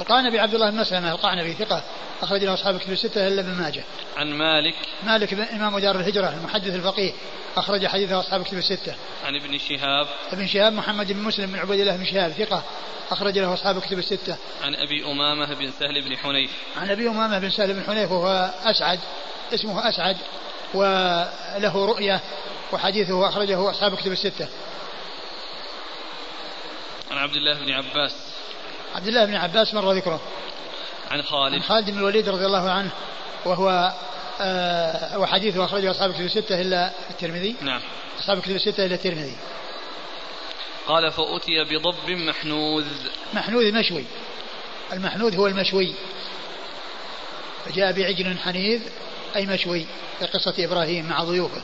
القعنبي 0.00 0.40
عبد 0.40 0.54
الله 0.54 0.70
بن 0.70 0.76
مسلمة 0.76 1.12
القعنبي 1.12 1.54
ثقة. 1.54 1.84
أخرج 2.22 2.44
له 2.44 2.54
أصحاب 2.54 2.78
كتب 2.78 2.92
الستة 2.92 3.28
إلا 3.28 3.40
ابن 3.40 3.50
ماجه. 3.50 3.84
عن 4.16 4.32
مالك 4.32 4.74
مالك 5.04 5.32
إمام 5.32 5.78
دار 5.78 6.00
الهجرة 6.00 6.28
المحدث 6.28 6.74
الفقيه 6.74 7.12
أخرج 7.56 7.86
حديثه 7.86 8.20
أصحاب 8.20 8.44
كتب 8.44 8.58
الستة. 8.58 8.94
عن 9.24 9.36
ابن 9.36 9.58
شهاب 9.58 10.06
ابن 10.32 10.46
شهاب 10.46 10.72
محمد 10.72 11.12
بن 11.12 11.22
مسلم 11.22 11.52
بن 11.52 11.58
عبيد 11.58 11.80
الله 11.80 11.96
بن 11.96 12.04
شهاب 12.04 12.32
ثقة 12.32 12.62
أخرج 13.10 13.38
له 13.38 13.54
أصحاب 13.54 13.80
كتب 13.80 13.98
الستة. 13.98 14.36
عن 14.62 14.74
أبي 14.74 15.04
أمامة 15.04 15.54
بن 15.54 15.72
سهل 15.80 16.02
بن 16.02 16.16
حنيف. 16.16 16.50
عن 16.76 16.90
أبي 16.90 17.08
أمامة 17.08 17.38
بن 17.38 17.50
سهل 17.50 17.74
بن 17.74 17.82
حنيف 17.82 18.12
وهو 18.12 18.50
أسعد 18.64 19.00
اسمه 19.54 19.88
أسعد 19.88 20.16
وله 20.74 21.86
رؤية 21.86 22.20
وحديثه 22.72 23.28
أخرجه 23.28 23.70
أصحاب 23.70 23.96
كتب 23.96 24.12
الستة. 24.12 24.48
عن 27.10 27.18
عبد 27.18 27.36
الله 27.36 27.54
بن 27.54 27.72
عباس 27.72 28.16
عبد 28.94 29.06
الله 29.06 29.24
بن 29.24 29.34
عباس 29.34 29.74
مر 29.74 29.92
ذكره 29.92 30.20
عن 31.10 31.22
خالد. 31.22 31.54
عن 31.54 31.62
خالد 31.62 31.90
بن 31.90 31.98
الوليد 31.98 32.28
رضي 32.28 32.46
الله 32.46 32.70
عنه 32.70 32.90
وهو 33.44 33.92
آه 34.40 35.18
وحديثه 35.18 35.64
أخرجه 35.64 35.90
أصحاب 35.90 36.12
كتب 36.12 36.24
الستة 36.24 36.60
إلا 36.60 36.92
الترمذي. 37.10 37.56
نعم. 37.60 37.80
أصحاب 38.20 38.40
كتب 38.40 38.54
الستة 38.54 38.86
إلا 38.86 38.94
الترمذي. 38.94 39.36
قال 40.86 41.12
فأتي 41.12 41.64
بضب 41.64 42.10
محنوذ. 42.10 42.86
محنوذ 43.34 43.72
مشوي. 43.72 44.04
المحنوذ 44.92 45.36
هو 45.36 45.46
المشوي. 45.46 45.94
فجاء 47.64 47.92
بعجل 47.92 48.38
حنيذ 48.38 48.80
أي 49.36 49.46
مشوي 49.46 49.86
في 50.18 50.26
قصة 50.26 50.54
إبراهيم 50.58 51.08
مع 51.08 51.24
ضيوفه. 51.24 51.62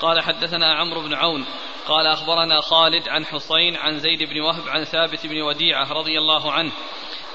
قال 0.00 0.20
حدثنا 0.20 0.74
عمرو 0.74 1.00
بن 1.00 1.14
عون. 1.14 1.44
قال 1.86 2.06
أخبرنا 2.06 2.60
خالد 2.60 3.08
عن 3.08 3.26
حسين 3.26 3.76
عن 3.76 3.98
زيد 3.98 4.22
بن 4.22 4.40
وهب 4.40 4.68
عن 4.68 4.84
ثابت 4.84 5.26
بن 5.26 5.42
وديعة 5.42 5.92
رضي 5.92 6.18
الله 6.18 6.52
عنه. 6.52 6.72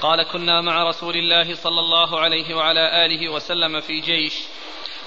قال 0.00 0.22
كنا 0.22 0.60
مع 0.60 0.88
رسول 0.88 1.16
الله 1.16 1.54
صلى 1.54 1.80
الله 1.80 2.20
عليه 2.20 2.54
وعلى 2.54 3.06
آله 3.06 3.28
وسلم 3.28 3.80
في 3.80 4.00
جيش 4.00 4.34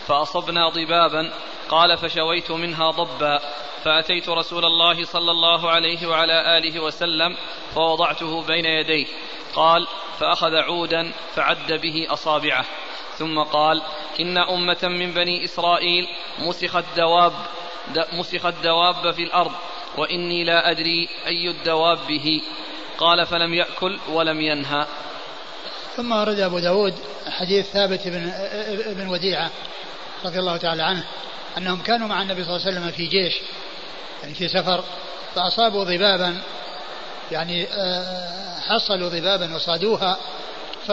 فأصبنا 0.07 0.70
ضبابا. 0.70 1.34
قال 1.70 1.98
فشويت 1.98 2.52
منها 2.52 2.91
ضبا. 2.91 3.40
فأتيت 3.84 4.30
رسول 4.30 4.65
الله 4.65 5.03
صلى 5.03 5.32
الله 5.32 5.70
عليه 5.70 6.07
وعلى 6.07 6.57
آله 6.57 6.80
وسلم 6.80 7.38
فوضعته 7.76 8.41
بين 8.41 8.65
يديه. 8.65 9.07
قال 9.56 9.88
فأخذ 10.20 10.56
عودا 10.56 11.11
فعد 11.36 11.74
به 11.74 12.07
أصابعه. 12.10 12.65
ثم 13.18 13.40
قال 13.40 13.82
إن 14.20 14.38
أمة 14.38 14.80
من 14.84 15.14
بني 15.14 15.44
إسرائيل 15.44 16.07
مسخت 16.40 16.86
دواب 16.98 17.34
مسخت 18.14 18.53
دواب 18.64 19.11
في 19.11 19.23
الأرض 19.23 19.51
وإني 19.97 20.43
لا 20.43 20.72
أدري 20.72 21.10
أي 21.27 21.49
الدواب 21.49 21.99
به. 22.07 22.41
قال 22.97 23.26
فلم 23.26 23.53
يأكل 23.53 23.99
ولم 24.10 24.41
ينهى. 24.41 24.85
ثم 25.95 26.11
ورد 26.11 26.39
أبو 26.39 26.60
داود 26.60 26.93
حديث 27.27 27.65
ثابت 27.65 28.07
بن, 28.07 28.31
بن 28.88 29.07
وديعة 29.07 29.49
رضي 30.26 30.39
الله 30.39 30.57
تعالى 30.57 30.84
عنه 30.84 31.03
أنهم 31.57 31.81
كانوا 31.81 32.07
مع 32.07 32.22
النبي 32.22 32.43
صلى 32.43 32.55
الله 32.55 32.68
عليه 32.68 32.77
وسلم 32.77 32.91
في 32.91 33.07
جيش 33.07 33.34
يعني 34.23 34.35
في 34.35 34.47
سفر 34.47 34.84
فأصابوا 35.35 35.84
ضبابا 35.84 36.41
يعني 37.31 37.68
آه، 37.73 38.60
حصلوا 38.60 39.10
ضبابا 39.10 39.55
وصادوها 39.55 40.18
ف 40.88 40.91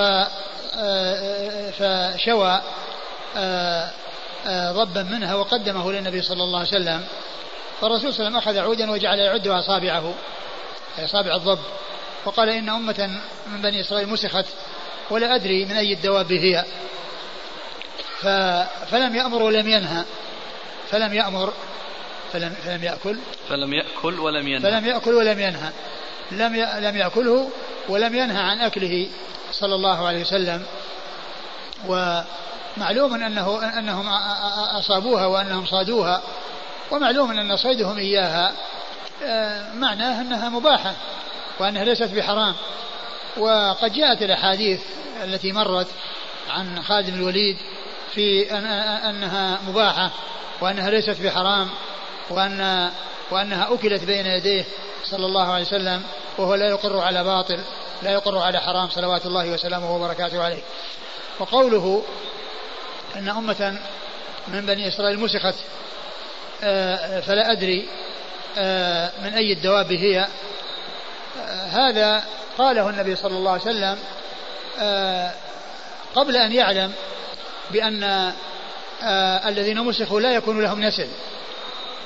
آه، 0.78 1.70
فشوى 1.70 2.60
آه، 3.36 3.90
ضبا 4.46 5.02
منها 5.02 5.34
وقدمه 5.34 5.92
للنبي 5.92 6.22
صلى 6.22 6.42
الله 6.42 6.58
عليه 6.58 6.68
وسلم. 6.68 7.04
فالرسول 7.80 8.14
صلى 8.14 8.26
الله 8.26 8.38
عليه 8.38 8.48
وسلم 8.48 8.58
أخذ 8.58 8.58
عودا 8.58 8.90
وجعل 8.90 9.18
يعد 9.18 9.48
أصابعه 9.48 10.14
أصابع 10.98 11.36
الضب. 11.36 11.58
وقال 12.24 12.48
إن 12.48 12.68
أمة 12.68 13.20
من 13.46 13.62
بني 13.62 13.80
إسرائيل 13.80 14.08
مسخت 14.08 14.46
ولا 15.10 15.34
أدري 15.34 15.64
من 15.64 15.76
أي 15.76 15.92
الدواب 15.92 16.32
هي. 16.32 16.64
فلم 18.90 19.16
يأمر 19.16 19.42
ولم 19.42 19.68
ينهى. 19.68 20.04
فلم 20.90 21.14
يأمر 21.14 21.52
فلم, 22.32 22.54
فلم 22.64 22.84
يأكل. 22.84 23.18
فلم 23.48 23.74
يأكل 23.74 24.20
ولم 24.20 24.48
ينهى. 24.48 24.60
فلم 24.60 24.86
يأكل 24.86 25.14
ولم 25.14 25.40
ينهى. 25.40 25.70
لم 26.30 26.54
لم 26.84 26.96
يأكله 26.96 27.50
ولم 27.88 28.14
ينهى 28.14 28.42
عن 28.42 28.60
أكله 28.60 29.08
صلى 29.52 29.74
الله 29.74 30.06
عليه 30.06 30.20
وسلم. 30.20 30.66
ومعلوم 32.76 33.14
أنه 33.14 33.78
أنهم 33.78 34.08
أصابوها 34.78 35.26
وأنهم 35.26 35.66
صادوها 35.66 36.22
ومعلوم 36.90 37.30
أن 37.30 37.56
صيدهم 37.56 37.98
إياها 37.98 38.52
آه، 39.24 39.74
معناه 39.74 40.20
أنها 40.20 40.48
مباحة 40.48 40.94
وأنها 41.58 41.84
ليست 41.84 42.10
بحرام. 42.14 42.54
وقد 43.36 43.92
جاءت 43.92 44.22
الأحاديث 44.22 44.80
التي 45.24 45.52
مرت 45.52 45.86
عن 46.50 46.82
خالد 46.82 47.10
بن 47.10 47.18
الوليد 47.18 47.56
في 48.14 48.58
أن 48.58 48.64
أنها 48.64 49.58
مباحة 49.68 50.10
وأنها 50.60 50.90
ليست 50.90 51.20
بحرام 51.22 51.68
وأن 52.30 52.90
وأنها 53.30 53.74
أكلت 53.74 54.04
بين 54.04 54.26
يديه 54.26 54.64
صلى 55.04 55.26
الله 55.26 55.52
عليه 55.52 55.64
وسلم 55.64 56.02
وهو 56.38 56.54
لا 56.54 56.68
يقر 56.68 57.00
على 57.00 57.24
باطل 57.24 57.60
لا 58.02 58.10
يقر 58.10 58.38
على 58.38 58.60
حرام 58.60 58.88
صلوات 58.88 59.26
الله 59.26 59.50
وسلامه 59.50 59.96
وبركاته 59.96 60.42
عليه. 60.42 60.62
وقوله 61.38 62.02
أن 63.16 63.28
أمة 63.28 63.78
من 64.48 64.66
بني 64.66 64.88
إسرائيل 64.88 65.18
مسخت 65.18 65.54
آه، 66.62 67.20
فلا 67.20 67.52
أدري 67.52 67.88
آه، 68.58 69.10
من 69.24 69.34
أي 69.34 69.52
الدواب 69.52 69.92
هي. 69.92 70.20
آه، 70.20 71.66
هذا 71.66 72.24
قاله 72.58 72.90
النبي 72.90 73.16
صلى 73.16 73.36
الله 73.36 73.50
عليه 73.50 73.62
وسلم 73.62 73.98
قبل 76.14 76.36
أن 76.36 76.52
يعلم 76.52 76.92
بأن 77.70 78.32
الذين 79.46 79.80
مسخوا 79.80 80.20
لا 80.20 80.32
يكون 80.32 80.62
لهم 80.62 80.80
نسل. 80.80 81.08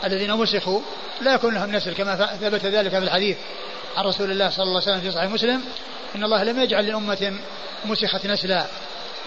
الذين 0.05 0.35
مسخوا 0.35 0.81
لا 1.21 1.35
يكون 1.35 1.55
لهم 1.55 1.77
نسل 1.77 1.95
كما 1.95 2.37
ثبت 2.41 2.65
ذلك 2.65 2.91
في 2.91 2.99
الحديث 2.99 3.37
عن 3.97 4.05
رسول 4.05 4.31
الله 4.31 4.51
صلى 4.51 4.63
الله 4.63 4.83
عليه 4.83 4.93
وسلم 4.93 5.01
في 5.01 5.11
صحيح 5.11 5.31
مسلم. 5.31 5.65
إن 6.17 6.25
الله 6.25 6.45
لم 6.45 6.61
يجعل 6.61 6.87
لأمة 6.87 7.33
مسخت 7.85 8.27
نسلا. 8.27 8.67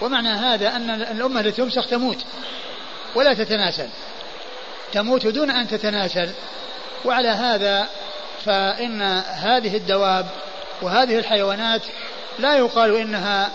ومعنى 0.01 0.29
هذا 0.29 0.75
أن 0.75 0.89
الأمة 0.89 1.39
التي 1.39 1.61
تمسخ 1.61 1.87
تموت 1.87 2.25
ولا 3.15 3.33
تتناسل. 3.33 3.89
تموت 4.93 5.27
دون 5.27 5.51
أن 5.51 5.67
تتناسل. 5.67 6.29
وعلى 7.05 7.29
هذا 7.29 7.87
فإن 8.45 9.01
هذه 9.27 9.77
الدواب 9.77 10.27
وهذه 10.81 11.19
الحيوانات 11.19 11.81
لا 12.39 12.57
يقال 12.57 12.95
إنها 12.95 13.51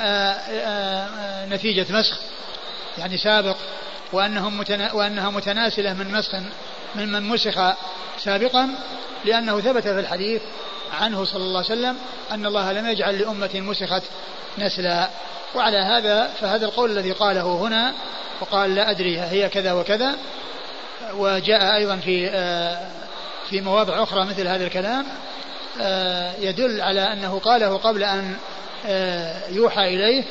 آآ 0.00 0.40
آآ 0.50 1.46
نتيجة 1.46 1.86
مسخ. 1.92 2.20
يعني 2.98 3.18
سابق 3.18 3.56
وأنهم 4.12 4.58
متنا 4.58 4.92
وأنها 4.92 5.30
متناسلة 5.30 5.94
من 5.94 6.12
مسخ 6.12 6.34
من 6.94 7.12
من 7.12 7.22
مسخ 7.22 7.74
سابقا 8.18 8.68
لأنه 9.24 9.60
ثبت 9.60 9.82
في 9.82 10.00
الحديث 10.00 10.42
عنه 10.92 11.24
صلى 11.24 11.42
الله 11.42 11.64
عليه 11.64 11.80
وسلم 11.80 11.96
أن 12.30 12.46
الله 12.46 12.72
لم 12.72 12.86
يجعل 12.86 13.18
لأمة 13.18 13.50
مسخت 13.54 14.02
نسلا. 14.58 15.08
وعلى 15.54 15.78
هذا 15.78 16.26
فهذا 16.40 16.66
القول 16.66 16.90
الذي 16.90 17.12
قاله 17.12 17.42
هنا 17.42 17.92
وقال 18.40 18.74
لا 18.74 18.90
أدري 18.90 19.20
هي 19.20 19.48
كذا 19.48 19.72
وكذا. 19.72 20.16
وجاء 21.14 21.76
أيضا 21.76 21.96
في 21.96 22.28
آه، 22.28 22.78
في 23.50 23.60
مواضع 23.60 24.02
أخرى 24.02 24.24
مثل 24.24 24.46
هذا 24.46 24.66
الكلام 24.66 25.06
آه، 25.80 26.32
يدل 26.40 26.80
على 26.80 27.12
أنه 27.12 27.38
قاله 27.38 27.76
قبل 27.76 28.04
أن 28.04 28.36
آه، 28.86 29.48
يوحى 29.48 29.94
إليه 29.94 30.24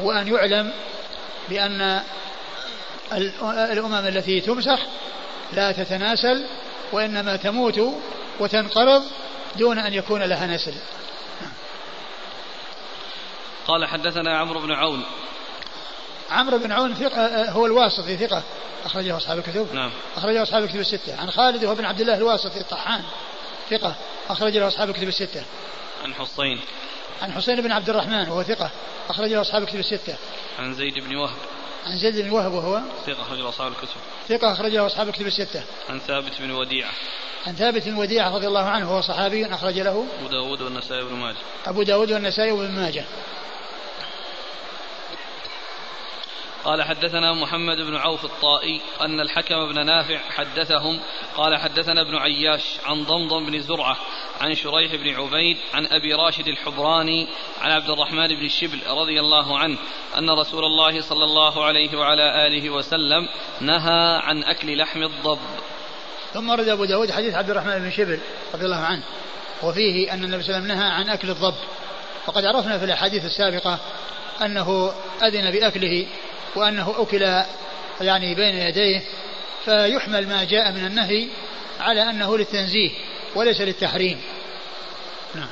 وأن 0.00 0.28
يعلم 0.28 0.72
بأن 1.48 2.00
الأمم 3.72 4.06
التي 4.06 4.40
تمسح 4.40 4.86
لا 5.52 5.72
تتناسل 5.72 6.44
وإنما 6.92 7.36
تموت 7.36 7.80
وتنقرض 8.40 9.02
دون 9.56 9.78
أن 9.78 9.94
يكون 9.94 10.22
لها 10.22 10.46
نسل. 10.46 10.74
قال 13.66 13.86
حدثنا 13.86 14.38
عمرو 14.38 14.60
بن 14.60 14.72
عون. 14.72 15.04
عمرو 16.30 16.58
بن 16.58 16.72
عون 16.72 16.94
ثقة 16.94 17.50
هو 17.50 17.66
الواسطي 17.66 18.16
ثقة. 18.16 18.42
أخرجه 18.84 19.16
أصحاب 19.16 19.38
الكتب. 19.38 19.74
نعم. 19.74 19.90
أخرجه 20.16 20.42
أصحاب 20.42 20.64
الكتب 20.64 20.80
الستة. 20.80 21.20
عن 21.20 21.30
خالد 21.30 21.64
وهو 21.64 21.74
بن 21.74 21.84
عبد 21.84 22.00
الله 22.00 22.14
الواسطي 22.14 22.60
الطحان. 22.60 23.02
ثقة. 23.70 23.94
أخرج 24.28 24.56
له 24.56 24.68
أصحاب 24.68 24.90
الكتب 24.90 25.08
الستة. 25.08 25.42
عن 26.04 26.14
حسين. 26.14 26.60
عن 27.22 27.32
حسين 27.32 27.60
بن 27.60 27.72
عبد 27.72 27.90
الرحمن 27.90 28.28
وهو 28.28 28.42
ثقة. 28.42 28.70
أخرج 29.08 29.32
له 29.32 29.40
أصحاب 29.40 29.62
الكتب 29.62 29.78
الستة. 29.78 30.16
عن 30.58 30.74
زيد 30.74 30.94
بن 30.98 31.16
وهب. 31.16 31.36
عن 31.86 31.96
زيد 31.96 32.18
بن 32.18 32.30
وهب 32.30 32.52
وهو 32.52 32.80
ثقة 33.06 33.22
أخرج 33.22 33.38
له 33.38 33.48
أصحاب 33.48 33.72
الكتب. 33.72 33.96
ثقة 34.28 34.52
أخرج 34.52 34.72
له 34.72 34.86
أصحاب 34.86 35.08
الكتب 35.08 35.26
الستة. 35.26 35.64
عن 35.90 35.98
ثابت 35.98 36.32
بن 36.40 36.50
وديعة. 36.50 36.90
عن 37.46 37.54
ثابت 37.54 37.88
بن 37.88 37.94
وديعة 37.94 38.34
رضي 38.34 38.46
الله 38.46 38.64
عنه 38.64 38.90
وهو 38.90 39.00
صحابي 39.00 39.46
أخرج 39.46 39.78
له. 39.78 40.06
أبو 40.20 40.28
داود 40.28 40.62
والنسائي 40.62 41.04
بن 41.04 41.14
ماجه. 41.14 41.36
أبو 41.66 41.82
داود 41.82 42.12
والنسائي 42.12 42.52
وابن 42.52 42.70
ماجه. 42.70 43.04
قال 46.64 46.82
حدثنا 46.82 47.32
محمد 47.32 47.76
بن 47.76 47.96
عوف 47.96 48.24
الطائي 48.24 48.80
أن 49.00 49.20
الحكم 49.20 49.68
بن 49.68 49.86
نافع 49.86 50.18
حدثهم. 50.18 51.00
قال 51.36 51.56
حدثنا 51.56 52.00
ابن 52.00 52.16
عياش 52.16 52.62
عن 52.84 53.04
ضمضم 53.04 53.46
بن 53.46 53.60
زرعة 53.60 53.96
عن 54.42 54.54
شريح 54.54 54.94
بن 54.94 55.14
عبيد 55.14 55.56
عن 55.74 55.86
أبي 55.86 56.14
راشد 56.14 56.48
الحبراني 56.48 57.28
عن 57.60 57.70
عبد 57.70 57.90
الرحمن 57.90 58.28
بن 58.28 58.44
الشبل 58.44 58.78
رضي 58.86 59.20
الله 59.20 59.58
عنه 59.58 59.78
أن 60.18 60.30
رسول 60.30 60.64
الله 60.64 61.00
صلى 61.00 61.24
الله 61.24 61.64
عليه 61.64 61.98
وعلى 61.98 62.46
آله 62.46 62.70
وسلم 62.70 63.28
نهى 63.60 64.20
عن 64.22 64.44
أكل 64.44 64.78
لحم 64.78 65.02
الضب. 65.02 65.38
ثم 66.34 66.50
ورد 66.50 66.68
أبو 66.68 66.84
داود 66.84 67.10
حديث 67.10 67.34
عبد 67.34 67.50
الرحمن 67.50 67.78
بن 67.78 67.90
شبل 67.90 68.18
رضي 68.54 68.64
الله 68.64 68.76
عنه 68.76 69.02
وفيه 69.62 70.12
أن 70.12 70.24
النبي 70.24 70.42
صلى 70.42 70.56
الله 70.56 70.64
عليه 70.64 70.74
وسلم 70.74 70.78
نهى 70.78 70.90
عن 70.90 71.08
أكل 71.08 71.30
الضب. 71.30 71.54
وقد 72.26 72.44
عرفنا 72.44 72.78
في 72.78 72.84
الأحاديث 72.84 73.24
السابقة 73.24 73.78
أنه 74.42 74.92
أذن 75.22 75.50
بأكله 75.50 76.06
وأنه 76.56 76.94
أكل 76.98 77.22
يعني 78.00 78.34
بين 78.34 78.54
يديه 78.54 79.02
فيحمل 79.64 80.28
ما 80.28 80.44
جاء 80.44 80.72
من 80.72 80.86
النهي 80.86 81.28
على 81.80 82.10
أنه 82.10 82.38
للتنزيه. 82.38 82.90
وليس 83.34 83.60
للتحريم. 83.60 84.22
نعم. 85.34 85.48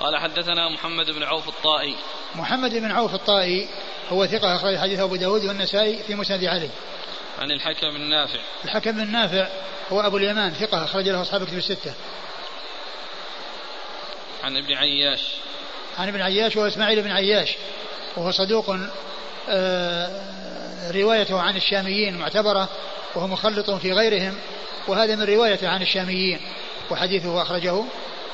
قال 0.00 0.16
حدثنا 0.16 0.68
محمد 0.68 1.10
بن 1.10 1.22
عوف 1.22 1.48
الطائي. 1.48 1.96
محمد 2.34 2.74
بن 2.74 2.90
عوف 2.90 3.14
الطائي 3.14 3.68
هو 4.10 4.26
ثقة 4.26 4.56
أخرج 4.56 4.76
حديث 4.76 5.00
أبو 5.00 5.16
داود 5.16 5.44
والنسائي 5.44 6.02
في 6.02 6.14
مسند 6.14 6.44
علي. 6.44 6.70
عن 7.38 7.50
الحكم 7.50 7.90
بن 7.90 8.00
نافع 8.00 8.40
الحكم 8.64 8.92
بن 8.92 9.12
نافع 9.12 9.48
هو 9.92 10.00
أبو 10.00 10.16
اليمان 10.16 10.50
ثقة 10.50 10.84
أخرج 10.84 11.08
له 11.08 11.22
أصحاب 11.22 11.44
كتب 11.44 11.58
الستة. 11.58 11.94
عن 14.42 14.56
ابن 14.56 14.74
عياش. 14.74 15.20
عن 16.00 16.08
ابن 16.08 16.22
عياش 16.22 16.56
وهو 16.56 16.66
إسماعيل 16.66 17.02
بن 17.02 17.10
عياش 17.10 17.56
وهو 18.16 18.30
صدوق 18.30 18.76
آه، 19.48 20.90
روايته 20.90 21.40
عن 21.40 21.56
الشاميين 21.56 22.18
معتبرة 22.18 22.68
وهو 23.14 23.26
مخلط 23.26 23.70
في 23.70 23.92
غيرهم 23.92 24.34
وهذا 24.88 25.16
من 25.16 25.22
روايته 25.22 25.68
عن 25.68 25.82
الشاميين 25.82 26.40
وحديثه 26.90 27.42
أخرجه 27.42 27.84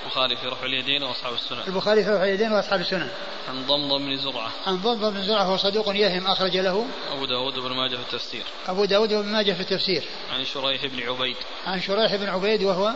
البخاري 0.07 0.37
في 0.37 0.47
رفع 0.47 0.67
اليدين 0.67 1.03
وأصحاب 1.03 1.35
السنن. 1.35 1.59
البخاري 1.67 2.05
في 2.05 2.11
رفع 2.11 2.25
اليدين 2.25 2.53
وأصحاب 2.53 2.81
السنن. 2.81 3.09
عن 3.49 3.67
ضمضم 3.67 4.07
بن 4.07 4.17
زرعة. 4.17 4.51
عن 4.67 4.77
ضمضم 4.77 5.11
بن 5.11 5.23
زرعة 5.23 5.43
هو 5.43 5.57
صدوق 5.57 5.97
يهم 5.97 6.27
أخرج 6.27 6.57
له 6.57 6.87
أبو 7.13 7.25
داود 7.27 7.59
وابن 7.59 7.77
ماجه 7.77 7.97
في 7.97 8.03
التفسير. 8.03 8.43
أبو 8.69 8.85
داود 8.85 9.13
وابن 9.13 9.29
ماجه 9.29 9.53
في 9.53 9.61
التفسير. 9.61 10.05
عن 10.33 10.45
شريح 10.45 10.87
بن 10.87 11.03
عبيد. 11.09 11.37
عن 11.67 11.81
شريح 11.81 12.15
بن 12.15 12.29
عبيد 12.29 12.63
وهو 12.63 12.93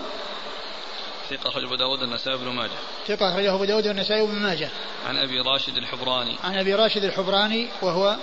ثقة 1.31 1.49
أخرج 1.49 1.65
أبو 1.65 1.75
داود 1.75 2.03
النسائي 2.03 2.39
بن 2.39 2.49
ماجه 2.49 2.79
ثقة 3.07 3.29
أخرجه 3.29 3.55
أبو 3.55 3.65
داود 3.65 3.87
والنسائي 3.87 4.27
بن 4.27 4.35
ماجه 4.35 4.69
عن 5.07 5.17
أبي 5.17 5.41
راشد 5.41 5.77
الحبراني 5.77 6.37
عن 6.45 6.59
أبي 6.59 6.75
راشد 6.75 7.05
الحبراني 7.05 7.69
وهو 7.83 8.17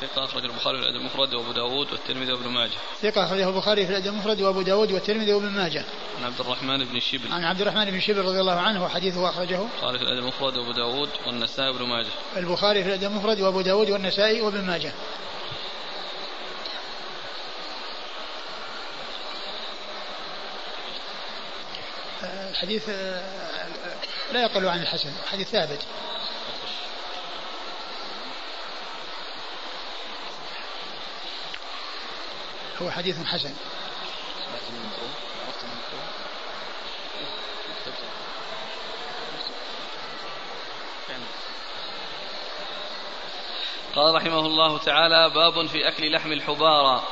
ثقة 0.00 0.24
أخرج 0.24 0.44
البخاري 0.44 0.78
في 0.78 0.82
الأدب 0.82 0.96
المفرد 0.96 1.34
وأبو 1.34 1.52
داود 1.52 1.92
والترمذي 1.92 2.32
وابن 2.32 2.48
ماجه. 2.48 2.72
ثقة 3.02 3.24
أخرجه 3.24 3.48
البخاري 3.48 3.86
في 3.86 3.92
الأدب 3.92 4.06
المفرد 4.06 4.42
وأبو 4.42 4.62
داود 4.62 4.92
والترمذي 4.92 5.32
وابن 5.32 5.48
ماجه. 5.48 5.84
عن 6.18 6.24
عبد 6.24 6.40
الرحمن 6.40 6.84
بن 6.84 7.00
شبل. 7.00 7.32
عن 7.32 7.44
عبد 7.44 7.60
الرحمن 7.60 7.84
بن 7.84 8.00
شبل 8.00 8.18
رضي 8.18 8.40
الله 8.40 8.60
عنه 8.60 8.84
وحديثه 8.84 9.28
أخرجه. 9.28 9.60
البخاري 9.60 9.98
في 9.98 10.04
الأدب 10.04 10.22
المفرد 10.22 10.56
وأبو 10.56 10.72
داود 10.72 11.08
والنسائي 11.26 11.70
وابن 11.70 11.84
ماجه. 11.84 12.08
البخاري 12.36 12.82
في 12.82 12.88
الأدب 12.88 13.04
المفرد 13.04 13.40
وأبو 13.40 13.60
داود 13.60 13.90
والنسائي 13.90 14.40
وابن 14.40 14.64
ماجه. 14.64 14.92
الحديث 22.64 22.88
لا 24.32 24.42
يقل 24.42 24.68
عن 24.68 24.82
الحسن 24.82 25.12
حديث 25.32 25.48
ثابت. 25.48 25.86
هو 32.82 32.90
حديث 32.90 33.24
حسن. 33.24 33.54
قال 43.94 44.14
رحمه 44.14 44.38
الله 44.38 44.78
تعالى 44.78 45.30
باب 45.30 45.66
في 45.66 45.88
أكل 45.88 46.12
لحم 46.12 46.32
الحبارى. 46.32 47.02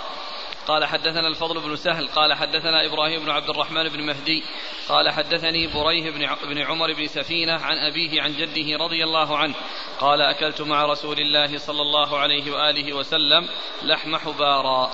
قال 0.67 0.85
حدثنا 0.85 1.29
الفضل 1.29 1.61
بن 1.61 1.77
سهل 1.77 2.09
قال 2.09 2.35
حدثنا 2.35 2.87
إبراهيم 2.87 3.25
بن 3.25 3.31
عبد 3.31 3.51
الرحمن 3.51 3.89
بن 3.89 4.03
مهدي 4.07 4.43
قال 4.89 5.11
حدثني 5.11 5.67
بريه 5.67 6.11
بن 6.43 6.59
عمر 6.59 6.93
بن 6.93 7.07
سفينة 7.07 7.53
عن 7.53 7.79
أبيه 7.79 8.23
عن 8.23 8.33
جده 8.33 8.85
رضي 8.85 9.05
الله 9.05 9.39
عنه 9.39 9.55
قال 10.01 10.21
أكلت 10.21 10.61
مع 10.61 10.85
رسول 10.85 11.19
الله 11.19 11.59
صلى 11.59 11.83
الله 11.83 12.19
عليه 12.19 12.53
وآله 12.53 12.93
وسلم 12.93 13.49
لحم 13.83 14.17
حبارى 14.17 14.91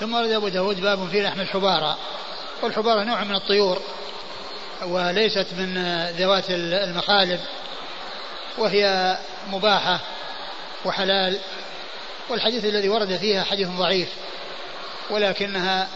ثم 0.00 0.14
ورد 0.14 0.30
أبو 0.30 0.48
داود 0.48 0.80
باب 0.80 1.08
في 1.08 1.22
لحم 1.22 1.40
الحبارى 1.40 1.96
والحبارى 2.62 3.04
نوع 3.04 3.24
من 3.24 3.34
الطيور 3.34 3.82
وليست 4.82 5.46
من 5.58 6.02
ذوات 6.18 6.44
المخالب 6.50 7.40
وهي 8.58 9.16
مباحة 9.48 10.00
وحلال 10.84 11.38
والحديث 12.30 12.64
الذي 12.64 12.88
ورد 12.88 13.16
فيها 13.16 13.44
حديث 13.44 13.68
ضعيف. 13.68 14.08
ولكنها 15.10 15.88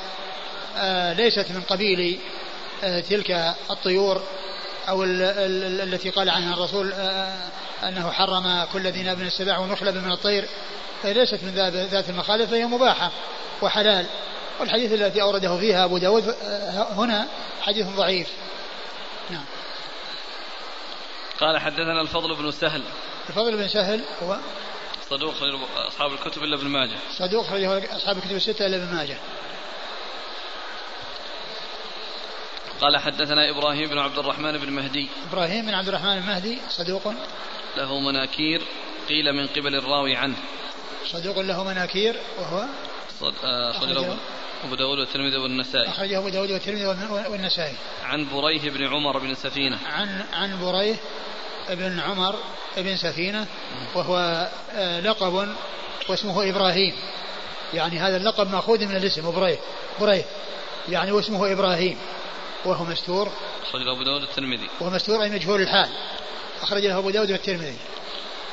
آه، 0.77 1.13
ليست 1.13 1.51
من 1.51 1.61
قبيل 1.61 2.21
آه، 2.85 3.01
تلك 3.01 3.55
الطيور 3.71 4.23
أو 4.89 5.05
التي 5.05 6.11
قال 6.11 6.31
عنها 6.31 6.55
الرسول 6.55 6.93
آه، 6.93 7.49
أنه 7.83 8.11
حرم 8.11 8.65
كل 8.73 8.87
ذي 8.87 9.03
ناب 9.03 9.19
من 9.19 9.27
السباع 9.27 9.59
ونخلب 9.59 9.97
من 9.97 10.13
الطير. 10.13 10.49
فهي 11.03 11.15
ليست 11.15 11.45
من 11.45 11.51
ذات 11.91 12.11
المخالف 12.11 12.51
فهي 12.51 12.65
مباحة 12.65 13.11
وحلال. 13.63 14.07
والحديث 14.61 14.93
الذي 14.93 15.23
أورده 15.23 15.59
فيها 15.59 15.85
أبو 15.85 15.99
داود 15.99 16.35
هنا 16.97 17.29
حديث 17.63 17.87
ضعيف. 17.87 18.29
نعم. 19.31 19.45
قال 21.41 21.59
حدثنا 21.59 22.01
الفضل 22.01 22.35
بن 22.35 22.51
سهل. 22.51 22.83
الفضل 23.29 23.57
بن 23.57 23.69
سهل 23.69 24.01
هو 24.23 24.39
صدوق 25.11 25.35
أصحاب 25.77 26.13
الكتب 26.13 26.45
إلا 26.45 26.57
ابن 26.57 26.67
ماجه. 26.67 26.97
صدوق 27.19 27.47
أصحاب 27.93 28.17
الكتب 28.17 28.37
الستة 28.37 28.67
إلا 28.67 28.77
ابن 28.77 28.95
ماجه. 28.95 29.17
قال 32.81 32.97
حدثنا 32.97 33.51
إبراهيم 33.51 33.89
بن 33.89 33.99
عبد 33.99 34.19
الرحمن 34.19 34.59
بن 34.59 34.73
مهدي. 34.73 35.09
إبراهيم 35.31 35.67
بن 35.67 35.75
عبد 35.75 35.89
الرحمن 35.89 36.13
المهدي 36.13 36.59
صدوق. 36.69 37.15
له 37.77 38.01
مناكير 38.01 38.63
قيل 39.09 39.33
من 39.33 39.47
قبل 39.47 39.75
الراوي 39.75 40.17
عنه. 40.17 40.37
صدوق 41.07 41.39
له 41.39 41.65
مناكير 41.65 42.17
وهو 42.39 42.65
صد... 43.21 43.35
آه 43.45 43.71
أخرجه 43.71 44.17
أبو 44.65 44.75
داود 44.75 44.99
والترمذي 44.99 45.37
والنسائي. 45.37 45.89
أخرجه 45.89 46.19
أبو 46.19 46.29
داود 46.29 46.51
والترمذي 46.51 46.87
والنسائي. 47.31 47.77
عن 48.05 48.27
بريه 48.33 48.71
بن 48.71 48.87
عمر 48.87 49.19
بن 49.19 49.35
سفينة. 49.35 49.79
عن 49.87 50.25
عن 50.33 50.61
بريه 50.61 50.97
بن 51.71 52.01
عمر 52.01 52.35
بن 52.77 52.97
سفينة 52.97 53.47
وهو 53.95 54.49
آه، 54.73 55.01
لقب 55.01 55.49
واسمه 56.09 56.51
إبراهيم. 56.51 56.95
يعني 57.75 57.99
هذا 57.99 58.17
اللقب 58.17 58.51
مأخوذ 58.51 58.87
من 58.87 58.97
الاسم 58.97 59.31
بريه 59.31 59.59
بريه 60.01 60.25
يعني 60.89 61.13
واسمه 61.13 61.53
إبراهيم 61.53 61.99
وهو 62.65 62.85
مستور. 62.85 63.33
أخرج 63.63 63.89
أبو 63.89 64.03
داود 64.03 64.23
الترمذي. 64.23 64.69
وهو 64.81 64.91
مستور 64.91 65.23
أي 65.23 65.31
مجهول 65.31 65.61
الحال. 65.61 65.89
أخرج 66.63 66.87
له 66.87 66.99
أبو 66.99 67.11
داود 67.11 67.31
والترمذي 67.31 67.77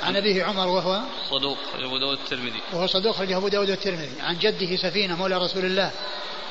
عن 0.03 0.15
أبيه 0.15 0.43
عمر 0.43 0.67
وهو؟ 0.67 1.01
صدوق 1.29 1.57
أبو 1.75 1.97
داود 1.97 2.17
الترمذي. 2.17 2.61
وهو 2.73 2.87
صدوق 2.87 3.15
أخرجه 3.15 3.37
أبو 3.37 3.47
داود 3.47 3.69
والترمذي 3.69 4.21
عن 4.21 4.37
جده 4.37 4.75
سفينة 4.75 5.15
مولى 5.15 5.37
رسول 5.37 5.65
الله 5.65 5.91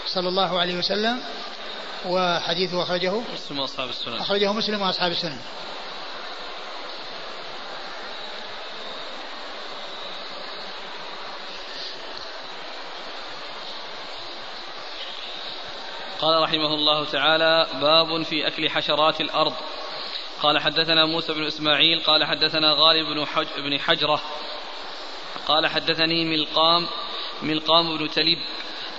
صلى 0.06 0.28
الله 0.28 0.60
عليه 0.60 0.78
وسلم 0.78 1.20
وحديثه 2.06 2.82
أخرجه. 2.82 3.20
مسلم 3.34 3.58
وأصحاب 3.58 3.88
السنن. 3.88 4.18
أخرجه 4.18 4.52
مسلم 4.52 4.82
وأصحاب 4.82 5.12
السنن. 5.12 5.38
قال 16.24 16.42
رحمه 16.42 16.74
الله 16.74 17.04
تعالى 17.04 17.66
باب 17.80 18.22
في 18.22 18.46
أكل 18.46 18.70
حشرات 18.70 19.20
الأرض. 19.20 19.52
قال 20.42 20.58
حدثنا 20.58 21.06
موسى 21.06 21.32
بن 21.34 21.46
إسماعيل 21.46 22.00
قال 22.00 22.24
حدثنا 22.24 22.72
غالب 22.72 23.06
بن, 23.06 23.26
حج 23.26 23.46
بن 23.56 23.80
حجرة. 23.80 24.22
قال 25.46 25.66
حدثني 25.66 26.24
ملقام 26.24 26.86
ملقام 27.42 27.98
بن 27.98 28.10
تلب 28.10 28.38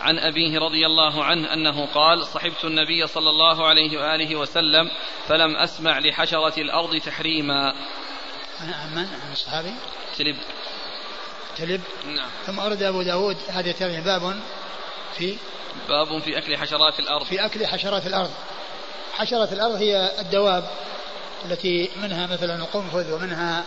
عن 0.02 0.20
أبيه 0.20 0.60
رضي 0.60 0.86
الله 0.86 1.24
عنه 1.24 1.54
أنه 1.54 1.86
قال 1.86 2.26
صحبت 2.26 2.66
النبي 2.66 3.08
صلى 3.08 3.30
الله 3.30 3.68
عليه 3.68 3.98
وآله 3.98 4.36
وسلم 4.36 4.92
فلم 5.28 5.56
أسمع 5.56 6.00
لحشرة 6.00 6.62
الأرض 6.62 6.98
تحريما. 6.98 7.76
عن 8.60 8.96
من؟ 8.96 9.08
عن 9.26 9.32
الصحابي؟ 9.32 9.74
تلب 10.18 10.38
تلب 11.58 11.82
نعم. 12.06 12.30
ثم 12.46 12.60
أرد 12.60 12.84
أبو 12.84 13.02
داود 13.02 13.38
هذا 13.50 13.70
الترجمة 13.70 14.04
باب 14.06 14.40
في 15.18 15.38
باب 15.90 16.22
في 16.22 16.38
أكل 16.38 16.58
حشرات 16.58 17.00
الأرض. 17.00 17.26
في 17.26 17.46
أكل 17.46 17.68
حشرات 17.68 18.08
الأرض. 18.08 18.32
حشرات 19.14 19.54
الأرض 19.54 19.76
هي 19.76 20.12
الدواب 20.20 20.70
التي 21.46 21.90
منها 22.02 22.28
مثلا 22.28 22.56
القنفذ 22.56 23.14
ومنها 23.14 23.64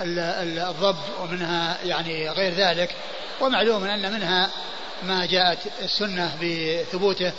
الضب 0.00 0.96
ومنها 1.20 1.78
يعني 1.84 2.30
غير 2.30 2.52
ذلك. 2.52 2.94
ومعلوم 3.40 3.84
أن 3.84 4.12
منها 4.12 4.50
ما 5.02 5.26
جاءت 5.26 5.58
السنة 5.82 6.36
بثبوته 6.42 7.32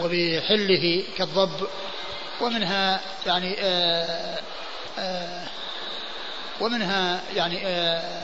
وبحله 0.00 1.04
كالضب 1.18 1.68
ومنها 2.40 3.00
يعني 3.26 3.56
آه، 3.60 4.38
آه، 4.98 5.46
ومنها 6.60 7.20
يعني 7.34 7.66
آه، 7.66 8.22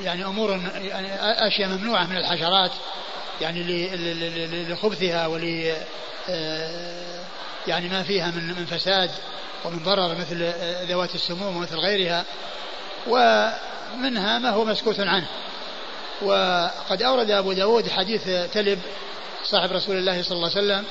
يعني 0.00 0.24
أمور 0.24 0.60
يعني 0.74 1.08
أشياء 1.46 1.68
ممنوعة 1.68 2.06
من 2.06 2.16
الحشرات. 2.16 2.70
يعني 3.40 3.88
لخبثها 4.68 5.26
ول 5.26 5.72
آه، 6.28 7.24
يعني 7.66 7.88
ما 7.88 8.02
فيها 8.02 8.30
من 8.30 8.46
من 8.46 8.66
فساد 8.66 9.10
ومن 9.64 9.78
ضرر 9.78 10.14
مثل 10.14 10.42
آه، 10.42 10.84
ذوات 10.84 11.14
السموم 11.14 11.56
ومثل 11.56 11.76
غيرها. 11.76 12.24
ومنها 13.06 14.38
ما 14.38 14.50
هو 14.50 14.64
مسكوت 14.64 15.00
عنه. 15.00 15.26
وقد 16.22 17.02
أورد 17.02 17.30
أبو 17.30 17.52
داود 17.52 17.88
حديث 17.88 18.24
تلب 18.52 18.78
صاحب 19.44 19.72
رسول 19.72 19.96
الله 19.96 20.22
صلى 20.22 20.36
الله 20.36 20.50
عليه 20.50 20.58
وسلم 20.58 20.84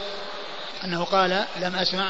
أنه 0.84 1.03
قال 1.03 1.45
لم 1.61 1.76
أسمع. 1.76 2.09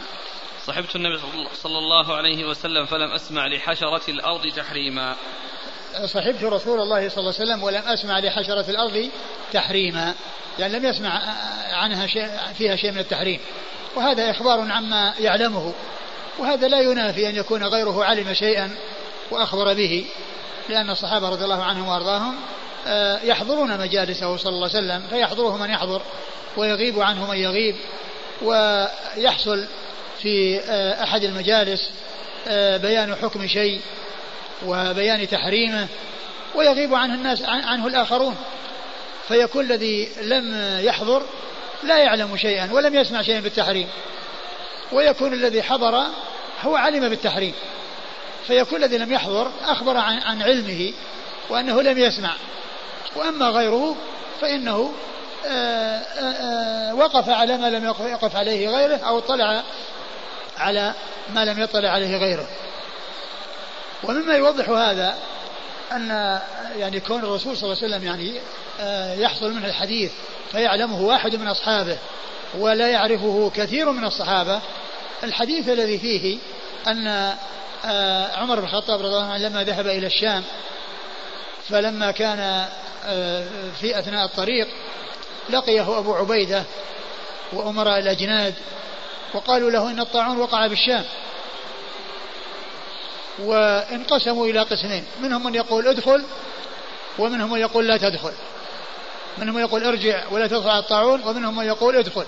صحبت 0.67 0.95
النبي 0.95 1.19
صلى 1.53 1.77
الله 1.77 2.15
عليه 2.15 2.45
وسلم 2.45 2.85
فلم 2.85 3.11
أسمع 3.11 3.47
لحشرة 3.47 4.09
الأرض 4.09 4.47
تحريما. 4.47 5.15
صحبت 6.05 6.43
رسول 6.43 6.81
الله 6.81 7.09
صلى 7.09 7.17
الله 7.17 7.33
عليه 7.39 7.51
وسلم 7.51 7.63
ولم 7.63 7.81
أسمع 7.87 8.19
لحشرة 8.19 8.69
الأرض 8.69 9.09
تحريما 9.53 10.13
يعني 10.59 10.79
لم 10.79 10.85
يسمع 10.85 11.21
عنها 11.71 12.07
شيء 12.07 12.27
فيها 12.57 12.75
شيء 12.75 12.91
من 12.91 12.99
التحريم. 12.99 13.39
وهذا 13.95 14.31
إخبار 14.31 14.71
عما 14.71 15.13
يعلمه. 15.19 15.73
وهذا 16.39 16.67
لا 16.67 16.81
ينافي 16.81 17.29
أن 17.29 17.35
يكون 17.35 17.63
غيره 17.63 18.05
علم 18.05 18.33
شيئا 18.33 18.75
وأخبر 19.31 19.73
به 19.73 20.05
لأن 20.69 20.89
الصحابة 20.89 21.29
رضي 21.29 21.43
الله 21.43 21.63
عنهم 21.63 21.87
وأرضاهم 21.87 22.35
آه، 22.87 23.19
يحضرون 23.23 23.77
مجالسه 23.77 24.37
صلى 24.37 24.53
الله 24.53 24.69
عليه 24.69 24.79
وسلم 24.79 25.03
فيحضره 25.09 25.57
من 25.57 25.69
يحضر 25.69 26.01
ويغيب 26.57 26.99
عنه 26.99 27.31
من 27.31 27.37
يغيب 27.37 27.75
ويحصل 28.41 29.65
في 30.21 30.59
آه، 30.59 31.03
أحد 31.03 31.23
المجالس 31.23 31.91
آه، 32.47 32.77
بيان 32.77 33.15
حكم 33.15 33.47
شيء. 33.47 33.81
وبيان 34.65 35.27
تحريمه 35.29 35.87
ويغيب 36.55 36.95
عنه 36.95 37.13
الناس 37.13 37.41
عنه 37.43 37.87
الآخرون. 37.87 38.35
فيكون 39.27 39.65
الذي 39.65 40.09
لم 40.21 40.77
يحضر 40.83 41.23
لا 41.83 41.97
يعلم 41.97 42.37
شيئا 42.37 42.69
ولم 42.71 42.95
يسمع 42.95 43.21
شيئا 43.21 43.39
بالتحريم. 43.39 43.89
ويكون 44.91 45.33
الذي 45.33 45.63
حضر 45.63 46.03
هو 46.63 46.75
علم 46.75 47.09
بالتحريم. 47.09 47.53
فيكون 48.47 48.83
الذي 48.83 48.97
لم 48.97 49.13
يحضر 49.13 49.51
أخبر 49.63 49.97
عن, 49.97 50.17
عن 50.17 50.41
علمه 50.41 50.93
وأنه 51.49 51.81
لم 51.81 51.97
يسمع. 51.97 52.35
وأما 53.15 53.49
غيره 53.49 53.95
فإنه 54.41 54.93
آآ 55.45 56.03
آه، 56.19 56.23
آآ 56.23 56.93
وقف 56.93 57.29
على 57.29 57.57
ما 57.57 57.69
لم 57.69 57.85
يقف 57.85 58.35
عليه 58.35 58.69
غيره 58.69 58.97
أو 58.97 59.17
اطلع 59.17 59.63
على 60.57 60.93
ما 61.33 61.45
لم 61.45 61.59
يطلع 61.63 61.89
عليه 61.89 62.17
غيره. 62.17 62.47
ومما 64.03 64.35
يوضح 64.35 64.69
هذا 64.69 65.17
أن 65.91 66.39
يعني 66.77 66.99
كون 66.99 67.23
الرسول 67.23 67.57
صلى 67.57 67.63
الله 67.63 67.83
عليه 67.83 67.95
وسلم 67.95 68.07
يعني 68.07 68.39
آه، 68.79 69.13
يحصل 69.13 69.53
منه 69.53 69.67
الحديث 69.67 70.11
فيعلمه 70.51 71.01
واحد 71.01 71.35
من 71.35 71.47
أصحابه 71.47 71.97
ولا 72.59 72.89
يعرفه 72.89 73.51
كثير 73.55 73.91
من 73.91 74.05
الصحابة 74.05 74.61
الحديث 75.23 75.69
الذي 75.69 75.99
فيه 75.99 76.37
أن 76.87 77.33
آه، 77.85 78.35
عمر 78.35 78.59
بن 78.59 78.63
الخطاب 78.63 78.99
رضي 78.99 79.07
الله 79.07 79.31
عنه 79.31 79.47
لما 79.47 79.63
ذهب 79.63 79.87
إلى 79.87 80.07
الشام 80.07 80.43
فلما 81.69 82.11
كان 82.11 82.67
آه، 83.05 83.45
في 83.81 83.99
أثناء 83.99 84.25
الطريق 84.25 84.67
لقيه 85.49 85.97
أبو 85.99 86.13
عبيدة 86.13 86.63
وأمراء 87.53 87.99
الأجناد 87.99 88.53
وقالوا 89.33 89.71
له 89.71 89.91
إن 89.91 89.99
الطاعون 89.99 90.37
وقع 90.37 90.67
بالشام. 90.67 91.03
وانقسموا 93.43 94.47
إلى 94.47 94.59
قسمين. 94.59 95.05
منهم 95.21 95.43
من 95.43 95.55
يقول 95.55 95.87
ادخل 95.87 96.23
ومنهم 97.19 97.51
من 97.51 97.59
يقول 97.59 97.87
لا 97.87 97.97
تدخل. 97.97 98.33
منهم 99.37 99.55
من 99.55 99.61
يقول 99.61 99.83
ارجع 99.83 100.23
ولا 100.31 100.47
على 100.69 100.79
الطاعون 100.79 101.21
ومنهم 101.23 101.55
من 101.55 101.65
يقول 101.65 101.95
ادخل. 101.95 102.25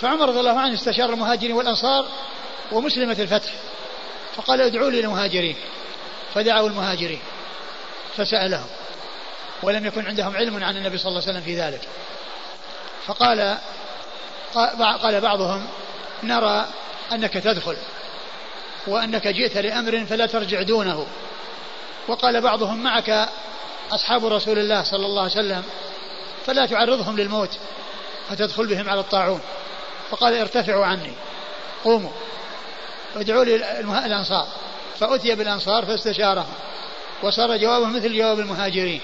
فعمر 0.00 0.28
رضي 0.28 0.40
الله 0.40 0.60
عنه 0.60 0.74
استشار 0.74 1.10
المهاجرين 1.10 1.52
والأنصار 1.52 2.08
ومسلمة 2.72 3.16
الفتح 3.18 3.52
فقال 4.36 4.60
ادعوا 4.60 4.90
لي 4.90 5.00
المهاجرين. 5.00 5.56
فدعوا 6.34 6.68
المهاجرين 6.68 7.20
فسألهم. 8.16 8.68
ولم 9.62 9.86
يكن 9.86 10.06
عندهم 10.06 10.36
علم 10.36 10.64
عن 10.64 10.76
النبي 10.76 10.98
صلى 10.98 11.08
الله 11.08 11.22
عليه 11.22 11.30
وسلم 11.30 11.42
في 11.42 11.60
ذلك. 11.60 11.80
فقال 13.06 13.58
قال 15.02 15.20
بعضهم 15.20 15.66
نرى 16.22 16.66
أنك 17.12 17.32
تدخل. 17.32 17.76
وأنك 18.86 19.28
جئت 19.28 19.56
لأمر 19.56 20.04
فلا 20.04 20.26
ترجع 20.26 20.62
دونه. 20.62 21.06
وقال 22.08 22.40
بعضهم 22.40 22.82
معك 22.82 23.28
أصحاب 23.92 24.26
رسول 24.26 24.58
الله 24.58 24.82
صلى 24.82 25.06
الله 25.06 25.22
عليه 25.22 25.32
وسلم 25.32 25.62
فلا 26.46 26.66
تعرضهم 26.66 27.16
للموت 27.16 27.58
فتدخل 28.28 28.66
بهم 28.66 28.88
على 28.88 29.00
الطاعون. 29.00 29.40
فقال 30.10 30.34
ارتفعوا 30.34 30.84
عني 30.84 31.12
قوموا 31.84 32.10
ادعوا 33.16 33.44
لي 33.44 33.80
الأنصار. 34.06 34.48
فأتي 35.00 35.34
بالأنصار 35.34 35.86
فاستشارهم 35.86 36.54
وصار 37.22 37.56
جوابهم 37.56 37.96
مثل 37.96 38.16
جواب 38.16 38.40
المهاجرين. 38.40 39.00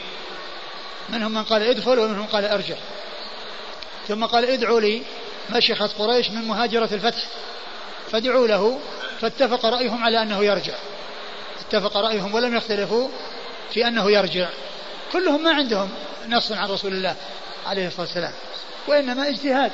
منهم 1.09 1.35
من 1.35 1.45
قال 1.45 1.63
ادخل 1.63 1.99
ومنهم 1.99 2.27
قال 2.27 2.45
ارجع. 2.45 2.77
ثم 4.09 4.25
قال 4.25 4.45
ادعوا 4.45 4.81
لي 4.81 5.03
مشيخة 5.51 5.91
قريش 5.99 6.31
من 6.31 6.45
مهاجرة 6.45 6.89
الفتح. 6.93 7.27
فدعوا 8.13 8.47
له 8.47 8.79
فاتفق 9.21 9.67
رأيهم 9.67 10.05
على 10.05 10.23
أنه 10.23 10.45
يرجع. 10.45 10.75
اتفق 11.61 11.97
رأيهم 11.97 12.35
ولم 12.35 12.57
يختلفوا 12.57 13.09
في 13.73 13.89
أنه 13.89 14.11
يرجع. 14.11 14.49
كلهم 15.13 15.45
ما 15.45 15.55
عندهم 15.55 15.89
نص 16.29 16.53
عن 16.53 16.69
رسول 16.69 16.93
الله 16.93 17.17
عليه 17.67 17.87
الصلاة 17.87 18.07
والسلام 18.07 18.33
وإنما 18.89 19.29
اجتهاد. 19.29 19.73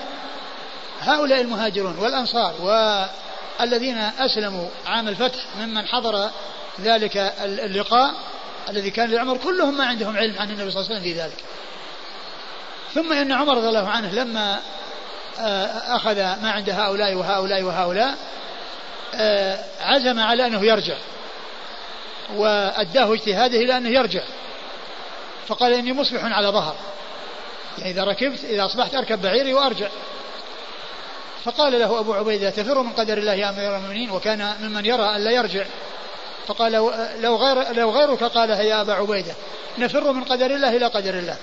هؤلاء 1.00 1.40
المهاجرون 1.40 1.98
والأنصار 1.98 2.54
والذين 2.60 3.98
أسلموا 3.98 4.68
عام 4.86 5.08
الفتح 5.08 5.40
ممن 5.58 5.86
حضر 5.86 6.30
ذلك 6.80 7.16
اللقاء 7.42 8.14
الذي 8.68 8.90
كان 8.90 9.10
لعمر 9.10 9.36
كلهم 9.36 9.76
ما 9.76 9.86
عندهم 9.86 10.16
علم 10.16 10.34
عن 10.38 10.50
النبي 10.50 10.70
صلى 10.70 10.80
الله 10.80 10.90
عليه 10.90 11.00
وسلم 11.00 11.12
في 11.12 11.20
ذلك. 11.20 11.44
ثم 12.94 13.12
إن 13.12 13.32
عمر 13.32 13.56
رضي 13.56 13.68
الله 13.68 13.88
عنه 13.88 14.12
لما 14.12 14.60
أخذ 15.96 16.16
ما 16.16 16.50
عند 16.50 16.70
هؤلاء 16.70 17.14
وهؤلاء 17.14 17.62
وهؤلاء 17.62 18.14
آه، 19.14 19.58
عزم 19.80 20.20
على 20.20 20.46
أنه 20.46 20.64
يرجع 20.64 20.94
وأداه 22.36 23.14
اجتهاده 23.14 23.58
إلى 23.58 23.76
أنه 23.76 23.88
يرجع 23.88 24.22
فقال 25.46 25.72
إني 25.72 25.92
مصبح 25.92 26.24
على 26.24 26.48
ظهر 26.48 26.76
يعني 27.78 27.90
إذا 27.90 28.04
ركبت 28.04 28.44
إذا 28.44 28.64
أصبحت 28.64 28.94
أركب 28.94 29.22
بعيري 29.22 29.54
وأرجع. 29.54 29.88
فقال 31.44 31.78
له 31.80 32.00
أبو 32.00 32.14
عبيدة 32.14 32.50
تفر 32.50 32.82
من 32.82 32.92
قدر 32.92 33.18
الله 33.18 33.32
يا 33.34 33.48
أمير 33.48 33.76
المؤمنين 33.76 34.10
وكان 34.10 34.54
ممن 34.60 34.86
يرى 34.86 35.16
أن 35.16 35.24
لا 35.24 35.30
يرجع. 35.30 35.64
فقال 36.46 36.72
لو 37.20 37.36
غير 37.36 37.72
لو 37.72 37.90
غيرك 37.90 38.24
قالها 38.24 38.62
يا 38.62 38.80
أبا 38.80 38.94
عبيدة 38.94 39.34
نفر 39.78 40.12
من 40.12 40.24
قدر 40.24 40.46
الله 40.46 40.76
إلى 40.76 40.86
قدر 40.86 41.18
الله 41.18 41.36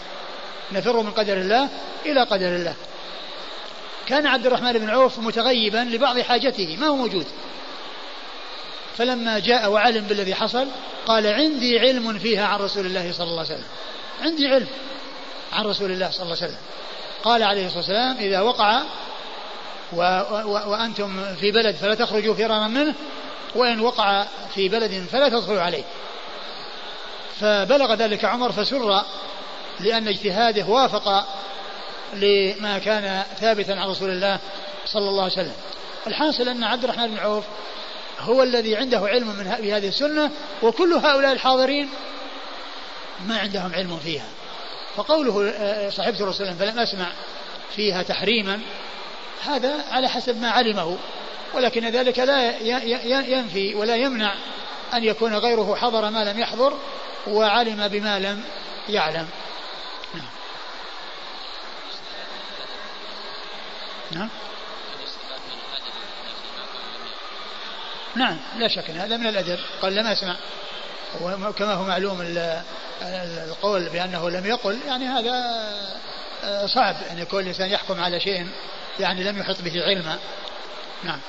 نفر 0.72 1.02
من 1.02 1.12
قدر 1.12 1.38
الله 1.38 1.70
إلى 2.06 2.24
قدر 2.24 2.48
الله. 2.56 2.76
كان 4.08 4.28
عبد 4.28 4.46
الرحمن 4.46 4.74
بن 4.74 4.90
عوف 4.90 5.20
متغيبا 5.20 5.78
لبعض 5.78 6.20
حاجته 6.20 6.78
ما 6.80 6.88
هو 6.88 6.96
موجود. 6.96 7.28
فلما 8.98 9.40
جاء 9.40 9.72
وعلم 9.72 10.04
بالذي 10.04 10.36
حصل 10.36 10.68
قال 11.06 11.28
عندي 11.28 11.80
علم 11.80 12.20
فيها 12.20 12.48
عن 12.48 12.60
رسول 12.60 12.86
الله 12.86 13.12
صلى 13.12 13.28
الله 13.28 13.46
عليه 13.46 13.54
وسلم. 13.54 13.68
عندي 14.22 14.48
علم 14.48 14.68
عن 15.54 15.66
رسول 15.66 15.92
الله 15.92 16.12
صلى 16.12 16.24
الله 16.24 16.36
عليه 16.36 16.46
وسلم. 16.46 16.62
قال 17.24 17.44
عليه 17.44 17.66
الصلاة 17.66 17.80
والسلام 17.80 18.18
إذا 18.18 18.42
وقع 18.42 18.82
و 19.94 20.02
و 20.46 20.72
وأنتم 20.72 21.36
في 21.36 21.52
بلد 21.52 21.76
فلا 21.76 21.96
تخرجوا 21.96 22.36
فرارا 22.36 22.68
منه 22.68 22.94
وإن 23.56 23.80
وقع 23.80 24.26
في 24.56 24.70
بلد 24.70 25.06
فلا 25.12 25.30
تدخلوا 25.30 25.62
عليه. 25.62 25.84
فبلغ 27.40 27.94
ذلك 27.94 28.26
عمر 28.26 28.52
فسر 28.52 29.02
لأن 29.80 30.08
اجتهاده 30.08 30.66
وافق 30.66 31.28
لما 32.16 32.80
كان 32.80 33.24
ثابتا 33.40 33.72
عن 33.72 33.90
رسول 33.90 34.10
الله 34.10 34.40
صلى 34.86 35.10
الله 35.10 35.24
عليه 35.24 35.34
وسلم. 35.34 35.56
الحاصل 36.08 36.50
أن 36.50 36.64
عبد 36.64 36.84
الرحمن 36.84 37.08
بن 37.08 37.18
عوف 37.18 37.44
هو 38.20 38.44
الذي 38.44 38.76
عنده 38.76 39.00
علم 39.00 39.28
من 39.28 39.56
بهذه 39.60 39.88
السنة 39.88 40.32
وكل 40.62 40.94
هؤلاء 40.94 41.32
الحاضرين 41.32 41.90
ما 43.28 43.38
عندهم 43.38 43.74
علم 43.74 43.98
فيها. 43.98 44.28
فقوله 44.96 45.50
آه، 45.50 45.90
صحبت 45.90 46.22
الرسول 46.22 46.54
فلم 46.54 46.80
أسمع 46.80 47.08
فيها 47.76 48.04
تحريما 48.04 48.60
هذا 49.44 49.74
على 49.92 50.10
حسب 50.10 50.42
ما 50.42 50.50
علمه. 50.50 50.98
ولكن 51.54 51.90
ذلك 51.90 52.20
لا 52.20 52.60
ينفي 53.28 53.76
ولا 53.76 53.96
يمنع 53.96 54.34
أن 54.94 55.04
يكون 55.04 55.36
غيره 55.36 55.76
حضر 55.76 56.10
ما 56.10 56.24
لم 56.24 56.40
يحضر 56.40 56.74
وعلم 57.28 57.88
بما 57.88 58.20
لم 58.20 58.44
يعلم. 58.90 59.28
نعم. 64.14 64.30
نعم 68.16 68.38
لا 68.58 68.68
شك 68.68 68.90
هذا 68.90 69.18
من 69.18 69.28
الأدب. 69.28 69.60
قال 69.82 69.96
لم 69.96 70.08
أسمع. 70.08 70.36
وكما 71.22 71.74
هو 71.74 71.84
معلوم 71.84 72.22
القول 73.48 73.90
بأنه 73.90 74.30
لم 74.30 74.46
يقل 74.46 74.80
يعني 74.88 75.06
هذا 75.06 75.34
آه، 76.44 76.66
صعب 76.66 76.96
أن 76.96 77.08
يعني 77.08 77.22
يكون 77.22 77.44
الإنسان 77.44 77.70
يحكم 77.70 78.02
على 78.02 78.20
شيء 78.20 78.48
يعني 79.00 79.24
لم 79.24 79.38
يحط 79.38 79.62
به 79.62 79.84
علما. 79.84 80.20
نعم. 81.04 81.20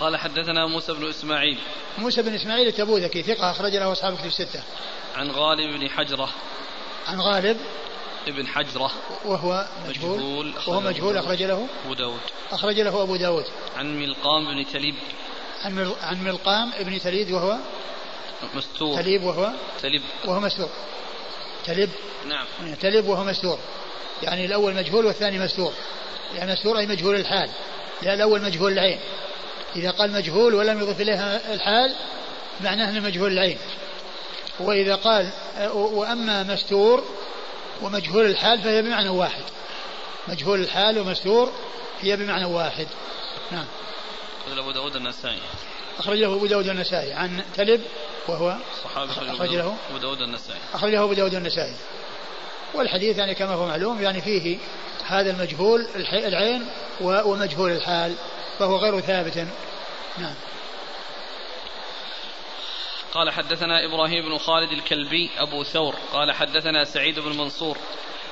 قال 0.00 0.16
حدثنا 0.16 0.66
موسى 0.66 0.92
بن 0.92 1.08
إسماعيل. 1.08 1.58
موسى 1.98 2.22
بن 2.22 2.34
إسماعيل 2.34 2.68
التبوذكي 2.68 3.22
ثقة 3.22 3.50
أخرج 3.50 3.76
له 3.76 3.92
أصحاب 3.92 4.16
كتب 4.16 4.26
الستة. 4.26 4.62
عن 5.16 5.30
غالب 5.30 5.80
بن 5.80 5.90
حجرة. 5.90 6.28
عن 7.08 7.20
غالب 7.20 7.56
ابن 8.28 8.46
حجرة. 8.46 8.90
وهو 9.24 9.66
مجهول, 9.88 10.18
مجهول 10.18 10.52
وهو 10.66 10.80
مجهول 10.80 11.16
أخرج 11.16 11.42
له 11.42 11.66
أبو 11.84 11.94
داود. 11.94 12.20
أخرج 12.52 12.80
له 12.80 13.02
أبو 13.02 13.16
داود. 13.16 13.44
عن 13.76 13.98
ملقام 13.98 14.44
بن 14.44 14.66
تليب. 14.72 14.94
عن 15.64 15.92
عن 16.02 16.24
ملقام 16.24 16.72
ابن 16.78 17.00
تليد 17.00 17.30
وهو 17.30 17.56
مستور. 18.54 19.02
تليب 19.02 19.22
وهو 19.22 19.52
تليب. 19.82 20.02
وهو 20.24 20.40
مستور. 20.40 20.68
تلب 21.64 21.90
نعم. 22.28 22.46
تلب 22.80 23.08
وهو 23.08 23.24
مستور. 23.24 23.58
يعني 24.22 24.46
الأول 24.46 24.74
مجهول 24.74 25.06
والثاني 25.06 25.38
مستور. 25.38 25.72
يعني 26.34 26.52
مستور 26.52 26.78
أي 26.78 26.86
مجهول 26.86 27.14
الحال. 27.14 27.50
لا 28.02 28.14
الأول 28.14 28.42
مجهول 28.42 28.72
العين. 28.72 28.98
إذا 29.76 29.90
قال 29.90 30.12
مجهول 30.12 30.54
ولم 30.54 30.80
يضف 30.80 31.00
إليها 31.00 31.54
الحال 31.54 31.94
معناه 32.60 32.90
أنه 32.90 33.00
مجهول 33.00 33.32
العين. 33.32 33.58
وإذا 34.60 34.94
قال 34.94 35.30
وأما 35.72 36.42
مستور 36.42 37.04
ومجهول 37.82 38.26
الحال 38.26 38.62
فهي 38.62 38.82
بمعنى 38.82 39.08
واحد. 39.08 39.42
مجهول 40.28 40.60
الحال 40.60 40.98
ومستور 40.98 41.52
هي 42.00 42.16
بمعنى 42.16 42.44
واحد. 42.44 42.86
نعم. 43.50 43.66
أخرج 44.46 44.58
أبو 44.58 44.70
داود 44.70 44.96
النسائي. 44.96 45.38
أخرج 45.98 46.18
له 46.18 46.34
أبو 46.34 46.46
داود 46.46 46.68
النسائي 46.68 47.12
عن 47.12 47.44
تلب 47.56 47.82
وهو 48.28 48.56
صحابي 48.84 49.12
أخرج 49.12 49.54
له. 49.54 49.76
أبو 49.90 49.98
داود 49.98 50.22
النسائي. 50.22 50.60
أخرج 50.74 50.90
له 50.90 51.04
أبو 51.04 51.12
داود 51.12 51.34
النسائي. 51.34 51.74
والحديث 52.74 53.18
يعني 53.18 53.34
كما 53.34 53.54
هو 53.54 53.66
معلوم 53.66 54.02
يعني 54.02 54.20
فيه 54.20 54.58
هذا 55.06 55.30
المجهول 55.30 55.86
العين 56.12 56.66
ومجهول 57.00 57.72
الحال 57.72 58.14
فهو 58.58 58.76
غير 58.76 59.00
ثابت. 59.00 59.46
نعم. 60.18 60.34
قال 63.16 63.30
حدثنا 63.30 63.84
إبراهيم 63.84 64.24
بن 64.24 64.38
خالد 64.38 64.72
الكلبي 64.72 65.30
أبو 65.38 65.62
ثور 65.62 65.94
قال 66.12 66.32
حدثنا 66.32 66.84
سعيد 66.84 67.18
بن 67.18 67.36
منصور 67.36 67.78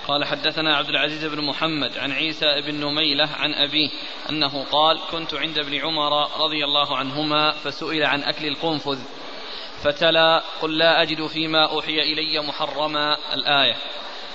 قال 0.08 0.24
حدثنا 0.24 0.76
عبد 0.76 0.88
العزيز 0.88 1.24
بن 1.24 1.44
محمد 1.44 1.98
عن 1.98 2.12
عيسى 2.12 2.60
بن 2.60 2.74
نميلة 2.74 3.28
عن 3.36 3.54
أبيه 3.54 3.90
أنه 4.30 4.64
قال 4.64 5.00
كنت 5.10 5.34
عند 5.34 5.58
ابن 5.58 5.74
عمر 5.74 6.40
رضي 6.44 6.64
الله 6.64 6.96
عنهما 6.96 7.50
فسئل 7.50 8.02
عن 8.02 8.22
أكل 8.22 8.46
القنفذ 8.46 8.98
فتلا 9.82 10.42
قل 10.62 10.78
لا 10.78 11.02
أجد 11.02 11.26
فيما 11.26 11.70
أوحي 11.70 12.00
إلي 12.00 12.40
محرما 12.40 13.16
الآية. 13.34 13.76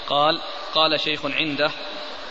قال 0.07 0.41
قال 0.73 0.99
شيخ 0.99 1.25
عنده 1.25 1.71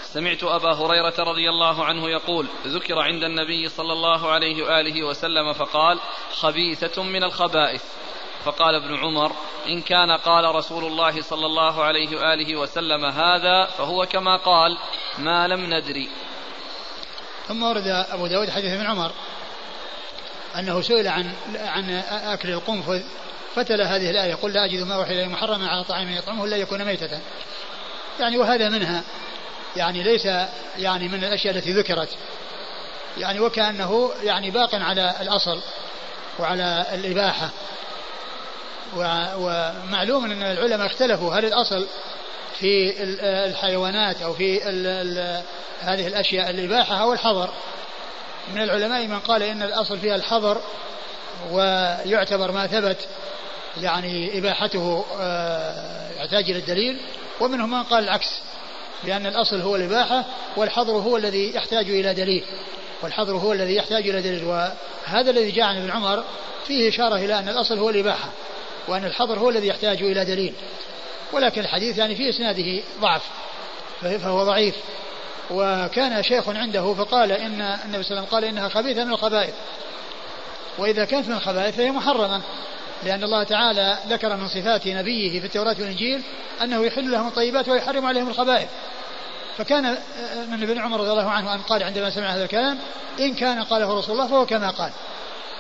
سمعت 0.03 0.45
أبا 0.45 0.73
هريرة 0.73 1.15
رضي 1.19 1.49
الله 1.49 1.85
عنه 1.85 2.11
يقول 2.11 2.47
ذكر 2.67 2.99
عند 2.99 3.25
النبي 3.25 3.69
صلى 3.69 3.93
الله 3.93 4.31
عليه 4.31 4.63
وآله 4.63 5.03
وسلم 5.03 5.53
فقال 5.53 5.99
خبيثة 6.31 7.03
من 7.03 7.25
الخبائث 7.25 7.83
فقال 8.49 8.75
ابن 8.75 8.97
عمر 8.97 9.33
إن 9.67 9.83
كان 9.83 10.11
قال 10.11 10.55
رسول 10.55 10.85
الله 10.85 11.23
صلى 11.23 11.47
الله 11.47 11.85
عليه 11.85 12.17
وآله 12.17 12.57
وسلم 12.57 13.05
هذا 13.05 13.65
فهو 13.65 14.07
كما 14.07 14.37
قال 14.37 14.79
ما 15.19 15.49
لم 15.49 15.75
ندري. 15.75 16.09
ثم 17.49 17.63
ورد 17.63 17.87
أبو 17.87 18.27
داود 18.27 18.51
حديث 18.51 18.73
ابن 18.73 18.87
عمر 18.87 19.13
أنه 20.59 20.81
سئل 20.83 21.09
عن 21.09 21.33
عن 21.55 21.91
أكل 22.11 22.51
القنفذ 22.51 23.03
فتلا 23.55 23.97
هذه 23.97 24.11
الآية 24.11 24.35
قل 24.35 24.53
لا 24.53 24.65
أجد 24.65 24.83
ما 24.83 24.95
أوحي 24.95 25.13
إليه 25.13 25.27
محرما 25.27 25.69
على 25.69 25.85
طعام 25.85 26.11
يطعمه 26.11 26.45
إلا 26.45 26.57
يكون 26.57 26.85
ميتة. 26.85 27.21
يعني 28.21 28.39
وهذا 28.39 28.69
منها. 28.69 29.03
يعني 29.77 30.03
ليس 30.03 30.27
يعني 30.79 31.09
من 31.09 31.25
الأشياء 31.25 31.57
التي 31.57 31.73
ذكرت. 31.73 32.17
يعني 33.19 33.41
وكأنه 33.41 34.11
يعني 34.23 34.51
باق 34.51 34.75
على 34.75 35.15
الأصل 35.21 35.61
وعلى 36.39 36.87
الإباحة. 36.95 37.51
ومعلوم 38.97 40.25
أن 40.25 40.43
العلماء 40.43 40.87
اختلفوا 40.87 41.35
هل 41.35 41.45
الأصل 41.45 41.87
في 42.59 42.95
الحيوانات 43.23 44.23
أو 44.23 44.35
في 44.35 44.63
هذه 45.81 46.07
الأشياء 46.07 46.51
الإباحة 46.51 47.03
أو 47.03 47.13
الحظر. 47.13 47.51
من 48.55 48.63
العلماء 48.63 49.07
من 49.07 49.19
قال 49.19 49.43
إن 49.43 49.63
الأصل 49.63 49.99
فيها 49.99 50.15
الحظر 50.15 50.61
ويعتبر 51.51 52.53
ما 52.53 52.67
ثبت 52.67 53.09
يعني 53.81 54.39
إباحته 54.39 55.05
آه، 55.21 56.11
يحتاج 56.17 56.51
إلى 56.51 56.59
الدليل. 56.59 57.01
ومنهم 57.41 57.71
من 57.71 57.83
قال 57.83 58.05
العكس 58.05 58.41
لأن 59.05 59.27
الأصل 59.27 59.61
هو 59.61 59.77
الإباحة 59.77 60.25
والحظر 60.57 60.93
هو 60.93 61.17
الذي 61.17 61.55
يحتاج 61.55 61.91
إلى 61.91 62.15
دليل. 62.15 62.45
والحظر 63.03 63.37
هو 63.37 63.53
الذي 63.53 63.75
يحتاج 63.75 64.09
إلى 64.09 64.23
دليل. 64.23 64.45
وهذا 64.45 65.31
الذي 65.31 65.51
جاء 65.51 65.65
عن 65.65 65.77
ابن 65.77 65.91
عمر 65.91 66.25
فيه 66.67 66.89
إشارة 66.89 67.17
إلى 67.17 67.39
أن 67.39 67.49
الأصل 67.49 67.79
هو 67.79 67.91
الإباحة. 67.91 68.29
وأن 68.89 69.05
الحظر 69.05 69.39
هو 69.39 69.51
الذي 69.51 69.67
يحتاج 69.67 70.03
إلى 70.03 70.25
دليل. 70.25 70.55
ولكن 71.33 71.61
الحديث 71.61 71.99
يعني 71.99 72.15
في 72.15 72.29
إسناده 72.29 72.83
ضعف 73.01 73.23
فهو 74.01 74.45
ضعيف. 74.45 74.75
وكان 75.51 76.23
شيخ 76.23 76.49
عنده 76.49 76.95
فقال 76.95 77.33
إن 77.33 77.61
النبي 77.61 77.83
صلى 77.83 77.87
الله 77.91 77.97
عليه 77.97 77.99
وسلم 77.99 78.25
قال 78.25 78.45
إنها 78.45 78.69
خبيثة 78.69 79.05
من 79.05 79.13
الخبائث. 79.13 79.55
وإذا 80.79 81.05
كانت 81.05 81.29
من 81.29 81.35
الخبائث 81.35 81.77
فهي 81.77 81.91
محرمة 81.91 82.43
لأن 83.03 83.25
الله 83.25 83.43
تعالى 83.43 83.99
ذكر 84.09 84.37
من 84.37 84.49
صفات 84.49 84.87
نبيه 84.87 85.41
في 85.41 85.47
التوراة 85.47 85.77
والإنجيل 85.79 86.23
أنه 86.63 86.85
يحل 86.85 87.11
لهم 87.11 87.29
الطيبات 87.29 87.69
ويحرم 87.69 88.07
عليهم 88.07 88.29
الخبائث. 88.29 88.69
فكان 89.59 89.83
من 90.49 90.63
ابن 90.63 90.79
عمر 90.79 91.01
رضي 91.01 91.11
الله 91.11 91.31
عنه 91.31 91.55
أن 91.55 91.61
قال 91.61 91.83
عندما 91.83 92.11
سمع 92.11 92.35
هذا 92.35 92.45
الكلام 92.45 92.79
إن 93.21 93.35
كان 93.35 93.63
قاله 93.63 93.99
رسول 93.99 94.15
الله 94.15 94.27
فهو 94.27 94.47
كما 94.47 94.71
قال. 94.71 94.91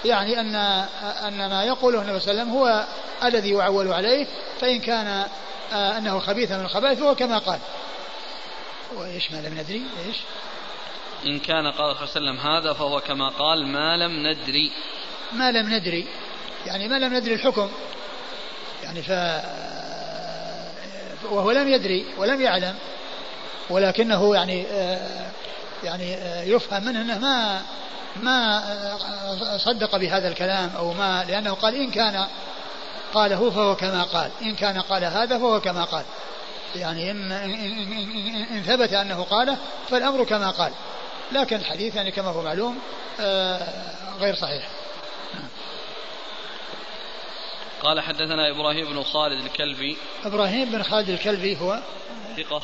يعني 0.05 0.41
أن 0.41 0.55
أن 1.27 1.51
ما 1.51 1.65
يقوله 1.65 2.03
النبي 2.03 2.21
صلى 2.21 2.31
الله 2.31 2.43
عليه 2.43 2.53
وسلم 2.53 2.59
هو 2.59 2.87
الذي 3.25 3.51
يعول 3.51 3.93
عليه 3.93 4.27
فإن 4.61 4.81
كان 4.81 5.27
أنه 5.73 6.19
خبيث 6.19 6.53
من 6.53 6.61
الخبائث 6.61 6.99
فهو 6.99 7.15
كما 7.15 7.39
قال. 7.39 7.59
وإيش 8.97 9.31
ما 9.31 9.37
لم 9.37 9.59
ندري؟ 9.59 9.83
إيش؟ 10.07 10.17
إن 11.27 11.39
كان 11.39 11.67
قال 11.67 11.75
صلى 11.77 11.83
الله 11.83 11.97
عليه 11.97 12.11
وسلم 12.11 12.39
هذا 12.39 12.73
فهو 12.73 13.01
كما 13.01 13.29
قال 13.29 13.67
ما 13.67 13.97
لم 13.97 14.27
ندري. 14.27 14.73
ما 15.33 15.51
لم 15.51 15.75
ندري. 15.75 16.07
يعني 16.67 16.89
ما 16.89 16.99
لم 16.99 17.15
ندري 17.15 17.35
الحكم. 17.35 17.71
يعني 18.83 19.03
ف 19.03 19.11
وهو 21.31 21.51
لم 21.51 21.69
يدري 21.69 22.07
ولم 22.19 22.41
يعلم. 22.41 22.75
ولكنه 23.71 24.35
يعني 24.35 24.67
يعني 25.85 26.13
يفهم 26.51 26.85
منه 26.85 27.01
إنه 27.01 27.19
ما 27.19 27.63
ما 28.17 29.59
صدق 29.59 29.97
بهذا 29.97 30.29
الكلام 30.29 30.71
أو 30.77 30.93
ما 30.93 31.25
لأنه 31.29 31.55
قال 31.55 31.75
إن 31.75 31.91
كان 31.91 32.27
قاله 33.15 33.51
فهو 33.51 33.77
كما 33.77 34.03
قال 34.03 34.31
إن 34.43 34.55
كان 34.55 34.81
قال 34.81 35.05
هذا 35.05 35.39
فهو 35.39 35.61
كما 35.61 35.85
قال. 35.85 36.05
يعني 36.77 37.11
إن, 37.11 37.33
إن, 37.33 37.55
إن, 37.55 38.57
إن 38.57 38.63
ثبت 38.63 38.93
أنه 38.93 39.23
قاله 39.23 39.57
فالأمر 39.91 40.25
كما 40.25 40.51
قال. 40.51 40.73
لكن 41.33 41.57
الحديث 41.57 41.95
يعني 41.97 42.11
كما 42.11 42.29
هو 42.29 42.43
معلوم 42.43 42.79
غير 44.21 44.35
صحيح. 44.35 44.69
قال 47.83 48.01
حدثنا 48.01 48.51
إبراهيم 48.51 48.87
بن 48.87 49.03
خالد 49.03 49.45
الكلبي. 49.45 49.97
إبراهيم 50.25 50.71
بن 50.71 50.83
خالد 50.83 51.09
الكلبي 51.09 51.57
هو؟ 51.61 51.81
ثقة 52.37 52.61